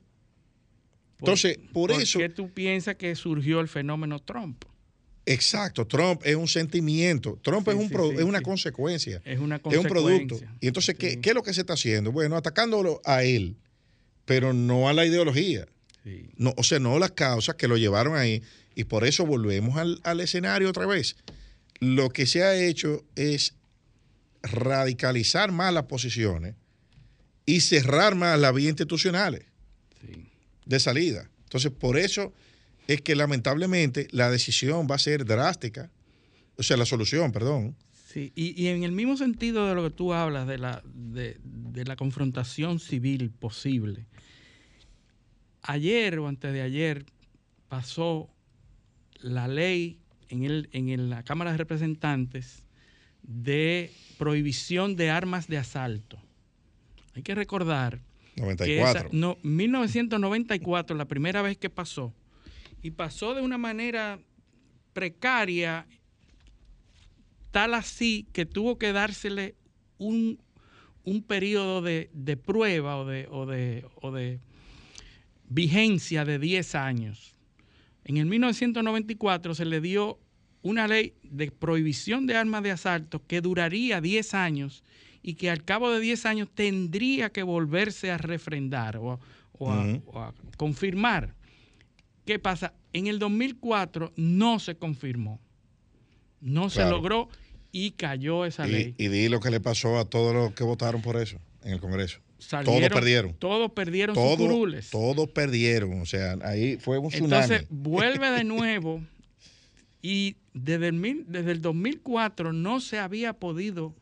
Entonces, 1.20 1.58
por 1.72 1.92
eso- 1.92 2.20
qué 2.20 2.30
tú 2.30 2.50
piensas 2.52 2.96
que 2.96 3.16
surgió 3.16 3.60
el 3.62 3.68
fenómeno 3.68 4.20
Trump? 4.20 4.64
Exacto, 5.26 5.88
Trump 5.88 6.22
es 6.26 6.36
un 6.36 6.50
sentimiento, 6.50 7.40
Trump 7.42 7.66
Sí, 7.66 7.72
es, 7.72 7.82
un 7.82 7.88
sí, 7.88 7.94
pro- 7.94 8.10
sí, 8.10 8.16
es 8.18 8.24
una 8.24 8.42
consecuencia. 8.42 9.22
Es 9.24 9.40
una 9.40 9.56
es 9.56 9.64
un 9.78 9.84
producto. 9.84 10.36
consecuencia. 10.36 10.58
Y 10.60 10.68
entonces, 10.68 10.96
¿qué, 10.98 11.22
qué 11.22 11.30
es 11.30 11.36
lo 11.36 11.44
que 11.44 11.54
se 11.54 11.62
está 11.62 11.74
haciendo? 11.74 12.12
Bueno, 12.12 12.36
atacándolo 12.36 13.00
a 13.06 13.24
él, 13.24 13.56
pero 14.26 14.52
no 14.54 14.90
a 14.90 14.94
la 14.94 15.06
ideología. 15.06 15.66
No, 16.36 16.54
o 16.58 16.64
sea, 16.64 16.80
no 16.80 17.00
las 17.00 17.12
causas 17.12 17.56
que 17.56 17.70
lo 17.70 17.78
llevaron 17.78 18.18
ahí. 18.18 18.42
Y 18.76 18.84
por 18.84 19.06
eso 19.06 19.26
volvemos 19.26 19.78
al, 19.78 20.02
al 20.04 20.20
escenario 20.20 20.68
otra 20.70 20.86
vez. 20.86 21.16
Lo 21.80 22.10
que 22.10 22.26
se 22.26 22.44
ha 22.44 22.56
hecho 22.62 23.06
es 23.16 23.54
radicalizar 24.44 25.52
más 25.52 25.74
las 25.74 25.86
posiciones 25.86 26.56
y 27.46 27.62
cerrar 27.62 28.16
más 28.16 28.40
las 28.40 28.54
vías 28.54 28.70
institucionales 28.70 29.46
sí. 30.02 30.30
de 30.66 30.80
salida. 30.80 31.30
Entonces, 31.44 31.72
por 31.72 31.98
eso 31.98 32.34
es 32.88 33.02
que 33.02 33.16
lamentablemente 33.16 34.08
la 34.12 34.30
decisión 34.30 34.88
va 34.90 34.96
a 34.96 35.00
ser 35.00 35.26
drástica. 35.26 35.90
O 36.58 36.64
sea, 36.64 36.78
la 36.78 36.86
solución, 36.86 37.32
perdón. 37.32 37.76
Sí, 38.08 38.32
y, 38.36 38.62
y 38.62 38.68
en 38.68 38.84
el 38.84 38.92
mismo 38.92 39.18
sentido 39.18 39.68
de 39.68 39.76
lo 39.76 39.84
que 39.84 39.90
tú 39.90 40.14
hablas, 40.14 40.48
de 40.48 40.60
la, 40.60 40.84
de, 40.86 41.38
de 41.44 41.86
la 41.86 41.96
confrontación 41.96 42.80
civil 42.80 43.32
posible, 43.32 44.06
ayer 45.64 46.20
o 46.20 46.28
antes 46.28 46.54
de 46.54 46.62
ayer 46.62 47.06
pasó 47.70 48.30
la 49.20 49.48
ley 49.48 50.00
en, 50.30 50.44
el, 50.44 50.70
en 50.74 51.10
la 51.10 51.24
Cámara 51.24 51.52
de 51.52 51.58
Representantes 51.58 52.63
de 53.24 53.92
prohibición 54.18 54.96
de 54.96 55.10
armas 55.10 55.48
de 55.48 55.58
asalto. 55.58 56.20
Hay 57.16 57.24
que 57.24 57.36
recordar 57.36 58.00
que 58.36 58.42
94. 58.42 59.00
esa- 59.02 59.10
no, 59.12 59.38
1994, 59.44 60.96
la 60.96 61.06
primera 61.06 61.42
vez 61.42 61.58
que 61.58 61.70
pasó, 61.70 62.14
y 62.82 62.92
pasó 62.92 63.34
de 63.34 63.42
una 63.42 63.58
manera 63.58 64.20
precaria, 64.94 65.88
tal 67.52 67.74
así 67.74 68.28
que 68.34 68.46
tuvo 68.46 68.78
que 68.78 68.92
dársele 68.94 69.56
un, 69.98 70.40
un 71.04 71.24
periodo 71.24 71.82
de, 71.82 72.10
de 72.14 72.36
prueba 72.38 72.98
o 72.98 73.06
de, 73.06 73.28
o, 73.30 73.46
de, 73.46 73.86
o 74.02 74.12
de 74.12 74.40
vigencia 75.48 76.26
de 76.26 76.40
10 76.40 76.76
años. 76.76 77.36
En 78.06 78.18
el 78.18 78.26
1994 78.26 79.56
se 79.56 79.66
le 79.66 79.80
dio 79.80 80.20
una 80.64 80.88
ley 80.88 81.14
de 81.24 81.52
prohibición 81.52 82.26
de 82.26 82.36
armas 82.36 82.64
de 82.64 82.72
asalto 82.72 83.22
que 83.28 83.42
duraría 83.42 84.02
10 84.02 84.34
años 84.34 84.84
y 85.22 85.36
que 85.36 85.50
al 85.52 85.64
cabo 85.64 85.92
de 85.92 86.00
10 86.00 86.26
años 86.26 86.50
tendría 86.54 87.30
que 87.32 87.44
volverse 87.44 88.10
a 88.12 88.18
refrendar 88.18 88.98
o, 88.98 89.20
o 89.60 89.72
a, 89.72 89.80
Ujú. 89.86 90.02
o 90.08 90.20
a 90.20 90.34
confirmar. 90.58 91.36
¿Qué 92.26 92.40
pasa? 92.40 92.74
En 92.94 93.08
el 93.08 93.20
2004 93.20 94.14
no 94.16 94.60
se 94.60 94.76
confirmó, 94.76 95.40
no 96.42 96.70
se 96.70 96.86
logró 96.90 97.30
y 97.72 97.92
cayó 97.92 98.46
esa 98.46 98.66
ley. 98.66 98.96
Y, 98.98 99.08
di 99.08 99.30
lo 99.30 99.40
que 99.40 99.50
le 99.50 99.60
pasó 99.60 99.98
a 99.98 100.06
todos 100.06 100.34
los 100.34 100.54
que 100.54 100.64
votaron 100.64 101.02
por 101.02 101.18
eso 101.18 101.38
en 101.64 101.74
el 101.74 101.80
Congreso. 101.80 102.20
Salieron- 102.40 102.66
todos 102.66 102.90
perdieron. 102.94 103.34
Todos 103.36 103.72
perdieron 103.72 104.16
sus 104.16 104.24
Todos, 104.24 104.38
curules. 104.38 104.90
todos 104.90 105.30
perdieron. 105.30 106.02
O 106.02 106.06
sea, 106.06 106.38
ahí 106.44 106.76
fue 106.78 106.98
un 106.98 107.10
tsunami. 107.10 107.44
Entonces 107.44 107.68
vuelve 107.70 108.30
de 108.32 108.44
nuevo 108.44 109.02
y 110.04 110.36
desde 110.54 110.90
el, 110.90 111.26
desde 111.28 111.52
el 111.52 111.62
2004 111.62 112.52
no 112.54 112.80
se 112.82 113.00
había 113.00 113.34
podido 113.34 113.96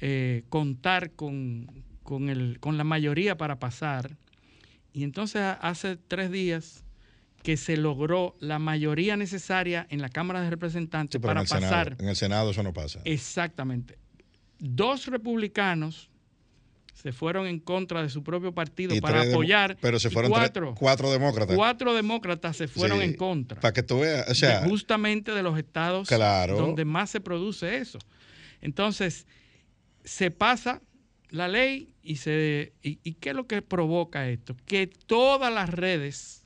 eh, 0.00 0.44
contar 0.50 1.12
con, 1.12 1.66
con, 2.04 2.28
el, 2.28 2.60
con 2.60 2.76
la 2.76 2.84
mayoría 2.84 3.36
para 3.36 3.58
pasar. 3.58 4.16
Y 4.92 5.02
entonces 5.02 5.42
hace 5.60 5.96
tres 5.96 6.30
días 6.30 6.84
que 7.42 7.56
se 7.56 7.76
logró 7.78 8.36
la 8.40 8.58
mayoría 8.58 9.16
necesaria 9.16 9.86
en 9.90 10.02
la 10.02 10.10
Cámara 10.10 10.42
de 10.42 10.50
Representantes 10.50 11.18
Sí, 11.18 11.26
pero 11.26 11.40
en 11.40 11.46
para 11.46 11.60
Senado, 11.60 11.72
pasar. 11.72 11.96
en 11.98 12.08
el 12.08 12.16
Senado 12.16 12.50
eso 12.50 12.62
no 12.62 12.74
pasa. 12.74 13.00
Exactamente. 13.04 13.96
Dos 14.58 15.06
republicanos 15.06 16.10
se 17.00 17.12
fueron 17.12 17.46
en 17.46 17.60
contra 17.60 18.02
de 18.02 18.08
su 18.08 18.24
propio 18.24 18.52
partido 18.52 18.92
Y 18.94 19.00
para 19.00 19.22
apoyar. 19.22 19.76
Pero 19.80 20.00
se 20.00 20.08
y 20.08 20.10
fueron 20.10 20.32
tres- 20.32 20.40
cuatro, 20.40 20.74
cuatro 20.76 21.12
demócratas. 21.12 21.56
cuatro 21.56 21.94
demócratas 21.94 22.56
se 22.56 22.66
fueron 22.66 22.98
Sí, 22.98 23.04
en 23.04 23.14
contra. 23.14 23.60
Para 23.60 23.72
que 23.72 23.84
tú 23.84 24.00
veas, 24.00 24.24
o 24.26 24.28
de- 24.30 24.34
sea, 24.34 24.64
justamente 24.68 25.30
de 25.32 25.42
los 25.44 25.56
estados 25.56 26.08
Claro. 26.08 26.56
donde 26.56 26.84
más 26.84 27.10
se 27.10 27.20
produce 27.20 27.76
eso. 27.78 27.98
Entonces, 28.60 29.26
se 30.02 30.32
pasa 30.32 30.82
la 31.30 31.46
ley 31.46 31.94
y 32.02 32.16
se 32.16 32.72
y, 32.82 32.98
y 33.04 33.14
qué 33.14 33.30
es 33.30 33.36
lo 33.36 33.46
que 33.46 33.62
provoca 33.62 34.28
esto? 34.28 34.56
Que 34.66 34.88
todas 34.88 35.52
las 35.52 35.68
redes 35.70 36.44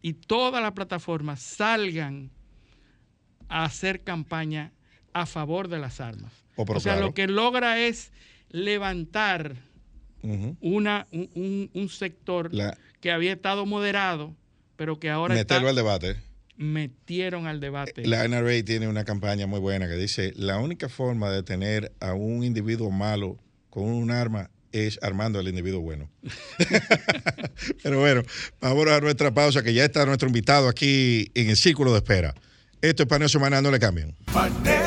y 0.00 0.14
todas 0.14 0.60
las 0.62 0.72
plataformas 0.72 1.40
salgan 1.40 2.30
a 3.48 3.64
hacer 3.64 4.02
campaña 4.02 4.72
a 5.12 5.26
favor 5.26 5.68
de 5.68 5.78
las 5.78 6.00
armas. 6.00 6.32
Oh, 6.56 6.62
o 6.66 6.80
sea, 6.80 6.94
claro. 6.94 7.06
lo 7.08 7.14
que 7.14 7.28
logra 7.28 7.78
es 7.78 8.10
levantar 8.48 9.56
una, 10.60 11.06
un, 11.12 11.28
un- 11.34 11.70
un 11.74 11.88
sector 11.88 12.52
la- 12.54 12.76
que 13.00 13.10
había 13.10 13.32
estado 13.32 13.66
moderado, 13.66 14.34
pero 14.76 14.98
que 14.98 15.10
ahora 15.10 15.34
está- 15.38 15.54
meterlo 15.54 15.68
al 15.70 15.76
debate. 15.76 16.16
metieron 16.56 17.46
al 17.46 17.60
debate. 17.60 18.06
La 18.06 18.24
NRA 18.28 18.62
tiene 18.64 18.86
una 18.88 19.04
campaña 19.04 19.46
muy 19.46 19.58
buena 19.60 19.88
que 19.88 19.94
dice, 19.96 20.32
la 20.36 20.58
única 20.58 20.88
forma 20.88 21.30
de 21.30 21.42
tener 21.42 21.92
a 22.00 22.14
un 22.14 22.44
individuo 22.44 22.90
malo 22.90 23.38
con 23.70 23.84
un 23.84 24.10
arma 24.10 24.50
es 24.70 24.98
Armando 25.02 25.38
el 25.40 25.48
individuo 25.48 25.80
bueno. 25.80 26.08
Pero 27.82 28.00
bueno, 28.00 28.22
vamos 28.60 28.86
a 28.88 29.00
nuestra 29.00 29.32
pausa, 29.32 29.62
que 29.62 29.74
ya 29.74 29.84
está 29.84 30.06
nuestro 30.06 30.28
invitado 30.28 30.68
aquí 30.68 31.30
en 31.34 31.50
el 31.50 31.56
círculo 31.56 31.90
de 31.92 31.98
espera. 31.98 32.34
Esto 32.80 33.02
es 33.02 33.08
Paneo 33.08 33.28
Semanal, 33.28 33.62
no 33.62 33.70
le 33.70 33.78
cambien. 33.78 34.14
Paneo, 34.32 34.81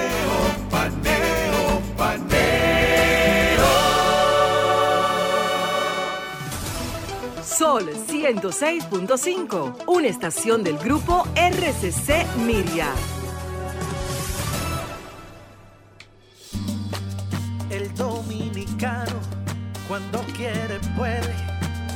Sol 7.57 7.89
106.5, 7.89 9.85
una 9.87 10.07
estación 10.07 10.61
del 10.61 10.77
grupo 10.77 11.23
RCC 11.35 12.25
Miria. 12.45 12.89
El 17.69 17.95
dominicano, 17.95 19.21
cuando 19.87 20.19
quiere, 20.35 20.81
puede, 20.97 21.33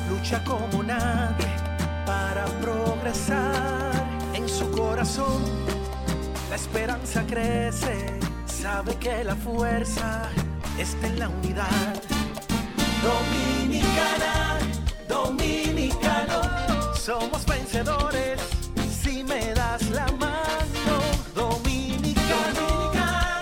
lucha 0.10 0.42
como 0.46 0.82
nadie 0.82 1.48
para 2.06 2.46
progresar. 2.62 3.92
En 4.34 4.48
su 4.48 4.72
corazón, 4.72 5.44
la 6.50 6.56
esperanza 6.56 7.26
crece, 7.28 8.18
sabe 8.46 8.96
que 8.96 9.26
la 9.26 9.36
fuerza 9.36 10.30
está 10.78 11.08
en 11.08 11.20
la 11.20 11.28
unidad. 11.28 12.02
Dominicana, 13.04 14.60
dominicano, 15.10 16.42
somos 16.96 17.46
vencedores 17.46 18.40
si 19.02 19.24
me 19.24 19.54
das 19.54 19.90
la 19.90 20.06
mano. 20.18 20.96
Dominicano, 21.36 22.92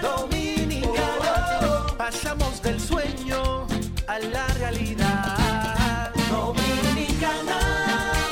dominicano, 0.02 1.98
pasamos 1.98 2.62
del 2.62 2.80
sueño 2.80 3.68
a 4.08 4.20
la 4.20 4.48
realidad. 4.60 6.12
Dominicana, 6.30 7.60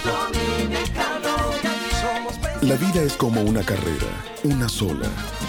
dominicano, 0.03 1.33
somos 2.01 2.33
La 2.61 2.75
vida 2.75 3.01
es 3.03 3.13
como 3.17 3.41
una 3.41 3.63
carrera, 3.63 4.07
una 4.43 4.69
sola, 4.69 5.09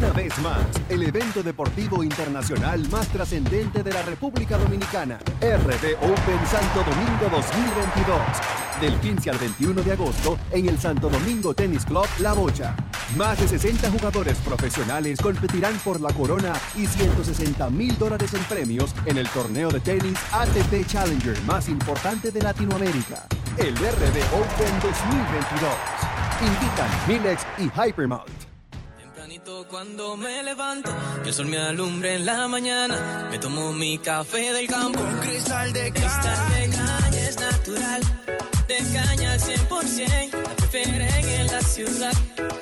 Una 0.00 0.12
vez 0.12 0.38
más, 0.38 0.64
el 0.88 1.02
evento 1.02 1.42
deportivo 1.42 2.02
internacional 2.02 2.88
más 2.88 3.06
trascendente 3.08 3.82
de 3.82 3.92
la 3.92 4.00
República 4.00 4.56
Dominicana, 4.56 5.18
RD 5.42 5.94
Open 6.00 6.46
Santo 6.50 6.82
Domingo 6.88 7.28
2022, 7.30 8.18
del 8.80 8.94
15 8.98 9.28
al 9.28 9.36
21 9.36 9.82
de 9.82 9.92
agosto 9.92 10.38
en 10.52 10.70
el 10.70 10.78
Santo 10.78 11.10
Domingo 11.10 11.52
Tennis 11.52 11.84
Club 11.84 12.06
La 12.20 12.32
Bocha. 12.32 12.74
Más 13.18 13.38
de 13.40 13.48
60 13.48 13.90
jugadores 13.90 14.38
profesionales 14.38 15.20
competirán 15.20 15.76
por 15.84 16.00
la 16.00 16.14
corona 16.14 16.54
y 16.74 16.86
160 16.86 17.68
mil 17.68 17.98
dólares 17.98 18.32
en 18.32 18.42
premios 18.44 18.94
en 19.04 19.18
el 19.18 19.28
torneo 19.28 19.68
de 19.68 19.80
tenis 19.80 20.18
ATP 20.32 20.86
Challenger 20.86 21.38
más 21.42 21.68
importante 21.68 22.30
de 22.30 22.40
Latinoamérica, 22.40 23.26
el 23.58 23.74
RD 23.74 24.16
Open 24.32 24.80
2022. 24.80 25.70
Invitan 26.40 26.90
Milex 27.06 27.46
y 27.58 27.64
Hypermount. 27.64 28.49
Tempranito 29.40 29.66
cuando 29.68 30.16
me 30.16 30.42
levanto, 30.42 30.90
que 31.22 31.28
el 31.28 31.34
sol 31.34 31.46
me 31.46 31.58
alumbre 31.58 32.16
en 32.16 32.26
la 32.26 32.48
mañana, 32.48 33.28
me 33.30 33.38
tomo 33.38 33.72
mi 33.72 33.98
café 33.98 34.52
del 34.52 34.66
campo. 34.66 35.00
Un 35.00 35.18
cristal 35.18 35.72
de 35.72 35.92
cristal 35.92 36.50
de 36.50 36.68
caña 36.70 37.28
es 37.28 37.38
natural, 37.38 38.02
de 38.68 38.76
caña 38.92 39.32
al 39.32 39.40
100%, 39.40 40.32
la 40.32 40.56
prefieren 40.56 41.28
en 41.28 41.46
la 41.46 41.60
ciudad 41.60 42.12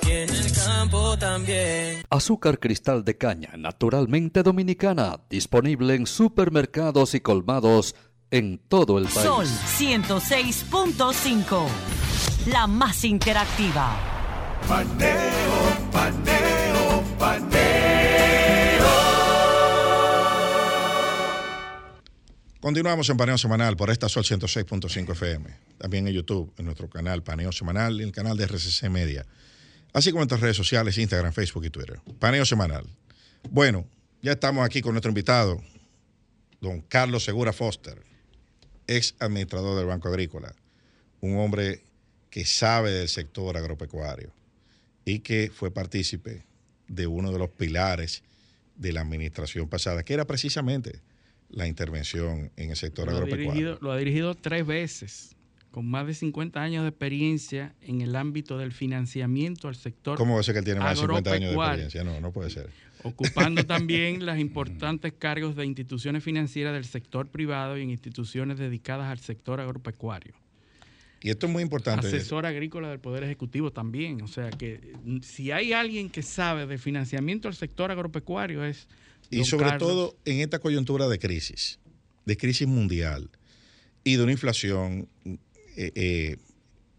y 0.03 0.11
en 0.11 0.29
el 0.29 0.53
campo 0.53 1.17
también. 1.17 2.03
Azúcar 2.09 2.59
cristal 2.59 3.03
de 3.03 3.17
caña, 3.17 3.51
naturalmente 3.57 4.43
dominicana, 4.43 5.19
disponible 5.29 5.95
en 5.95 6.05
supermercados 6.05 7.15
y 7.15 7.19
colmados 7.21 7.95
en 8.31 8.59
todo 8.67 8.99
el 8.99 9.05
país. 9.05 9.25
Sol 9.25 9.47
106.5, 9.77 11.67
la 12.47 12.67
más 12.67 13.03
interactiva. 13.03 13.97
Paneo, 14.67 15.89
paneo, 15.91 16.68
Continuamos 22.61 23.09
en 23.09 23.15
Paneo 23.15 23.37
Semanal 23.37 23.77
por 23.77 23.89
esta 23.89 24.09
Sol 24.09 24.25
106.5 24.25 25.13
FM. 25.13 25.49
También 25.77 26.09
en 26.09 26.13
YouTube, 26.13 26.53
en 26.57 26.65
nuestro 26.65 26.89
canal 26.89 27.23
Paneo 27.23 27.53
Semanal 27.53 28.01
en 28.01 28.07
el 28.07 28.11
canal 28.11 28.35
de 28.35 28.47
RCC 28.47 28.89
Media. 28.89 29.25
Así 29.93 30.11
como 30.11 30.23
en 30.23 30.23
nuestras 30.23 30.41
redes 30.41 30.57
sociales, 30.57 30.97
Instagram, 30.97 31.31
Facebook 31.31 31.63
y 31.63 31.69
Twitter. 31.69 32.01
Paneo 32.19 32.43
Semanal. 32.43 32.85
Bueno, 33.49 33.85
ya 34.21 34.33
estamos 34.33 34.65
aquí 34.65 34.81
con 34.81 34.91
nuestro 34.91 35.09
invitado, 35.09 35.63
don 36.59 36.81
Carlos 36.81 37.23
Segura 37.23 37.53
Foster, 37.53 38.03
ex 38.87 39.15
administrador 39.19 39.77
del 39.77 39.85
Banco 39.85 40.09
Agrícola. 40.09 40.53
Un 41.21 41.37
hombre 41.37 41.81
que 42.29 42.43
sabe 42.43 42.91
del 42.91 43.07
sector 43.07 43.55
agropecuario 43.55 44.33
y 45.05 45.19
que 45.19 45.49
fue 45.55 45.71
partícipe 45.71 46.43
de 46.89 47.07
uno 47.07 47.31
de 47.31 47.39
los 47.39 47.51
pilares 47.51 48.21
de 48.75 48.91
la 48.91 48.99
administración 48.99 49.69
pasada, 49.69 50.03
que 50.03 50.13
era 50.13 50.25
precisamente 50.25 50.99
la 51.49 51.67
intervención 51.67 52.51
en 52.57 52.69
el 52.69 52.75
sector 52.75 53.05
Lo 53.05 53.11
ha, 53.11 53.15
agropecuario. 53.15 53.51
dirigido, 53.51 53.77
lo 53.81 53.91
ha 53.91 53.97
dirigido 53.97 54.35
tres 54.35 54.65
veces, 54.65 55.35
con 55.71 55.89
más 55.89 56.07
de 56.07 56.13
50 56.13 56.61
años 56.61 56.83
de 56.83 56.89
experiencia 56.89 57.75
en 57.81 58.01
el 58.01 58.15
ámbito 58.15 58.57
del 58.57 58.71
financiamiento 58.71 59.67
al 59.67 59.75
sector 59.75 60.17
¿Cómo 60.17 60.35
va 60.35 60.39
a 60.39 60.43
ser 60.43 60.53
que 60.53 60.59
él 60.59 60.65
tiene 60.65 60.79
más 60.79 60.95
de 60.95 61.01
50 61.01 61.31
años 61.31 61.51
de 61.51 61.57
experiencia? 61.57 62.03
No, 62.03 62.19
no 62.19 62.31
puede 62.31 62.49
ser. 62.49 62.69
Ocupando 63.03 63.63
también 63.67 64.25
las 64.25 64.39
importantes 64.39 65.13
cargos 65.17 65.55
de 65.55 65.65
instituciones 65.65 66.23
financieras 66.23 66.73
del 66.73 66.85
sector 66.85 67.27
privado 67.27 67.77
y 67.77 67.83
en 67.83 67.89
instituciones 67.89 68.57
dedicadas 68.57 69.07
al 69.07 69.19
sector 69.19 69.59
agropecuario. 69.59 70.33
Y 71.21 71.29
esto 71.29 71.47
es 71.47 71.51
muy 71.51 71.63
importante. 71.63 72.07
Asesor 72.07 72.45
agrícola 72.45 72.89
del 72.89 72.99
Poder 72.99 73.23
Ejecutivo 73.23 73.71
también. 73.71 74.21
O 74.21 74.27
sea 74.27 74.49
que 74.51 74.93
mm, 75.03 75.19
si 75.19 75.51
hay 75.51 75.73
alguien 75.73 76.09
que 76.09 76.21
sabe 76.23 76.65
de 76.65 76.77
financiamiento 76.77 77.47
al 77.47 77.55
sector 77.55 77.91
agropecuario 77.91 78.63
es... 78.63 78.87
Y 79.29 79.45
sobre 79.45 79.69
Carlos. 79.69 79.87
todo 79.87 80.17
en 80.25 80.39
esta 80.39 80.59
coyuntura 80.59 81.07
de 81.07 81.19
crisis, 81.19 81.79
de 82.25 82.37
crisis 82.37 82.67
mundial 82.67 83.29
y 84.03 84.15
de 84.15 84.23
una 84.23 84.31
inflación 84.31 85.07
eh, 85.25 85.37
eh, 85.95 86.37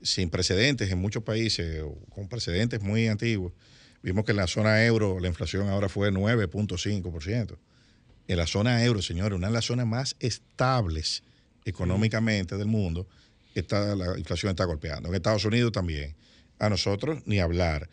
sin 0.02 0.30
precedentes 0.30 0.90
en 0.90 0.98
muchos 0.98 1.22
países, 1.22 1.84
con 2.10 2.28
precedentes 2.28 2.82
muy 2.82 3.08
antiguos. 3.08 3.52
Vimos 4.02 4.24
que 4.24 4.30
en 4.30 4.38
la 4.38 4.46
zona 4.46 4.84
euro 4.84 5.20
la 5.20 5.28
inflación 5.28 5.68
ahora 5.68 5.88
fue 5.88 6.10
9.5%. 6.10 7.58
En 8.28 8.36
la 8.36 8.46
zona 8.46 8.82
euro, 8.84 9.02
señores, 9.02 9.36
una 9.36 9.48
de 9.48 9.52
las 9.52 9.66
zonas 9.66 9.86
más 9.86 10.16
estables 10.20 11.22
económicamente 11.64 12.56
del 12.56 12.68
mundo, 12.68 13.06
está, 13.54 13.94
la 13.94 14.18
inflación 14.18 14.50
está 14.50 14.64
golpeando. 14.64 15.08
En 15.08 15.14
Estados 15.14 15.44
Unidos 15.44 15.72
también. 15.72 16.14
A 16.58 16.68
nosotros 16.68 17.22
ni 17.24 17.40
hablar. 17.40 17.88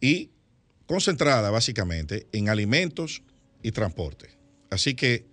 Y 0.00 0.30
concentrada 0.86 1.50
básicamente 1.50 2.26
en 2.32 2.48
alimentos 2.48 3.22
y 3.62 3.72
transporte. 3.72 4.28
Así 4.70 4.94
que, 4.94 5.24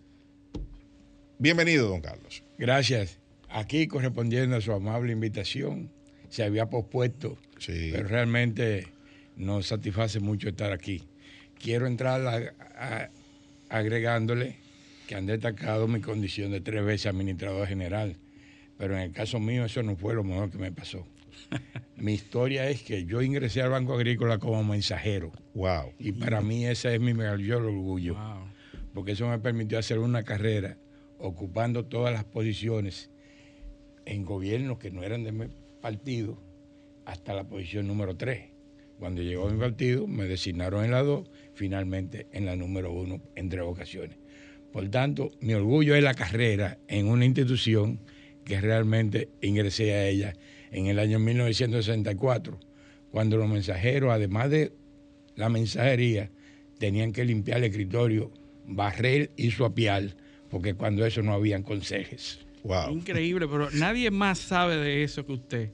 bienvenido, 1.39 1.87
don 1.89 2.01
Carlos. 2.01 2.43
Gracias. 2.57 3.19
Aquí 3.49 3.87
correspondiendo 3.87 4.55
a 4.57 4.61
su 4.61 4.71
amable 4.71 5.11
invitación, 5.13 5.91
se 6.29 6.43
había 6.43 6.65
pospuesto, 6.69 7.37
Sí. 7.59 7.89
pero 7.93 8.07
realmente 8.07 8.87
nos 9.37 9.67
satisface 9.67 10.19
mucho 10.19 10.49
estar 10.49 10.71
aquí. 10.71 11.03
Quiero 11.59 11.87
entrar 11.87 12.25
a- 12.27 12.53
a- 12.77 13.09
agregándole 13.69 14.57
que 15.07 15.15
han 15.15 15.25
destacado 15.25 15.87
mi 15.87 16.01
condición 16.01 16.51
de 16.51 16.61
tres 16.61 16.83
veces 16.83 17.07
administrador 17.07 17.67
general, 17.67 18.17
pero 18.77 18.95
en 18.95 19.01
el 19.01 19.11
caso 19.11 19.39
mío 19.39 19.65
eso 19.65 19.83
no 19.83 19.95
fue 19.95 20.13
lo 20.15 20.23
mejor 20.23 20.49
que 20.51 20.57
me 20.57 20.71
pasó. 20.71 21.05
Mi 21.97 22.13
historia 22.13 22.69
es 22.69 22.83
que 22.83 23.05
yo 23.05 23.21
ingresé 23.21 23.61
al 23.61 23.69
Banco 23.69 23.93
Agrícola 23.93 24.37
como 24.37 24.63
mensajero. 24.63 25.31
Wow. 25.53 25.93
Y 25.97 26.11
para 26.11 26.41
mí 26.41 26.65
ese 26.65 26.93
es 26.95 26.99
mi 26.99 27.13
mayor 27.13 27.63
orgullo 27.63 28.15
Wow. 28.15 28.47
porque 28.93 29.13
eso 29.13 29.27
me 29.27 29.39
permitió 29.39 29.77
hacer 29.79 29.99
una 29.99 30.23
carrera 30.23 30.77
ocupando 31.17 31.85
todas 31.85 32.13
las 32.13 32.25
posiciones 32.25 33.09
en 34.05 34.23
gobiernos 34.25 34.77
que 34.77 34.91
no 34.91 35.03
eran 35.03 35.23
de 35.23 35.31
mi 35.31 35.45
partido 35.81 36.41
hasta 37.05 37.33
la 37.33 37.45
posición 37.47 37.87
número 37.87 38.15
3. 38.15 38.51
Cuando 38.99 39.21
llegó 39.21 39.47
a 39.47 39.51
mi 39.51 39.59
partido 39.59 40.07
me 40.07 40.25
designaron 40.25 40.85
en 40.85 40.91
la 40.91 41.03
2, 41.03 41.29
finalmente 41.53 42.27
en 42.31 42.45
la 42.45 42.55
número 42.55 42.91
1 42.91 43.21
en 43.35 43.49
tres 43.49 43.63
ocasiones. 43.63 44.17
Por 44.71 44.89
tanto, 44.89 45.31
mi 45.39 45.53
orgullo 45.53 45.95
es 45.95 46.03
la 46.03 46.13
carrera 46.13 46.77
en 46.87 47.07
una 47.07 47.25
institución 47.25 47.99
que 48.43 48.59
realmente 48.61 49.29
ingresé 49.41 49.93
a 49.93 50.07
ella 50.07 50.33
en 50.75 50.87
el 50.87 50.99
año 50.99 51.19
1964, 51.19 52.59
cuando 53.09 53.37
los 53.37 53.47
mensajeros, 53.49 54.11
además 54.11 54.49
de 54.49 54.73
la 55.37 55.47
mensajería, 55.47 56.29
tenían 56.77 57.13
que 57.13 57.23
limpiar 57.23 57.59
el 57.59 57.63
escritorio, 57.65 58.29
barrer 58.67 59.31
y 59.37 59.51
suapiar, 59.51 60.17
porque 60.49 60.73
cuando 60.73 61.05
eso 61.05 61.21
no 61.21 61.31
habían 61.31 61.63
consejes. 61.63 62.45
Increíble, 62.91 63.47
pero 63.47 63.69
nadie 63.71 64.11
más 64.11 64.37
sabe 64.39 64.75
de 64.75 65.03
eso 65.03 65.25
que 65.25 65.31
usted. 65.31 65.71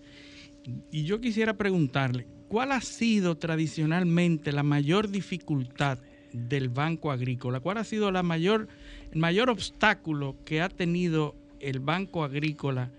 Y 0.91 1.05
yo 1.05 1.19
quisiera 1.19 1.57
preguntarle, 1.57 2.27
¿cuál 2.47 2.71
ha 2.71 2.81
sido 2.81 3.37
tradicionalmente 3.37 4.51
la 4.51 4.61
mayor 4.61 5.09
dificultad 5.09 5.97
del 6.31 6.69
Banco 6.69 7.11
Agrícola? 7.11 7.59
¿Cuál 7.59 7.79
ha 7.79 7.83
sido 7.85 8.11
la 8.11 8.21
mayor, 8.21 8.67
el 9.11 9.19
mayor 9.19 9.49
obstáculo 9.49 10.35
que 10.45 10.61
ha 10.61 10.69
tenido 10.69 11.35
el 11.59 11.79
Banco 11.79 12.23
Agrícola 12.23 12.91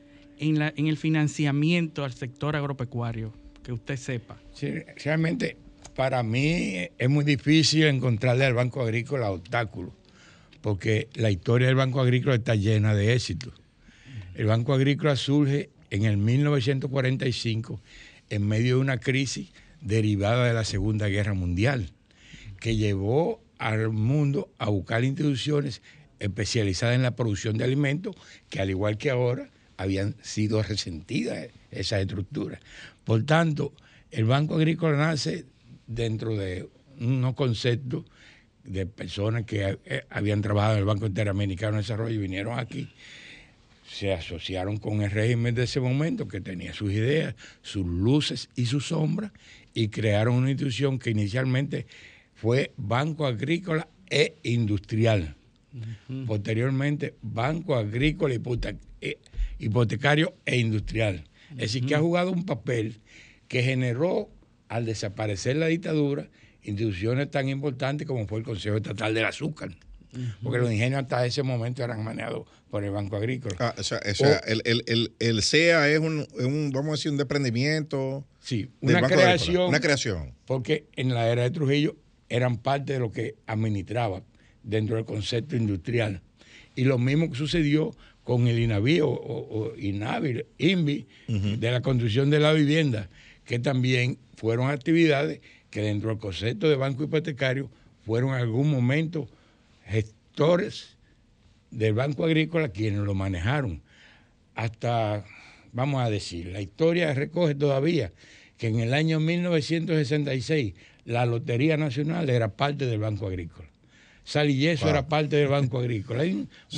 en, 0.43 0.86
el 0.86 0.97
financiamiento 0.97 2.05
al 2.05 2.12
sector 2.12 2.57
agropecuario? 2.57 3.32
Que 3.62 3.72
usted 3.72 3.97
sepa. 3.97 4.40
Sí, 4.53 4.72
realmente 5.05 5.57
para 5.95 6.22
mí 6.22 6.88
es 6.99 7.09
muy 7.09 7.24
difícil 7.24 7.84
encontrarle 7.84 8.45
al 8.45 8.55
Banco 8.55 8.82
Agrícola 8.82 9.30
obstáculos, 9.30 9.93
porque 10.61 11.09
la 11.14 11.30
historia 11.30 11.68
del 11.68 11.76
Banco 11.76 12.01
Agrícola 12.01 12.34
está 12.34 12.57
llena 12.57 12.95
de 12.95 13.12
éxitos. 13.14 13.55
El 14.34 14.47
Banco 14.47 14.74
Agrícola 14.74 15.14
surge 15.14 15.70
en 15.90 16.05
el 16.05 16.16
1945 16.16 17.80
en 18.30 18.49
medio 18.49 18.76
de 18.76 18.80
una 18.80 18.99
crisis 18.99 19.53
derivada 19.80 20.47
de 20.47 20.55
la 20.55 20.64
Segunda 20.64 21.09
Guerra 21.09 21.34
Mundial, 21.34 21.90
que 22.59 22.76
llevó 22.76 23.43
al 23.59 23.90
mundo 23.90 24.51
a 24.59 24.70
buscar 24.70 25.05
instituciones 25.05 25.82
especializadas 26.18 26.97
en 26.97 27.03
la 27.03 27.14
producción 27.14 27.59
de 27.59 27.64
alimentos, 27.64 28.16
que 28.49 28.61
al 28.61 28.70
igual 28.70 28.97
que 28.97 29.11
ahora 29.11 29.51
habían 29.77 30.16
sido 30.23 30.62
resentidas 30.62 31.49
esas 31.70 32.01
estructuras. 32.01 32.61
Por 33.05 33.25
tanto, 33.25 33.73
el 34.11 34.25
Banco 34.25 34.57
Agrícola 34.57 34.97
nace 34.97 35.47
dentro 35.87 36.37
de 36.37 36.68
unos 37.01 37.35
conceptos 37.35 38.05
de 38.64 38.87
personas 38.87 39.45
que 39.45 39.79
eh, 39.85 40.05
habían 40.11 40.41
trabajado 40.43 40.75
en 40.75 40.81
el 40.81 40.85
Banco 40.85 41.07
Interamericano 41.07 41.73
de 41.73 41.83
Desarrollo 41.83 42.14
y 42.14 42.18
vinieron 42.18 42.59
aquí, 42.59 42.89
se 43.89 44.12
asociaron 44.12 44.79
con 44.79 45.03
el 45.03 45.11
régimen 45.11 45.55
de 45.55 45.64
ese 45.64 45.81
momento 45.81 46.29
que 46.29 46.41
tenía 46.41 46.73
sus 46.73 46.93
ideas, 46.93 47.35
sus 47.61 47.87
luces 47.87 48.49
y 48.55 48.66
sus 48.66 48.89
sombras 48.89 49.33
y 49.75 49.89
crearon 49.89 50.35
una 50.37 50.51
institución 50.51 50.99
que 50.99 51.11
inicialmente 51.11 51.87
fue 52.35 52.73
Banco 52.77 53.27
Agrícola 53.27 53.89
e 54.09 54.37
Industrial. 54.43 55.37
Posteriormente, 56.27 57.14
Banco 57.23 57.77
Agrícola 57.77 58.35
e, 59.01 59.18
Hipotecario 59.62 60.34
e 60.44 60.58
Industrial. 60.58 61.24
Es 61.52 61.58
decir, 61.58 61.86
que 61.86 61.94
ha 61.94 62.00
jugado 62.00 62.32
un 62.32 62.44
papel 62.44 63.00
que 63.46 63.62
generó 63.62 64.28
al 64.68 64.86
desaparecer 64.86 65.56
la 65.56 65.66
dictadura, 65.66 66.28
instituciones 66.62 67.30
tan 67.30 67.48
importantes 67.48 68.06
como 68.06 68.26
fue 68.26 68.40
el 68.40 68.44
Consejo 68.44 68.76
Estatal 68.76 69.14
del 69.14 69.24
Azúcar. 69.24 69.70
Porque 70.42 70.58
los 70.58 70.70
ingenios 70.70 71.02
hasta 71.02 71.24
ese 71.24 71.42
momento 71.42 71.82
eran 71.82 72.04
manejados 72.04 72.46
por 72.70 72.84
el 72.84 72.90
Banco 72.90 73.16
Agrícola. 73.16 73.56
Ah, 73.58 73.74
o 73.78 73.82
sea, 73.82 73.98
o 73.98 74.14
sea 74.14 74.38
el, 74.46 74.60
el, 74.64 74.84
el, 74.86 75.12
el, 75.18 75.42
CEA 75.42 75.88
es 75.88 76.00
un, 76.00 76.26
un, 76.38 76.70
vamos 76.70 76.88
a 76.88 76.92
decir, 76.92 77.10
un 77.10 77.16
desprendimiento. 77.16 78.26
Sí, 78.40 78.68
una 78.80 79.02
creación. 79.02 79.68
Una 79.68 79.80
creación. 79.80 80.34
Porque 80.44 80.86
en 80.96 81.14
la 81.14 81.28
era 81.28 81.42
de 81.42 81.50
Trujillo 81.50 81.96
eran 82.28 82.58
parte 82.58 82.94
de 82.94 82.98
lo 82.98 83.10
que 83.10 83.36
administraba 83.46 84.22
dentro 84.62 84.96
del 84.96 85.04
concepto 85.06 85.56
industrial. 85.56 86.20
Y 86.74 86.84
lo 86.84 86.98
mismo 86.98 87.30
que 87.30 87.36
sucedió 87.36 87.94
con 88.25 88.47
el 88.47 88.59
INAVI 88.59 89.01
o, 89.01 89.09
o, 89.09 89.73
INAVI, 89.77 90.45
INVI, 90.59 91.07
de 91.27 91.70
la 91.70 91.81
construcción 91.81 92.31
de 92.31 92.41
la 92.41 92.53
vivienda, 92.53 93.09
que 93.45 93.59
también 93.59 94.18
fueron 94.37 94.70
actividades 94.70 95.41
que 95.70 95.81
dentro 95.81 96.11
del 96.11 96.18
concepto 96.18 96.68
de 96.68 96.77
banco 96.77 97.05
hipotecario 97.05 97.70
fueron 98.05 98.31
en 98.31 98.37
algún 98.37 98.70
momento 98.70 99.29
gestores 99.87 100.97
del 101.70 101.95
Banco 101.95 102.25
Agrícola 102.25 102.68
quienes 102.68 103.01
lo 103.01 103.14
manejaron. 103.14 103.83
Hasta, 104.55 105.25
vamos 105.73 106.03
a 106.03 106.11
decir, 106.11 106.47
la 106.47 106.61
historia 106.61 107.14
recoge 107.14 107.55
todavía 107.55 108.12
que 108.59 108.68
en 108.68 108.81
el 108.81 108.95
año 108.95 109.18
1966 109.18 110.75
la 111.05 111.27
Lotería 111.27 111.77
Nacional 111.77 112.31
era 112.31 112.49
parte 112.49 112.87
del 112.87 113.01
Banco 113.01 113.27
Agrícola. 113.27 113.68
Salilleso 114.25 114.89
era 114.89 115.09
parte 115.09 115.37
del 115.37 115.49
Banco 115.49 115.79
Agrícola. 115.81 116.23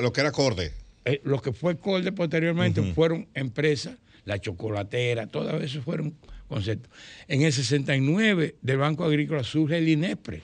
lo 0.00 0.12
que 0.12 0.20
era 0.20 0.30
Corde. 0.30 0.83
Eh, 1.04 1.20
lo 1.24 1.40
que 1.40 1.52
fue 1.52 1.76
Corde 1.76 2.12
posteriormente 2.12 2.82
fueron 2.94 3.28
empresas, 3.34 3.96
la 4.24 4.38
chocolatera, 4.38 5.26
todo 5.26 5.60
eso 5.60 5.82
fueron 5.82 6.14
concepto. 6.48 6.88
En 7.28 7.42
el 7.42 7.52
69 7.52 8.56
del 8.62 8.76
Banco 8.78 9.04
Agrícola 9.04 9.44
surge 9.44 9.78
el 9.78 9.88
INEPRE, 9.88 10.42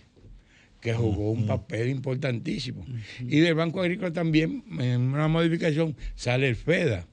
que 0.81 0.95
jugó 0.95 1.31
un 1.31 1.47
papel 1.47 1.89
importantísimo. 1.89 2.85
Y 3.21 3.41
del 3.41 3.55
Banco 3.55 3.81
Agrícola 3.81 4.13
también, 4.13 4.65
en 4.79 5.01
una 5.01 5.29
modificación, 5.29 5.97
sale 6.15 6.49
el 6.49 6.57
FEDA. 6.57 7.07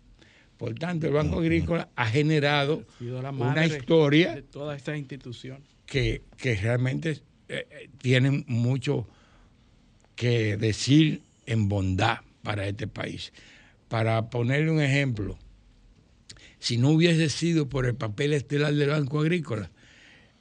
Por 0.57 0.73
tanto, 0.75 1.07
el 1.07 1.13
Banco 1.13 1.39
Agrícola 1.39 1.89
ha 1.95 2.07
generado 2.07 2.83
una 2.99 3.65
historia 3.65 4.35
de 4.35 4.41
todas 4.41 4.77
estas 4.77 4.97
instituciones 4.97 5.61
que, 5.85 6.23
que 6.37 6.55
realmente 6.55 7.11
eh, 7.47 7.67
eh, 7.69 7.89
tienen 7.99 8.43
mucho 8.47 9.07
que 10.15 10.57
decir 10.57 11.21
en 11.45 11.69
bondad 11.69 12.19
para 12.47 12.65
este 12.65 12.87
país. 12.87 13.33
Para 13.89 14.29
ponerle 14.29 14.71
un 14.71 14.79
ejemplo, 14.79 15.37
si 16.59 16.77
no 16.77 16.91
hubiese 16.91 17.27
sido 17.27 17.67
por 17.67 17.85
el 17.85 17.93
papel 17.93 18.31
estelar 18.31 18.73
del 18.73 18.87
Banco 18.87 19.19
Agrícola, 19.19 19.69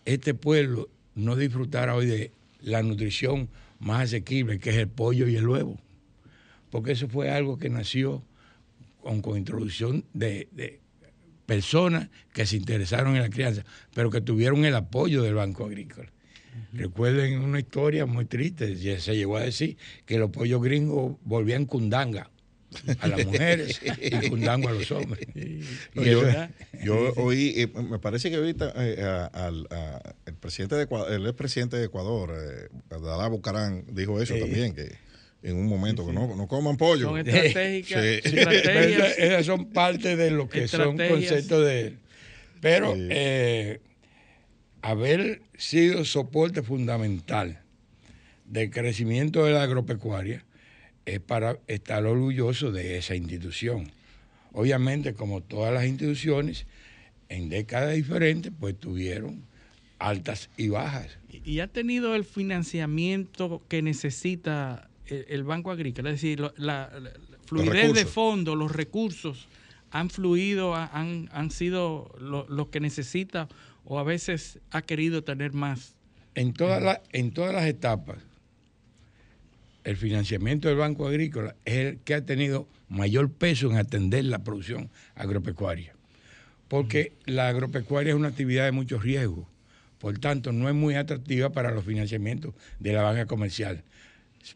este 0.04 0.32
pueblo 0.32 0.88
no 1.16 1.34
disfrutara 1.34 1.96
hoy 1.96 2.06
de 2.06 2.30
la 2.60 2.84
nutrición 2.84 3.48
más 3.80 4.02
asequible, 4.02 4.60
que 4.60 4.70
es 4.70 4.76
el 4.76 4.86
pollo 4.86 5.26
y 5.26 5.34
el 5.34 5.48
huevo. 5.48 5.80
Porque 6.70 6.92
eso 6.92 7.08
fue 7.08 7.28
algo 7.28 7.58
que 7.58 7.70
nació 7.70 8.22
con, 9.00 9.36
introducción 9.36 10.04
de, 10.14 10.78
personas 11.44 12.08
que 12.32 12.46
se 12.46 12.56
interesaron 12.56 13.16
en 13.16 13.22
la 13.22 13.30
crianza, 13.30 13.64
pero 13.94 14.10
que 14.10 14.20
tuvieron 14.20 14.64
el 14.64 14.76
apoyo 14.76 15.24
del 15.24 15.34
Banco 15.34 15.64
Agrícola. 15.64 16.08
Recuerden 16.72 17.40
una 17.40 17.60
historia 17.60 18.06
muy 18.06 18.24
triste, 18.24 18.76
se 19.00 19.16
llegó 19.16 19.36
a 19.36 19.42
decir 19.42 19.76
que 20.04 20.18
los 20.18 20.30
pollos 20.30 20.62
gringos 20.62 21.16
volvían 21.24 21.64
cundanga 21.66 22.30
a 23.00 23.08
las 23.08 23.24
mujeres 23.24 23.80
y 24.02 24.28
cundando 24.28 24.68
a 24.68 24.72
los 24.72 24.90
hombres. 24.90 25.26
yo, 26.82 27.12
oí, 27.16 27.54
eh, 27.56 27.68
me 27.68 27.98
parece 27.98 28.30
que 28.30 28.36
ahorita 28.36 28.72
eh, 28.76 29.28
al 29.32 29.68
el 30.26 30.34
presidente 30.34 30.74
de 30.76 30.82
Ecuador, 30.82 31.12
el 31.12 31.26
expresidente 31.26 31.76
de 31.76 31.84
Ecuador, 31.84 32.34
eh, 32.34 32.68
Dada 32.90 33.28
Bucarán, 33.28 33.84
dijo 33.92 34.20
eso 34.20 34.34
también, 34.36 34.74
que 34.74 34.92
en 35.42 35.56
un 35.56 35.66
momento 35.66 36.06
que 36.06 36.12
no, 36.12 36.34
no 36.34 36.48
coman 36.48 36.76
pollo. 36.76 37.08
Son 37.08 37.18
estratégicas. 37.18 38.02
Esas, 39.18 39.46
son 39.46 39.66
parte 39.72 40.16
de 40.16 40.30
lo 40.30 40.48
que 40.48 40.68
son 40.68 40.96
conceptos 40.96 41.64
de 41.64 41.80
él. 41.80 41.98
Pero 42.60 42.94
haber 44.82 45.42
sido 45.56 46.04
soporte 46.04 46.62
fundamental 46.62 47.60
del 48.44 48.70
crecimiento 48.70 49.44
de 49.44 49.52
la 49.52 49.62
agropecuaria 49.62 50.44
es 51.04 51.20
para 51.20 51.58
estar 51.66 52.04
orgulloso 52.04 52.72
de 52.72 52.98
esa 52.98 53.14
institución. 53.14 53.90
Obviamente, 54.52 55.14
como 55.14 55.42
todas 55.42 55.72
las 55.72 55.86
instituciones, 55.86 56.66
en 57.28 57.48
décadas 57.48 57.94
diferentes, 57.94 58.52
pues 58.58 58.78
tuvieron 58.78 59.44
altas 59.98 60.50
y 60.56 60.68
bajas. 60.68 61.18
¿Y 61.44 61.60
ha 61.60 61.68
tenido 61.68 62.14
el 62.14 62.24
financiamiento 62.24 63.62
que 63.68 63.82
necesita 63.82 64.88
el, 65.06 65.44
Banco 65.44 65.70
Agrícola? 65.70 66.10
Es 66.10 66.20
decir, 66.20 66.40
la, 66.56 66.90
fluidez 67.46 67.94
de 67.94 68.04
fondos, 68.06 68.56
los 68.56 68.72
recursos 68.72 69.46
han 69.90 70.10
fluido, 70.10 70.74
han, 70.74 71.28
han 71.32 71.50
sido 71.50 72.14
lo, 72.18 72.70
que 72.70 72.80
necesita 72.80 73.48
o 73.86 73.98
a 73.98 74.02
veces 74.02 74.58
ha 74.70 74.82
querido 74.82 75.24
tener 75.24 75.52
más. 75.52 75.94
En, 76.34 76.52
todas 76.52 77.00
en 77.12 77.32
todas 77.32 77.54
las 77.54 77.64
etapas 77.64 78.18
el 79.86 79.96
financiamiento 79.96 80.68
del 80.68 80.78
Banco 80.78 81.06
Agrícola 81.06 81.54
es 81.64 81.74
el 81.74 81.98
que 82.00 82.14
ha 82.14 82.26
tenido 82.26 82.68
mayor 82.88 83.30
peso 83.30 83.70
en 83.70 83.78
atender 83.78 84.24
la 84.24 84.42
producción 84.42 84.90
agropecuaria. 85.14 85.94
Porque 86.66 87.12
la 87.24 87.48
agropecuaria 87.48 88.10
es 88.10 88.16
una 88.16 88.28
actividad 88.28 88.64
de 88.64 88.72
mucho 88.72 88.98
riesgo. 88.98 89.48
Por 90.00 90.18
tanto, 90.18 90.50
no 90.50 90.68
es 90.68 90.74
muy 90.74 90.96
atractiva 90.96 91.50
para 91.50 91.70
los 91.70 91.84
financiamientos 91.84 92.52
de 92.80 92.92
la 92.94 93.02
banca 93.02 93.26
comercial. 93.26 93.84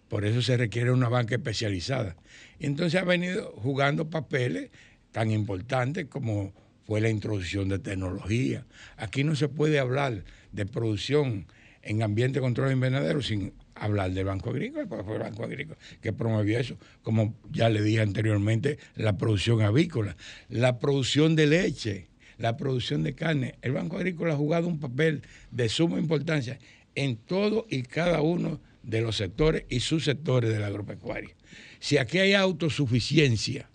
Por 0.09 0.25
eso 0.25 0.43
se 0.43 0.57
requiere 0.57 0.91
una 0.91 1.09
banca 1.09 1.37
especializada. 1.37 2.17
Y 2.59 2.67
entonces 2.67 3.01
ha 3.01 3.05
venido 3.05 3.53
jugando 3.57 4.11
papeles 4.11 4.71
tan 5.13 5.31
importantes 5.31 6.07
como 6.07 6.53
fue 6.91 7.01
la 7.01 7.09
introducción 7.09 7.69
de 7.69 7.79
tecnología. 7.79 8.67
Aquí 8.97 9.23
no 9.23 9.37
se 9.37 9.47
puede 9.47 9.79
hablar 9.79 10.25
de 10.51 10.67
producción 10.67 11.47
en 11.83 12.03
ambiente 12.03 12.41
de 12.41 12.43
control 12.43 12.73
invernadero 12.73 13.23
sin 13.23 13.53
hablar 13.77 14.11
del 14.11 14.25
Banco 14.25 14.51
Agrícola, 14.51 14.87
porque 14.89 15.05
fue 15.05 15.15
el 15.15 15.23
Banco 15.23 15.45
Agrícola 15.45 15.79
que 16.01 16.13
promovió 16.13 16.59
eso, 16.59 16.79
como 17.05 17.37
ya 17.49 17.69
le 17.69 17.81
dije 17.81 18.01
anteriormente, 18.01 18.81
la 18.97 19.17
producción 19.17 19.63
avícola, 19.63 20.17
la 20.49 20.81
producción 20.81 21.37
de 21.37 21.47
leche, 21.47 22.09
la 22.39 22.57
producción 22.57 23.05
de 23.05 23.15
carne. 23.15 23.55
El 23.63 23.71
Banco 23.71 23.97
Agrícola 23.97 24.35
ha 24.35 24.37
jugado 24.37 24.67
un 24.67 24.81
papel 24.81 25.23
de 25.53 25.69
suma 25.69 25.97
importancia 25.97 26.59
en 26.97 27.19
todo 27.19 27.69
y 27.71 27.83
cada 27.83 28.21
uno 28.21 28.61
de 28.83 29.01
los 29.01 29.17
sectores 29.17 29.65
y 29.69 29.79
subsectores 29.79 30.53
de 30.53 30.59
la 30.59 30.67
agropecuaria. 30.67 31.37
Si 31.79 31.99
aquí 31.99 32.19
hay 32.19 32.35
autosuficiencia 32.35 33.71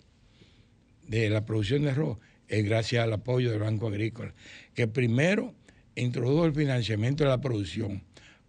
de 1.08 1.30
la 1.30 1.46
producción 1.46 1.80
de 1.80 1.92
arroz, 1.92 2.18
es 2.48 2.64
gracias 2.64 3.04
al 3.04 3.12
apoyo 3.12 3.50
del 3.50 3.60
Banco 3.60 3.88
Agrícola, 3.88 4.34
que 4.74 4.86
primero 4.86 5.54
introdujo 5.94 6.46
el 6.46 6.52
financiamiento 6.52 7.24
de 7.24 7.30
la 7.30 7.40
producción, 7.40 8.02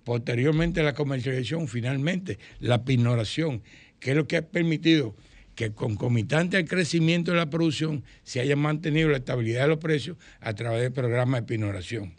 posteriormente 0.04 0.84
la 0.84 0.94
comercialización, 0.94 1.68
finalmente 1.68 2.38
la 2.60 2.86
pignoración, 2.86 3.64
que 4.00 4.12
es 4.12 4.18
lo 4.18 4.28
que 4.28 4.38
ha 4.38 4.42
permitido 4.42 5.16
que 5.56 5.72
concomitante 5.72 6.56
al 6.56 6.66
crecimiento 6.66 7.32
de 7.32 7.38
la 7.38 7.50
producción 7.50 8.04
se 8.24 8.40
haya 8.40 8.56
mantenido 8.56 9.10
la 9.10 9.18
estabilidad 9.18 9.64
de 9.64 9.70
los 9.70 9.80
precios 9.80 10.18
a 10.40 10.54
través 10.54 10.82
del 10.84 10.92
programa 10.92 11.42
de 11.42 11.48
pignoración. 11.48 12.14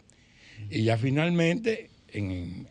Y 0.69 0.83
ya 0.83 0.97
finalmente, 0.97 1.89
en, 2.09 2.67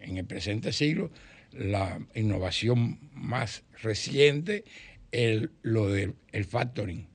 el 0.00 0.24
presente 0.24 0.72
siglo, 0.72 1.10
la 1.52 2.00
innovación 2.14 2.98
más 3.12 3.64
reciente, 3.82 4.64
el, 5.12 5.50
lo 5.62 5.88
del 5.88 6.14
el 6.32 6.46
factoring, 6.46 7.06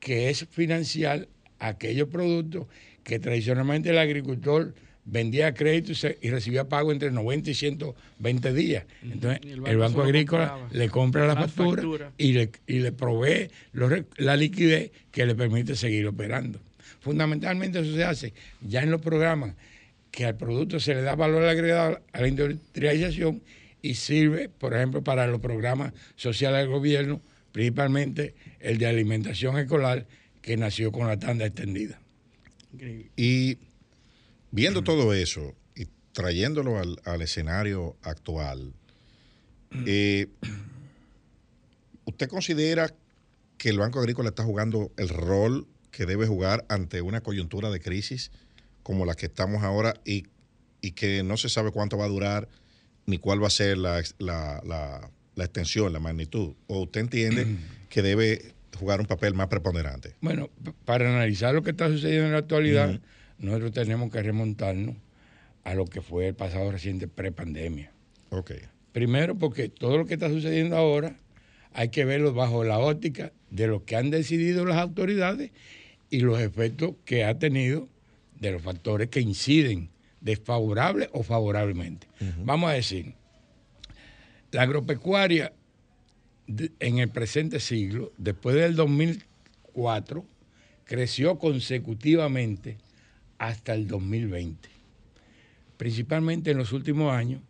que 0.00 0.30
es 0.30 0.46
financiar 0.50 1.28
aquellos 1.58 2.08
productos 2.08 2.66
que 3.02 3.18
tradicionalmente 3.18 3.90
el 3.90 3.98
agricultor 3.98 4.74
vendía 5.04 5.48
a 5.48 5.54
crédito 5.54 5.92
y, 6.20 6.30
recibía 6.30 6.68
pago 6.68 6.92
entre 6.92 7.10
90 7.10 7.50
y 7.50 7.54
120 7.54 8.52
días. 8.52 8.84
Entonces, 9.02 9.40
el 9.44 9.66
el 9.66 9.76
banco 9.78 10.02
Agrícola 10.02 10.48
compraba. 10.48 10.68
le 10.72 10.88
compra 10.90 11.26
la 11.26 11.34
La 11.34 11.40
factura, 11.42 11.82
factura. 11.82 12.12
Y, 12.18 12.32
le, 12.32 12.50
y 12.66 12.80
le 12.80 12.92
provee 12.92 13.50
los 13.72 13.92
la 14.18 14.36
liquidez 14.36 14.90
que 15.10 15.24
le 15.24 15.34
permite 15.34 15.74
seguir 15.76 16.06
operando. 16.06 16.60
Fundamentalmente 17.00 17.80
eso 17.80 17.94
se 17.94 18.04
hace 18.04 18.34
ya 18.60 18.82
en 18.82 18.90
los 18.90 19.00
programas 19.00 19.54
que 20.10 20.26
al 20.26 20.36
producto 20.36 20.80
se 20.80 20.94
le 20.94 21.02
da 21.02 21.14
valor 21.14 21.44
agregado 21.44 22.00
a 22.12 22.20
la 22.20 22.28
industrialización 22.28 23.42
y 23.80 23.94
sirve, 23.94 24.48
por 24.48 24.74
ejemplo, 24.74 25.02
para 25.02 25.26
los 25.26 25.40
programas 25.40 25.92
sociales 26.16 26.60
del 26.60 26.68
gobierno, 26.68 27.20
principalmente 27.58 28.36
el 28.60 28.78
de 28.78 28.86
alimentación 28.86 29.58
escolar, 29.58 30.06
que 30.40 30.56
nació 30.56 30.92
con 30.92 31.08
la 31.08 31.18
tanda 31.18 31.44
extendida. 31.44 31.98
Y 33.16 33.58
viendo 34.52 34.84
todo 34.84 35.12
eso 35.12 35.56
y 35.74 35.88
trayéndolo 36.12 36.78
al, 36.78 37.00
al 37.04 37.20
escenario 37.20 37.96
actual, 38.02 38.72
eh, 39.86 40.28
¿usted 42.04 42.28
considera 42.28 42.94
que 43.56 43.70
el 43.70 43.78
Banco 43.78 43.98
Agrícola 43.98 44.28
está 44.28 44.44
jugando 44.44 44.92
el 44.96 45.08
rol 45.08 45.66
que 45.90 46.06
debe 46.06 46.28
jugar 46.28 46.64
ante 46.68 47.02
una 47.02 47.22
coyuntura 47.22 47.70
de 47.70 47.80
crisis 47.80 48.30
como 48.84 49.04
la 49.04 49.16
que 49.16 49.26
estamos 49.26 49.64
ahora 49.64 49.94
y, 50.04 50.26
y 50.80 50.92
que 50.92 51.24
no 51.24 51.36
se 51.36 51.48
sabe 51.48 51.72
cuánto 51.72 51.98
va 51.98 52.04
a 52.04 52.08
durar 52.08 52.48
ni 53.06 53.18
cuál 53.18 53.42
va 53.42 53.48
a 53.48 53.50
ser 53.50 53.78
la, 53.78 53.98
ex- 53.98 54.14
la- 54.20 54.62
la- 54.64 55.10
la 55.38 55.44
extensión, 55.44 55.92
la 55.92 56.00
magnitud? 56.00 56.54
¿O 56.66 56.80
usted 56.82 57.00
entiende 57.00 57.46
que 57.88 58.02
debe 58.02 58.52
jugar 58.76 59.00
un 59.00 59.06
papel 59.06 59.34
más 59.34 59.46
preponderante? 59.46 60.14
Bueno, 60.20 60.50
para 60.84 61.08
analizar 61.08 61.54
lo 61.54 61.62
que 61.62 61.70
está 61.70 61.88
sucediendo 61.88 62.26
en 62.26 62.32
la 62.32 62.38
actualidad, 62.38 63.00
nosotros 63.38 63.72
tenemos 63.72 64.10
que 64.10 64.22
remontarnos 64.22 64.96
a 65.64 65.74
lo 65.74 65.86
que 65.86 66.02
fue 66.02 66.28
el 66.28 66.34
pasado 66.34 66.70
reciente 66.70 67.08
prepandemia. 67.08 67.92
Ok. 68.30 68.52
Primero, 68.92 69.36
porque 69.36 69.68
todo 69.68 69.96
lo 69.96 70.06
que 70.06 70.14
está 70.14 70.28
sucediendo 70.28 70.76
ahora 70.76 71.16
hay 71.72 71.90
que 71.90 72.04
verlo 72.04 72.32
bajo 72.34 72.64
la 72.64 72.78
óptica 72.78 73.32
de 73.50 73.68
lo 73.68 73.84
que 73.84 73.94
han 73.94 74.10
decidido 74.10 74.64
las 74.64 74.78
autoridades 74.78 75.52
y 76.10 76.20
los 76.20 76.40
efectos 76.40 76.94
que 77.04 77.24
ha 77.24 77.38
tenido 77.38 77.88
de 78.40 78.50
los 78.52 78.62
factores 78.62 79.08
que 79.08 79.20
inciden 79.20 79.90
desfavorable 80.20 81.08
o 81.12 81.22
favorablemente. 81.22 82.08
Vamos 82.42 82.70
a 82.70 82.72
decir, 82.72 83.14
la 84.52 84.62
agropecuaria 84.62 85.52
de- 86.46 86.72
en 86.80 86.98
el 86.98 87.08
presente 87.10 87.60
siglo, 87.60 88.12
después 88.18 88.56
del 88.56 88.74
2004, 88.76 90.24
creció 90.84 91.38
consecutivamente 91.38 92.78
hasta 93.38 93.74
el 93.74 93.86
2020. 93.86 94.68
Principalmente 95.76 96.50
en 96.50 96.58
los 96.58 96.72
últimos 96.72 97.12
años, 97.12 97.40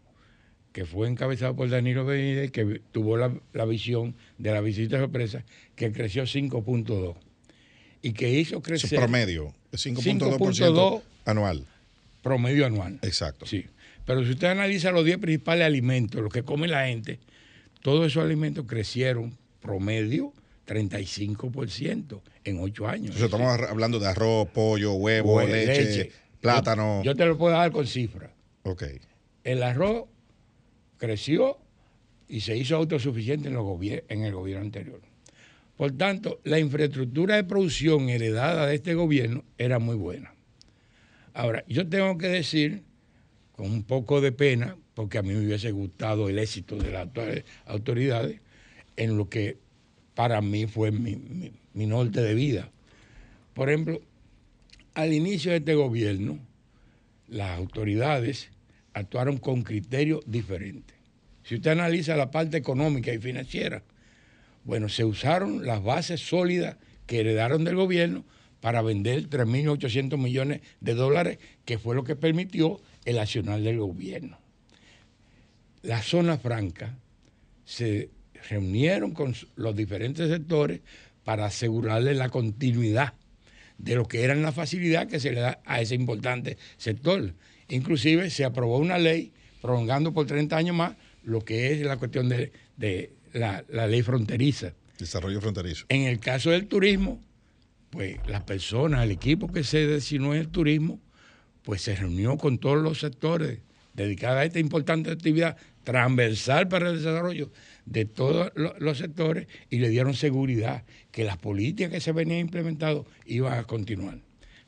que 0.73 0.85
fue 0.85 1.09
encabezado 1.09 1.57
por 1.57 1.69
Danilo 1.71 2.05
Benítez, 2.05 2.51
que 2.51 2.83
tuvo 2.93 3.17
la, 3.17 3.33
la 3.55 3.65
visión 3.65 4.15
de 4.37 4.53
la 4.53 4.61
visita 4.61 4.99
sorpresa, 4.99 5.45
que 5.75 5.93
creció 5.93 6.25
5.2 6.25 7.17
y 8.03 8.13
que 8.13 8.31
hizo 8.31 8.61
crecer 8.63 8.93
es 8.95 8.99
promedio, 9.01 9.55
es 9.73 9.87
5.2% 9.87 10.39
5.2 10.39 11.03
anual. 11.25 11.65
promedio 12.23 12.67
anual. 12.67 12.99
Exacto. 13.03 13.47
Sí. 13.47 13.65
Pero 14.09 14.25
si 14.25 14.31
usted 14.31 14.47
analiza 14.49 14.91
los 14.91 15.05
10 15.05 15.19
principales 15.19 15.67
alimentos, 15.67 16.23
los 16.23 16.33
que 16.33 16.43
come 16.43 16.67
la 16.67 16.87
gente, 16.87 17.19
todos 17.83 18.07
esos 18.07 18.25
alimentos 18.25 18.65
crecieron 18.67 19.37
promedio 19.61 20.33
35% 20.67 22.21
en 22.45 22.59
8 22.59 22.89
años. 22.89 23.15
Entonces 23.17 23.25
estamos 23.25 23.61
hablando 23.69 23.99
de 23.99 24.07
arroz, 24.07 24.49
pollo, 24.49 24.95
huevo, 24.95 25.41
Hue- 25.43 25.49
leche, 25.51 26.11
plátano. 26.41 27.03
Yo, 27.05 27.13
yo 27.13 27.17
te 27.17 27.27
lo 27.27 27.37
puedo 27.37 27.53
dar 27.55 27.71
con 27.71 27.87
cifras. 27.87 28.31
ok. 28.63 28.85
El 29.45 29.63
arroz 29.63 30.05
creció 30.97 31.59
y 32.29 32.41
se 32.41 32.57
hizo 32.57 32.77
autosuficiente 32.77 33.49
en, 33.49 33.55
los 33.55 33.65
gobier- 33.65 34.05
en 34.09 34.25
el 34.25 34.33
gobierno 34.35 34.65
anterior. 34.65 35.01
Por 35.77 35.93
tanto, 35.99 36.41
la 36.45 36.59
infraestructura 36.59 37.37
de 37.37 37.45
producción 37.45 38.09
heredada 38.09 38.67
de 38.67 38.75
este 38.75 38.95
gobierno 38.95 39.45
era 39.59 39.79
muy 39.79 39.97
buena. 39.97 40.33
Ahora, 41.35 41.63
yo 41.69 41.87
tengo 41.89 42.17
que 42.19 42.27
decir, 42.29 42.83
con 43.59 43.73
un 43.73 43.83
poco 43.83 44.21
de 44.21 44.31
pena, 44.31 44.77
porque 44.95 45.19
a 45.19 45.23
mí 45.23 45.35
me 45.35 45.45
hubiese 45.45 45.73
gustado 45.73 46.29
el 46.29 46.39
éxito 46.39 46.77
de 46.77 46.93
las 46.93 47.09
autor- 47.09 47.45
autoridades, 47.67 48.41
en 48.97 49.17
lo 49.17 49.29
que 49.29 49.57
para 50.15 50.41
mí 50.41 50.69
fue 50.69 50.93
mi 50.93 51.53
norte 51.75 52.23
de 52.23 52.35
vida. 52.35 52.71
Por 53.55 53.69
ejemplo, 53.69 54.01
al 54.95 55.13
inicio 55.13 55.51
de 55.51 55.57
este 55.57 55.75
gobierno, 55.75 56.39
las 57.27 57.59
autoridades 57.59 58.51
actuaron 58.95 59.39
con 59.39 59.63
criterios 59.63 60.23
diferentes. 60.25 60.97
Si 61.43 61.57
usted 61.57 61.73
analiza 61.73 62.15
la 62.15 62.31
parte 62.31 62.57
económica 62.59 63.13
y 63.13 63.19
financiera, 63.19 63.83
bueno, 64.63 64.89
se 64.89 65.05
usaron 65.05 65.67
las 65.67 65.83
bases 65.83 66.21
sólidas 66.21 66.77
que 67.07 67.19
heredaron 67.19 67.65
del 67.65 67.75
gobierno 67.75 68.25
para 68.61 68.83
vender 68.83 69.29
3.800 69.29 70.17
millones 70.17 70.61
de 70.81 70.95
dólares, 70.95 71.39
que 71.65 71.79
fue 71.79 71.97
lo 71.97 72.05
que 72.05 72.15
permitió 72.15 72.81
el 73.09 73.19
accionar 73.19 73.61
del 73.61 73.79
gobierno. 73.79 74.39
La 75.83 76.03
zona 76.03 76.37
franca 76.37 76.99
se 77.65 78.11
reunieron 78.51 79.13
con 79.13 79.35
los 79.57 79.75
diferentes 79.75 80.29
sectores 80.29 80.81
para 81.25 81.47
asegurarle 81.47 82.13
la 82.15 82.29
continuidad 82.29 83.15
de 83.79 83.95
lo 83.95 84.07
que 84.07 84.25
eran 84.25 84.43
la 84.43 84.53
facilidad 84.53 85.09
que 85.09 85.21
se 85.21 85.33
le 85.33 85.41
da 85.41 85.61
a 85.65 85.81
ese 85.81 85.95
importante 85.95 86.59
sector. 86.77 87.33
Inclusive 87.69 88.29
se 88.29 88.45
aprobó 88.45 88.77
una 88.77 88.99
ley 88.99 89.33
prolongando 89.63 90.13
por 90.13 90.27
30 90.27 90.55
años 90.57 90.77
más 90.77 90.93
lo 91.23 91.41
que 91.43 91.73
es 91.73 91.81
la 91.81 91.97
cuestión 91.97 92.29
de, 92.29 92.53
de 92.77 93.15
la, 93.33 93.65
la 93.71 93.87
ley 93.87 94.03
fronteriza. 94.03 94.75
Desarrollo 94.99 95.41
fronterizo. 95.41 95.87
En 95.89 96.03
el 96.03 96.21
caso 96.21 96.51
del 96.51 96.67
turismo, 96.67 97.23
pues 97.89 98.19
las 98.27 98.43
personas, 98.43 99.05
el 99.05 99.13
equipo 99.13 99.51
que 99.51 99.65
se 99.65 99.87
designó 99.87 100.35
en 100.35 100.41
el 100.41 100.49
turismo, 100.49 101.01
pues 101.63 101.83
se 101.83 101.95
reunió 101.97 102.37
con 102.39 102.59
todos 102.59 102.79
los 102.83 103.01
sectores 103.01 103.61
dedicados 103.95 104.39
a 104.39 104.45
esta 104.45 104.59
importante 104.61 105.11
actividad 105.11 105.57
transversal 105.85 106.69
para 106.69 106.91
el 106.91 106.99
desarrollo 106.99 107.51
de 107.87 108.05
todos 108.05 108.53
lo- 108.55 108.75
los 108.79 108.99
sectores 108.99 109.47
y 109.71 109.79
le 109.79 109.89
dieron 109.89 110.15
seguridad 110.15 110.85
que 111.11 111.25
las 111.25 111.39
políticas 111.39 111.91
que 111.93 112.01
se 112.01 112.13
venían 112.13 112.41
implementando 112.41 113.07
iban 113.27 113.59
a 113.59 113.65
continuar. 113.65 114.19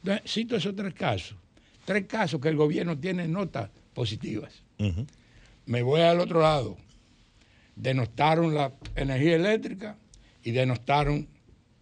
Entonces, 0.02 0.30
cito 0.32 0.56
esos 0.56 0.74
tres 0.74 0.94
casos. 0.94 1.36
Tres 1.84 2.06
casos 2.06 2.40
que 2.40 2.48
el 2.48 2.56
gobierno 2.56 2.98
tiene 2.98 3.28
notas 3.28 3.70
positivas. 3.94 4.62
Me 5.66 5.82
voy 5.82 6.00
al 6.00 6.20
otro 6.20 6.40
lado. 6.40 6.76
Denostaron 7.76 8.54
la 8.54 8.72
energía 8.96 9.36
eléctrica 9.36 9.96
y 10.42 10.50
denostaron 10.52 11.28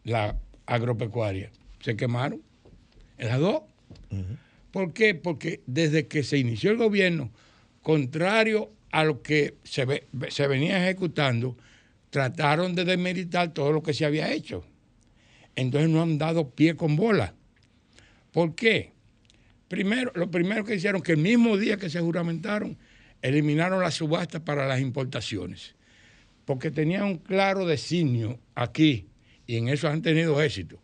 la 0.04 0.36
agropecuaria. 0.66 1.50
Se 1.80 1.96
quemaron 1.96 2.42
en 3.18 3.28
las 3.28 3.38
dos. 3.40 3.62
¿Por 4.78 4.92
qué? 4.92 5.16
Porque 5.16 5.60
desde 5.66 6.06
que 6.06 6.22
se 6.22 6.38
inició 6.38 6.70
el 6.70 6.76
gobierno, 6.76 7.32
contrario 7.82 8.70
a 8.92 9.02
lo 9.02 9.22
que 9.22 9.56
se, 9.64 9.84
ve- 9.84 10.06
se 10.28 10.46
venía 10.46 10.80
ejecutando, 10.80 11.56
trataron 12.10 12.76
de 12.76 12.84
desmeritar 12.84 13.52
todo 13.52 13.72
lo 13.72 13.82
que 13.82 13.92
se 13.92 14.04
había 14.04 14.32
hecho. 14.32 14.64
Entonces 15.56 15.90
no 15.90 16.00
han 16.00 16.16
dado 16.16 16.50
pie 16.50 16.76
con 16.76 16.94
bola. 16.94 17.34
¿Por 18.30 18.54
qué? 18.54 18.92
Primero, 19.66 20.12
lo 20.14 20.30
primero 20.30 20.64
que 20.64 20.76
hicieron, 20.76 21.02
que 21.02 21.10
el 21.10 21.18
mismo 21.18 21.56
día 21.56 21.76
que 21.76 21.90
se 21.90 21.98
juramentaron, 21.98 22.78
eliminaron 23.20 23.80
las 23.80 23.94
subastas 23.94 24.42
para 24.42 24.68
las 24.68 24.80
importaciones. 24.80 25.74
Porque 26.44 26.70
tenían 26.70 27.02
un 27.02 27.18
claro 27.18 27.66
designio 27.66 28.38
aquí, 28.54 29.08
y 29.44 29.56
en 29.56 29.70
eso 29.70 29.88
han 29.88 30.02
tenido 30.02 30.40
éxito, 30.40 30.78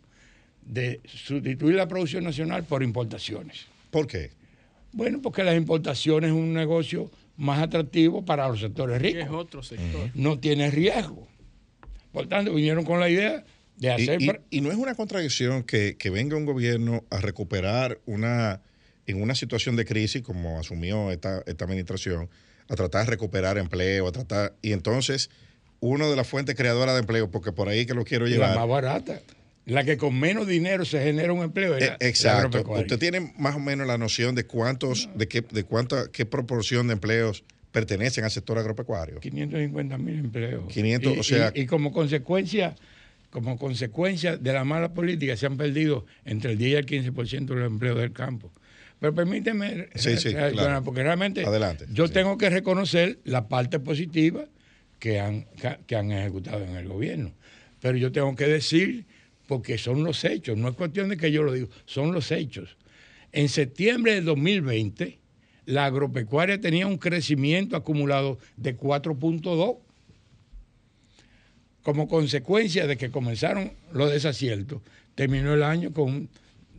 de 0.65 0.99
sustituir 1.05 1.75
la 1.75 1.87
producción 1.87 2.25
nacional 2.25 2.65
por 2.65 2.83
importaciones. 2.83 3.73
¿Por 3.95 4.07
qué? 4.07 4.31
Bueno, 4.91 5.21
porque 5.21 5.41
las 5.41 5.55
importaciones 5.55 6.31
es 6.31 6.35
un 6.35 6.53
negocio 6.53 7.09
más 7.37 7.61
atractivo 7.61 8.25
para 8.25 8.45
los 8.49 8.59
sectores 8.59 9.01
Y 9.01 9.07
es 9.07 9.13
ricos. 9.13 9.29
otro 9.37 9.63
sector. 9.63 10.09
No 10.15 10.37
tiene 10.37 10.69
riesgo. 10.69 11.29
Por 12.11 12.27
tanto, 12.27 12.53
vinieron 12.53 12.83
con 12.83 12.99
la 12.99 13.07
idea 13.09 13.45
de 13.77 13.91
hacer... 13.91 14.21
y- 14.21 14.57
y 14.57 14.59
no 14.61 14.69
es 14.69 14.75
una 14.77 14.95
contradicción 14.95 15.63
que, 15.63 15.95
que 15.95 16.09
venga 16.09 16.35
un 16.35 16.43
gobierno 16.45 17.05
a 17.09 17.21
recuperar 17.21 17.99
una, 18.05 18.61
en 19.05 19.21
una 19.21 19.33
situación 19.33 19.77
de 19.77 19.85
crisis 19.85 20.21
como 20.21 20.59
asumió 20.59 21.09
esta, 21.11 21.41
esta 21.45 21.63
administración, 21.63 22.29
a 22.67 22.75
tratar 22.75 23.05
de 23.05 23.11
recuperar 23.11 23.57
empleo, 23.57 24.07
a 24.09 24.11
tratar, 24.11 24.55
y 24.61 24.73
entonces 24.73 25.29
una 25.79 26.07
de 26.07 26.17
las 26.17 26.27
fuentes 26.27 26.55
creadoras 26.55 26.95
de 26.95 26.99
empleo, 26.99 27.31
porque 27.31 27.53
por 27.53 27.69
ahí 27.69 27.85
que 27.85 27.93
lo 27.93 28.03
quiero 28.03 28.25
la 28.25 28.31
llevar. 28.31 28.55
más 28.57 28.67
barata. 28.67 29.21
La 29.65 29.83
que 29.83 29.97
con 29.97 30.19
menos 30.19 30.45
dinero 30.47 30.85
se 30.85 31.03
genera 31.03 31.33
un 31.33 31.43
empleo. 31.43 31.75
es 31.75 31.83
Eh, 31.83 31.87
la- 31.99 32.07
Exacto. 32.07 32.63
Usted 32.71 32.99
tiene 32.99 33.33
más 33.37 33.55
o 33.55 33.59
menos 33.59 33.87
la 33.87 33.97
noción 33.97 34.35
de 34.35 34.45
cuántos, 34.45 35.09
de 35.15 35.27
qué, 35.27 35.41
de 35.41 35.63
cuánta, 35.63 36.11
qué 36.11 36.25
proporción 36.25 36.87
de 36.87 36.93
empleos 36.93 37.43
pertenecen 37.71 38.23
al 38.23 38.31
sector 38.31 38.57
agropecuario. 38.59 39.19
550 39.19 39.97
mil 39.97 40.19
empleos. 40.19 40.71
500, 40.71 41.15
y, 41.15 41.19
o 41.19 41.23
sea- 41.23 41.51
y- 41.55 41.61
y 41.61 41.65
como 41.65 41.91
consecuencia, 41.91 42.75
como 43.31 43.57
consecuencia 43.57 44.37
de 44.37 44.53
la 44.53 44.63
mala 44.63 44.93
política 44.93 45.35
se 45.35 45.45
han 45.47 45.57
perdido 45.57 46.05
entre 46.25 46.51
el 46.51 46.57
10 46.57 46.71
y 46.71 46.75
el 46.75 46.85
15% 46.85 47.53
de 47.55 47.61
los 47.61 47.67
empleos 47.67 47.97
del 47.97 48.13
campo. 48.13 48.51
Pero 48.99 49.13
permíteme 49.13 49.89
Sí, 49.95 50.15
sí, 50.17 50.29
reaccionar, 50.29 50.51
claro. 50.53 50.83
porque 50.85 51.03
realmente 51.03 51.43
Adelante, 51.43 51.85
yo 51.91 52.07
sí. 52.07 52.13
tengo 52.13 52.37
que 52.37 52.49
reconocer 52.49 53.17
la 53.25 53.47
parte 53.49 53.79
positiva 53.79 54.45
que 54.99 55.19
han, 55.19 55.45
que 55.85 55.95
han 55.97 56.11
ejecutado 56.11 56.63
en 56.63 56.75
el 56.77 56.87
gobierno. 56.87 57.33
Pero 57.81 57.97
yo 57.97 58.11
tengo 58.13 58.33
que 58.35 58.45
decir, 58.47 59.05
porque 59.47 59.77
son 59.77 60.03
los 60.03 60.23
hechos, 60.23 60.57
no 60.57 60.69
es 60.69 60.75
cuestión 60.75 61.09
de 61.09 61.17
que 61.17 61.31
yo 61.31 61.43
lo 61.43 61.53
digo, 61.53 61.69
son 61.85 62.11
los 62.13 62.31
hechos. 62.31 62.77
En 63.31 63.49
septiembre 63.49 64.15
del 64.15 64.25
2020, 64.25 65.19
la 65.65 65.85
agropecuaria 65.85 66.59
tenía 66.59 66.87
un 66.87 66.97
crecimiento 66.97 67.75
acumulado 67.75 68.37
de 68.57 68.77
4.2 68.77 69.77
como 71.83 72.07
consecuencia 72.07 72.87
de 72.87 72.97
que 72.97 73.11
comenzaron 73.11 73.71
los 73.93 74.11
desaciertos, 74.11 74.81
terminó 75.13 75.53
el 75.53 75.61
año 75.63 75.93
con 75.93 76.05
un 76.05 76.29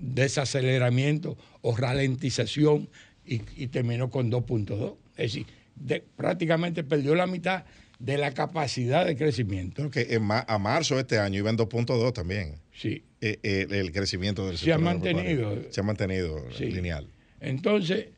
desaceleramiento 0.00 1.36
o 1.62 1.76
ralentización 1.76 2.88
y, 3.24 3.38
terminó 3.68 4.10
con 4.10 4.30
2.2. 4.30 4.94
Es 5.16 5.32
decir, 5.32 5.46
de- 5.76 6.02
prácticamente 6.16 6.82
perdió 6.84 7.14
la 7.14 7.26
mitad 7.26 7.64
de 7.98 8.18
la 8.18 8.32
capacidad 8.32 9.06
de 9.06 9.16
crecimiento. 9.16 9.76
Creo 9.76 9.90
que 9.90 10.14
en 10.14 10.22
ma- 10.22 10.44
a 10.46 10.58
marzo 10.58 10.96
de 10.96 11.02
este 11.02 11.18
año 11.18 11.38
iba 11.38 11.50
en 11.50 11.56
2.2 11.56 12.12
también. 12.12 12.56
Sí. 12.72 13.04
Eh, 13.20 13.38
eh, 13.42 13.66
el 13.70 13.90
crecimiento 13.92 14.46
del 14.46 14.58
Se 14.58 14.70
ha 14.72 14.76
sector 14.76 14.84
mantenido. 14.84 15.58
Se 15.70 15.80
ha 15.80 15.82
mantenido 15.82 16.44
Sí. 16.56 16.66
lineal. 16.66 17.08
Entonces, 17.40 18.08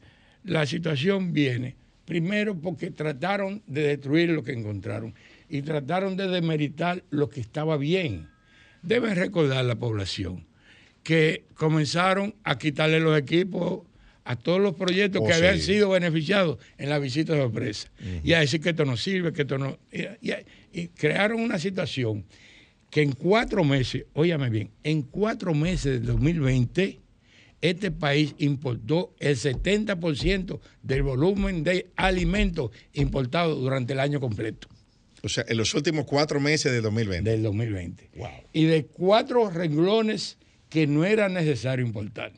la 0.45 0.67
situación 0.67 1.33
viene, 1.33 1.77
primero 2.05 2.57
porque 2.59 2.91
trataron 2.91 3.63
de 3.67 3.83
destruir 3.83 4.31
lo 4.31 4.43
que 4.43 4.53
encontraron 4.53 5.15
y 5.49 5.63
trataron 5.63 6.17
de 6.17 6.27
demeritar 6.29 7.05
lo 7.11 7.29
que 7.29 7.41
estaba 7.41 7.77
bien. 7.77 8.29
Deben 8.83 9.15
recordar 9.17 9.65
la 9.65 9.77
población 9.77 10.47
que 11.05 11.45
comenzaron 11.55 12.35
a 12.45 12.59
quitarle 12.59 13.01
los 13.01 13.17
equipos 13.19 13.83
a 14.31 14.37
todos 14.37 14.61
los 14.61 14.75
proyectos 14.75 15.23
Oh, 15.23 15.27
que 15.27 15.33
habían 15.33 15.57
sí. 15.59 15.73
sido 15.73 15.89
beneficiados 15.91 16.59
en 16.77 16.91
la 16.91 16.99
visita 16.99 17.33
de 17.35 17.41
sorpresa. 17.41 17.89
Y 18.23 18.35
a 18.35 18.41
decir 18.41 18.61
que 18.61 18.71
esto 18.71 18.85
no 18.85 18.97
sirve, 18.97 19.33
que 19.33 19.43
esto 19.43 19.57
no... 19.59 19.79
Y, 19.93 20.03
y- 20.29 20.35
y 20.73 20.89
crearon 20.89 21.41
una 21.41 21.59
situación 21.59 22.25
que 22.91 23.01
en 23.03 23.13
cuatro 23.13 23.65
meses, 23.65 24.05
óyame 24.15 24.51
bien, 24.51 24.71
en 24.85 25.03
cuatro 25.03 25.55
meses 25.55 25.95
del 26.01 26.07
2020, 26.07 27.01
este 27.63 27.91
país 27.91 28.35
importó 28.39 29.15
el 29.19 29.37
70% 29.37 30.61
del 30.83 31.03
volumen 31.03 31.65
de 31.65 31.91
alimentos 31.97 32.71
importados 32.93 33.59
durante 33.61 33.93
el 33.95 34.01
año 34.01 34.21
completo 34.21 34.69
O 35.23 35.29
sea, 35.29 35.45
en 35.49 35.57
los 35.57 35.75
últimos 35.75 36.05
cuatro 36.05 36.39
meses 36.39 36.71
del 36.71 36.83
2020. 36.83 37.31
del 37.31 37.43
2020. 37.43 38.11
Y 38.53 38.65
de 38.67 38.85
cuatro 38.87 39.51
renglones 39.51 40.37
que 40.69 40.87
no 40.87 41.05
era 41.05 41.29
necesario 41.29 41.85
importar. 41.85 42.33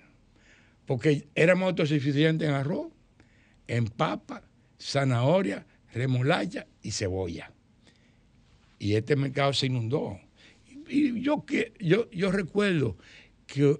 Porque 0.90 1.28
éramos 1.36 1.68
autosuficientes 1.68 2.48
en 2.48 2.52
arroz, 2.52 2.88
en 3.68 3.84
papa, 3.84 4.42
zanahoria, 4.76 5.64
remolacha 5.94 6.66
y 6.82 6.90
cebolla. 6.90 7.52
Y 8.80 8.96
este 8.96 9.14
mercado 9.14 9.52
se 9.52 9.66
inundó. 9.66 10.18
Y 10.88 11.22
yo, 11.22 11.44
yo, 11.78 12.10
yo 12.10 12.32
recuerdo 12.32 12.96
que 13.46 13.78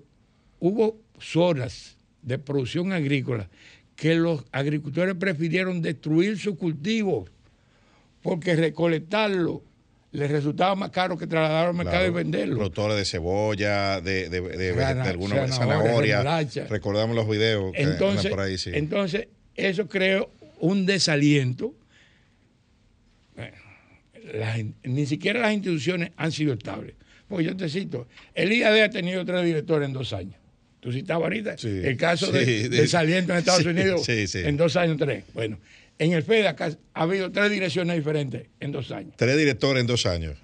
hubo 0.60 1.00
zonas 1.18 1.96
de 2.22 2.38
producción 2.38 2.92
agrícola 2.92 3.50
que 3.96 4.14
los 4.14 4.44
agricultores 4.52 5.16
prefirieron 5.16 5.82
destruir 5.82 6.38
sus 6.38 6.56
cultivos 6.58 7.28
porque 8.22 8.54
recolectarlo 8.54 9.64
les 10.12 10.30
resultaba 10.30 10.74
más 10.74 10.90
caro 10.90 11.16
que 11.16 11.26
trasladarlo 11.26 11.70
al 11.70 11.76
mercado 11.76 11.98
Claro, 11.98 12.12
y 12.12 12.14
venderlo. 12.24 12.56
Productores 12.56 12.96
de 12.96 13.04
cebolla, 13.04 14.00
de, 14.00 14.28
de, 14.28 14.40
de, 14.40 14.72
de 14.74 15.48
zanahoria. 15.48 16.22
Recordamos 16.68 17.14
los 17.14 17.28
videos 17.28 17.72
que 17.72 17.82
Entonces, 17.82 18.30
por 18.30 18.40
ahí, 18.40 18.58
sí. 18.58 18.70
entonces, 18.74 19.28
eso 19.54 19.88
creó 19.88 20.30
un 20.58 20.84
desaliento. 20.86 21.74
Bueno, 23.36 23.56
las 24.34 24.58
in- 24.58 24.74
ni 24.84 25.06
siquiera 25.06 25.40
las 25.40 25.52
instituciones 25.52 26.10
han 26.16 26.32
sido 26.32 26.54
estables. 26.54 26.94
Porque 27.28 27.44
yo 27.44 27.56
te 27.56 27.68
cito, 27.68 28.08
el 28.34 28.52
IAD 28.52 28.80
ha 28.82 28.90
tenido 28.90 29.24
tres 29.24 29.44
directores 29.44 29.86
en 29.86 29.92
dos 29.92 30.12
años. 30.12 30.34
Tú 30.80 30.90
citabas 30.92 31.24
ahorita 31.24 31.58
Sí, 31.58 31.68
el 31.68 31.96
caso 31.96 32.32
de, 32.32 32.44
sí, 32.44 32.68
de 32.68 32.80
desaliento 32.80 33.32
en 33.32 33.38
Estados 33.38 33.64
Unidos 33.66 34.08
en 34.08 34.56
dos 34.56 34.74
años, 34.76 34.96
tres. 34.98 35.24
Bueno, 35.34 35.58
en 36.00 36.12
el 36.12 36.22
FED 36.22 36.46
acá 36.46 36.76
ha 36.94 37.02
habido 37.02 37.30
tres 37.30 37.50
direcciones 37.50 37.94
diferentes 37.96 38.46
en 38.58 38.72
dos 38.72 38.90
años. 38.90 39.12
Tres 39.16 39.36
directores 39.36 39.82
en 39.82 39.86
dos 39.86 40.06
años. 40.06 40.36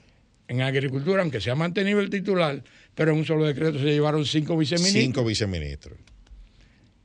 En 0.48 0.60
agricultura, 0.60 1.22
aunque 1.22 1.40
se 1.40 1.50
ha 1.50 1.54
mantenido 1.56 1.98
el 2.00 2.10
titular, 2.10 2.62
pero 2.94 3.10
en 3.12 3.18
un 3.18 3.24
solo 3.24 3.44
decreto 3.44 3.78
se 3.78 3.86
llevaron 3.86 4.24
cinco 4.24 4.56
viceministros. 4.56 5.02
Cinco 5.04 5.24
viceministros. 5.24 5.98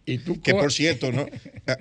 Y 0.05 0.17
tú 0.19 0.39
Que 0.41 0.53
por 0.53 0.71
cierto, 0.71 1.11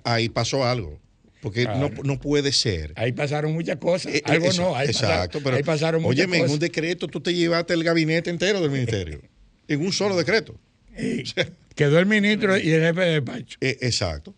ahí 0.05 0.29
pasó 0.29 0.65
algo. 0.65 0.99
Porque 1.43 1.65
no, 1.65 1.89
Claro. 1.89 2.03
no 2.05 2.21
puede 2.21 2.53
ser. 2.53 2.93
Ahí 2.97 3.13
pasaron 3.13 3.53
muchas 3.53 3.77
cosas. 3.79 4.15
Eh, 4.15 4.23
Algo 4.27 4.47
eso, 4.49 4.63
no. 4.63 4.77
Ahí 4.77 4.89
exacto, 4.89 5.39
pasaron, 5.39 5.43
pero 5.43 5.57
ahí 5.57 5.63
pasaron 5.63 6.03
muchas 6.03 6.19
óyeme, 6.19 6.37
en 6.37 6.43
cosas. 6.43 6.55
un 6.55 6.61
decreto 6.61 7.09
tú 7.09 7.21
te 7.21 7.33
llevaste 7.35 7.73
el 7.75 7.83
gabinete 7.83 8.29
entero 8.31 8.61
del 8.61 8.71
ministerio. 8.71 9.21
en 9.67 9.81
un 9.81 9.93
solo 9.93 10.17
decreto. 10.17 10.55
Quedó 11.75 11.99
el 11.99 12.07
ministro 12.07 12.59
y 12.59 12.71
el 12.71 12.83
jefe 12.83 13.01
de 13.01 13.11
despacho. 13.21 13.57
Eh, 13.61 13.79
exacto. 13.81 14.35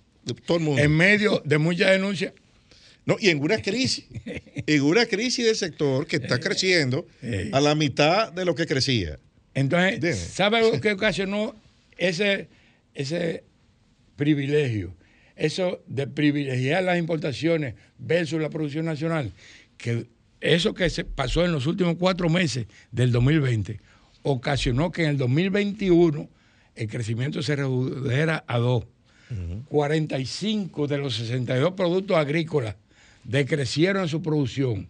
Todo 0.46 0.58
el 0.58 0.64
mundo. 0.64 0.82
En 0.82 0.92
medio 0.92 1.42
de 1.44 1.58
muchas 1.58 1.90
denuncias. 1.90 2.32
No, 3.04 3.16
y 3.18 3.30
en 3.30 3.40
una 3.40 3.60
crisis, 3.60 4.04
en 4.66 4.82
una 4.82 5.06
crisis 5.06 5.44
del 5.44 5.56
sector 5.56 6.06
que 6.06 6.16
está 6.16 6.38
creciendo 6.38 7.06
a 7.52 7.60
la 7.60 7.74
mitad 7.74 8.32
de 8.32 8.44
lo 8.44 8.54
que 8.54 8.66
crecía. 8.66 9.18
Entonces, 9.54 10.00
Dime. 10.00 10.14
¿sabe 10.14 10.60
lo 10.60 10.80
que 10.80 10.92
ocasionó 10.92 11.54
ese, 11.98 12.48
ese 12.94 13.44
privilegio? 14.16 14.94
Eso 15.34 15.82
de 15.86 16.06
privilegiar 16.06 16.84
las 16.84 16.98
importaciones 16.98 17.74
versus 17.98 18.40
la 18.40 18.50
producción 18.50 18.84
nacional. 18.84 19.32
Que 19.76 20.06
eso 20.40 20.74
que 20.74 20.88
se 20.90 21.04
pasó 21.04 21.44
en 21.44 21.52
los 21.52 21.66
últimos 21.66 21.96
cuatro 21.98 22.28
meses 22.28 22.66
del 22.90 23.12
2020 23.12 23.80
ocasionó 24.22 24.92
que 24.92 25.04
en 25.04 25.10
el 25.10 25.16
2021 25.16 26.28
el 26.74 26.88
crecimiento 26.88 27.42
se 27.42 27.56
redujera 27.56 28.44
a 28.46 28.58
dos. 28.58 28.84
45 29.68 30.86
de 30.86 30.98
los 30.98 31.16
62 31.16 31.72
productos 31.72 32.16
agrícolas 32.16 32.76
decrecieron 33.24 34.02
en 34.02 34.08
su 34.08 34.22
producción, 34.22 34.88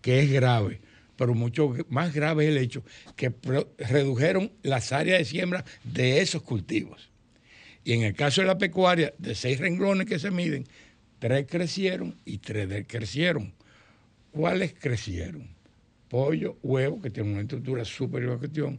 que 0.00 0.20
es 0.20 0.30
grave, 0.30 0.80
pero 1.16 1.34
mucho 1.34 1.74
más 1.88 2.14
grave 2.14 2.44
es 2.44 2.50
el 2.50 2.58
hecho 2.58 2.82
que 3.16 3.32
redujeron 3.78 4.50
las 4.62 4.92
áreas 4.92 5.18
de 5.18 5.24
siembra 5.24 5.64
de 5.84 6.20
esos 6.20 6.42
cultivos. 6.42 7.10
Y 7.84 7.92
en 7.92 8.02
el 8.02 8.14
caso 8.14 8.40
de 8.40 8.46
la 8.46 8.58
pecuaria, 8.58 9.12
de 9.18 9.34
seis 9.34 9.58
renglones 9.58 10.06
que 10.06 10.18
se 10.18 10.30
miden, 10.30 10.66
tres 11.18 11.46
crecieron 11.48 12.16
y 12.24 12.38
tres 12.38 12.68
decrecieron. 12.68 13.52
¿Cuáles 14.30 14.74
crecieron? 14.74 15.48
Pollo, 16.08 16.56
huevo, 16.62 17.02
que 17.02 17.10
tienen 17.10 17.32
una 17.32 17.42
estructura 17.42 17.84
superior 17.84 18.30
a 18.30 18.34
la 18.34 18.38
cuestión, 18.38 18.78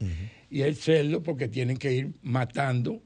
y 0.49 0.61
el 0.61 0.75
cerdo, 0.75 1.21
porque 1.21 1.47
tienen 1.47 1.77
que 1.77 1.93
ir 1.93 2.11
matando 2.23 3.01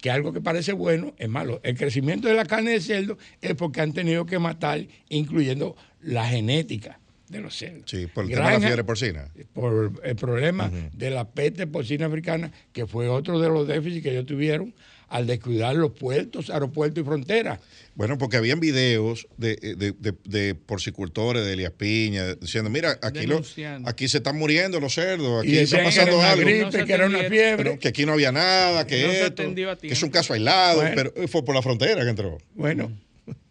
que 0.00 0.10
algo 0.10 0.32
que 0.32 0.40
parece 0.40 0.72
bueno 0.72 1.14
es 1.18 1.28
malo. 1.28 1.60
El 1.62 1.76
crecimiento 1.76 2.28
de 2.28 2.34
la 2.34 2.44
carne 2.44 2.72
de 2.72 2.80
cerdo 2.80 3.18
es 3.40 3.54
porque 3.54 3.80
han 3.80 3.92
tenido 3.92 4.26
que 4.26 4.38
matar, 4.38 4.86
incluyendo 5.08 5.76
la 6.00 6.26
genética. 6.26 6.98
de 7.28 7.40
los 7.40 7.54
cerdos. 7.54 7.84
Sí, 7.86 8.08
por 8.08 8.24
el 8.24 8.30
tema 8.30 8.48
de 8.48 8.54
la 8.54 8.60
fiebre 8.60 8.82
porcina. 8.82 9.28
por 9.52 9.92
el 10.02 10.16
problema 10.16 10.68
de 10.92 11.10
la 11.10 11.30
peste 11.30 11.68
porcina 11.68 12.06
africana, 12.06 12.50
que 12.72 12.88
fue 12.88 13.08
otro 13.08 13.38
de 13.38 13.48
los 13.48 13.68
déficits 13.68 14.02
que 14.02 14.10
ellos 14.10 14.26
tuvieron 14.26 14.74
al 15.10 15.26
descuidar 15.26 15.76
los 15.76 15.92
puertos, 15.92 16.50
aeropuertos 16.50 17.02
y 17.02 17.04
fronteras. 17.04 17.60
Bueno, 18.00 18.16
porque 18.16 18.38
habían 18.38 18.60
videos 18.60 19.28
de, 19.36 19.56
de, 19.56 19.92
de- 19.92 20.14
de 20.24 20.54
porcicultores 20.54 21.44
de 21.44 21.52
Elías 21.52 21.72
Piña 21.72 22.34
diciendo, 22.36 22.70
mira, 22.70 22.98
aquí, 23.02 23.26
lo- 23.26 23.34
Denunciando. 23.34 23.90
aquí 23.90 24.08
se 24.08 24.16
están 24.16 24.38
muriendo 24.38 24.80
los 24.80 24.94
cerdos, 24.94 25.42
aquí 25.44 25.58
está 25.58 25.84
pasando 25.84 26.16
una 26.16 26.30
algo. 26.32 26.46
gripe, 26.46 26.78
No 26.78 26.86
que 26.86 26.92
era 26.94 27.04
una 27.04 27.18
fiebre. 27.24 27.56
Pero 27.58 27.78
que 27.78 27.88
aquí 27.88 28.06
no 28.06 28.12
había 28.14 28.32
nada, 28.32 28.86
que 28.86 29.02
No 29.02 29.12
esto, 29.12 29.42
es 29.82 30.02
un 30.02 30.08
caso 30.08 30.32
aislado, 30.32 30.80
Bueno. 30.80 30.94
pero 31.12 31.28
fue 31.28 31.44
por 31.44 31.54
la 31.54 31.60
frontera 31.60 32.02
que 32.02 32.08
entró. 32.08 32.38
Bueno, 32.54 32.90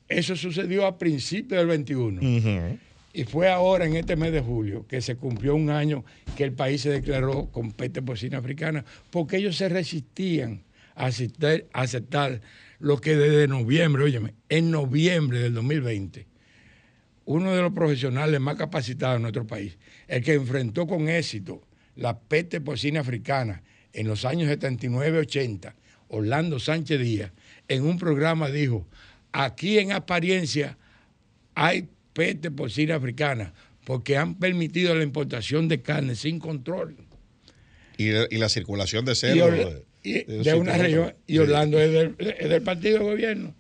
eso 0.08 0.36
sucedió 0.36 0.88
a 0.88 0.98
principios 0.98 1.60
del 1.60 1.68
21. 1.68 2.20
Ujú. 2.20 2.80
Y 3.14 3.26
fue 3.26 3.50
ahora, 3.50 3.86
en 3.86 3.98
este 3.98 4.16
mes 4.16 4.32
de 4.32 4.42
julio, 4.42 4.84
que 4.88 5.00
se 5.02 5.16
cumplió 5.16 5.54
un 5.54 5.70
año 5.70 6.04
que 6.36 6.44
el 6.44 6.54
país 6.54 6.82
se 6.82 6.90
declaró 6.90 7.52
con 7.52 7.72
peste 7.72 8.02
porcina 8.02 8.40
africana, 8.40 8.84
porque 9.12 9.38
ellos 9.38 9.58
se 9.58 9.70
resistían 9.70 10.64
a 10.96 11.06
aceptar, 11.06 11.66
a 11.72 11.82
aceptar 11.82 12.42
lo 12.80 13.00
que 13.00 13.16
desde 13.16 13.48
noviembre, 13.48 14.04
óyeme, 14.04 14.36
en 14.48 14.72
noviembre 14.72 15.40
del 15.40 15.54
2020, 15.54 16.28
uno 17.26 17.54
de 17.54 17.62
los 17.62 17.74
profesionales 17.74 18.40
más 18.40 18.56
capacitados 18.56 19.18
en 19.18 19.22
nuestro 19.22 19.46
país, 19.46 19.78
el 20.08 20.24
que 20.24 20.34
enfrentó 20.34 20.88
con 20.88 21.10
éxito 21.10 21.62
la 21.96 22.20
peste 22.20 22.62
porcina 22.62 23.02
africana 23.02 23.62
en 23.94 24.08
los 24.08 24.26
años 24.26 24.50
79-80, 24.50 25.74
Orlando 26.08 26.60
Sánchez 26.60 27.00
Díaz, 27.00 27.32
en 27.68 27.86
un 27.86 28.00
programa 28.00 28.50
dijo, 28.50 28.88
aquí 29.32 29.78
en 29.78 29.92
apariencia 29.92 30.78
hay 31.54 31.90
peste 32.14 32.50
porcina 32.50 32.96
africana 32.96 33.54
porque 33.86 34.18
han 34.18 34.36
permitido 34.36 34.96
la 34.96 35.04
importación 35.04 35.68
de 35.68 35.82
carne 35.82 36.16
sin 36.16 36.40
control. 36.40 36.96
Y, 37.98 38.10
y 38.10 38.38
la 38.38 38.50
circulación 38.50 39.04
de 39.04 39.16
cerdos. 39.16 39.84
Y 40.04 40.24
de- 40.24 40.44
de, 40.44 40.54
un 40.54 40.62
una 40.62 40.78
región, 40.78 41.14
y. 41.28 41.38
Orlando 41.40 41.80
es 41.80 41.92
del, 41.92 42.16
es 42.20 42.50
del 42.50 42.62
partido 42.62 43.00
de 43.00 43.04
gobierno. 43.06 43.56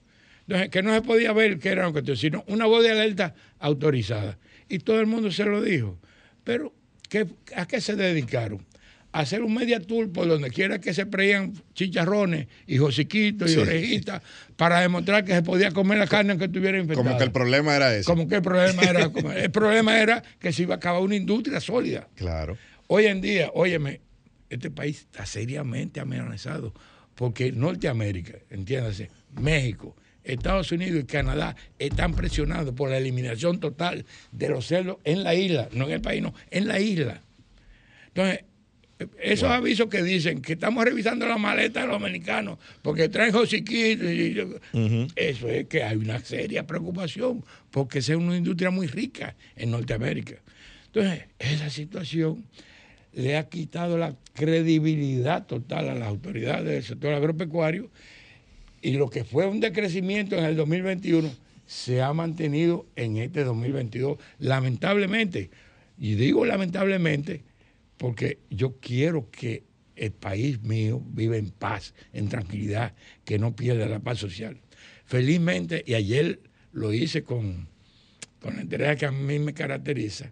Entonces, 0.47 0.69
que 0.69 0.81
no 0.81 0.93
se 0.93 1.01
podía 1.01 1.31
ver 1.33 1.59
que 1.59 1.69
era 1.69 1.83
lo 1.83 1.93
que 1.93 2.01
te- 2.01 2.15
sino 2.15 2.43
una 2.47 2.65
voz 2.65 2.83
de 2.83 2.91
alerta 2.91 3.35
autorizada. 3.59 4.37
Y 4.67 4.79
todo 4.79 4.99
el 4.99 5.05
mundo 5.05 5.31
se 5.31 5.45
lo 5.45 5.61
dijo. 5.61 5.99
Pero, 6.43 6.73
¿qué- 7.09 7.27
¿a 7.55 7.67
qué 7.67 7.81
se 7.81 7.95
dedicaron? 7.95 8.65
A 9.11 9.21
hacer 9.21 9.41
un 9.41 9.53
media 9.55 9.79
tour 9.79 10.11
por 10.11 10.27
donde 10.27 10.51
quiera 10.51 10.79
que 10.79 10.93
se 10.93 11.05
preían 11.07 11.53
chicharrones 11.73 12.47
y 12.67 12.77
josiquitos 12.77 13.49
y 13.49 13.55
Sí. 13.55 13.59
orejitas 13.59 14.21
para 14.55 14.79
demostrar 14.81 15.25
que 15.25 15.33
se 15.33 15.41
podía 15.41 15.71
comer 15.71 15.97
la 15.97 16.05
carne 16.07 16.37
que 16.37 16.45
estuviera 16.45 16.77
infectada. 16.77 17.03
Como 17.03 17.17
que 17.17 17.23
el 17.23 17.31
problema 17.31 17.75
era 17.75 17.95
ese. 17.95 18.05
Como 18.05 18.27
que 18.27 18.35
el 18.35 18.41
problema 18.43 18.83
era, 18.83 19.11
el 19.43 19.51
problema 19.51 19.99
era 19.99 20.23
que 20.39 20.53
se 20.53 20.61
iba 20.63 20.75
a 20.75 20.77
acabar 20.77 21.01
una 21.01 21.15
industria 21.15 21.59
sólida. 21.59 22.07
Claro. 22.15 22.55
Hoy 22.87 23.05
en 23.07 23.19
día, 23.21 23.49
óyeme, 23.55 24.01
este 24.49 24.71
país 24.71 25.01
está 25.01 25.25
seriamente 25.25 25.99
amenazado 25.99 26.73
porque 27.15 27.51
Norteamérica, 27.51 28.39
entiéndase, 28.49 29.09
México, 29.39 29.95
Estados 30.23 30.71
Unidos 30.71 31.01
y 31.03 31.05
Canadá 31.05 31.55
están 31.77 32.13
presionados 32.13 32.73
por 32.73 32.89
la 32.89 32.97
eliminación 32.97 33.59
total 33.59 34.05
de 34.31 34.49
los 34.49 34.67
cerdos 34.67 34.97
en 35.03 35.23
la 35.23 35.35
isla, 35.35 35.69
no 35.73 35.85
en 35.85 35.91
el 35.91 36.01
país, 36.01 36.21
no, 36.21 36.33
en 36.51 36.67
la 36.67 36.79
isla. 36.79 37.21
Entonces, 38.07 38.45
esos 39.21 39.49
avisos 39.49 39.87
que 39.87 40.03
dicen 40.03 40.41
que 40.41 40.53
estamos 40.53 40.83
revisando 40.83 41.25
la 41.25 41.37
maleta 41.37 41.81
de 41.81 41.87
los 41.87 41.95
americanos 41.95 42.59
porque 42.81 43.07
traen 43.07 43.31
josiquitos, 43.31 44.07
eso 45.15 45.49
es 45.49 45.67
que 45.67 45.83
hay 45.83 45.97
una 45.97 46.19
seria 46.19 46.67
preocupación 46.67 47.43
porque 47.71 47.99
es 47.99 48.09
una 48.09 48.35
industria 48.35 48.71
muy 48.71 48.87
rica 48.87 49.35
en 49.55 49.71
Norteamérica. 49.71 50.35
Entonces, 50.87 51.25
esa 51.37 51.69
situación 51.69 52.45
le 53.13 53.37
ha 53.37 53.49
quitado 53.49 53.97
la 53.97 54.15
credibilidad 54.33 55.45
total 55.45 55.89
a 55.89 55.95
las 55.95 56.07
autoridades 56.07 56.65
del 56.65 56.83
sector 56.83 57.13
agropecuario 57.13 57.89
y 58.81 58.93
lo 58.93 59.09
que 59.09 59.23
fue 59.23 59.45
un 59.47 59.59
decrecimiento 59.59 60.37
en 60.37 60.45
el 60.45 60.55
2021 60.55 61.29
se 61.65 62.01
ha 62.01 62.13
mantenido 62.13 62.87
en 62.95 63.17
este 63.17 63.43
2022, 63.43 64.17
lamentablemente. 64.39 65.49
Y 65.97 66.15
digo 66.15 66.45
lamentablemente 66.45 67.43
porque 67.97 68.39
yo 68.49 68.77
quiero 68.79 69.29
que 69.29 69.63
el 69.97 70.11
país 70.11 70.61
mío 70.61 71.03
viva 71.05 71.35
en 71.35 71.49
paz, 71.49 71.93
en 72.13 72.29
tranquilidad, 72.29 72.93
que 73.25 73.37
no 73.37 73.55
pierda 73.55 73.85
la 73.87 73.99
paz 73.99 74.19
social. 74.19 74.57
Felizmente, 75.03 75.83
y 75.85 75.95
ayer 75.95 76.39
lo 76.71 76.93
hice 76.93 77.23
con, 77.23 77.67
con 78.41 78.55
la 78.55 78.61
entrega 78.61 78.95
que 78.95 79.05
a 79.05 79.11
mí 79.11 79.39
me 79.39 79.53
caracteriza, 79.53 80.31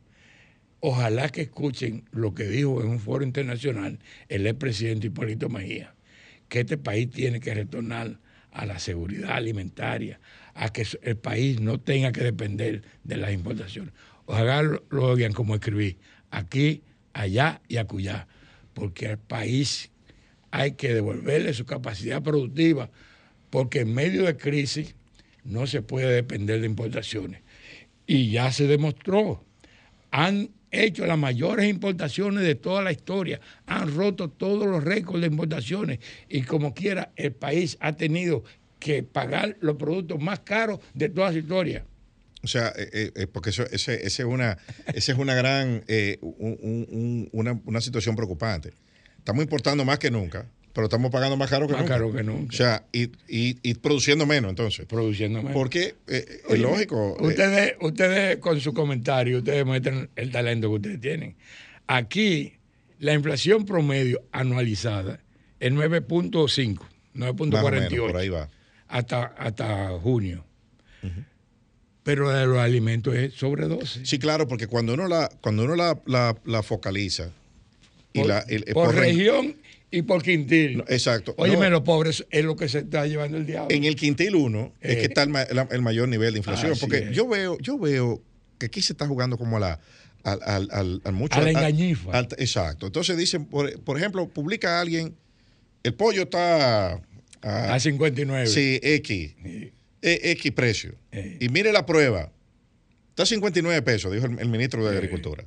ojalá 0.80 1.30
que 1.30 1.42
escuchen 1.42 2.06
lo 2.12 2.34
que 2.34 2.46
dijo 2.46 2.82
en 2.82 2.90
un 2.90 3.00
foro 3.00 3.24
internacional 3.24 4.00
el 4.30 4.48
expresidente 4.48 5.08
Hipólito 5.08 5.50
Mejía, 5.50 5.96
que 6.50 6.62
este 6.62 6.78
país 6.78 7.10
tiene 7.10 7.40
que 7.40 7.54
retornar 7.54 8.20
a 8.52 8.66
la 8.66 8.80
seguridad 8.80 9.32
alimentaria, 9.32 10.20
a 10.54 10.70
que 10.70 10.86
el 11.04 11.18
país 11.18 11.60
no 11.60 11.80
tenga 11.80 12.12
que 12.12 12.24
depender 12.24 12.84
de 13.04 13.18
las 13.18 13.32
importaciones. 13.32 13.94
Ojalá 14.26 14.64
lo, 14.64 14.84
oigan 14.90 15.34
como 15.34 15.56
escribí, 15.56 15.98
aquí, 16.32 16.82
allá 17.14 17.62
y 17.68 17.78
acullá, 17.78 18.28
porque 18.74 19.08
al 19.08 19.20
país 19.20 19.92
hay 20.52 20.74
que 20.74 20.94
devolverle 20.94 21.54
su 21.54 21.66
capacidad 21.66 22.22
productiva, 22.22 22.90
porque 23.50 23.82
en 23.82 23.94
medio 23.94 24.26
de 24.26 24.38
crisis 24.38 24.96
no 25.44 25.68
se 25.68 25.82
puede 25.82 26.14
depender 26.14 26.60
de 26.60 26.66
importaciones. 26.66 27.42
Y 28.06 28.32
ya 28.32 28.52
se 28.52 28.68
demostró, 28.68 29.44
han 30.12 30.50
hecho 30.72 31.06
las 31.06 31.18
mayores 31.18 31.70
importaciones 31.70 32.44
de 32.44 32.56
toda 32.56 32.82
la 32.82 32.92
historia, 32.92 33.40
han 33.66 33.94
roto 33.96 34.30
todos 34.30 34.66
los 34.68 34.84
récords 34.84 35.22
de 35.22 35.28
importaciones 35.28 36.00
y 36.30 36.42
como 36.42 36.74
quiera 36.74 37.12
el 37.16 37.32
país 37.32 37.78
ha 37.80 37.94
tenido 37.94 38.44
que 38.80 39.04
pagar 39.04 39.58
los 39.62 39.76
productos 39.78 40.20
más 40.22 40.40
caros 40.42 40.80
de 40.94 41.10
toda 41.10 41.32
su 41.32 41.40
historia. 41.40 41.86
O 42.44 42.48
sea, 42.48 42.68
eh, 42.78 42.90
eh, 42.94 43.12
eh, 43.16 43.28
porque 43.28 43.50
eso, 43.50 43.64
ese, 43.72 43.96
ese 44.06 44.22
es 44.22 44.28
una, 44.28 44.58
ese 44.94 45.12
es 45.12 45.18
una 45.18 45.34
gran, 45.36 45.84
un- 46.22 46.58
un- 46.62 46.88
un- 46.90 47.30
una, 47.32 47.60
una 47.66 47.82
situación 47.82 48.16
preocupante. 48.16 48.74
Estamos 49.18 49.44
importando 49.44 49.84
más 49.84 50.00
que 50.00 50.12
nunca, 50.12 50.46
pero 50.78 50.86
estamos 50.86 51.10
pagando 51.10 51.36
más 51.38 51.50
caro 51.50 51.66
que 51.66 51.74
Más 51.74 51.82
nunca. 51.82 51.94
caro 51.96 52.14
que 52.14 52.22
nunca. 52.22 52.50
O 52.54 52.56
sea, 52.56 52.86
y, 52.92 53.06
y, 53.28 53.58
y 53.64 53.74
produciendo 53.74 54.28
menos, 54.28 54.50
entonces. 54.52 54.86
Produciendo 54.86 55.40
menos. 55.40 55.54
Porque 55.54 55.96
eh, 56.06 56.44
es 56.48 56.60
lógico. 56.60 57.18
eh, 57.20 57.24
Ustedes, 57.26 57.74
ustedes 57.82 58.38
con 58.38 58.60
su 58.62 58.76
comentario, 58.76 59.40
ustedes 59.40 59.66
muestran 59.66 60.12
el 60.16 60.32
talento 60.32 60.70
que 60.70 60.76
ustedes 60.76 61.02
tienen. 61.02 61.36
Aquí, 61.88 62.54
la 63.00 63.16
inflación 63.16 63.66
promedio 63.66 64.22
anualizada 64.32 65.20
es 65.60 65.72
9.5, 65.74 66.80
más 67.16 67.30
o 67.32 67.34
menos, 67.34 67.60
9.48 67.90 67.98
por 68.08 68.18
ahí 68.18 68.30
va. 68.30 68.48
hasta, 68.88 69.24
hasta 69.24 69.90
junio. 70.00 70.46
Pero 72.04 72.32
la 72.32 72.38
de 72.40 72.46
los 72.46 72.60
alimentos 72.60 73.16
es 73.16 73.34
sobre 73.34 73.68
12. 73.68 74.06
Sí, 74.06 74.20
claro, 74.20 74.48
porque 74.48 74.68
cuando 74.68 74.94
uno 74.94 75.08
la, 75.08 75.28
cuando 75.42 75.64
uno 75.64 75.76
la, 75.76 76.00
la, 76.06 76.38
la 76.46 76.62
focaliza 76.64 77.32
y 78.14 78.20
por, 78.20 78.28
la, 78.30 78.40
el- 78.48 78.64
por 78.66 78.86
por 78.86 78.96
re- 78.96 79.02
región 79.02 79.56
y 79.92 80.02
por 80.02 80.22
quintil. 80.24 80.78
No, 80.78 80.84
exacto. 80.88 81.34
Óyeme, 81.38 81.66
No. 81.66 81.70
los 81.72 81.82
pobres 81.82 82.26
es 82.30 82.44
lo 82.46 82.56
que 82.56 82.68
se 82.70 82.80
está 82.80 83.06
llevando 83.08 83.38
el 83.38 83.46
diablo. 83.46 83.74
En 83.76 83.84
el 83.86 83.96
quintil 83.96 84.36
1 84.36 84.74
es 84.82 84.96
Eh. 84.96 85.00
que 85.00 85.06
está 85.06 85.24
el, 85.24 85.30
ma- 85.30 85.46
la- 85.52 85.68
el 85.72 85.82
mayor 85.82 86.10
nivel 86.10 86.34
de 86.34 86.40
inflación. 86.40 86.72
Así 86.74 86.82
porque 86.82 86.98
es. 87.10 87.12
yo 87.16 87.28
veo, 87.28 87.58
yo 87.60 87.78
veo 87.78 88.22
que 88.58 88.66
aquí 88.68 88.82
se 88.82 88.94
está 88.94 89.08
jugando 89.08 89.38
como 89.38 89.58
a 89.58 89.60
la, 89.60 89.80
al, 90.24 90.40
al, 90.44 90.68
al- 90.72 91.02
al 91.06 91.14
mucho. 91.14 91.40
A 91.40 91.42
la 91.44 91.52
engañifa. 91.52 92.20
exacto. 92.38 92.86
Entonces 92.88 93.16
dicen, 93.18 93.46
por, 93.46 93.80
por 93.82 93.98
ejemplo, 93.98 94.28
publica 94.28 94.82
alguien, 94.82 95.16
el 95.84 95.94
pollo 95.94 96.24
está 96.24 96.94
a, 97.42 97.74
A 97.74 97.80
59. 97.80 98.48
Sí, 98.48 98.80
X. 98.84 99.36
Sí. 99.44 99.72
E- 100.02 100.32
X 100.32 100.52
precio. 100.52 100.96
Eh. 101.12 101.38
Y 101.40 101.50
mire 101.50 101.72
la 101.72 101.86
prueba. 101.86 102.32
Está 103.10 103.24
a 103.24 103.26
59 103.26 103.82
pesos, 103.84 104.12
dijo 104.12 104.26
el, 104.26 104.38
el 104.40 104.50
ministro 104.50 104.84
de 104.86 104.96
Agricultura. 104.96 105.44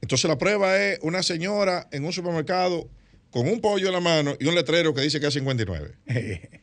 Entonces 0.00 0.28
la 0.28 0.38
prueba 0.38 0.76
es 0.82 0.98
una 1.02 1.22
señora 1.22 1.88
en 1.92 2.04
un 2.04 2.12
supermercado 2.12 2.88
con 3.36 3.46
un 3.48 3.60
pollo 3.60 3.88
en 3.88 3.92
la 3.92 4.00
mano 4.00 4.34
y 4.40 4.46
un 4.46 4.54
letrero 4.54 4.94
que 4.94 5.02
dice 5.02 5.20
que 5.20 5.26
es 5.26 5.34
59. 5.34 5.98
Esa 6.06 6.62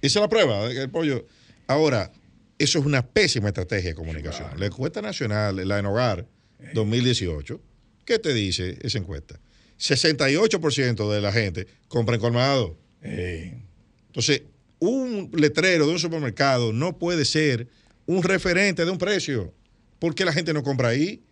es 0.00 0.14
la 0.14 0.26
prueba 0.26 0.66
del 0.66 0.88
pollo. 0.88 1.26
Ahora, 1.66 2.10
eso 2.58 2.78
es 2.78 2.86
una 2.86 3.06
pésima 3.06 3.48
estrategia 3.48 3.90
de 3.90 3.94
comunicación. 3.94 4.58
La 4.58 4.64
encuesta 4.64 5.02
nacional, 5.02 5.68
la 5.68 5.78
en 5.78 5.84
hogar 5.84 6.26
2018, 6.72 7.60
¿qué 8.06 8.18
te 8.18 8.32
dice 8.32 8.78
esa 8.80 8.96
encuesta? 8.96 9.38
68% 9.78 11.12
de 11.12 11.20
la 11.20 11.30
gente 11.30 11.66
compra 11.88 12.14
en 12.14 12.22
colmado. 12.22 12.78
Eh, 13.02 13.60
Entonces, 14.06 14.44
un 14.78 15.30
letrero 15.34 15.86
de 15.86 15.92
un 15.92 15.98
supermercado 15.98 16.72
no 16.72 16.98
puede 16.98 17.26
ser 17.26 17.68
un 18.06 18.22
referente 18.22 18.86
de 18.86 18.90
un 18.90 18.96
precio, 18.96 19.52
porque 19.98 20.24
la 20.24 20.32
gente 20.32 20.54
no 20.54 20.62
compra 20.62 20.88
ahí. 20.88 21.22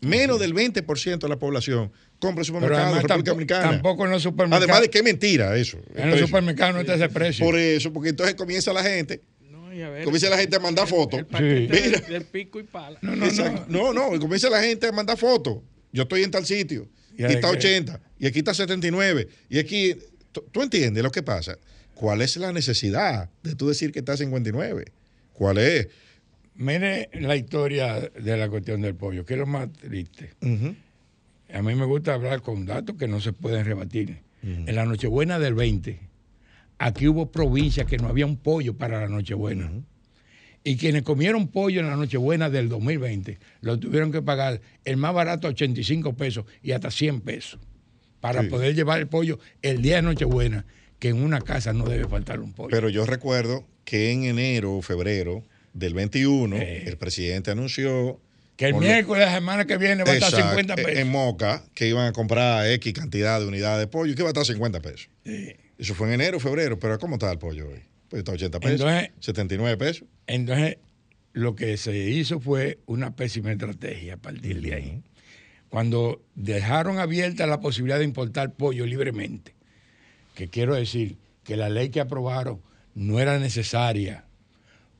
Menos 0.00 0.40
del 0.40 0.54
20% 0.54 1.20
de 1.20 1.28
la 1.28 1.38
población 1.38 1.92
compra 2.18 2.44
supermercados 2.44 2.84
además 2.84 3.02
República 3.02 3.14
tampoco, 3.14 3.30
Dominicana. 3.30 3.70
tampoco 3.70 4.04
en 4.04 4.10
los 4.10 4.22
supermercados. 4.22 4.64
Además 4.64 4.80
de 4.82 4.90
que 4.90 4.98
es 4.98 5.04
mentira 5.04 5.56
eso. 5.56 5.78
en 5.94 6.10
los 6.10 6.20
supermercados 6.20 6.74
no 6.74 6.80
está 6.80 6.94
ese 6.94 7.08
precio. 7.08 7.44
Por 7.44 7.58
eso, 7.58 7.92
porque 7.92 8.10
entonces 8.10 8.34
comienza 8.34 8.72
la 8.72 8.82
gente 8.82 9.22
No, 9.50 9.68
ver. 9.68 10.04
comienza 10.04 10.28
la 10.30 10.38
gente 10.38 10.56
a 10.56 10.60
mandar 10.60 10.86
fotos. 10.88 11.22
Mira. 11.30 12.00
del, 12.08 12.24
pico 12.24 12.58
y 12.60 12.64
pala. 12.64 12.98
Exacto. 13.02 13.66
No, 13.68 13.92
no, 13.92 14.14
y 14.14 14.18
comienza 14.18 14.48
la 14.50 14.62
gente 14.62 14.86
a 14.86 14.92
mandar 14.92 15.16
fotos. 15.18 15.58
Yo 15.92 16.02
estoy 16.02 16.22
en 16.22 16.30
tal 16.30 16.46
sitio. 16.46 16.88
Y, 17.16 17.24
está 17.24 17.50
de 17.50 17.58
que- 17.58 17.66
80. 17.66 18.00
Y 18.18 18.26
aquí 18.26 18.38
está 18.38 18.54
79. 18.54 19.28
Y 19.48 19.58
aquí. 19.58 19.96
¿Tú, 20.52 20.62
entiendes 20.62 21.02
lo 21.02 21.10
que 21.10 21.22
pasa? 21.22 21.56
¿Cuál 21.94 22.20
es 22.20 22.36
la 22.36 22.52
necesidad 22.52 23.30
de 23.42 23.54
tú 23.54 23.68
decir 23.68 23.90
que 23.90 24.00
está 24.00 24.18
59? 24.18 24.84
¿Cuál 25.32 25.56
es? 25.56 25.88
Mire 26.54 27.08
la 27.14 27.36
historia 27.36 28.00
de 28.00 28.36
la 28.36 28.48
cuestión 28.50 28.82
del 28.82 28.94
pollo, 28.94 29.24
que 29.24 29.32
es 29.34 29.38
lo 29.38 29.46
más 29.46 29.72
triste. 29.72 30.32
A 31.56 31.62
mí 31.62 31.74
me 31.74 31.86
gusta 31.86 32.12
hablar 32.14 32.42
con 32.42 32.66
datos 32.66 32.96
que 32.96 33.08
no 33.08 33.20
se 33.20 33.32
pueden 33.32 33.64
rebatir. 33.64 34.18
En 34.42 34.74
la 34.76 34.84
Nochebuena 34.84 35.38
del 35.40 35.54
20, 35.54 35.98
aquí 36.78 37.08
hubo 37.08 37.32
provincias 37.32 37.86
que 37.86 37.96
no 37.96 38.06
había 38.08 38.26
un 38.26 38.36
pollo 38.36 38.74
para 38.76 39.00
la 39.00 39.08
Nochebuena. 39.08 39.72
Y 40.62 40.76
quienes 40.76 41.02
comieron 41.02 41.48
pollo 41.48 41.80
en 41.80 41.86
la 41.88 41.96
Nochebuena 41.96 42.50
del 42.50 42.68
2020 42.68 43.38
lo 43.62 43.78
tuvieron 43.78 44.12
que 44.12 44.20
pagar 44.22 44.60
el 44.84 44.96
más 44.98 45.14
barato 45.14 45.46
a 45.46 45.50
85 45.50 46.14
pesos 46.14 46.44
y 46.62 46.72
hasta 46.72 46.90
100 46.90 47.22
pesos 47.22 47.58
para 48.20 48.42
Sí. 48.42 48.48
poder 48.48 48.74
llevar 48.74 48.98
el 49.00 49.06
pollo 49.08 49.38
el 49.62 49.80
día 49.82 49.96
de 49.96 50.02
Nochebuena, 50.02 50.66
que 50.98 51.08
en 51.08 51.22
una 51.22 51.40
casa 51.40 51.72
no 51.72 51.84
debe 51.86 52.06
faltar 52.06 52.40
un 52.40 52.52
pollo. 52.52 52.68
Pero 52.70 52.88
yo 52.88 53.06
recuerdo 53.06 53.64
que 53.84 54.10
en 54.12 54.24
enero 54.24 54.74
o 54.76 54.82
febrero 54.82 55.42
del 55.72 55.94
21, 55.94 56.56
el 56.56 56.96
presidente 56.98 57.50
anunció. 57.50 58.20
Que 58.56 58.66
el 58.66 58.74
miércoles 58.74 59.20
de 59.20 59.26
la 59.26 59.34
semana 59.34 59.66
que 59.66 59.76
viene 59.76 60.02
va 60.04 60.12
a 60.12 60.14
estar 60.14 60.30
Exacto, 60.30 60.48
50 60.50 60.74
en- 60.74 60.84
pesos. 60.86 61.00
En 61.00 61.08
Moca, 61.08 61.62
que 61.74 61.88
iban 61.88 62.06
a 62.06 62.12
comprar 62.12 62.66
X 62.72 62.92
cantidad 62.94 63.38
de 63.40 63.46
unidades 63.46 63.80
de 63.80 63.86
pollo 63.86 64.12
y 64.12 64.14
que 64.14 64.22
iba 64.22 64.28
a 64.28 64.32
estar 64.32 64.44
50 64.46 64.80
pesos. 64.80 65.08
Eso 65.78 65.94
fue 65.94 66.08
en 66.08 66.14
enero, 66.14 66.40
febrero, 66.40 66.78
pero 66.78 66.98
¿cómo 66.98 67.16
está 67.16 67.30
el 67.30 67.38
pollo 67.38 67.68
hoy? 67.68 67.80
Pues 68.08 68.20
está 68.20 68.32
80 68.32 68.60
pesos, 68.60 68.80
Entonces- 68.80 69.10
79 69.20 69.76
pesos. 69.76 70.04
Entonces, 70.26 70.78
lo 71.32 71.54
que 71.54 71.76
se 71.76 71.96
hizo 71.96 72.40
fue 72.40 72.78
una 72.86 73.14
pésima 73.14 73.52
estrategia 73.52 74.14
a 74.14 74.16
partir 74.16 74.62
de 74.62 74.74
ahí. 74.74 75.02
Cuando 75.68 76.22
dejaron 76.34 76.98
abierta 76.98 77.46
la 77.46 77.60
posibilidad 77.60 77.98
de 77.98 78.04
importar 78.04 78.54
pollo 78.54 78.86
libremente, 78.86 79.54
que 80.34 80.48
quiero 80.48 80.74
decir 80.74 81.16
que 81.44 81.56
la 81.56 81.68
ley 81.68 81.90
que 81.90 82.00
aprobaron 82.00 82.62
no 82.94 83.20
era 83.20 83.38
necesaria, 83.38 84.24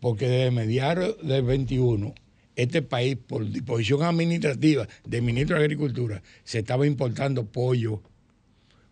porque 0.01 0.29
desde 0.29 0.51
mediados 0.51 1.17
del 1.27 1.43
21, 1.45 2.15
este 2.57 2.83
país, 2.83 3.17
por 3.17 3.49
disposición 3.49 4.03
administrativa 4.03 4.89
del 5.05 5.23
ministro 5.23 5.57
de 5.59 5.63
Agricultura, 5.65 6.23
se 6.43 6.59
estaba 6.61 6.87
importando 6.87 7.45
pollo 7.47 8.03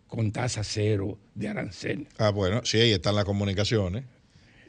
con 0.07 0.31
tasa 0.31 0.63
cero 0.63 1.17
de 1.33 1.47
arancel. 1.49 2.07
Ah, 2.17 2.29
bueno, 2.29 2.61
sí, 2.63 2.77
ahí 2.79 2.91
están 2.91 3.15
las 3.15 3.25
comunicaciones. 3.25 4.03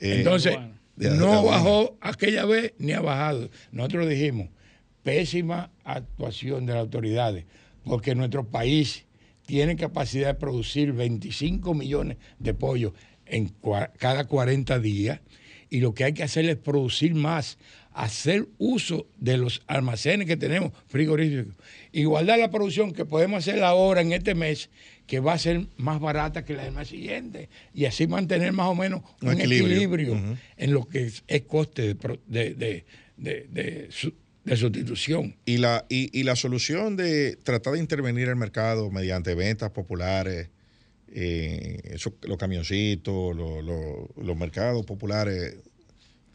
Eh, 0.01 0.17
Entonces, 0.19 0.57
de- 0.97 1.11
de- 1.11 1.17
no 1.17 1.43
de- 1.43 1.49
bajó 1.49 1.97
aquella 2.01 2.45
vez 2.47 2.73
ni 2.79 2.93
ha 2.93 3.01
bajado. 3.01 3.51
Nosotros 3.71 4.09
dijimos, 4.09 4.49
pésima 5.03 5.71
actuación 5.85 6.67
de 6.67 6.73
las 6.73 6.81
autoridades, 6.81 7.45
porque 7.85 8.15
nuestro 8.15 8.49
país 8.49 9.05
tiene 9.45 9.77
capacidad 9.77 10.29
de 10.29 10.35
producir 10.35 10.93
25 10.93 11.75
millones 11.75 12.17
de 12.39 12.55
pollos 12.55 12.93
en 13.27 13.49
cua- 13.61 13.93
cada 13.99 14.25
40 14.25 14.81
días 14.81 15.21
y 15.71 15.81
lo 15.81 15.95
que 15.95 16.05
hay 16.05 16.13
que 16.15 16.23
hacer 16.25 16.47
es 16.47 16.57
producir 16.57 17.15
más, 17.15 17.59
hacer 17.97 18.47
uso 18.59 19.07
de 19.19 19.39
los 19.39 19.63
almacenes 19.67 20.27
que 20.27 20.37
tenemos 20.37 20.73
frigoríficos, 20.87 21.55
igualdad 21.93 22.39
la 22.39 22.51
producción 22.51 22.93
que 22.93 23.05
podemos 23.07 23.39
hacer 23.39 23.65
ahora 23.65 24.03
en 24.03 24.13
este 24.13 24.35
mes, 24.35 24.69
que 25.07 25.19
va 25.21 25.33
a 25.33 25.39
ser 25.39 25.67
más 25.79 25.99
barata 25.99 26.45
que 26.45 26.55
la 26.55 26.65
del 26.65 26.75
mes 26.75 26.89
siguiente, 26.89 27.49
y 27.73 27.87
así 27.87 28.07
mantener 28.07 28.53
más 28.53 28.67
o 28.69 28.75
menos 28.75 29.03
Un 29.23 29.29
un, 29.29 29.41
equilibrio. 29.41 30.37
en 30.59 30.73
lo 30.73 30.87
que 30.89 31.05
es, 31.05 31.25
es 31.27 31.43
coste 31.43 31.95
de, 31.95 32.19
de- 32.27 32.55
de- 32.55 32.85
de- 33.17 33.47
de 33.51 33.87
su- 33.91 34.13
de 34.45 34.57
sustitución. 34.57 35.35
Y 35.47 35.57
la, 35.57 35.87
y, 35.89 36.11
y 36.19 36.23
la 36.25 36.37
solución 36.37 36.97
de 36.97 37.37
tratar 37.37 37.73
de 37.73 37.79
intervenir 37.81 38.25
en 38.25 38.31
el 38.31 38.37
mercado 38.37 38.91
mediante 38.91 39.35
ventas 39.35 39.71
populares, 39.71 40.51
eh, 41.09 41.81
eso- 41.85 42.15
los 42.23 42.37
camioncitos, 42.37 43.35
los, 43.35 43.65
los- 43.65 44.09
los 44.23 44.37
mercados 44.37 44.85
populares, 44.85 45.57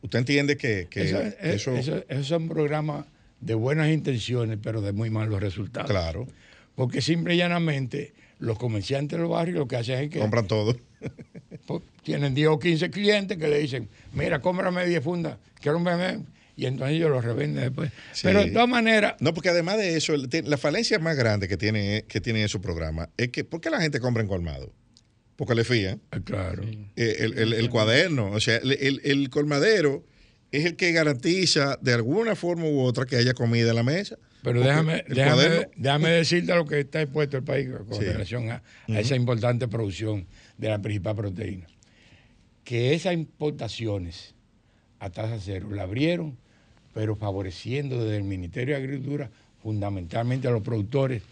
¿usted 0.02 0.20
entiende 0.20 0.58
que, 0.58 0.88
que 0.90 1.04
eso, 1.04 1.22
es- 1.22 1.36
eso- 1.42 1.76
eso- 1.76 2.04
esos 2.10 2.28
son 2.28 2.48
programas 2.48 3.06
de 3.40 3.54
buenas 3.56 3.90
intenciones, 3.90 4.58
pero 4.62 4.82
de 4.82 4.92
muy 4.92 5.10
malos 5.10 5.42
resultados. 5.42 5.90
Claro. 5.90 6.28
Porque 6.76 7.02
simple 7.02 7.34
y 7.36 7.38
llanamente 7.38 8.14
los 8.40 8.58
comerciantes 8.58 9.18
de 9.18 9.22
los 9.24 9.32
barrios 9.32 9.58
lo 9.58 9.68
que 9.68 9.76
hacen 9.78 10.00
es 10.04 10.10
que 10.10 10.20
compran 10.20 10.48
todo? 10.48 10.76
pues, 11.68 11.82
tienen 12.04 12.34
10 12.34 12.48
o 12.50 12.60
15 12.60 12.90
clientes 12.90 13.38
que 13.38 13.48
le 13.48 13.60
dicen, 13.60 13.90
mira, 14.14 14.42
cómprame 14.42 14.86
10 14.86 15.04
fundas, 15.04 15.38
quiero 15.60 15.78
un 15.78 15.84
bebé, 15.84 16.20
y 16.56 16.66
entonces 16.66 16.98
ellos 16.98 17.10
los 17.10 17.24
revenden 17.24 17.64
después. 17.66 17.92
Sí. 18.14 18.22
Pero 18.24 18.44
de 18.44 18.52
todas 18.52 18.68
maneras, 18.70 19.16
No, 19.20 19.34
porque 19.34 19.50
además 19.50 19.78
de 19.78 19.96
eso, 19.96 20.14
la 20.18 20.58
falencia 20.58 21.00
más 21.00 21.16
grande 21.18 21.48
que 21.48 21.58
tiene, 21.58 22.06
que 22.08 22.22
tiene 22.22 22.48
su 22.48 22.62
programa 22.62 23.10
es 23.18 23.30
que, 23.30 23.44
¿por 23.44 23.62
qué 23.62 23.70
la 23.70 23.82
gente 23.82 24.00
compra 24.00 24.22
en 24.22 24.28
colmado? 24.30 24.72
Porque 25.42 25.56
le 25.56 25.64
fían. 25.64 26.00
claro. 26.24 26.62
Eh, 26.96 27.16
el, 27.18 27.36
el- 27.40 27.54
el 27.54 27.70
cuaderno, 27.72 28.30
o 28.30 28.40
sea, 28.40 28.58
el, 28.58 28.74
el- 28.74 29.02
el 29.04 29.28
colmadero 29.32 30.06
es 30.52 30.66
el 30.66 30.76
que 30.76 30.92
garantiza 30.92 31.80
de 31.82 31.94
alguna 31.94 32.36
forma 32.36 32.66
u 32.66 32.82
otra 32.82 33.08
que 33.08 33.16
haya 33.16 33.34
comida 33.34 33.72
en 33.72 33.76
la 33.76 33.82
mesa. 33.82 34.20
Pero 34.44 34.62
déjame, 34.62 35.04
déjame, 35.08 35.42
cuaderno- 35.42 35.70
déjame 35.78 36.10
decirte 36.12 36.54
lo 36.54 36.66
que 36.68 36.82
está 36.82 37.02
expuesto 37.02 37.38
el 37.38 37.44
país 37.44 37.68
con 37.90 37.98
Sí. 37.98 38.04
relación 38.06 38.52
a, 38.52 38.62
a 38.88 39.00
esa 39.00 39.16
importante 39.16 39.68
producción 39.68 40.28
de 40.60 40.70
la 40.70 40.80
principal 40.80 41.16
proteína. 41.16 41.66
Que 42.64 42.94
esas 42.94 43.14
importaciones 43.14 44.36
a 45.00 45.10
tasa 45.10 45.40
cero 45.44 45.70
la 45.72 45.82
abrieron, 45.84 46.38
pero 46.94 47.16
favoreciendo 47.16 48.04
desde 48.04 48.18
el 48.18 48.24
Ministerio 48.26 48.76
de 48.76 48.84
Agricultura 48.84 49.32
fundamentalmente 49.64 50.48
a 50.48 50.52
los 50.52 50.62
productores 50.62 51.24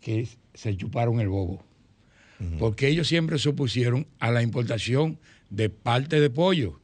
que 0.00 0.26
se 0.54 0.76
chuparon 0.76 1.20
el 1.20 1.28
bobo. 1.28 1.62
Porque 2.58 2.88
ellos 2.88 3.08
siempre 3.08 3.38
se 3.38 3.48
opusieron 3.48 4.06
a 4.18 4.30
la 4.30 4.42
importación 4.42 5.18
de 5.48 5.70
parte 5.70 6.20
de 6.20 6.28
pollo. 6.28 6.80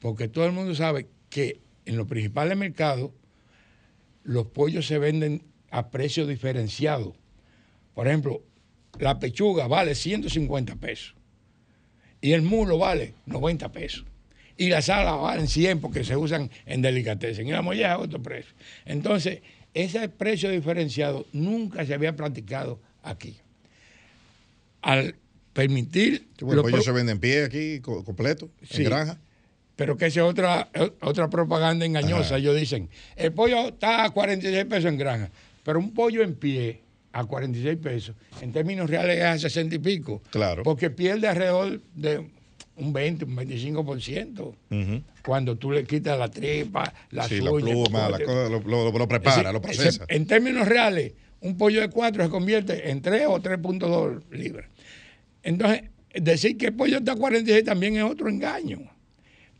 Porque 0.00 0.28
todo 0.28 0.46
el 0.46 0.52
mundo 0.52 0.74
sabe 0.74 1.06
que 1.30 1.60
en 1.86 1.96
los 1.96 2.08
principales 2.08 2.56
mercados 2.56 3.12
los 4.24 4.46
pollos 4.46 4.86
se 4.86 4.98
venden 4.98 5.42
a 5.70 5.90
precio 5.90 6.26
diferenciado. 6.26 7.14
Por 7.94 8.08
ejemplo, 8.08 8.42
la 8.98 9.18
pechuga 9.18 9.66
vale 9.68 9.94
150 9.94 10.76
pesos 10.76 11.14
y 12.20 12.32
el 12.32 12.42
mulo 12.42 12.78
vale 12.78 13.14
90 13.26 13.72
pesos. 13.72 14.04
Y 14.56 14.70
las 14.70 14.88
alas 14.88 15.20
valen 15.20 15.46
100 15.46 15.80
porque 15.80 16.02
se 16.02 16.16
usan 16.16 16.50
en 16.66 16.82
delicatessen 16.82 17.46
y 17.46 17.52
la 17.52 17.62
molleja 17.62 17.94
es 17.94 18.00
otro 18.00 18.20
precio. 18.20 18.54
Entonces, 18.84 19.40
ese 19.72 20.08
precio 20.08 20.50
diferenciado 20.50 21.26
nunca 21.32 21.86
se 21.86 21.94
había 21.94 22.16
practicado 22.16 22.80
aquí. 23.02 23.36
Al 24.88 25.14
permitir... 25.52 26.28
Bueno, 26.40 26.52
el 26.52 26.56
los 26.56 26.62
pollo 26.64 26.74
pro- 26.76 26.82
se 26.82 26.92
vende 26.92 27.12
en 27.12 27.18
pie 27.20 27.44
aquí, 27.44 27.80
co- 27.80 28.02
completo, 28.04 28.48
Sí. 28.62 28.78
en 28.82 28.84
granja. 28.88 29.18
pero 29.76 29.96
que 29.98 30.06
esa 30.06 30.20
es 30.20 30.26
otra, 30.26 30.70
otra 31.02 31.28
propaganda 31.28 31.84
engañosa. 31.84 32.20
Ajá. 32.34 32.38
Ellos 32.38 32.56
dicen, 32.56 32.88
el 33.16 33.32
pollo 33.32 33.68
está 33.68 34.04
a 34.04 34.10
46 34.10 34.64
pesos 34.64 34.86
en 34.86 34.96
granja, 34.96 35.30
pero 35.62 35.78
un 35.78 35.92
pollo 35.92 36.22
en 36.22 36.34
pie 36.34 36.80
a 37.12 37.24
46 37.24 37.76
pesos, 37.76 38.16
en 38.40 38.50
términos 38.52 38.88
reales 38.88 39.18
es 39.18 39.24
a 39.24 39.38
60 39.38 39.74
y 39.74 39.78
pico. 39.78 40.22
Claro. 40.30 40.62
Porque 40.62 40.88
pierde 40.90 41.28
alrededor 41.28 41.82
de 41.94 42.26
un 42.76 42.92
20, 42.94 43.26
un 43.26 43.36
25%. 43.36 44.40
Ujú. 44.70 45.02
Cuando 45.22 45.56
tú 45.56 45.70
le 45.70 45.84
quitas 45.84 46.18
la 46.18 46.28
tripa, 46.30 46.92
las 47.10 47.28
Sí, 47.28 47.40
la 47.42 47.50
uñas, 47.52 47.70
pluma, 47.70 48.08
la 48.08 48.18
cosa, 48.20 48.48
lo, 48.48 48.60
lo- 48.60 48.98
lo 48.98 49.06
prepara, 49.08 49.48
Es 49.50 49.52
lo 49.52 49.60
decir, 49.60 49.76
procesa. 49.76 50.04
en 50.08 50.26
términos 50.26 50.66
reales, 50.66 51.12
un 51.40 51.56
pollo 51.56 51.80
de 51.82 51.88
4 51.90 52.24
se 52.24 52.30
convierte 52.30 52.90
en 52.90 53.00
3 53.00 53.26
o 53.28 53.38
3.2 53.40 54.22
libras. 54.32 54.66
Entonces, 55.42 55.82
decir 56.14 56.56
que 56.56 56.66
el 56.66 56.74
pollo 56.74 56.98
está 56.98 57.12
a 57.12 57.16
46 57.16 57.64
también 57.64 57.96
es 57.96 58.02
otro 58.04 58.28
engaño. 58.28 58.80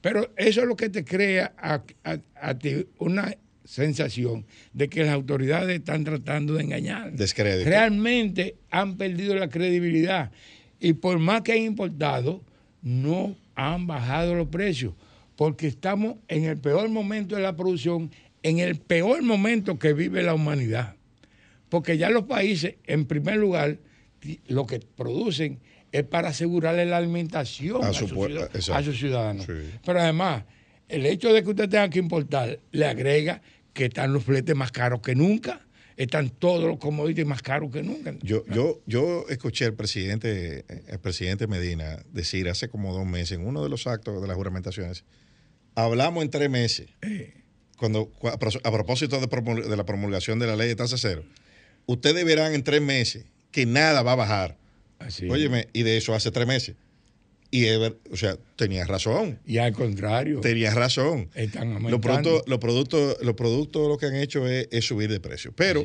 Pero 0.01 0.33
eso 0.37 0.61
es 0.63 0.67
lo 0.67 0.77
que 0.77 0.89
te 0.91 1.05
crea 1.05 1.53
a, 1.59 1.83
a- 2.05 2.19
a 2.41 2.59
ti 2.59 2.87
una 2.99 3.37
sensación 3.65 4.47
de 4.73 4.89
que 4.89 5.05
las 5.05 5.13
autoridades 5.13 5.79
están 5.79 6.05
tratando 6.05 6.55
de 6.55 6.63
engañar. 6.63 7.13
Descrédito. 7.13 7.69
Realmente 7.69 8.57
han 8.71 8.97
perdido 8.97 9.35
la 9.35 9.49
credibilidad. 9.49 10.31
Y 10.81 10.95
por 10.95 11.19
más 11.19 11.43
que 11.43 11.53
han 11.53 11.59
importado, 11.63 12.43
no 12.83 13.37
han 13.55 13.87
bajado 13.87 14.35
los 14.35 14.49
precios. 14.49 14.95
Porque 15.37 15.67
estamos 15.67 16.17
en 16.29 16.45
el 16.45 16.57
peor 16.59 16.89
momento 16.89 17.37
de 17.37 17.43
la 17.43 17.57
producción, 17.57 18.11
en 18.43 18.59
el 18.61 18.77
peor 18.77 19.23
momento 19.23 19.79
que 19.79 19.93
vive 19.93 20.23
la 20.23 20.35
humanidad. 20.35 20.95
Porque 21.69 21.99
ya 21.99 22.09
los 22.09 22.25
países, 22.25 22.77
en 22.87 23.05
primer 23.05 23.37
lugar, 23.37 23.79
lo 24.49 24.67
que 24.67 24.81
producen 24.81 25.61
es 25.93 26.05
para 26.05 26.29
asegurarle 26.29 26.85
la 26.87 26.99
alimentación 26.99 27.83
A 27.85 27.89
a, 27.89 27.93
su 27.93 28.09
sus 28.09 28.99
ciudadanos. 28.99 29.47
Sí. 29.47 29.53
Pero 29.85 30.01
además, 30.01 30.45
el 30.89 31.07
hecho 31.07 31.33
de 31.33 31.43
que 31.43 31.51
usted 31.51 31.69
tenga 31.69 31.89
que 31.89 31.99
importar 31.99 32.61
le 32.73 32.85
agrega 32.87 33.41
que 33.73 33.87
están 33.87 34.13
los 34.13 34.25
fletes 34.25 34.55
más 34.57 34.73
caros 34.73 35.01
que 35.01 35.15
nunca, 35.15 35.65
están 35.97 36.31
todos 36.31 36.65
los 36.65 36.79
commodities 36.79 37.27
más 37.27 37.43
caros 37.43 37.71
que 37.73 37.83
nunca. 37.83 38.15
Yo, 38.23 38.45
yo, 38.47 38.81
yo 38.87 39.25
escuché 39.29 39.65
al 39.65 39.75
presidente, 39.75 40.65
el 40.89 40.99
presidente 41.01 41.47
Medina 41.47 41.99
decir 42.13 42.49
hace 42.49 42.69
como 42.69 42.93
dos 42.93 43.07
meses 43.07 43.39
en 43.39 43.47
uno 43.47 43.63
de 43.63 43.69
los 43.69 43.87
actos 43.87 44.21
de 44.21 44.29
las 44.29 44.37
juramentaciones, 44.37 45.05
hablamos 45.75 46.23
en 46.25 46.31
tres 46.31 46.51
meses, 46.51 46.89
cuando, 47.77 48.07
cu- 48.11 48.29
a 48.29 48.39
pro- 48.39 48.61
a 48.63 48.73
propósito 48.73 49.21
de, 49.21 49.27
de 49.69 49.77
la 49.77 49.85
promulgación 49.85 50.39
de 50.39 50.47
la 50.47 50.57
ley 50.57 50.69
de 50.69 50.77
tasa 50.77 50.97
cero, 50.99 51.25
ustedes 51.87 52.25
verán 52.25 52.55
en 52.55 52.63
tres 52.63 52.83
meses 52.83 53.25
que 53.51 53.67
nada 53.67 54.03
va 54.03 54.13
a 54.13 54.17
bajar. 54.17 54.57
Así. 54.99 55.29
Óyeme, 55.29 55.69
y 55.73 55.83
de 55.83 55.97
eso 55.97 56.15
hace 56.15 56.31
tres 56.31 56.47
meses. 56.47 56.77
Y, 57.51 57.65
es 57.65 57.79
ver- 57.81 57.97
o 58.13 58.17
sea, 58.17 58.37
tenías 58.57 58.89
razón. 58.89 59.39
Y 59.47 59.57
al 59.59 59.73
contrario. 59.73 60.41
Tenías 60.41 60.75
razón. 60.75 61.31
Están 61.35 61.83
Los 61.91 62.01
productos, 62.01 62.43
los 62.47 62.59
productos, 62.59 63.17
los 63.23 63.35
productos 63.35 63.89
lo 63.89 63.97
que 63.97 64.07
han 64.07 64.17
hecho 64.17 64.47
es, 64.47 64.69
es 64.71 64.85
subir 64.85 65.11
de 65.11 65.19
precio. 65.21 65.53
Pero 65.57 65.83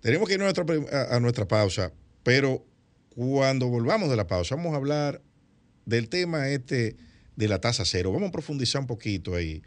tenemos 0.00 0.26
que 0.26 0.34
ir 0.34 0.40
a 0.40 0.44
nuestra, 0.44 0.64
a, 0.92 1.16
a 1.16 1.20
nuestra 1.20 1.46
pausa. 1.46 1.92
Pero 2.22 2.64
cuando 3.10 3.68
volvamos 3.68 4.08
de 4.08 4.16
la 4.16 4.26
pausa, 4.26 4.54
vamos 4.56 4.72
a 4.72 4.76
hablar 4.76 5.20
del 5.84 6.08
tema 6.08 6.48
este 6.48 6.96
de 7.36 7.48
la 7.48 7.60
tasa 7.60 7.84
cero. 7.84 8.10
Vamos 8.12 8.30
a 8.30 8.32
profundizar 8.32 8.80
un 8.80 8.86
poquito 8.86 9.34
ahí. 9.34 9.62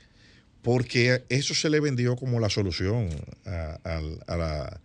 Porque 0.62 1.24
eso 1.30 1.54
se 1.54 1.70
le 1.70 1.80
vendió 1.80 2.16
como 2.16 2.40
la 2.40 2.50
solución 2.50 3.10
a, 3.46 3.80
al- 3.84 4.20
a 4.28 4.36
la, 4.36 4.82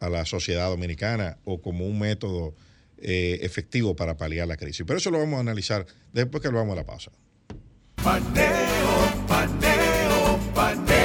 a 0.00 0.08
la 0.08 0.24
sociedad 0.24 0.68
dominicana 0.68 1.38
o 1.44 1.60
como 1.60 1.86
un 1.86 1.98
método 1.98 2.54
eh, 2.98 3.38
efectivo 3.42 3.94
para 3.94 4.16
paliar 4.16 4.48
la 4.48 4.56
crisis. 4.56 4.84
Pero 4.86 4.98
eso 4.98 5.10
lo 5.10 5.18
vamos 5.18 5.36
a 5.36 5.40
analizar 5.40 5.86
después 6.12 6.42
que 6.42 6.48
volvamos 6.48 6.72
a 6.72 6.76
la 6.76 6.86
pausa. 6.86 7.10
Paneo, 8.02 9.26
paneo, 9.26 10.38
paneo. 10.54 10.96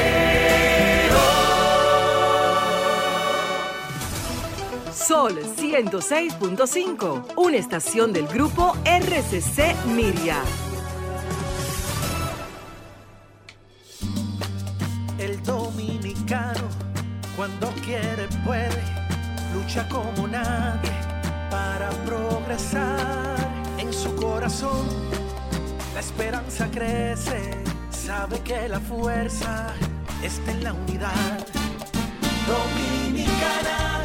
Sol 4.94 5.38
106.5, 5.58 7.34
una 7.38 7.58
estación 7.58 8.14
del 8.14 8.28
grupo 8.28 8.78
RCC 8.86 9.86
Miria. 9.88 10.42
Cuando 17.42 17.70
quiere, 17.84 18.28
puede, 18.46 18.84
lucha 19.52 19.90
como 19.90 20.28
nadie 20.28 20.92
para 21.50 21.90
progresar. 22.06 23.36
En 23.80 23.92
su 23.92 24.16
corazón, 24.16 24.86
la 25.96 26.02
esperanza 26.02 26.70
crece, 26.70 27.64
sabe 27.90 28.38
que 28.42 28.70
la 28.70 28.80
fuerza 28.80 29.74
está 30.22 30.52
en 30.52 30.64
la 30.64 30.74
unidad. 30.74 31.48
Dominicana, 32.46 34.04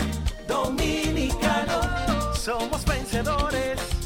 dominicano, 0.49 2.35
somos 2.35 2.87
vencedores 2.87 4.06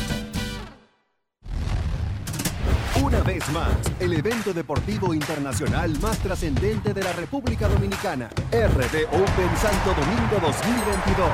Vez 3.33 3.49
más, 3.51 3.77
el 4.01 4.11
evento 4.11 4.51
deportivo 4.53 5.13
internacional 5.13 5.97
más 6.01 6.17
trascendente 6.17 6.93
de 6.93 7.01
la 7.01 7.13
República 7.13 7.69
Dominicana, 7.69 8.27
RD 8.51 9.05
Open 9.07 9.57
Santo 9.57 9.93
Domingo 9.93 10.37
2022, 10.41 11.29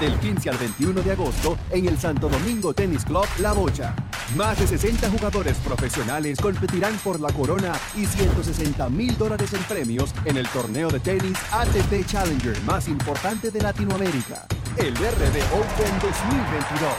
del 0.00 0.18
15 0.18 0.50
al 0.50 0.58
21 0.58 1.00
de 1.00 1.12
agosto 1.12 1.56
en 1.70 1.88
el 1.88 1.98
Santo 1.98 2.28
Domingo 2.28 2.74
Tennis 2.74 3.06
Club 3.06 3.24
La 3.38 3.52
Bocha. 3.52 3.94
Más 4.36 4.58
de 4.58 4.66
60 4.66 5.08
jugadores 5.08 5.56
profesionales 5.58 6.38
competirán 6.38 6.94
por 6.98 7.18
la 7.18 7.32
corona 7.32 7.72
y 7.96 8.04
160 8.04 8.90
mil 8.90 9.16
dólares 9.16 9.54
en 9.54 9.62
premios 9.62 10.14
en 10.26 10.36
el 10.36 10.46
torneo 10.48 10.90
de 10.90 11.00
tenis 11.00 11.38
ATP 11.52 12.06
Challenger 12.06 12.60
más 12.64 12.86
importante 12.86 13.50
de 13.50 13.62
Latinoamérica, 13.62 14.46
el 14.76 14.94
RD 14.94 15.40
Open 15.54 15.92
2022. 16.02 16.92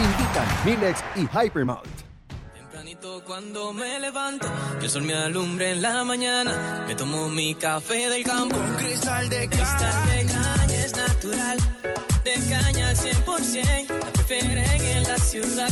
Invitan 0.00 0.48
Milex 0.64 1.04
y 1.14 1.28
Hypermount. 1.28 2.07
Tempranito 2.88 3.22
cuando 3.26 3.72
me 3.74 4.00
levanto, 4.00 4.46
que 4.78 4.86
el 4.86 4.90
sol 4.90 5.02
me 5.02 5.12
alumbre 5.12 5.72
en 5.72 5.82
la 5.82 6.04
mañana. 6.04 6.84
Me 6.86 6.94
tomo 6.94 7.28
mi 7.28 7.54
café 7.54 8.08
del 8.08 8.24
campo. 8.24 8.56
Un 8.56 8.74
cristal 8.76 9.28
de 9.28 9.48
cristal 9.48 10.06
de 10.06 10.26
caña 10.26 10.84
es 10.84 10.96
natural. 10.96 11.58
De 12.24 12.34
caña 12.48 12.88
al 12.88 12.96
100%. 12.96 13.88
La 13.88 14.12
prefieren 14.12 14.80
en 14.80 15.02
la 15.02 15.18
ciudad 15.18 15.68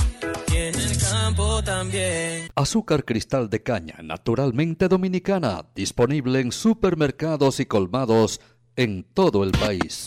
y 0.52 0.56
en 0.56 0.74
el 0.74 0.98
campo 0.98 1.62
también. 1.62 2.51
Azúcar 2.55 3.05
cristal 3.05 3.48
de 3.48 3.62
caña, 3.62 3.97
naturalmente 4.02 4.88
dominicana, 4.88 5.64
disponible 5.74 6.40
en 6.40 6.52
supermercados 6.52 7.60
y 7.60 7.66
colmados 7.66 8.40
en 8.76 9.05
todo 9.14 9.43
el 9.43 9.52
país. 9.52 10.06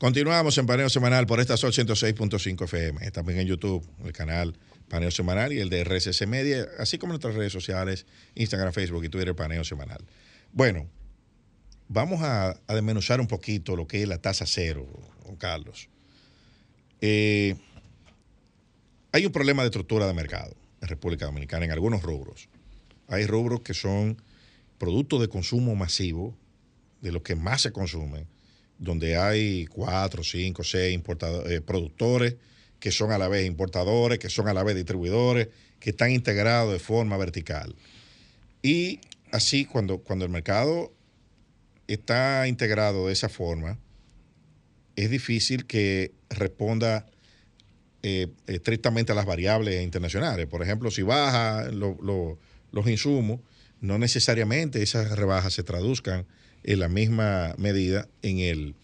Continuamos 0.00 0.56
en 0.56 0.64
Paneo 0.64 0.88
Semanal 0.88 1.26
por 1.26 1.40
esta 1.40 1.58
Sol 1.58 1.72
106.5 1.72 2.64
FM. 2.64 3.10
También 3.10 3.40
en 3.40 3.46
YouTube, 3.46 3.86
el 4.02 4.14
canal 4.14 4.56
Paneo 4.88 5.10
Semanal 5.10 5.52
y 5.52 5.60
el 5.60 5.68
de 5.68 5.84
RCC 5.84 6.26
Media, 6.26 6.66
así 6.78 6.96
como 6.96 7.12
nuestras 7.12 7.34
redes 7.34 7.52
sociales, 7.52 8.06
Instagram, 8.34 8.72
Facebook 8.72 9.04
y 9.04 9.10
Twitter, 9.10 9.36
Paneo 9.36 9.62
Semanal. 9.62 10.02
Bueno, 10.54 10.88
vamos 11.88 12.22
a, 12.22 12.58
a 12.66 12.74
desmenuzar 12.74 13.20
un 13.20 13.26
poquito 13.26 13.76
lo 13.76 13.86
que 13.86 14.00
es 14.00 14.08
la 14.08 14.16
tasa 14.16 14.46
cero, 14.46 14.88
don 15.26 15.36
Carlos. 15.36 15.90
Eh, 17.02 17.56
hay 19.12 19.26
un 19.26 19.32
problema 19.32 19.64
de 19.64 19.66
estructura 19.66 20.06
de 20.06 20.14
mercado 20.14 20.56
en 20.80 20.88
República 20.88 21.26
Dominicana 21.26 21.66
en 21.66 21.72
algunos 21.72 22.02
rubros. 22.02 22.48
Hay 23.06 23.26
rubros 23.26 23.60
que 23.60 23.74
son 23.74 24.16
productos 24.78 25.20
de 25.20 25.28
consumo 25.28 25.74
masivo, 25.74 26.34
de 27.02 27.12
los 27.12 27.20
que 27.20 27.36
más 27.36 27.60
se 27.60 27.70
consumen, 27.70 28.26
donde 28.80 29.16
hay 29.16 29.66
cuatro, 29.66 30.24
cinco, 30.24 30.64
seis 30.64 30.98
eh, 31.46 31.60
productores 31.60 32.34
que 32.80 32.90
son 32.90 33.12
a 33.12 33.18
la 33.18 33.28
vez 33.28 33.46
importadores, 33.46 34.18
que 34.18 34.30
son 34.30 34.48
a 34.48 34.54
la 34.54 34.64
vez 34.64 34.74
distribuidores, 34.74 35.48
que 35.78 35.90
están 35.90 36.10
integrados 36.10 36.72
de 36.72 36.78
forma 36.78 37.16
vertical. 37.18 37.76
Y 38.62 39.00
así, 39.32 39.66
cuando, 39.66 39.98
cuando 39.98 40.24
el 40.24 40.30
mercado 40.30 40.90
está 41.88 42.48
integrado 42.48 43.06
de 43.06 43.12
esa 43.12 43.28
forma, 43.28 43.78
es 44.96 45.10
difícil 45.10 45.66
que 45.66 46.12
responda 46.30 47.06
eh, 48.02 48.28
estrictamente 48.46 49.12
a 49.12 49.14
las 49.14 49.26
variables 49.26 49.82
internacionales. 49.82 50.46
Por 50.46 50.62
ejemplo, 50.62 50.90
si 50.90 51.02
baja 51.02 51.70
lo- 51.70 51.98
lo- 52.02 52.38
los 52.72 52.88
insumos, 52.88 53.40
no 53.82 53.98
necesariamente 53.98 54.82
esas 54.82 55.18
rebajas 55.18 55.52
se 55.52 55.62
traduzcan 55.64 56.26
en 56.64 56.78
la 56.80 56.88
misma 56.88 57.54
medida 57.58 58.08
en 58.22 58.38
el, 58.38 58.74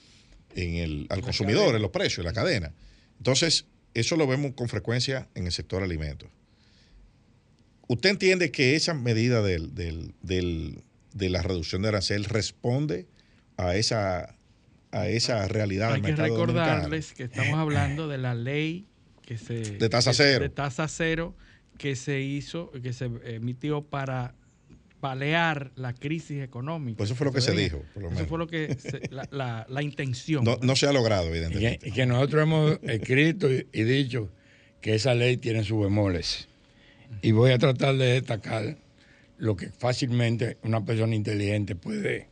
en 0.55 0.75
el, 0.77 1.07
al 1.11 1.21
consumidor, 1.21 1.61
cadena. 1.63 1.77
en 1.77 1.83
los 1.83 1.91
precios, 1.91 2.19
en 2.19 2.25
la 2.25 2.33
cadena. 2.33 2.73
Entonces, 3.19 3.67
eso 3.95 4.17
lo 4.17 4.27
vemos 4.27 4.53
con 4.55 4.69
frecuencia 4.69 5.29
en 5.35 5.47
el 5.47 5.53
sector 5.53 5.83
alimentos. 5.83 6.29
¿Usted 7.89 8.11
entiende 8.11 8.51
que 8.51 8.75
esa 8.77 8.95
medida 8.95 9.43
del, 9.43 9.75
del- 9.75 10.15
del- 10.23 10.83
de 11.15 11.31
la 11.31 11.41
reducción 11.43 11.83
de 11.83 11.89
arancel 11.89 12.25
responde 12.25 13.07
a 13.57 13.77
esa, 13.77 14.35
a 14.91 15.09
esa 15.09 15.47
realidad 15.49 15.93
Hay 15.93 16.01
del 16.03 16.15
que 16.15 16.21
mercado 16.21 16.37
dominicano? 16.39 16.67
recordarles 16.73 17.13
que 17.15 17.23
estamos 17.25 17.59
hablando 17.59 18.09
de 18.09 18.19
la 18.19 18.35
ley 18.35 18.87
que 19.23 19.39
se 19.39 19.55
De 19.79 19.89
tasa 19.89 20.11
que- 20.11 20.17
cero. 20.17 20.43
de 20.43 20.49
tasa 20.51 20.89
cero 20.89 21.35
que 21.79 21.95
se 21.97 22.21
hizo, 22.21 22.71
que 22.83 22.93
se 22.93 23.07
emitió 23.25 23.83
para 23.83 24.35
palear 25.01 25.73
la 25.77 25.93
crisis 25.93 26.43
económica. 26.43 26.97
Pues 26.99 27.11
eso 27.11 27.17
fue 27.17 27.27
lo 27.27 27.33
que 27.33 27.41
se 27.41 27.53
dijo, 27.53 27.83
por 27.95 28.03
lo 28.03 28.09
Eso 28.09 28.15
menos. 28.17 28.29
fue 28.29 28.39
lo 28.39 28.47
que 28.47 28.77
se- 28.79 29.03
la, 29.11 29.29
la- 29.31 29.67
la 29.69 29.83
intención. 29.83 30.45
No, 30.45 30.57
no 30.63 30.75
se 30.77 30.87
ha 30.87 30.93
logrado, 30.93 31.27
Y 31.27 31.31
evidentemente. 31.31 31.79
que, 31.79 31.89
y 31.89 31.93
que 31.93 32.07
nosotros 32.07 32.43
hemos 32.43 32.79
escrito 32.83 33.53
y, 33.53 33.67
y 33.73 33.83
dicho 33.85 34.31
que 34.81 34.95
esa 34.95 35.15
ley 35.15 35.37
tiene 35.37 35.65
sus 35.65 35.83
bemoles. 35.83 36.49
Y 37.23 37.33
voy 37.33 37.53
a 37.53 37.59
tratar 37.59 37.97
de 37.97 38.07
destacar 38.15 38.79
lo 39.39 39.57
que 39.57 39.69
fácilmente 39.71 40.57
una 40.63 40.85
persona 40.85 41.15
inteligente 41.15 41.75
puede 41.77 42.29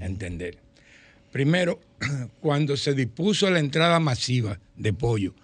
entender. 0.00 0.58
Primero, 1.32 1.80
cuando 2.40 2.76
se 2.76 2.94
dispuso 2.94 3.50
la 3.50 3.58
entrada 3.60 4.00
masiva 4.00 4.58
de 4.76 4.92
pollo 4.92 5.34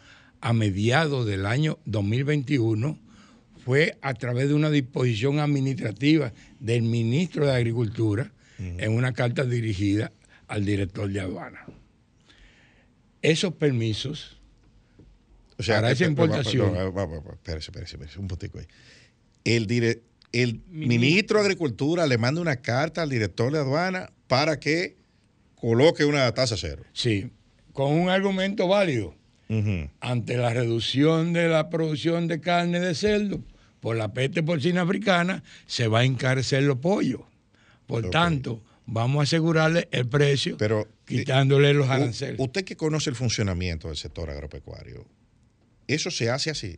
a 0.41 0.53
mediados 0.53 1.27
del 1.27 1.45
año 1.47 1.79
2021, 1.87 2.99
fue 3.67 3.99
a 4.01 4.15
través 4.15 4.47
de 4.47 4.55
una 4.55 4.71
disposición 4.71 5.41
administrativa 5.41 6.33
del 6.61 6.83
ministro 6.83 7.47
de 7.47 7.53
Agricultura 7.57 8.31
en 8.59 8.93
una 8.93 9.13
carta 9.13 9.45
dirigida 9.45 10.13
al 10.47 10.65
director 10.65 11.11
de 11.11 11.19
aduana. 11.21 11.67
Esos 13.23 13.53
permisos 13.55 14.39
para 15.67 15.91
esa 15.91 16.05
eh, 16.05 16.07
importación. 16.07 16.75
va, 16.77 16.91
va, 16.91 17.17
Espérese, 17.33 17.73
espérese, 17.73 17.97
espérese, 17.97 18.21
un 18.21 18.29
poquito 18.29 18.61
ahí. 18.61 18.67
El, 19.43 19.67
dire- 19.67 20.03
el 20.31 20.61
ministro 20.69 21.41
de 21.41 21.47
Agricultura 21.47 22.07
le 22.07 22.19
manda 22.19 22.41
una 22.41 22.57
carta 22.57 23.03
al 23.03 23.11
director 23.11 23.51
de 23.53 23.59
aduana 23.59 24.13
para 24.29 24.61
que 24.61 24.97
coloque 25.57 26.05
una 26.05 26.33
tasa 26.35 26.57
cero. 26.57 26.85
Sí, 26.93 27.31
con 27.73 27.93
un 27.93 28.11
argumento 28.11 28.69
válido. 28.69 29.17
Ante 30.01 30.37
la 30.37 30.55
reducción 30.55 31.33
de 31.33 31.49
la 31.49 31.69
producción 31.69 32.29
de 32.29 32.41
carne 32.41 32.79
de 32.79 32.95
cerdo 32.95 33.43
por 33.87 33.97
la 33.97 34.13
peste 34.13 34.43
porcina 34.43 34.83
africana, 34.83 35.45
se 35.69 35.87
va 35.87 36.01
a 36.01 36.05
encarecer 36.05 36.65
los 36.65 36.79
pollos. 36.79 37.21
Por 37.87 38.11
tanto, 38.11 38.61
vamos 38.85 39.21
a 39.21 39.23
asegurarle 39.23 39.87
el 39.93 40.09
precio, 40.09 40.57
quitándole 41.05 41.73
los 41.73 41.89
aranceles. 41.89 42.41
Usted 42.41 42.65
que 42.65 42.77
conoce 42.77 43.11
el 43.11 43.15
funcionamiento 43.15 43.87
del 43.87 43.97
sector 43.97 44.29
agropecuario, 44.29 45.07
¿eso 45.87 46.11
se 46.11 46.31
hace 46.31 46.51
así? 46.51 46.75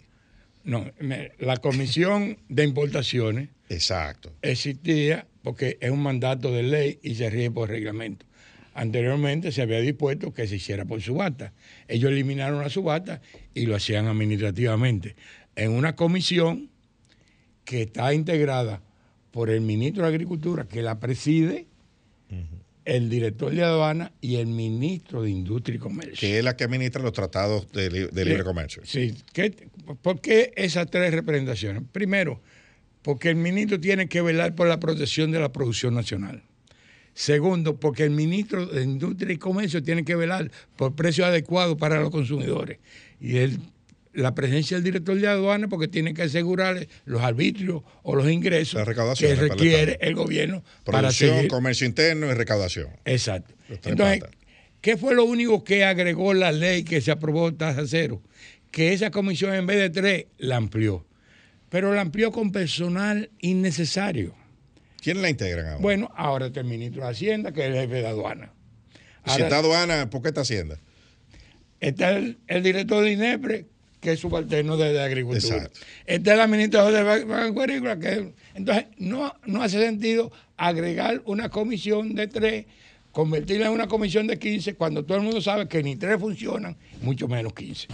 No, 0.65 0.85
me- 1.01 1.33
la 1.39 1.57
comisión 1.57 2.37
de 2.51 2.65
importaciones 2.65 3.49
Exacto. 3.71 4.31
existía 4.43 5.27
porque 5.43 5.79
es 5.81 5.91
un 5.91 6.03
mandato 6.03 6.53
de 6.53 6.63
ley 6.63 6.99
y 7.03 7.15
se 7.15 7.31
rige 7.31 7.51
por 7.51 7.71
reglamento. 7.71 8.27
Anteriormente 8.75 9.51
se 9.51 9.63
había 9.63 9.81
dispuesto 9.81 10.35
que 10.35 10.47
se 10.47 10.57
hiciera 10.57 10.85
por 10.85 11.01
subasta. 11.01 11.55
Ellos 11.89 12.11
eliminaron 12.13 12.61
la 12.61 12.69
subasta 12.69 13.23
y 13.55 13.65
lo 13.65 13.77
hacían 13.77 14.09
administrativamente. 14.09 15.17
En 15.57 15.71
una 15.71 15.97
comisión 15.97 16.69
que 17.69 17.83
está 17.83 18.15
integrada 18.15 18.81
por 19.31 19.51
el 19.51 19.61
ministro 19.61 20.05
de 20.05 20.09
Agricultura, 20.09 20.67
que 20.67 20.81
la 20.81 20.99
preside, 20.99 21.67
el 22.87 23.11
director 23.11 23.53
de 23.55 23.63
aduana 23.63 24.11
y 24.23 24.37
el 24.37 24.47
ministro 24.47 25.21
de 25.23 25.29
Industria 25.31 25.77
y 25.77 25.79
Comercio. 25.79 26.17
Que 26.19 26.39
es 26.39 26.45
la 26.45 26.57
que 26.57 26.65
administra 26.65 27.03
los 27.03 27.13
tratados 27.13 27.71
de, 27.73 27.91
li- 27.91 28.09
de 28.11 28.25
libre 28.25 28.43
comercio. 28.45 28.81
Sí. 28.87 29.15
¿Qué- 29.35 29.51
¿Por 30.01 30.23
qué 30.23 30.55
esas 30.57 30.91
tres 30.91 31.13
representaciones? 31.13 31.83
Primero, 31.93 32.41
porque 33.03 33.29
el 33.29 33.37
ministro 33.37 33.79
tiene 33.79 34.09
que 34.09 34.23
velar 34.23 34.55
por 34.55 34.67
la 34.67 34.81
protección 34.81 35.31
de 35.31 35.41
la 35.41 35.53
producción 35.53 35.93
nacional. 35.95 36.43
Segundo, 37.13 37.79
porque 37.79 38.05
el 38.05 38.11
ministro 38.11 38.65
de 38.65 38.83
Industria 38.83 39.35
y 39.35 39.37
Comercio 39.37 39.83
tiene 39.83 40.07
que 40.07 40.17
velar 40.17 40.51
por 40.77 40.95
precios 40.95 41.27
adecuados 41.27 41.77
para 41.77 42.01
los 42.01 42.09
consumidores. 42.11 42.79
Y 43.21 43.37
el- 43.37 43.59
la 44.13 44.35
presencia 44.35 44.77
del 44.77 44.85
director 44.85 45.19
de 45.19 45.27
aduana 45.29 45.69
porque 45.69 45.89
tiene 45.89 46.15
que 46.15 46.23
asegurarle 46.23 46.89
los 47.05 47.23
arbitrios 47.23 47.83
o 48.03 48.15
los 48.17 48.29
ingresos 48.31 48.83
que 48.87 48.95
para 48.95 49.15
requiere 49.15 49.99
el 50.01 50.15
gobierno 50.15 50.63
para 50.85 50.99
Producción, 51.01 51.35
seguir. 51.37 51.51
comercio 51.51 51.87
interno 51.87 52.27
y 52.31 52.35
recaudación. 52.35 52.89
Exacto. 53.05 53.55
Entonces, 53.69 54.21
patas. 54.21 54.37
¿qué 54.81 54.97
fue 54.97 55.15
lo 55.15 55.25
único 55.25 55.63
que 55.65 55.85
agregó 55.85 56.35
la 56.35 56.53
ley 56.53 56.85
que 56.85 57.01
se 57.01 57.11
aprobó 57.11 57.53
tasa 57.55 57.85
cero? 57.87 58.23
Que 58.71 58.93
esa 58.93 59.11
comisión 59.11 59.55
en 59.55 59.67
vez 59.67 59.79
de 59.79 59.91
tres 59.91 60.27
la 60.39 60.57
amplió. 60.57 61.07
Pero 61.69 61.95
la 61.95 62.01
amplió 62.01 62.33
con 62.33 62.51
personal 62.51 63.31
innecesario. 63.41 64.35
¿Quién 65.03 65.23
la 65.23 65.29
integran 65.31 65.67
ahora? 65.67 65.79
Bueno, 65.81 66.11
ahora 66.17 66.47
está 66.47 66.61
el 66.61 66.67
ministro 66.67 67.05
de 67.05 67.11
Hacienda, 67.11 67.53
que 67.53 67.61
es 67.61 67.67
el 67.69 67.75
jefe 67.75 67.97
de 68.03 68.07
aduana. 68.09 68.53
si 69.27 69.43
está 69.43 69.59
aduana, 69.59 70.11
¿por 70.11 70.23
qué 70.23 70.29
está 70.29 70.41
Hacienda? 70.41 70.79
está 71.81 72.11
el, 72.17 72.39
el 72.49 72.63
director 72.65 73.05
de 73.05 73.13
INEPRE, 73.13 73.67
que 74.01 74.13
es 74.13 74.21
subalterno 74.21 74.77
de, 74.77 74.93
de 74.93 75.03
Agricultura. 75.03 75.57
Exacto. 75.57 75.81
Está 76.07 76.37
la 76.37 76.47
ministra 76.47 76.91
de 76.91 77.25
Banco 77.25 77.61
Agrícola, 77.61 77.99
que 77.99 78.33
entonces 78.55 78.87
no, 78.99 79.35
no 79.47 79.63
hace 79.63 79.81
sentido 79.81 80.31
agregar 80.57 81.23
una 81.25 81.49
comisión 81.49 82.15
de 82.15 82.27
tres, 82.29 82.67
convertirla 83.13 83.67
en 83.67 83.73
una 83.73 83.89
comisión 83.89 84.27
de 84.27 84.39
15, 84.39 84.75
cuando 84.75 85.05
todo 85.05 85.19
el 85.19 85.25
mundo 85.25 85.41
sabe 85.41 85.69
que 85.69 85.83
ni 85.83 85.97
tres 85.97 86.21
funcionan, 86.21 86.77
mucho 87.03 87.29
menos 87.29 87.55
15. 87.55 87.89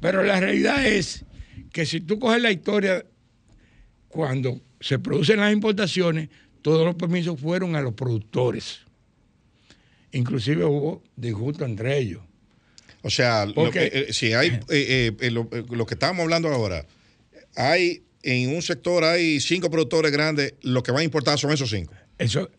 Pero 0.00 0.22
la 0.22 0.40
realidad 0.40 0.86
es 0.86 1.24
que 1.72 1.86
si 1.86 2.00
tú 2.00 2.18
coges 2.18 2.42
la 2.42 2.50
historia, 2.50 3.04
cuando 4.08 4.60
se 4.80 4.98
producen 4.98 5.40
las 5.40 5.52
importaciones, 5.52 6.28
todos 6.62 6.84
los 6.84 6.94
permisos 6.96 7.40
fueron 7.40 7.76
a 7.76 7.80
los 7.80 7.94
productores. 7.94 8.80
Inclusive 10.12 10.64
hubo 10.64 11.02
disgusto 11.16 11.64
entre 11.64 11.98
ellos. 11.98 12.22
O 13.06 13.10
sea, 13.10 13.46
lo 13.46 13.70
que- 13.70 13.86
eh, 13.92 14.12
si 14.12 14.32
hay, 14.32 14.48
eh, 14.48 14.60
eh, 14.68 15.12
eh, 15.20 15.30
lo, 15.30 15.48
eh, 15.52 15.62
lo 15.70 15.86
que 15.86 15.94
estamos 15.94 16.22
hablando 16.24 16.48
ahora, 16.48 16.84
hay 17.54 18.02
en 18.24 18.52
un 18.54 18.62
sector 18.62 19.04
hay 19.04 19.38
cinco 19.40 19.70
productores 19.70 20.10
grandes, 20.10 20.54
lo 20.62 20.82
que 20.82 20.90
van 20.90 21.02
a 21.02 21.04
importar 21.04 21.38
son 21.38 21.52
esos 21.52 21.70
cinco. 21.70 21.94
Eso, 22.18 22.50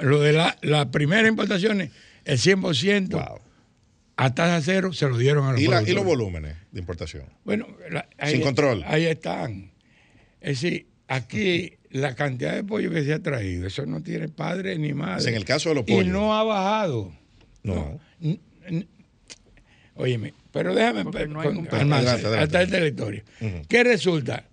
lo 0.00 0.20
de 0.20 0.32
la, 0.32 0.56
las 0.62 0.86
primeras 0.86 1.28
importaciones, 1.28 1.90
el 2.24 2.38
100% 2.38 3.40
a 4.18 4.34
tasa 4.34 4.60
cero 4.64 4.92
se 4.92 5.08
lo 5.08 5.18
dieron 5.18 5.44
a 5.48 5.52
los 5.52 5.60
¿Y, 5.60 5.66
la- 5.66 5.82
y 5.82 5.92
los 5.92 6.04
volúmenes 6.04 6.54
de 6.70 6.78
importación? 6.78 7.24
Bueno, 7.44 7.66
la- 7.90 8.08
Sin 8.28 8.40
control. 8.42 8.84
Ahí 8.86 9.06
están. 9.06 9.72
Es 10.40 10.60
decir, 10.62 10.86
aquí 11.08 11.72
la 11.90 12.14
cantidad 12.14 12.54
de 12.54 12.62
pollo 12.62 12.92
que 12.92 13.02
se 13.02 13.12
ha 13.12 13.20
traído, 13.20 13.66
eso 13.66 13.84
no 13.86 14.02
tiene 14.04 14.28
padre 14.28 14.78
ni 14.78 14.92
madre. 14.94 15.28
En 15.28 15.34
el 15.34 15.44
caso 15.44 15.70
de 15.70 15.74
los 15.74 15.84
Y 15.88 15.92
pollos. 15.92 16.12
no 16.12 16.32
ha 16.38 16.44
bajado. 16.44 17.12
No. 17.64 17.98
N- 18.20 18.38
n- 18.68 18.86
Óyeme, 19.96 20.34
pero 20.52 20.74
déjame 20.74 21.04
no 21.26 21.40
hay 21.40 21.48
con- 21.48 21.66
Adelante, 21.68 22.26
adelante. 22.26 22.38
hasta 22.58 22.86
historia. 22.86 23.24
Ujú. 23.40 23.62
¿Qué 23.68 23.82
resulta? 23.84 24.46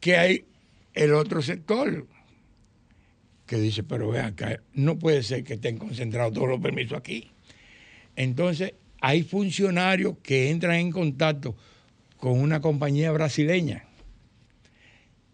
Que 0.00 0.16
hay 0.16 0.44
el 0.94 1.14
otro 1.14 1.42
sector 1.42 2.06
que 3.46 3.56
dice, 3.56 3.82
pero 3.82 4.10
vean 4.10 4.26
acá, 4.26 4.60
no 4.74 4.98
puede 4.98 5.22
ser 5.22 5.42
que 5.42 5.54
estén 5.54 5.78
concentrados 5.78 6.34
todos 6.34 6.48
los 6.48 6.60
permisos 6.60 6.98
aquí. 6.98 7.30
Entonces, 8.14 8.74
hay 9.00 9.22
funcionarios 9.22 10.16
que 10.22 10.50
entran 10.50 10.74
en 10.74 10.90
contacto 10.90 11.56
con 12.18 12.38
una 12.38 12.60
compañía 12.60 13.10
brasileña, 13.10 13.84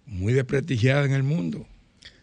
muy 0.07 0.33
desprestigiada 0.33 1.07
en 1.07 1.13
el 1.13 1.23
mundo, 1.25 1.67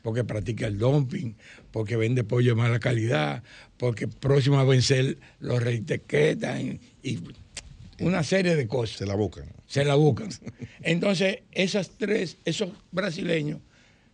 porque 0.02 0.24
practica 0.24 0.68
el 0.68 0.78
dumping, 0.78 1.36
porque 1.72 1.96
vende 1.96 2.24
pollo 2.24 2.56
de 2.56 2.62
mala 2.62 2.80
calidad, 2.80 3.44
porque 3.78 4.08
próximo 4.08 4.60
a 4.60 4.64
vencer 4.64 5.18
los 5.40 5.62
reetiquetan 5.62 6.80
y 7.04 7.20
una 8.00 8.24
serie 8.24 8.56
de 8.56 8.68
cosas. 8.68 8.98
Se 8.98 9.06
la 9.06 9.16
buscan. 9.16 9.46
Se 9.68 9.86
la 9.86 9.96
buscan. 9.96 10.30
Entonces, 10.82 11.40
esas 11.52 11.92
tres, 11.98 12.38
esos 12.46 12.72
brasileños, 12.92 13.60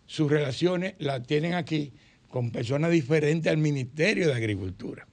sus 0.06 0.30
relaciones 0.30 0.96
las 1.00 1.26
tienen 1.26 1.54
aquí 1.54 1.94
con 2.30 2.52
personas 2.52 2.92
diferentes 2.92 3.52
al 3.52 3.58
Ministerio 3.58 4.28
de 4.28 4.34
Agricultura. 4.34 5.08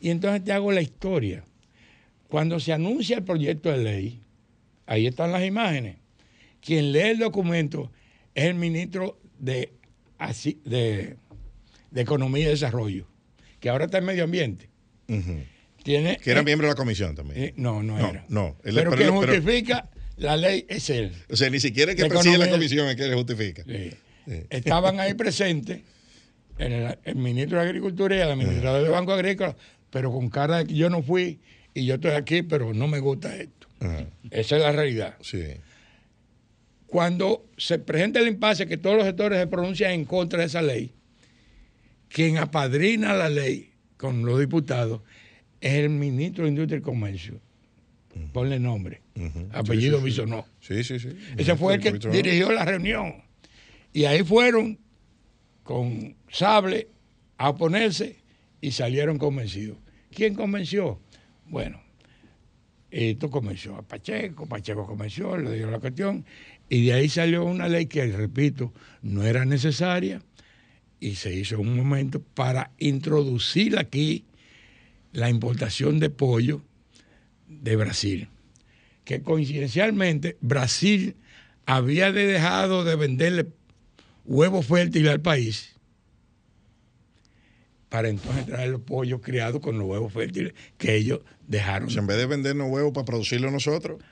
Y 0.00 0.10
entonces 0.10 0.44
te 0.44 0.52
hago 0.52 0.72
la 0.72 0.82
historia. 0.82 1.44
Cuando 2.28 2.58
se 2.58 2.72
anuncia 2.72 3.18
el 3.18 3.24
proyecto 3.24 3.70
de 3.70 3.78
ley, 3.78 4.20
ahí 4.86 5.06
están 5.06 5.32
las 5.32 5.44
imágenes. 5.44 5.96
Quien 6.60 6.92
lee 6.92 7.10
el 7.10 7.18
documento 7.18 7.90
es 8.34 8.44
el 8.44 8.54
ministro 8.54 9.18
de, 9.38 9.72
Asi- 10.24 10.60
de, 10.64 11.16
de 11.90 12.00
Economía 12.00 12.46
y 12.46 12.50
Desarrollo, 12.50 13.06
que 13.60 13.68
ahora 13.68 13.86
está 13.86 13.98
en 13.98 14.04
Medio 14.04 14.24
Ambiente. 14.24 14.68
Tiene, 15.82 16.16
Que 16.18 16.30
era 16.30 16.40
eh, 16.40 16.44
miembro 16.44 16.68
de 16.68 16.72
la 16.72 16.76
comisión 16.76 17.14
también. 17.14 17.42
eh, 17.42 17.54
no, 17.56 17.82
no, 17.82 17.98
No, 17.98 18.10
era. 18.10 18.24
no. 18.28 18.56
Él- 18.64 18.74
pero 18.74 18.90
pero- 18.90 18.96
quien 18.96 19.20
pero- 19.20 19.32
justifica 19.34 19.90
la 20.16 20.36
ley 20.36 20.64
es 20.68 20.88
él. 20.90 21.12
O 21.28 21.36
sea, 21.36 21.50
ni 21.50 21.58
siquiera 21.60 21.90
el 21.92 21.96
que 21.96 22.04
de 22.04 22.08
preside 22.08 22.38
la 22.38 22.48
comisión 22.50 22.88
es 22.88 22.96
que 22.96 23.06
le 23.08 23.14
justifica. 23.14 23.64
Sí. 23.64 23.90
Sí. 24.26 24.42
Estaban 24.50 25.00
ahí 25.00 25.14
presentes 25.14 25.80
el, 26.58 26.96
el 27.02 27.16
ministro 27.16 27.58
de 27.60 27.64
Agricultura 27.64 28.14
y 28.16 28.20
el 28.20 28.30
administrador 28.30 28.82
del 28.82 28.92
Banco 28.92 29.12
Agrícola, 29.12 29.56
pero 29.90 30.12
con 30.12 30.30
cara 30.30 30.58
de 30.58 30.66
que 30.66 30.74
yo 30.74 30.88
no 30.88 31.02
fui 31.02 31.40
y 31.74 31.84
yo 31.86 31.94
estoy 31.96 32.12
aquí, 32.12 32.42
pero 32.42 32.72
no 32.72 32.86
me 32.86 33.00
gusta 33.00 33.34
esto. 33.36 33.66
Esa 34.30 34.56
es 34.56 34.62
la 34.62 34.70
realidad. 34.70 35.16
Sí. 35.20 35.42
Cuando 36.86 37.46
se 37.62 37.78
presenta 37.78 38.18
el 38.18 38.26
impasse 38.26 38.66
que 38.66 38.76
todos 38.76 38.96
los 38.96 39.04
sectores 39.04 39.38
se 39.38 39.46
pronuncian 39.46 39.92
en 39.92 40.04
contra 40.04 40.40
de 40.40 40.46
esa 40.46 40.62
ley, 40.62 40.92
quien 42.08 42.38
apadrina 42.38 43.14
la 43.14 43.28
ley 43.28 43.70
con 43.96 44.24
los 44.24 44.40
diputados 44.40 45.02
es 45.60 45.74
el 45.74 45.90
ministro 45.90 46.44
de 46.44 46.50
Industria 46.50 46.78
y 46.78 46.82
Comercio. 46.82 47.40
Ponle 48.32 48.58
nombre. 48.58 49.00
Apellido 49.52 49.98
Sí, 49.98 50.04
sí, 50.04 50.10
sí. 50.10 50.22
Bisonó. 50.22 50.46
Sí, 50.60 50.84
sí, 50.84 50.98
sí. 50.98 51.08
Ese 51.36 51.56
fue 51.56 51.74
el 51.74 51.80
que 51.80 51.92
dirigió 52.10 52.50
la 52.50 52.64
reunión. 52.64 53.22
Y 53.92 54.04
ahí 54.06 54.24
fueron 54.24 54.78
con 55.62 56.16
sable 56.30 56.88
a 57.38 57.50
oponerse 57.50 58.16
y 58.60 58.72
salieron 58.72 59.18
convencidos. 59.18 59.78
¿Quién 60.10 60.34
convenció? 60.34 61.00
Bueno, 61.46 61.80
Esto 62.90 63.30
comenzó 63.30 63.76
a 63.76 63.82
Pacheco, 63.82 64.46
Pacheco 64.46 64.86
comenzó, 64.86 65.38
le 65.38 65.54
dio 65.54 65.70
la 65.70 65.78
cuestión, 65.78 66.26
y 66.72 66.86
de 66.86 66.94
ahí 66.94 67.10
salió 67.10 67.44
una 67.44 67.68
ley 67.68 67.84
que, 67.84 68.06
repito, 68.06 68.72
no 69.02 69.24
era 69.24 69.44
necesaria 69.44 70.22
y 71.00 71.16
se 71.16 71.34
hizo 71.34 71.60
un 71.60 71.76
momento 71.76 72.22
para 72.22 72.70
introducir 72.78 73.78
aquí 73.78 74.24
la 75.12 75.28
importación 75.28 76.00
de 76.00 76.08
pollo 76.08 76.62
de 77.46 77.76
Brasil, 77.76 78.28
que 79.04 79.20
coincidencialmente 79.20 80.38
Brasil 80.40 81.16
había 81.66 82.10
de 82.10 82.26
dejado 82.26 82.84
de 82.84 82.96
venderle 82.96 83.48
huevos 84.24 84.64
fértiles 84.64 85.12
al 85.12 85.20
país 85.20 85.76
para 87.90 88.08
entonces 88.08 88.46
traer 88.46 88.70
los 88.70 88.80
pollos 88.80 89.20
criados 89.20 89.60
con 89.60 89.76
los 89.76 89.86
huevos 89.86 90.10
fértiles 90.10 90.54
que 90.78 90.96
ellos 90.96 91.20
dejaron. 91.46 91.90
Sea, 91.90 92.00
en 92.00 92.06
vez 92.06 92.16
de 92.16 92.24
vendernos 92.24 92.70
huevos 92.70 92.92
para 92.94 93.04
producirlos 93.04 93.52
nosotros, 93.52 94.02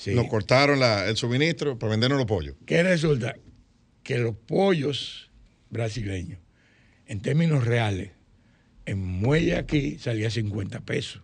Sí. 0.00 0.14
nos 0.14 0.28
cortaron 0.28 0.80
la- 0.80 1.06
el 1.10 1.16
suministro 1.18 1.78
para 1.78 1.90
vendernos 1.90 2.16
los 2.18 2.26
pollos. 2.26 2.54
¿Qué 2.64 2.82
resulta? 2.82 3.36
Que 4.02 4.16
los 4.16 4.34
pollos 4.34 5.30
brasileños, 5.68 6.38
en 7.06 7.20
términos 7.20 7.66
reales, 7.66 8.12
en 8.86 8.98
muelle 9.04 9.56
aquí 9.56 9.98
salía 9.98 10.30
50 10.30 10.80
pesos. 10.80 11.20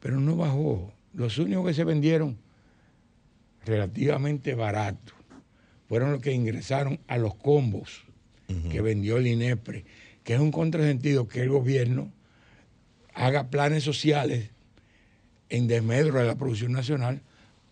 Pero 0.00 0.20
no 0.20 0.36
bajó. 0.36 0.92
Los 1.14 1.38
únicos 1.38 1.66
que 1.66 1.72
se 1.72 1.84
vendieron 1.84 2.36
relativamente 3.64 4.54
baratos 4.54 5.14
fueron 5.88 6.12
los 6.12 6.20
que 6.20 6.32
ingresaron 6.32 7.00
a 7.08 7.16
los 7.16 7.34
combos 7.36 8.02
que 8.70 8.80
vendió 8.82 9.16
el 9.16 9.26
INEPRE, 9.26 9.84
que 10.24 10.34
es 10.34 10.40
un 10.40 10.52
contrasentido 10.52 11.26
que 11.26 11.40
el 11.40 11.48
gobierno 11.48 12.12
haga 13.14 13.48
planes 13.50 13.82
sociales 13.82 14.50
en 15.48 15.66
desmedro 15.68 16.18
de 16.18 16.26
la 16.26 16.36
producción 16.36 16.72
nacional, 16.72 17.20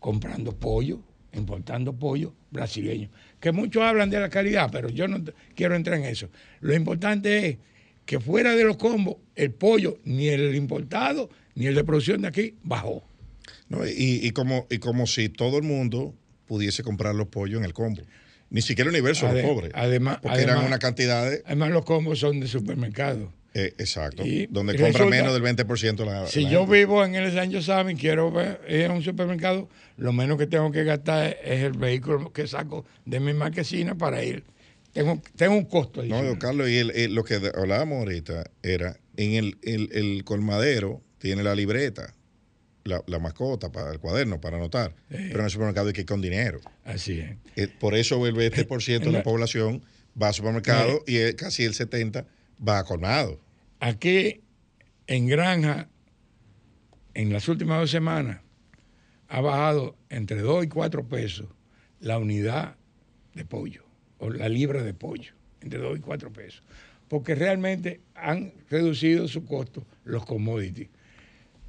comprando 0.01 0.53
pollo, 0.55 1.01
importando 1.33 1.93
pollo 1.93 2.33
brasileño. 2.51 3.09
Que 3.41 3.53
muchos 3.53 3.83
hablan 3.83 4.11
de 4.11 4.21
la 4.21 4.29
calidad, 4.31 4.69
pero 4.71 4.89
yo 4.89 5.09
no 5.09 5.23
quiero 5.55 5.75
entrar 5.75 5.99
en 5.99 6.05
eso. 6.05 6.29
Lo 6.61 6.75
importante 6.75 7.49
es 7.49 7.57
que 8.07 8.21
fuera 8.21 8.55
de 8.55 8.65
los 8.65 8.77
combos, 8.77 9.17
el 9.35 9.51
pollo, 9.51 9.99
ni 10.05 10.29
el 10.29 10.55
importado, 10.55 11.31
ni 11.55 11.67
el 11.67 11.75
de 11.75 11.85
producción 11.85 12.23
de 12.23 12.29
aquí, 12.29 12.55
bajó. 12.63 13.03
¿no? 13.69 13.87
Y, 13.87 14.21
y 14.23 14.31
como, 14.31 14.67
y 14.71 14.79
como 14.79 15.07
si 15.07 15.29
todo 15.29 15.57
el 15.59 15.65
mundo 15.65 16.15
pudiese 16.47 16.83
comprar 16.83 17.15
los 17.15 17.29
pollos 17.29 17.59
en 17.59 17.65
el 17.65 17.73
combo. 17.73 18.03
Ni 18.51 18.61
siquiera 18.63 18.89
el 18.91 18.95
universo 18.95 19.27
Ade- 19.27 19.43
los 19.43 19.51
pobres. 19.51 19.73
además- 19.75 20.19
porque 20.23 20.43
eran 20.43 20.65
una 20.65 20.79
cantidad 20.79 21.29
de. 21.29 21.43
Además, 21.47 21.71
los 21.73 21.85
combos 21.85 22.19
son 22.21 22.39
de 22.41 22.47
supermercado. 22.47 23.33
Eh, 23.55 23.73
exacto. 23.79 24.27
Y 24.27 24.47
donde 24.51 24.73
resulta- 24.75 24.99
compra 24.99 25.17
menos 25.17 25.33
del 25.33 25.43
20% 25.43 26.05
la. 26.05 26.27
Si 26.27 26.43
la 26.43 26.51
yo 26.51 26.61
gente. 26.63 26.77
vivo 26.79 27.05
en 27.05 27.15
el 27.15 27.33
San 27.33 27.53
José 27.53 27.73
y 27.91 27.95
quiero 27.95 28.31
ver- 28.33 28.61
ir 28.69 28.87
a 28.87 28.93
un 28.93 29.03
supermercado, 29.03 29.69
lo 29.97 30.13
menos 30.13 30.39
que 30.39 30.47
tengo 30.47 30.71
que 30.73 30.83
gastar 30.85 31.37
es 31.43 31.63
el 31.63 31.73
vehículo 31.73 32.33
que 32.33 32.47
saco 32.47 32.85
de 33.05 33.21
mi 33.21 33.33
marquesina 33.33 33.95
para 33.97 34.23
ir. 34.25 34.45
Tengo, 34.93 35.21
tengo 35.37 35.57
un 35.57 35.65
costo. 35.65 36.01
No, 36.03 36.03
adicional. 36.03 36.27
don 36.27 36.37
Carlos, 36.39 36.69
y 36.69 36.77
el- 36.79 36.91
el- 36.93 37.15
lo 37.15 37.25
que 37.25 37.41
hablábamos 37.55 37.99
ahorita 37.99 38.45
era, 38.63 38.97
en 39.17 39.33
el, 39.35 39.59
el- 39.63 39.89
el 39.93 40.25
colmadero 40.25 41.01
tiene 41.19 41.43
la 41.43 41.55
libreta, 41.55 42.15
la, 42.85 43.03
la 43.07 43.19
mascota, 43.19 43.73
para 43.73 43.91
el 43.93 43.99
cuaderno, 43.99 44.41
para 44.41 44.57
anotar, 44.57 44.95
pero 45.09 45.39
en 45.39 45.45
el 45.47 45.51
supermercado 45.51 45.87
hay 45.89 45.93
que 45.95 46.03
ir 46.03 46.07
con 46.07 46.21
dinero. 46.21 46.61
Así 46.85 47.19
es. 47.21 47.31
Eh, 47.57 47.69
Por 47.81 47.95
eso 47.95 48.25
el 48.27 48.35
20% 48.35 49.07
de 49.07 49.13
la 49.13 49.23
población 49.23 49.83
va 50.21 50.29
al 50.29 50.35
supermercado 50.35 51.03
y 51.07 51.17
el- 51.17 51.35
casi 51.37 51.65
el 51.65 51.73
70% 51.75 52.27
va 52.67 52.79
a 52.81 52.85
colmado. 52.85 53.41
Aquí 53.87 54.41
en 55.07 55.27
Granja, 55.27 55.91
en 57.13 57.31
las 57.35 57.51
últimas 57.51 57.81
dos 57.81 57.91
semanas, 57.91 58.41
ha 59.29 59.43
bajado 59.43 59.99
entre 60.09 60.41
2 60.41 60.65
y 60.65 60.69
4 60.69 61.07
pesos 61.07 61.49
la 62.01 62.17
unidad 62.17 62.77
de 63.35 63.45
pollo, 63.45 63.85
o 64.17 64.31
la 64.31 64.49
libra 64.49 64.83
de 64.83 64.95
pollo, 64.95 65.35
entre 65.61 65.81
2 65.81 65.99
y 65.99 66.01
4 66.01 66.33
pesos. 66.33 66.63
Porque 67.09 67.35
realmente 67.35 68.01
han 68.15 68.55
reducido 68.71 69.29
su 69.29 69.45
costo 69.45 69.85
los 70.05 70.25
commodities. 70.25 70.89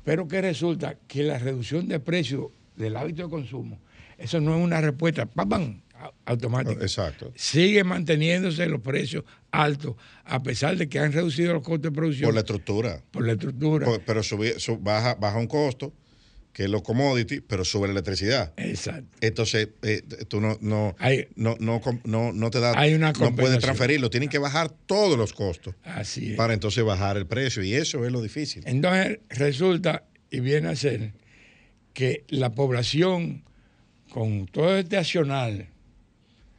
Pero 0.05 0.25
que 0.29 0.39
resulta 0.39 0.97
que 1.09 1.21
la 1.21 1.37
reducción 1.37 1.89
de 1.89 1.99
precio 1.99 2.53
del 2.77 2.95
hábito 2.95 3.23
de 3.23 3.29
consumo, 3.29 3.77
eso 4.17 4.39
no 4.39 4.55
es 4.57 4.63
una 4.63 4.79
respuesta, 4.79 5.25
¡pam, 5.25 5.49
pam! 5.49 5.81
Automática. 6.25 6.81
Exacto. 6.81 7.31
Sigue 7.35 7.83
manteniéndose 7.83 8.65
los 8.67 8.81
precios 8.81 9.23
altos, 9.51 9.95
a 10.25 10.41
pesar 10.43 10.75
de 10.77 10.89
que 10.89 10.99
han 10.99 11.11
reducido 11.11 11.53
los 11.53 11.63
costos 11.63 11.83
de 11.83 11.91
producción. 11.91 12.27
Por 12.27 12.33
la 12.33 12.39
estructura. 12.41 13.01
Por 13.11 13.25
la 13.25 13.33
estructura. 13.33 13.85
Por- 13.85 14.01
pero 14.01 14.21
subí- 14.21 14.57
su- 14.59 14.77
baja, 14.77 15.15
baja 15.15 15.37
un 15.37 15.47
costo, 15.47 15.93
que 16.51 16.63
es 16.63 16.69
los 16.69 16.83
commodities, 16.83 17.41
pero 17.45 17.65
sube 17.65 17.87
la 17.87 17.91
electricidad. 17.91 18.53
Exacto. 18.55 19.17
Entonces, 19.19 19.69
eh, 19.81 20.03
tú 20.29 20.39
no, 20.39 20.57
no, 20.61 20.95
Hay- 20.99 21.27
no, 21.35 21.57
no, 21.59 21.81
no, 22.05 22.31
no 22.31 22.49
te 22.49 22.59
da, 22.61 22.71
Hay 22.79 22.93
una 22.93 23.11
no 23.11 23.35
puedes 23.35 23.59
transferirlo, 23.59 24.09
tienen 24.09 24.29
que 24.29 24.37
bajar 24.37 24.69
todos 24.85 25.17
los 25.17 25.33
costos 25.33 25.75
Así 25.83 26.31
es. 26.31 26.37
para 26.37 26.53
entonces 26.53 26.81
bajar 26.85 27.17
el 27.17 27.25
precio 27.27 27.61
y 27.61 27.73
eso 27.73 28.05
es 28.05 28.11
lo 28.13 28.21
difícil. 28.21 28.63
Entonces 28.65 29.19
resulta 29.29 30.05
y 30.31 30.39
viene 30.39 30.69
a 30.69 30.75
ser 30.77 31.11
que 31.93 32.23
la 32.29 32.51
población 32.53 33.43
con 34.09 34.45
todo 34.47 34.77
este 34.77 34.95
accional, 34.97 35.67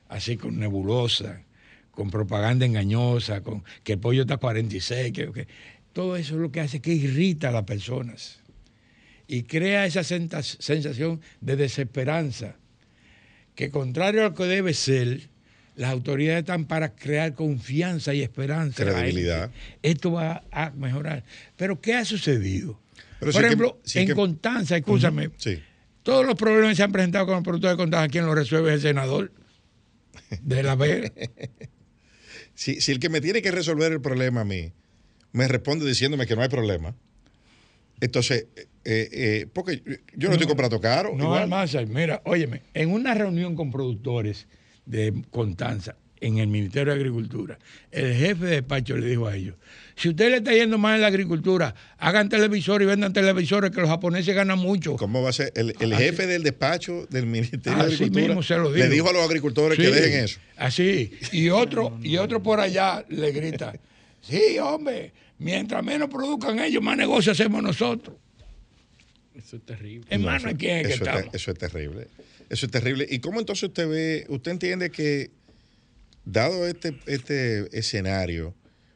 así 0.09 0.37
con 0.37 0.59
nebulosa, 0.59 1.43
con 1.91 2.11
propaganda 2.11 2.67
engañosa, 2.67 3.43
con 3.43 3.65
que 3.85 3.95
el 3.95 3.99
pollo 3.99 4.23
está 4.23 4.35
a 4.35 4.39
46, 4.39 5.13
que, 5.13 5.33
que- 5.33 5.49
todo 5.93 6.17
eso 6.17 6.35
es 6.35 6.41
lo 6.41 6.53
que 6.53 6.61
hace 6.61 6.81
que 6.81 6.93
irrita 6.93 7.49
a 7.49 7.53
las 7.53 7.65
personas 7.65 8.41
y 9.27 9.45
crea 9.45 9.87
esa 9.87 10.05
sensación 10.05 11.21
de 11.41 11.57
desesperanza, 11.57 12.57
que 13.55 13.71
contrario 13.71 14.21
a 14.21 14.25
lo 14.29 14.35
que 14.35 14.45
debe 14.45 14.75
ser, 14.75 15.29
las 15.75 15.91
autoridades 15.91 16.41
están 16.41 16.67
para 16.67 16.95
crear 16.95 17.35
confianza 17.35 18.13
y 18.15 18.23
esperanza. 18.23 18.85
Credibilidad. 18.85 19.51
Esto 19.83 20.13
va 20.13 20.43
a 20.53 20.71
mejorar. 20.71 21.25
Pero 21.57 21.81
¿qué 21.81 21.95
ha 21.95 22.05
sucedido? 22.05 22.79
Pero 23.19 23.33
Por 23.33 23.41
que- 23.41 23.47
ejemplo, 23.47 23.81
en 23.95 24.07
que- 24.07 24.15
Constanza, 24.15 24.77
escúchame, 24.77 25.31
Sí. 25.39 25.59
todos 26.03 26.25
los 26.27 26.35
problemas 26.35 26.71
que 26.71 26.77
se 26.77 26.83
han 26.83 26.93
presentado 26.93 27.25
con 27.27 27.35
los 27.37 27.45
productores 27.45 27.73
de 27.75 27.79
Constanza, 27.79 28.09
¿quién 28.09 28.27
los 28.27 28.35
resuelve? 28.35 28.69
Es 28.71 28.75
el 28.77 28.81
senador 28.83 29.33
de 30.43 30.63
la. 30.63 30.77
Si, 32.55 32.81
si 32.81 32.91
el 32.91 33.01
que 33.01 33.11
me 33.11 33.21
tiene 33.21 33.43
que 33.43 33.51
resolver 33.51 33.93
el 33.93 34.01
problema 34.01 34.41
a 34.41 34.45
mí 34.45 34.73
me 35.33 35.47
responde 35.47 35.85
diciéndome 35.85 36.27
que 36.27 36.37
no 36.37 36.41
hay 36.41 36.49
problema, 36.49 36.95
entonces, 38.01 38.47
eh, 38.85 39.09
eh, 39.13 39.47
porque 39.53 39.83
yo 40.15 40.29
no, 40.29 40.35
estoy 40.35 40.47
comprando 40.47 40.81
caro. 40.81 41.15
No, 41.17 41.25
igual. 41.25 41.87
Mira, 41.89 42.23
óyeme, 42.25 42.63
en 42.75 42.93
una 42.93 43.15
reunión 43.15 43.57
con 43.57 43.71
productores 43.71 44.47
de 44.85 45.23
Constanza, 45.31 45.97
en 46.21 46.39
el 46.39 46.47
Ministerio 46.47 46.93
de 46.93 46.99
Agricultura, 46.99 47.59
el 47.91 48.15
jefe 48.15 48.45
de 48.47 48.51
despacho 48.57 48.97
le 48.97 49.07
dijo 49.07 49.27
a 49.27 49.37
ellos, 49.37 49.55
si 49.97 50.09
usted 50.11 50.31
le 50.31 50.37
está 50.39 50.53
yendo 50.53 50.79
mal 50.79 50.97
en 50.97 51.01
la 51.03 51.07
agricultura, 51.09 51.75
hagan 51.99 52.29
televisores 52.29 52.85
y 52.87 52.89
vendan 52.89 53.13
televisores 53.13 53.71
que 53.71 53.81
los 53.81 53.89
japoneses 53.89 54.35
ganan 54.35 54.59
mucho. 54.59 54.97
¿Cómo 54.97 55.23
va 55.23 55.31
a 55.31 55.33
ser? 55.33 55.53
El, 55.55 55.75
el 55.81 55.93
Así- 55.93 56.05
jefe 56.05 56.27
del 56.27 56.43
despacho 56.43 57.07
del 57.11 57.27
Ministerio 57.27 57.79
de 57.79 57.85
Agricultura 57.85 58.27
mismo 58.27 58.43
se 58.43 58.57
lo 58.57 58.71
le 58.71 58.89
dijo. 58.89 59.09
a 59.09 59.13
los 59.13 59.23
agricultores 59.25 59.79
que 59.79 59.89
dejen 59.91 60.25
eso. 60.25 60.39
Así. 60.57 61.13
Y 61.33 61.49
otro, 61.51 61.99
y 62.03 62.17
otro 62.19 62.43
por 62.43 62.61
allá 62.61 63.05
le 63.09 63.33
grita, 63.33 63.75
sí, 64.21 64.59
hombre, 64.59 65.13
mientras 65.39 65.83
menos 65.85 66.09
produzcan 66.11 66.59
ellos, 66.61 66.83
más 66.83 66.97
negocio 66.97 67.33
hacemos 67.33 67.63
nosotros. 67.63 68.17
Eso 69.35 69.57
es 69.57 69.63
terrible. 69.67 70.07
Hermano, 70.11 70.51
No, 70.53 70.57
¿quién 70.59 70.79
es 70.79 70.87
que 70.89 70.93
eso, 70.95 71.05
es 71.05 71.09
estamos? 71.11 71.35
eso 71.35 71.51
es 71.53 71.59
terrible. 71.59 72.09
Eso 72.49 72.67
es 72.67 72.73
terrible. 72.73 73.07
¿Y 73.11 73.19
cómo 73.19 73.41
entonces 73.41 73.65
usted 73.65 73.89
ve, 73.89 74.25
usted 74.29 74.53
entiende 74.53 74.91
que, 74.91 75.31
dado 76.27 76.67
este, 76.67 76.99
este 77.07 77.67
escenario, 77.79 78.55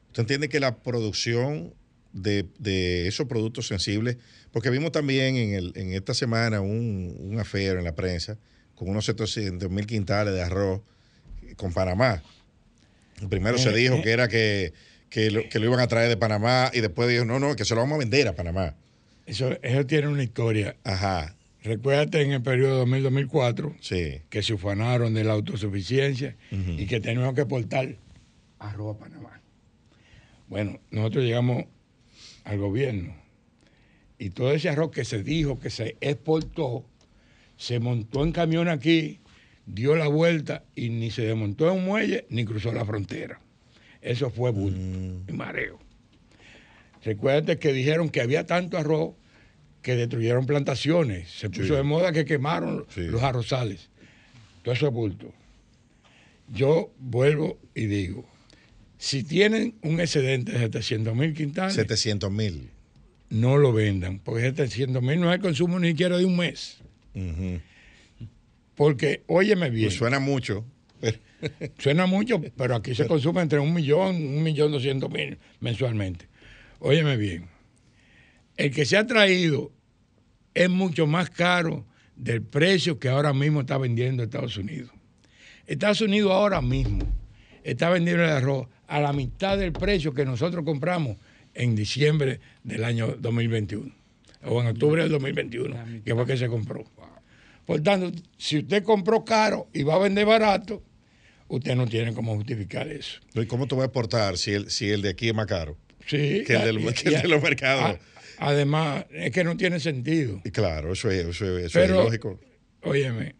usted 0.08 0.20
entiende 0.24 0.48
que 0.50 0.60
la 0.60 0.76
producción 0.82 1.72
de, 2.12 2.44
de 2.58 3.06
esos 3.08 3.26
productos 3.26 3.68
sensibles, 3.68 4.18
porque 4.52 4.68
vimos 4.68 4.92
también 4.92 5.36
en, 5.36 5.54
el, 5.54 5.72
en 5.76 5.94
esta 5.94 6.12
semana 6.12 6.60
un, 6.60 7.16
un 7.18 7.38
affair 7.40 7.76
en 7.78 7.84
la 7.84 7.94
prensa 7.94 8.36
con 8.74 8.88
unos 8.88 9.04
700 9.06 9.70
mil 9.70 9.86
quintales 9.86 10.34
de 10.34 10.42
arroz 10.42 10.80
con 11.56 11.72
Panamá. 11.72 12.22
Primero 13.28 13.58
se 13.58 13.70
Eh, 13.70 13.74
dijo 13.74 13.94
eh. 13.96 14.02
que 14.02 14.10
era 14.10 14.26
que, 14.28 14.72
que, 15.08 15.30
lo, 15.30 15.48
que 15.48 15.58
lo 15.60 15.66
iban 15.66 15.80
a 15.80 15.86
traer 15.86 16.08
de 16.08 16.16
Panamá 16.16 16.70
y 16.74 16.80
después 16.80 17.08
dijo, 17.08 17.24
no, 17.24 17.38
no, 17.38 17.54
que 17.54 17.64
se 17.64 17.74
lo 17.74 17.82
vamos 17.82 17.96
a 17.96 17.98
vender 17.98 18.26
a 18.28 18.34
Panamá. 18.34 18.74
Eso, 19.26 19.56
eso 19.62 19.86
tiene 19.86 20.08
una 20.08 20.22
historia. 20.24 20.76
Ajá. 20.82 21.36
Recuérdate 21.62 22.22
en 22.22 22.32
el 22.32 22.42
periodo 22.42 22.86
2000-2004 22.86 23.76
Sí. 23.80 24.22
que 24.30 24.42
se 24.42 24.54
ufanaron 24.54 25.12
de 25.14 25.24
la 25.24 25.32
autosuficiencia 25.34 26.36
y 26.50 26.86
que 26.86 27.00
teníamos 27.00 27.34
que 27.34 27.42
exportar 27.42 27.96
arroz 28.58 28.96
a 28.96 28.98
Panamá. 29.00 29.40
Bueno, 30.48 30.80
nosotros 30.90 31.24
llegamos 31.24 31.64
al 32.44 32.58
gobierno 32.58 33.14
y 34.18 34.30
todo 34.30 34.52
ese 34.52 34.68
arroz 34.70 34.90
que 34.90 35.04
se 35.04 35.22
dijo 35.22 35.58
que 35.58 35.70
se 35.70 35.96
exportó, 36.00 36.84
se 37.56 37.78
montó 37.78 38.24
en 38.24 38.32
camión 38.32 38.68
aquí, 38.68 39.20
dio 39.66 39.96
la 39.96 40.08
vuelta 40.08 40.64
y 40.74 40.88
ni 40.88 41.10
se 41.10 41.22
desmontó 41.22 41.70
en 41.70 41.78
un 41.78 41.84
muelle 41.84 42.26
ni 42.30 42.44
cruzó 42.44 42.72
la 42.72 42.84
frontera. 42.84 43.40
Eso 44.00 44.30
fue 44.30 44.50
bulto 44.50 44.80
y 45.30 45.32
mareo. 45.36 45.78
Recuérdate 47.04 47.58
que 47.58 47.72
dijeron 47.72 48.08
que 48.08 48.20
había 48.20 48.46
tanto 48.46 48.76
arroz 48.78 49.14
que 49.82 49.96
destruyeron 49.96 50.46
plantaciones. 50.46 51.30
Se 51.30 51.48
puso 51.50 51.64
Sí. 51.68 51.72
de 51.74 51.82
moda 51.82 52.12
que 52.12 52.24
quemaron 52.24 52.84
Sí. 52.94 53.02
los 53.02 53.22
arrozales. 53.22 53.88
Todo 54.62 54.74
eso 54.74 54.86
es 54.88 54.92
bulto. 54.92 55.32
Yo 56.52 56.90
vuelvo 56.98 57.58
y 57.74 57.86
digo, 57.86 58.24
si 58.98 59.22
tienen 59.22 59.74
un 59.82 60.00
excedente 60.00 60.52
de 60.52 60.58
700 60.58 61.14
mil 61.14 61.32
quintales, 61.32 61.74
700 61.74 62.30
mil. 62.30 62.68
no 63.30 63.56
lo 63.56 63.72
vendan, 63.72 64.18
porque 64.18 64.42
700 64.42 65.02
mil 65.02 65.20
no 65.20 65.30
es 65.30 65.36
el 65.36 65.40
consumo 65.42 65.78
ni 65.78 65.88
siquiera 65.88 66.18
de 66.18 66.24
un 66.24 66.36
mes. 66.36 66.78
Porque, 68.74 69.22
óyeme 69.26 69.70
bien. 69.70 69.88
Pues 69.88 69.96
suena 69.98 70.18
mucho. 70.18 70.64
Suena 71.78 72.04
mucho, 72.04 72.42
pero 72.56 72.74
aquí 72.76 72.94
se 72.94 73.06
consume 73.06 73.40
entre 73.40 73.58
un 73.58 73.72
millón, 73.72 74.14
un 74.16 74.42
millón 74.42 74.72
doscientos 74.72 75.10
mil 75.10 75.38
mensualmente. 75.60 76.26
Óyeme 76.80 77.16
bien. 77.16 77.46
El 78.60 78.70
que 78.72 78.84
se 78.84 78.96
ha 78.96 79.06
traído 79.06 79.72
es 80.54 80.68
mucho 80.68 81.06
más 81.06 81.30
caro 81.30 81.86
del 82.16 82.42
precio 82.42 82.98
que 82.98 83.08
ahora 83.08 83.32
mismo 83.32 83.60
está 83.62 83.78
vendiendo 83.78 84.22
Estados 84.22 84.56
Unidos. 84.56 84.90
Estados 85.66 86.00
Unidos 86.02 86.32
ahora 86.32 86.60
mismo 86.60 87.04
está 87.64 87.88
vendiendo 87.90 88.22
el 88.24 88.30
arroz 88.30 88.68
a 88.86 89.00
la 89.00 89.12
mitad 89.12 89.56
del 89.56 89.72
precio 89.72 90.12
que 90.12 90.24
nosotros 90.24 90.64
compramos 90.64 91.16
en 91.54 91.74
diciembre 91.74 92.40
del 92.62 92.84
año 92.84 93.16
2021 93.18 93.90
o 94.44 94.60
en 94.60 94.66
octubre 94.68 95.02
del 95.02 95.12
2021, 95.12 96.02
que 96.04 96.14
fue 96.14 96.26
que 96.26 96.36
se 96.36 96.48
compró. 96.48 96.84
Por 97.64 97.80
tanto, 97.82 98.10
si 98.36 98.58
usted 98.58 98.82
compró 98.82 99.24
caro 99.24 99.68
y 99.72 99.84
va 99.84 99.94
a 99.94 99.98
vender 99.98 100.26
barato, 100.26 100.82
usted 101.48 101.74
no 101.76 101.86
tiene 101.86 102.12
cómo 102.12 102.34
justificar 102.34 102.88
eso. 102.88 103.20
¿Y 103.34 103.46
cómo 103.46 103.66
tú 103.66 103.76
vas 103.76 103.84
a 103.84 103.86
exportar 103.86 104.36
si 104.36 104.52
el, 104.52 104.70
si 104.70 104.90
el 104.90 105.00
de 105.02 105.10
aquí 105.10 105.28
es 105.28 105.34
más 105.34 105.46
caro? 105.46 105.76
Sí, 106.06 106.42
Que 106.46 106.54
el, 106.56 106.62
del- 106.64 106.80
y- 106.80 106.92
que 106.92 107.08
el 107.08 107.14
y- 107.14 107.22
de 107.22 107.28
los 107.28 107.42
mercados. 107.42 107.84
a- 107.84 107.98
además, 108.40 109.04
es 109.10 109.30
que 109.30 109.44
no 109.44 109.56
tiene 109.56 109.78
sentido. 109.78 110.40
Y 110.44 110.50
claro, 110.50 110.92
eso 110.92 111.10
es, 111.10 111.26
eso 111.26 111.58
es, 111.58 111.66
eso 111.66 111.66
es 111.66 111.72
Pero, 111.72 112.02
ilógico. 112.02 112.40
óyeme, 112.82 113.36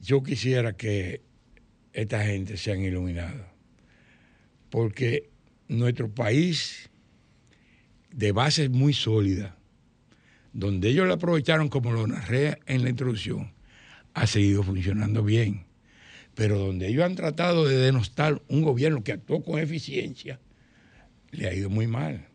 yo 0.00 0.22
quisiera 0.22 0.76
que 0.76 1.22
esta 1.92 2.24
gente 2.24 2.56
sean 2.56 2.80
iluminada, 2.80 3.52
porque 4.70 5.30
nuestro 5.68 6.12
país, 6.12 6.90
de 8.10 8.32
base 8.32 8.68
muy 8.68 8.94
sólida, 8.94 9.56
donde 10.52 10.88
ellos 10.88 11.06
lo 11.06 11.14
aprovecharon 11.14 11.68
como 11.68 11.92
lo 11.92 12.06
narré 12.06 12.58
en 12.66 12.82
la 12.82 12.90
introducción, 12.90 13.52
ha 14.14 14.26
seguido 14.26 14.62
funcionando 14.62 15.22
bien. 15.22 15.66
Pero 16.34 16.58
donde 16.58 16.88
ellos 16.88 17.04
han 17.04 17.14
tratado 17.14 17.66
de 17.68 17.76
denostar 17.76 18.42
un 18.48 18.62
gobierno 18.62 19.04
que 19.04 19.12
actuó 19.12 19.44
con 19.44 19.60
eficiencia, 19.60 20.40
le 21.30 21.48
ha 21.48 21.54
ido 21.54 21.70
muy 21.70 21.86
mal. 21.86 22.26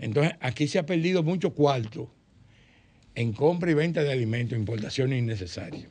Entonces, 0.00 0.34
aquí 0.40 0.66
se 0.66 0.78
ha 0.78 0.86
perdido 0.86 1.22
mucho 1.22 1.52
cuarto 1.52 2.10
en 3.14 3.34
compra 3.34 3.70
y 3.70 3.74
venta 3.74 4.02
de 4.02 4.10
alimentos, 4.10 4.58
importaciones 4.58 5.18
innecesarias, 5.18 5.88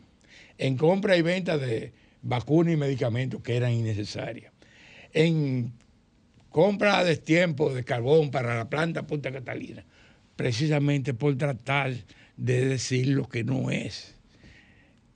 en 0.58 0.78
compra 0.78 1.16
y 1.16 1.22
venta 1.22 1.60
de 1.60 1.94
vacunas 2.24 2.74
y 2.74 2.78
medicamentos 2.78 3.42
que 3.44 3.56
eran 3.56 3.72
innecesarias, 3.72 4.52
en 5.14 5.74
compra 6.50 6.98
a 6.98 7.04
destiempo 7.04 7.72
de 7.72 7.84
carbón 7.84 8.32
para 8.32 8.58
la 8.58 8.68
planta 8.68 9.06
Punta 9.06 9.32
Catalina, 9.32 9.86
precisamente 10.36 11.14
por 11.14 11.38
tratar 11.38 11.94
de 12.36 12.66
decir 12.66 13.10
lo 13.10 13.30
que 13.30 13.44
no 13.44 13.70
es. 13.70 14.16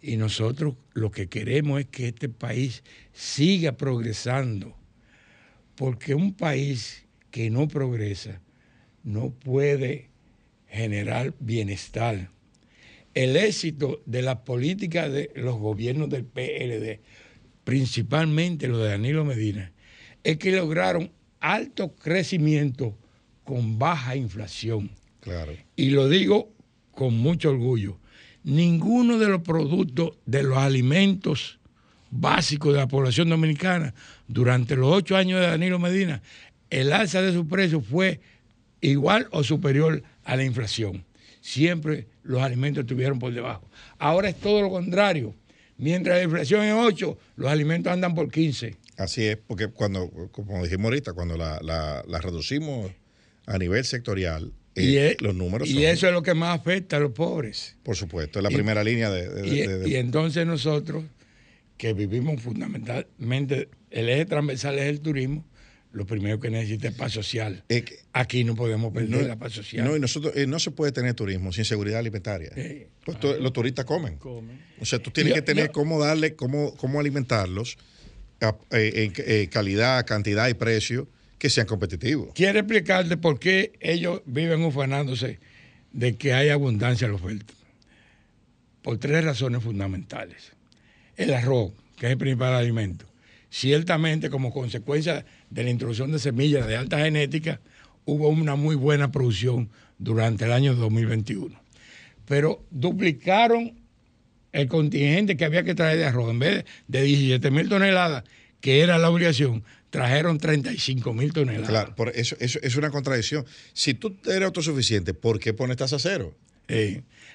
Y 0.03 0.17
nosotros 0.17 0.75
lo 0.93 1.09
que 1.09 1.29
queremos 1.29 1.79
es 1.79 1.87
que 1.87 2.09
este 2.09 2.29
país 2.29 2.83
siga 3.11 3.71
progresando, 3.71 4.75
porque 5.75 6.13
un 6.13 6.35
país 6.35 7.05
que 7.31 7.49
no 7.49 7.67
progresa 7.67 8.39
no 9.03 9.31
puede 9.31 10.09
generar 10.67 11.33
bienestar. 11.39 12.29
El 13.13 13.37
éxito 13.37 14.01
de 14.05 14.23
la 14.23 14.43
política 14.43 15.07
de 15.07 15.31
los 15.35 15.57
gobiernos 15.59 16.09
del 16.09 16.25
PLD, 16.25 16.99
principalmente 17.63 18.67
lo 18.67 18.79
de 18.79 18.89
Danilo 18.89 19.23
Medina, 19.23 19.71
es 20.23 20.37
que 20.37 20.51
lograron 20.51 21.11
alto 21.39 21.93
crecimiento 21.95 22.97
con 23.43 23.77
baja 23.77 24.15
inflación. 24.15 24.89
Claro. 25.19 25.53
Y 25.75 25.89
lo 25.89 26.09
digo 26.09 26.49
con 26.93 27.17
mucho 27.17 27.49
orgullo. 27.49 27.99
Ninguno 28.43 29.19
de 29.19 29.27
los 29.27 29.41
productos 29.41 30.17
de 30.25 30.43
los 30.43 30.57
alimentos 30.57 31.59
básicos 32.09 32.73
de 32.73 32.79
la 32.79 32.87
población 32.87 33.29
dominicana 33.29 33.93
durante 34.27 34.75
los 34.75 34.91
ocho 34.91 35.15
años 35.15 35.39
de 35.39 35.47
Danilo 35.47 35.79
Medina, 35.79 36.21
el 36.69 36.91
alza 36.93 37.21
de 37.21 37.33
su 37.33 37.47
precio 37.47 37.81
fue 37.81 38.19
igual 38.91 39.27
o 39.31 39.43
superior 39.43 40.03
a 40.23 40.35
la 40.35 40.43
inflación. 40.43 41.03
Siempre 41.41 42.07
los 42.23 42.41
alimentos 42.41 42.81
estuvieron 42.83 43.19
por 43.19 43.33
debajo. 43.33 43.67
Ahora 43.97 44.29
es 44.29 44.35
todo 44.39 44.61
lo 44.61 44.69
contrario. 44.69 45.35
Mientras 45.77 46.17
la 46.17 46.23
inflación 46.23 46.63
es 46.63 46.73
8, 46.73 47.17
los 47.35 47.49
alimentos 47.51 47.91
andan 47.91 48.13
por 48.15 48.29
15. 48.31 48.75
Así 48.97 49.23
es, 49.25 49.37
porque 49.37 49.67
cuando, 49.67 50.09
como 50.31 50.63
dijimos 50.63 50.85
ahorita, 50.85 51.13
cuando 51.13 51.35
la, 51.35 51.59
la- 51.61 52.03
la 52.07 52.19
reducimos 52.19 52.91
a 53.47 53.57
nivel 53.57 53.83
sectorial, 53.83 54.53
eh, 54.75 54.83
Y, 54.83 54.97
es- 54.97 55.21
los 55.21 55.35
números 55.35 55.67
y 55.67 55.73
son, 55.73 55.83
eso 55.83 56.07
es 56.07 56.13
lo 56.13 56.21
que 56.23 56.33
más 56.35 56.57
afecta 56.59 56.97
a 56.97 56.99
los 56.99 57.11
pobres. 57.11 57.75
por 57.83 57.95
supuesto, 57.95 58.39
es 58.39 58.43
la 58.43 58.51
y- 58.51 58.55
primera 58.55 58.83
línea 58.83 59.09
de... 59.09 59.27
de- 59.29 59.47
Y, 59.47 59.59
de- 59.67 59.77
de- 59.79 59.89
y 59.89 59.95
entonces 59.95 60.45
nosotros, 60.45 61.03
que 61.77 61.93
vivimos 61.93 62.39
fundamentalmente, 62.41 63.69
el 63.89 64.09
eje 64.09 64.25
transversal 64.25 64.77
es 64.79 64.85
el 64.85 65.01
turismo, 65.01 65.43
lo 65.93 66.05
primero 66.05 66.39
que 66.39 66.49
necesita 66.49 66.87
es 66.89 66.95
paz 66.95 67.13
social. 67.13 67.63
Aquí 68.13 68.43
no 68.43 68.55
podemos 68.55 68.91
perder 68.91 69.27
la 69.27 69.37
paz 69.37 69.53
social. 69.53 69.85
No, 69.85 69.95
y 69.95 69.99
nosotros, 69.99 70.35
eh, 70.35 70.47
no 70.47 70.59
se 70.59 70.71
puede 70.71 70.91
tener 70.91 71.13
turismo 71.13 71.53
sin 71.53 71.63
seguridad 71.65 71.99
alimentaria. 71.99 72.51
Pues 73.05 73.19
tú- 73.19 73.33
los 73.39 73.53
turistas 73.53 73.85
comen. 73.85 74.17
O 74.79 74.85
sea, 74.85 74.99
tú 74.99 75.11
tienes 75.11 75.31
Yo- 75.31 75.35
que 75.35 75.41
tener 75.43 75.67
yo- 75.67 75.71
cómo 75.71 75.99
darle, 75.99 76.35
cómo, 76.35 76.75
cómo 76.75 76.99
alimentarlos 76.99 77.77
eh, 78.41 78.51
en 78.71 79.13
eh, 79.17 79.47
calidad, 79.51 80.05
cantidad 80.05 80.49
y 80.49 80.53
precio 80.55 81.07
que 81.37 81.49
sean 81.49 81.67
competitivos. 81.67 82.29
Quiero 82.35 82.59
explicarte 82.59 83.15
por 83.15 83.39
qué 83.39 83.73
ellos 83.79 84.21
viven 84.25 84.63
ufanándose 84.63 85.39
de 85.91 86.15
que 86.15 86.33
hay 86.33 86.49
abundancia 86.49 87.05
en 87.05 87.11
la 87.11 87.17
oferta. 87.17 87.53
Por 88.81 88.97
tres 88.97 89.23
razones 89.23 89.63
fundamentales. 89.63 90.51
El 91.15 91.33
arroz, 91.33 91.71
que 91.97 92.07
es 92.07 92.11
el 92.13 92.17
principal 92.17 92.53
alimento. 92.53 93.05
Ciertamente, 93.53 94.31
como 94.31 94.51
consecuencia 94.51 95.25
de 95.51 95.63
la 95.63 95.69
introducción 95.69 96.11
de 96.11 96.17
semillas 96.17 96.65
de 96.65 96.75
alta 96.75 96.97
genética, 96.97 97.61
hubo 98.03 98.27
una 98.29 98.55
muy 98.55 98.75
buena 98.75 99.11
producción 99.11 99.69
durante 99.99 100.45
el 100.45 100.53
año 100.53 100.73
2021. 100.73 101.61
Pero 102.25 102.65
duplicaron 102.71 103.79
el 104.53 104.67
contingente 104.67 105.37
que 105.37 105.45
había 105.45 105.63
que 105.63 105.75
traer 105.75 105.99
de 105.99 106.05
arroz. 106.05 106.31
En 106.31 106.39
vez 106.39 106.65
de 106.87 107.03
17 107.03 107.51
mil 107.51 107.69
toneladas, 107.69 108.23
que 108.59 108.81
era 108.81 108.97
la 108.97 109.11
obligación, 109.11 109.63
trajeron 109.91 110.39
35 110.39 111.13
mil 111.13 111.31
toneladas. 111.31 111.69
Claro, 111.69 111.95
por 111.95 112.09
eso, 112.09 112.35
eso 112.39 112.57
es 112.63 112.75
una 112.75 112.89
contradicción. 112.89 113.45
Si 113.73 113.93
tú 113.93 114.17
eres 114.25 114.45
autosuficiente, 114.45 115.13
¿por 115.13 115.39
qué 115.39 115.53
pones 115.53 115.77
tasa 115.77 115.99
cero? 115.99 116.35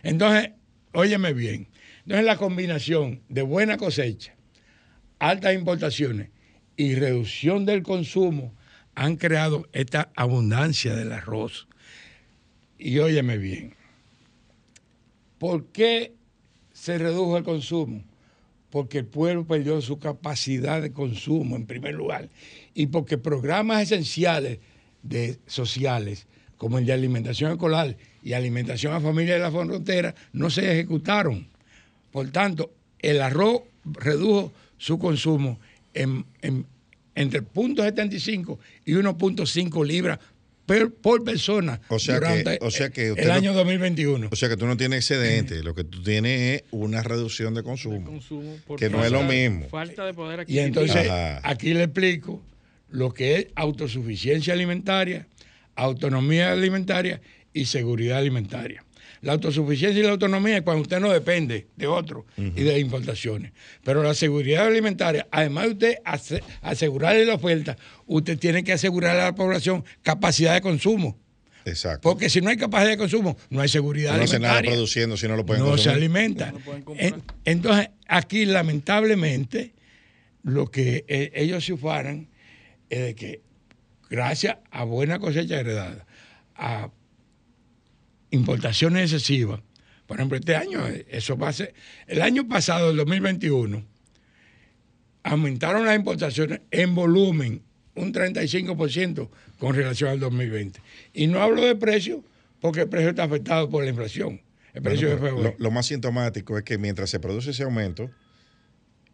Entonces, 0.03 0.51
óyeme 0.93 1.33
bien. 1.33 1.69
Entonces, 2.03 2.27
la 2.27 2.37
combinación 2.37 3.21
de 3.29 3.43
buena 3.43 3.77
cosecha, 3.77 4.35
altas 5.19 5.55
importaciones 5.55 6.31
y 6.77 6.95
reducción 6.95 7.65
del 7.65 7.83
consumo 7.83 8.55
han 8.95 9.17
creado 9.17 9.69
esta 9.73 10.11
abundancia 10.17 10.95
del 10.95 11.13
arroz. 11.13 11.69
Y 12.79 12.99
óyeme 12.99 13.39
bien. 13.39 13.75
¿Por 15.39 15.67
qué 15.67 16.15
se 16.73 16.99
redujo 16.99 17.37
el 17.37 17.45
consumo? 17.45 18.05
Porque 18.71 18.99
el 18.99 19.07
pueblo 19.07 19.47
perdió 19.47 19.81
su 19.81 19.99
capacidad 19.99 20.83
de 20.83 20.93
consumo, 20.93 21.57
en 21.57 21.67
primer 21.67 21.95
lugar, 21.95 22.29
y 22.75 22.87
porque 22.87 23.19
programas 23.19 23.83
esenciales 23.83 24.59
de, 25.03 25.39
sociales, 25.47 26.27
como 26.57 26.79
el 26.79 26.87
de 26.87 26.93
alimentación 26.93 27.53
escolar 27.53 27.97
y 28.23 28.33
alimentación 28.33 28.93
a 28.93 29.01
familias 29.01 29.39
de 29.39 29.43
la 29.45 29.51
frontera, 29.51 30.15
no 30.33 30.51
se 30.51 30.73
ejecutaron. 30.73 31.49
Por 32.11 32.31
tanto, 32.31 32.73
el 32.99 33.23
arroz 33.23 33.63
redujo 33.85 34.53
su 34.79 34.99
consumo 34.99 35.61
en, 35.95 36.25
en- 36.43 36.67
entre 37.15 37.43
0.75 37.43 38.59
y 38.85 38.93
1.5 38.95 39.85
libras 39.87 40.19
per- 40.67 40.91
por 40.93 41.25
persona 41.25 41.81
O 41.89 41.99
sea 41.99 42.17
durante 42.17 42.59
que, 42.59 42.65
o 42.65 42.71
sea 42.71 42.91
que 42.91 43.11
usted 43.11 43.23
el 43.25 43.29
no- 43.29 43.35
año 43.35 43.55
2021. 43.55 44.29
O 44.31 44.37
sea 44.37 44.49
que 44.49 44.57
tú 44.57 44.67
no 44.67 44.77
tienes 44.77 44.99
excedente, 45.01 45.63
lo 45.63 45.75
que 45.75 45.83
tú 45.85 46.03
tienes 46.03 46.61
es 46.63 46.65
una 46.71 47.03
reducción 47.03 47.55
de 47.55 47.63
consumo, 47.63 48.21
que 48.79 48.89
no 48.89 49.05
es 49.05 49.11
lo 49.11 49.23
mismo. 49.25 49.67
Falta 49.69 50.05
de 50.07 50.15
poder 50.15 50.45
Y 50.49 50.59
entonces 50.61 51.09
Ajá. 51.09 51.41
aquí 51.43 51.75
le 51.75 51.85
explico 51.85 52.43
lo 52.91 53.13
que 53.13 53.37
es 53.37 53.47
autosuficiencia 53.57 54.53
alimentaria, 54.55 55.27
autonomía 55.75 56.53
alimentaria 56.53 57.21
y 57.53 57.65
seguridad 57.67 58.19
alimentaria. 58.19 58.85
La 59.21 59.33
autosuficiencia 59.33 60.01
y 60.01 60.05
la 60.05 60.13
autonomía 60.13 60.57
es 60.59 60.63
cuando 60.63 60.83
usted 60.83 61.01
no 61.01 61.11
depende 61.11 61.67
de 61.77 61.87
otro 61.87 62.25
y 62.37 62.63
de 62.63 62.79
importaciones. 62.79 63.53
Pero 63.85 64.03
la 64.03 64.15
seguridad 64.15 64.67
alimentaria, 64.67 65.27
además 65.31 65.65
de 65.65 65.71
usted 65.73 65.95
ase- 66.05 66.43
asegurarle 66.63 67.25
la 67.27 67.35
oferta, 67.35 67.77
usted 68.07 68.39
tiene 68.39 68.63
que 68.65 68.73
asegurarle 68.73 69.23
a 69.23 69.25
la 69.27 69.35
población 69.35 69.85
capacidad 70.03 70.55
de 70.55 70.61
consumo. 70.61 71.19
Exacto. 71.65 72.01
Porque 72.09 72.31
si 72.31 72.41
no 72.41 72.49
hay 72.49 72.57
capacidad 72.57 72.91
de 72.93 72.97
consumo, 72.97 73.37
no 73.51 73.61
hay 73.61 73.69
seguridad 73.69 74.17
No 74.17 74.23
hace 74.23 74.39
nada 74.39 74.55
alimentaria. 74.55 74.71
produciendo 74.71 75.17
si 75.17 75.29
no 75.29 75.37
lo 75.37 75.45
pueden 75.45 75.65
no 75.65 75.77
se 75.77 75.91
alimenta. 75.91 76.55
En- 76.97 77.23
entonces, 77.45 77.91
aquí 78.07 78.47
lamentablemente, 78.47 79.75
lo 80.45 80.71
que 80.71 81.05
eh, 81.09 81.31
ellos 81.35 81.65
se 81.67 81.75
ufanan 81.75 82.29
es 82.89 83.01
de 83.01 83.15
que, 83.15 83.43
gracias 84.09 84.57
a 84.71 84.85
buena 84.85 85.19
cosecha 85.19 85.61
heredada, 85.61 86.07
a 86.55 86.91
importaciones 88.31 89.13
excesivas, 89.13 89.61
por 90.07 90.17
ejemplo, 90.17 90.39
este 90.39 90.57
año, 90.57 90.87
eso 91.11 91.37
va 91.37 91.49
a 91.49 91.53
ser, 91.53 91.75
el 92.07 92.23
año 92.23 92.49
pasado, 92.49 92.91
el 92.91 92.97
2021, 92.97 93.85
aumentaron 95.23 95.85
las 95.85 95.97
importaciones 95.97 96.61
en 96.71 96.95
volumen 96.95 97.63
un 97.95 98.13
35% 98.13 99.29
con 99.59 99.75
relación 99.75 100.11
al 100.11 100.21
2020. 100.21 100.81
Y 101.13 101.27
no 101.27 101.43
hablo 101.43 101.63
de 101.63 101.77
precio, 101.77 102.25
porque 102.61 102.83
el 102.83 102.89
precio 102.89 103.11
está 103.11 103.25
afectado 103.25 103.69
por 103.69 103.85
la 103.85 103.91
inflación. 103.91 104.41
El 104.73 104.83
precio 104.83 105.19
Bueno, 105.19 105.43
de 105.43 105.57
lo 105.59 105.71
más 105.71 105.87
sintomático 105.87 106.57
es 106.57 106.65
que 106.65 106.79
mientras 106.79 107.11
se 107.11 107.21
produce 107.21 107.51
ese 107.51 107.65
aumento, 107.65 108.11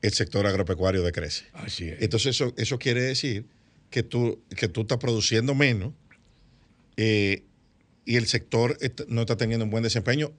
el 0.03 0.13
sector 0.13 0.47
agropecuario 0.47 1.03
decrece. 1.03 1.47
Así 1.55 1.89
es. 1.89 2.03
Entonces 2.03 2.37
eso, 2.37 2.53
eso 2.57 2.79
quiere 2.79 3.03
decir 3.03 3.47
que 3.91 4.03
tú, 4.03 4.43
que 4.57 4.69
tú 4.69 4.83
estás 4.83 4.99
produciendo 4.99 5.55
menos 5.55 5.93
eh, 6.97 7.43
y 8.05 8.17
el 8.17 8.27
sector 8.27 8.79
no 9.09 9.23
está 9.23 9.37
teniendo 9.37 9.65
un 9.65 9.71
buen 9.71 9.83
desempeño 9.83 10.33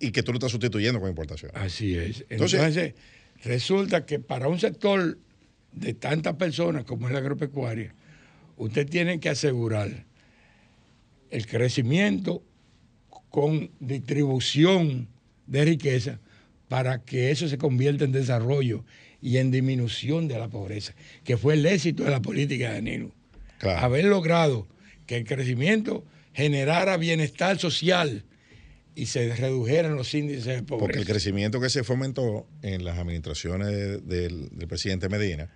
y 0.00 0.10
que 0.12 0.22
tú 0.22 0.32
lo 0.32 0.38
estás 0.38 0.50
sustituyendo 0.52 1.00
con 1.00 1.08
importación. 1.08 1.50
Así 1.54 1.96
es. 1.96 2.24
Entonces- 2.28 2.60
Entonces, 2.60 2.94
resulta 3.44 4.04
que 4.06 4.18
para 4.18 4.48
un 4.48 4.58
sector 4.60 5.18
de 5.72 5.94
tantas 5.94 6.34
personas 6.36 6.84
como 6.84 7.06
es 7.08 7.12
la 7.12 7.18
agropecuaria, 7.20 7.94
usted 8.56 8.86
tiene 8.88 9.20
que 9.20 9.28
asegurar 9.28 10.04
el 11.30 11.46
crecimiento 11.46 12.42
con 13.30 13.70
distribución 13.80 15.08
de 15.46 15.64
riqueza 15.64 16.20
para 16.68 17.02
que 17.02 17.30
eso 17.30 17.48
se 17.48 17.58
convierta 17.58 18.04
en 18.04 18.12
desarrollo 18.12 18.84
y 19.20 19.38
en 19.38 19.50
disminución 19.50 20.28
de 20.28 20.38
la 20.38 20.48
pobreza, 20.48 20.94
que 21.24 21.36
fue 21.36 21.54
el 21.54 21.66
éxito 21.66 22.04
de 22.04 22.10
la 22.10 22.20
política 22.22 22.68
de 22.68 22.74
Danilo. 22.74 23.14
Haber 23.82 24.04
logrado 24.04 24.68
que 25.06 25.16
el 25.16 25.24
crecimiento 25.24 26.04
generara 26.38 26.96
bienestar 26.96 27.58
social 27.58 28.24
y 28.94 29.06
se 29.06 29.34
redujeran 29.34 29.96
los 29.96 30.14
índices 30.14 30.44
de 30.46 30.62
pobreza. 30.62 30.86
Porque 30.86 30.98
el 31.00 31.04
crecimiento 31.04 31.60
que 31.60 31.68
se 31.68 31.82
fomentó 31.82 32.46
en 32.62 32.84
las 32.84 32.96
administraciones 32.96 33.66
de- 33.68 33.98
del, 33.98 34.48
del 34.56 34.68
presidente 34.68 35.08
Medina 35.08 35.50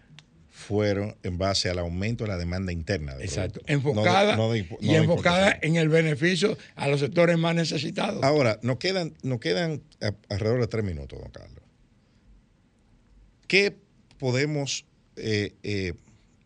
fueron 0.50 1.16
en 1.22 1.38
base 1.38 1.70
al 1.70 1.78
aumento 1.78 2.24
de 2.24 2.30
la 2.30 2.36
demanda 2.36 2.72
interna. 2.72 3.14
de 3.14 3.24
Exacto. 3.24 3.60
Enfocada 3.66 4.34
No 4.36 4.50
de- 4.52 4.58
no 4.58 4.68
de 4.68 4.68
impo- 4.68 4.78
y 4.80 4.94
enfocada 4.96 5.56
en 5.62 5.76
el 5.76 5.88
beneficio 5.88 6.58
a 6.74 6.88
los 6.88 6.98
sectores 6.98 7.38
más 7.38 7.54
necesitados. 7.54 8.22
Ahora, 8.24 8.58
nos 8.62 8.78
quedan, 8.78 9.14
nos 9.22 9.38
quedan 9.38 9.82
a- 10.00 10.14
alrededor 10.34 10.60
de 10.60 10.66
tres 10.66 10.84
minutos, 10.84 11.16
don 11.20 11.30
Carlos. 11.30 11.62
¿Qué 13.46 13.76
podemos 14.18 14.84
eh, 15.16 15.54
eh, 15.62 15.92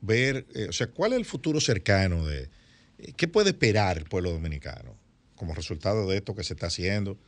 ver? 0.03 0.47
eh, 0.55 0.67
o 0.69 0.73
sea, 0.73 0.89
¿cuál 0.89 1.13
es 1.13 1.19
el 1.21 1.25
futuro 1.25 1.59
cercano 1.61 2.27
de 2.27 2.49
qué 3.17 3.29
puede 3.29 3.51
esperar 3.51 3.99
el 3.99 4.05
pueblo 4.05 4.31
dominicano 4.33 4.95
como 5.35 5.55
resultado 5.55 6.09
de 6.09 6.17
esto 6.17 6.35
que 6.35 6.45
se 6.45 6.55
está 6.55 6.67
haciendo 6.69 7.19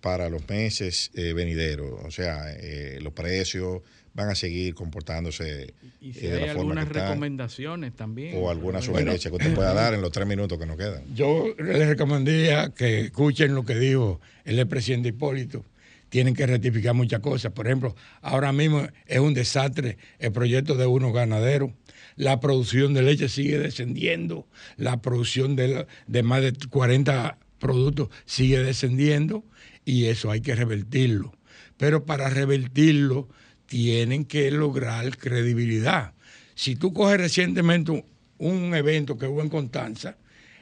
para 0.00 0.28
los 0.28 0.48
meses 0.48 1.10
eh, 1.14 1.32
venideros? 1.32 2.00
O 2.04 2.10
sea, 2.10 2.52
eh, 2.52 2.98
los 3.02 3.12
precios 3.12 3.82
van 4.14 4.28
a 4.28 4.34
seguir 4.34 4.74
comportándose 4.74 5.74
Y 6.00 6.10
eh, 6.10 6.14
si 6.14 6.26
de 6.28 6.34
hay 6.34 6.46
la 6.46 6.54
forma 6.54 6.74
que 6.74 6.80
algunas 6.80 6.86
están, 6.86 7.02
recomendaciones 7.08 7.96
también. 7.96 8.34
o 8.38 8.48
alguna 8.48 8.78
Bueno, 8.78 8.82
sugerencia 8.82 9.30
que 9.30 9.36
usted 9.36 9.54
pueda 9.54 9.74
dar 9.74 9.92
en 9.94 10.00
los 10.02 10.12
tres 10.12 10.26
minutos 10.26 10.58
que 10.58 10.66
nos 10.66 10.76
quedan. 10.76 11.02
Yo 11.14 11.54
les 11.58 11.88
recomendaría 11.88 12.70
que 12.70 13.00
escuchen 13.00 13.54
lo 13.54 13.64
que 13.64 13.74
dijo 13.74 14.20
el 14.44 14.58
expresidente 14.58 15.08
Hipólito. 15.08 15.64
Tienen 16.10 16.34
que 16.34 16.46
rectificar 16.46 16.94
muchas 16.94 17.18
cosas. 17.18 17.50
Por 17.52 17.66
ejemplo, 17.66 17.96
ahora 18.22 18.52
mismo 18.52 18.86
es 19.06 19.18
un 19.18 19.34
desastre 19.34 19.98
el 20.20 20.30
proyecto 20.30 20.76
de 20.76 20.86
unos 20.86 21.12
ganaderos. 21.12 21.72
La 22.16 22.40
producción 22.40 22.94
de 22.94 23.02
leche 23.02 23.28
sigue 23.28 23.58
descendiendo. 23.58 24.46
La 24.76 25.00
producción 25.02 25.56
de, 25.56 25.86
de 26.06 26.22
más 26.22 26.42
de 26.42 26.52
40 26.52 27.38
productos 27.58 28.08
sigue 28.24 28.62
descendiendo. 28.62 29.44
Y 29.84 30.06
eso 30.06 30.30
hay 30.30 30.40
que 30.40 30.54
revertirlo. 30.54 31.34
Pero 31.76 32.04
para 32.04 32.30
revertirlo 32.30 33.28
tienen 33.66 34.24
que 34.24 34.50
lograr 34.50 35.16
credibilidad. 35.18 36.12
Si 36.54 36.76
tú 36.76 36.92
coges 36.92 37.18
recientemente 37.18 37.90
un, 37.90 38.04
un 38.38 38.74
evento 38.74 39.18
que 39.18 39.26
hubo 39.26 39.42
en 39.42 39.48
Constanza, 39.48 40.16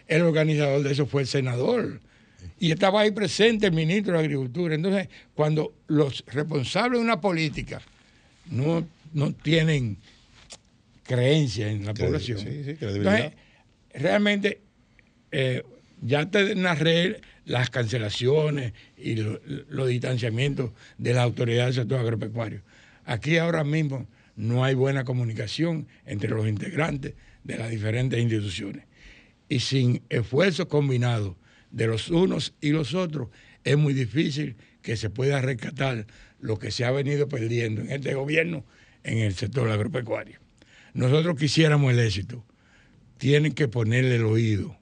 el 0.06 0.22
organizador 0.22 0.82
de 0.82 0.92
eso 0.92 1.06
fue 1.06 1.22
el 1.22 1.28
senador. 1.28 2.00
Y 2.58 2.70
estaba 2.72 3.00
ahí 3.00 3.10
presente 3.10 3.66
el 3.66 3.72
ministro 3.72 4.14
de 4.14 4.20
Agricultura. 4.20 4.74
Entonces, 4.74 5.08
cuando 5.34 5.74
los 5.88 6.24
responsables 6.28 6.98
de 6.98 7.04
una 7.04 7.20
política 7.20 7.80
no, 8.50 8.86
no 9.12 9.32
tienen 9.32 9.98
creencia 11.04 11.70
en 11.70 11.84
la 11.84 11.94
población, 11.94 12.38
sí, 12.38 12.64
sí, 12.64 12.74
credibilidad. 12.74 13.14
entonces, 13.24 13.38
realmente 13.94 14.60
eh, 15.30 15.62
ya 16.00 16.30
te 16.30 16.54
narré 16.54 17.20
las 17.44 17.70
cancelaciones 17.70 18.72
y 18.96 19.16
lo- 19.16 19.40
los 19.68 19.88
distanciamientos 19.88 20.70
de 20.98 21.14
las 21.14 21.22
autoridades 21.24 21.74
del 21.76 21.84
sector 21.84 22.00
agropecuario. 22.00 22.62
Aquí 23.04 23.36
ahora 23.38 23.64
mismo 23.64 24.06
no 24.36 24.64
hay 24.64 24.74
buena 24.74 25.04
comunicación 25.04 25.86
entre 26.06 26.30
los 26.30 26.46
integrantes 26.46 27.14
de 27.44 27.58
las 27.58 27.70
diferentes 27.70 28.20
instituciones. 28.20 28.84
Y 29.48 29.60
sin 29.60 30.02
esfuerzos 30.08 30.66
combinados 30.66 31.36
de 31.70 31.86
los 31.86 32.08
unos 32.10 32.54
y 32.60 32.70
los 32.70 32.94
otros, 32.94 33.28
es 33.64 33.76
muy 33.76 33.92
difícil 33.94 34.56
que 34.82 34.96
se 34.96 35.10
pueda 35.10 35.40
rescatar 35.40 36.06
lo 36.40 36.58
que 36.58 36.70
se 36.70 36.84
ha 36.84 36.90
venido 36.90 37.28
perdiendo 37.28 37.80
en 37.82 37.90
este 37.92 38.14
gobierno 38.14 38.64
en 39.04 39.18
el 39.18 39.34
sector 39.34 39.68
agropecuario. 39.70 40.40
Nosotros 40.94 41.36
quisiéramos 41.38 41.92
el 41.92 42.00
éxito, 42.00 42.44
tienen 43.18 43.52
que 43.52 43.68
ponerle 43.68 44.16
el 44.16 44.24
oído, 44.24 44.76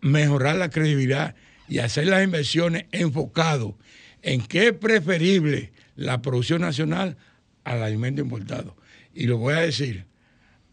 mejorar 0.00 0.56
la 0.56 0.70
credibilidad 0.70 1.34
y 1.68 1.78
hacer 1.78 2.06
las 2.06 2.24
inversiones 2.24 2.86
enfocado 2.92 3.76
en 4.22 4.40
qué 4.40 4.68
es 4.68 4.72
preferible 4.72 5.72
la 5.96 6.22
producción 6.22 6.62
nacional 6.62 7.16
al 7.64 7.82
alimento 7.82 8.22
importado. 8.22 8.76
Y 9.14 9.26
lo 9.26 9.38
voy 9.38 9.54
a 9.54 9.60
decir, 9.60 10.06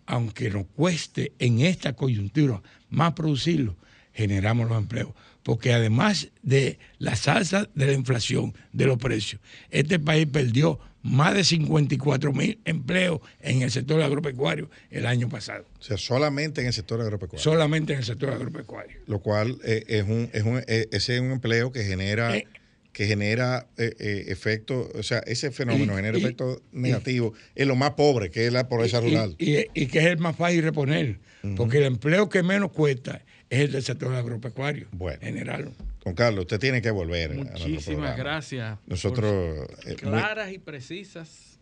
aunque 0.05 0.49
nos 0.49 0.65
cueste 0.67 1.33
en 1.39 1.61
esta 1.61 1.93
coyuntura 1.93 2.61
más 2.89 3.13
producirlo, 3.13 3.75
generamos 4.13 4.69
los 4.69 4.77
empleos. 4.77 5.13
Porque 5.43 5.73
además 5.73 6.29
de 6.41 6.79
la 6.97 7.15
salsa 7.15 7.69
de 7.75 7.87
la 7.87 7.93
inflación, 7.93 8.53
de 8.71 8.85
los 8.85 8.97
precios, 8.97 9.41
este 9.69 9.99
país 9.99 10.25
perdió 10.25 10.79
más 11.05 11.33
de 11.35 11.43
54 11.43 12.33
mil 12.33 12.59
empleos 12.65 13.19
en 13.41 13.61
el 13.61 13.69
sector 13.71 14.01
agropecuario 14.01 14.69
el 14.89 15.05
año 15.05 15.29
pasado. 15.29 15.65
O 15.79 15.83
sea, 15.83 15.97
solamente 15.97 16.61
en 16.61 16.67
el 16.67 16.73
sector 16.73 16.99
agropecuario. 16.99 17.43
Solamente 17.43 17.93
en 17.93 17.99
el 17.99 18.05
sector 18.05 18.31
agropecuario. 18.31 18.97
lo 19.05 19.19
cual 19.19 19.57
eh, 19.63 19.83
es 19.87 20.03
un, 20.03 20.29
es 20.33 20.43
un, 20.43 20.63
eh, 20.67 20.87
ese 20.91 21.15
es 21.15 21.21
un 21.21 21.31
empleo 21.31 21.71
que 21.71 21.83
genera 21.83 22.35
Eh. 22.35 22.47
que 22.91 23.05
genera 23.07 23.67
eh, 23.77 23.93
eh, 23.99 24.25
efecto, 24.29 24.89
o 24.95 25.03
sea, 25.03 25.19
ese 25.27 25.51
fenómeno 25.51 25.91
Y- 25.93 25.95
genera 25.97 26.17
efectos 26.17 26.61
negativos 26.71 27.37
en 27.53 27.67
lo 27.67 27.75
más 27.75 27.91
pobre, 27.91 28.31
que 28.31 28.47
es 28.47 28.53
la 28.53 28.67
pobreza 28.69 28.99
Y- 28.99 29.09
rural. 29.09 29.35
Y, 29.37 29.57
y 29.73 29.87
que 29.87 29.99
es 29.99 30.05
el 30.05 30.17
más 30.17 30.35
fácil 30.37 30.63
reponer, 30.63 31.19
porque 31.57 31.77
el 31.79 31.83
empleo 31.83 32.29
que 32.29 32.41
menos 32.41 32.71
cuesta 32.71 33.21
es 33.49 33.59
el 33.59 33.71
del 33.73 33.83
sector 33.83 34.15
agropecuario. 34.15 34.87
Bueno. 34.93 35.19
General. 35.21 35.71
Don 36.05 36.13
Carlos, 36.13 36.43
usted 36.43 36.59
tiene 36.59 36.81
que 36.81 36.91
volver. 36.91 37.33
Muchísimas 37.33 38.15
gracias. 38.15 38.77
Nosotros 38.85 39.67
eh, 39.85 39.87
muy- 39.89 39.95
claras 39.95 40.51
y 40.53 40.59
precisas 40.59 41.59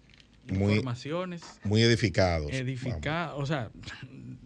muy- 0.51 0.73
informaciones. 0.73 1.41
muy 1.63 1.81
edificados. 1.81 2.51
edificadas. 2.51 3.33
O 3.37 3.45
sea, 3.45 3.71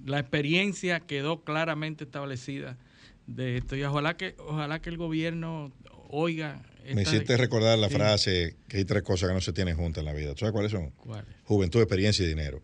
la 0.06 0.20
experiencia 0.20 1.00
quedó 1.00 1.44
claramente 1.44 2.04
establecida 2.04 2.78
de 3.26 3.58
esto. 3.58 3.76
Y 3.76 3.84
ojalá 3.84 4.16
que, 4.16 4.36
ojalá 4.38 4.80
que 4.82 4.90
el 4.90 4.98
gobierno 4.98 5.72
oiga. 6.10 6.62
Me 6.94 7.02
hiciste 7.02 7.36
recordar 7.36 7.78
la 7.80 7.90
Sí. 7.90 7.96
frase 7.96 8.56
que 8.70 8.78
hay 8.78 8.86
tres 8.86 9.02
cosas 9.04 9.30
que 9.30 9.34
no 9.34 9.42
se 9.42 9.52
tienen 9.52 9.76
juntas 9.76 10.02
en 10.02 10.06
la 10.06 10.14
vida. 10.14 10.34
¿Tú 10.34 10.40
sabes 10.42 10.54
cuáles 10.54 10.72
son? 10.72 10.92
¿Cuáles? 10.92 11.26
Juventud, 11.48 11.80
experiencia 11.80 12.26
y 12.26 12.28
dinero. 12.28 12.62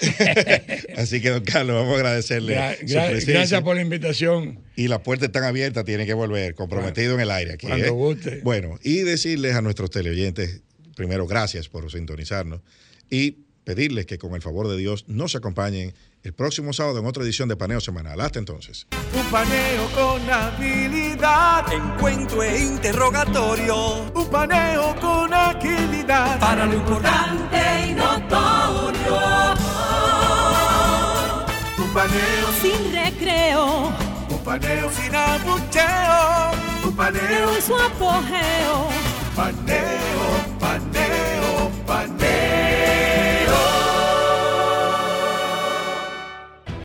Así 0.96 1.20
que, 1.20 1.28
don 1.30 1.44
Carlos, 1.44 1.76
vamos 1.76 1.92
a 1.92 1.96
agradecerle. 1.96 2.56
Gra- 2.56 2.72
su 2.76 2.86
presencia. 2.86 3.34
gracias 3.34 3.62
por 3.62 3.76
la 3.76 3.82
invitación. 3.82 4.60
Y 4.74 4.88
las 4.88 5.00
puertas 5.00 5.26
están 5.28 5.44
abiertas, 5.44 5.84
tiene 5.84 6.06
que 6.06 6.14
volver, 6.14 6.54
comprometido 6.54 7.14
en 7.14 7.20
el 7.20 7.30
aire 7.30 7.52
aquí. 7.52 7.66
Cuando 7.66 7.86
¿eh? 7.86 7.90
guste. 7.90 8.40
Bueno, 8.42 8.78
y 8.82 9.00
decirles 9.00 9.54
a 9.54 9.60
nuestros 9.60 9.90
teleoyentes, 9.90 10.62
primero, 10.96 11.26
gracias 11.26 11.68
por 11.68 11.90
sintonizarnos 11.92 12.60
y 13.10 13.44
pedirles 13.64 14.06
que 14.06 14.18
con 14.18 14.34
el 14.34 14.40
favor 14.42 14.66
de 14.68 14.76
Dios 14.78 15.04
nos 15.08 15.36
acompañen 15.36 15.92
el 16.24 16.32
próximo 16.32 16.72
sábado 16.72 17.00
en 17.00 17.06
otra 17.06 17.22
edición 17.24 17.48
de 17.48 17.56
Paneo 17.56 17.80
Semanal. 17.80 18.20
Hasta 18.20 18.38
entonces. 18.38 18.86
Un 19.14 19.30
paneo 19.30 19.88
con 19.94 20.30
habilidad. 20.30 21.64
Encuentro 21.72 22.42
e 22.42 22.62
interrogatorio. 22.62 24.04
Un 24.14 24.30
paneo 24.30 24.94
con 25.00 25.34
agilidad. 25.34 26.38
Para 26.40 26.66
lo 26.66 26.74
importante 26.74 27.56
y 27.88 27.92
notorio. 27.94 28.11
Paneo 31.94 32.48
sin 32.60 32.92
recreo, 32.92 33.92
un 34.30 34.38
paneo, 34.38 34.90
sin 34.90 35.14
abucheo, 35.14 36.50
un 36.84 36.96
paneo, 36.96 37.54
en 37.54 37.62
su 37.62 37.76
apogeo. 37.76 38.88
paneo 39.36 40.91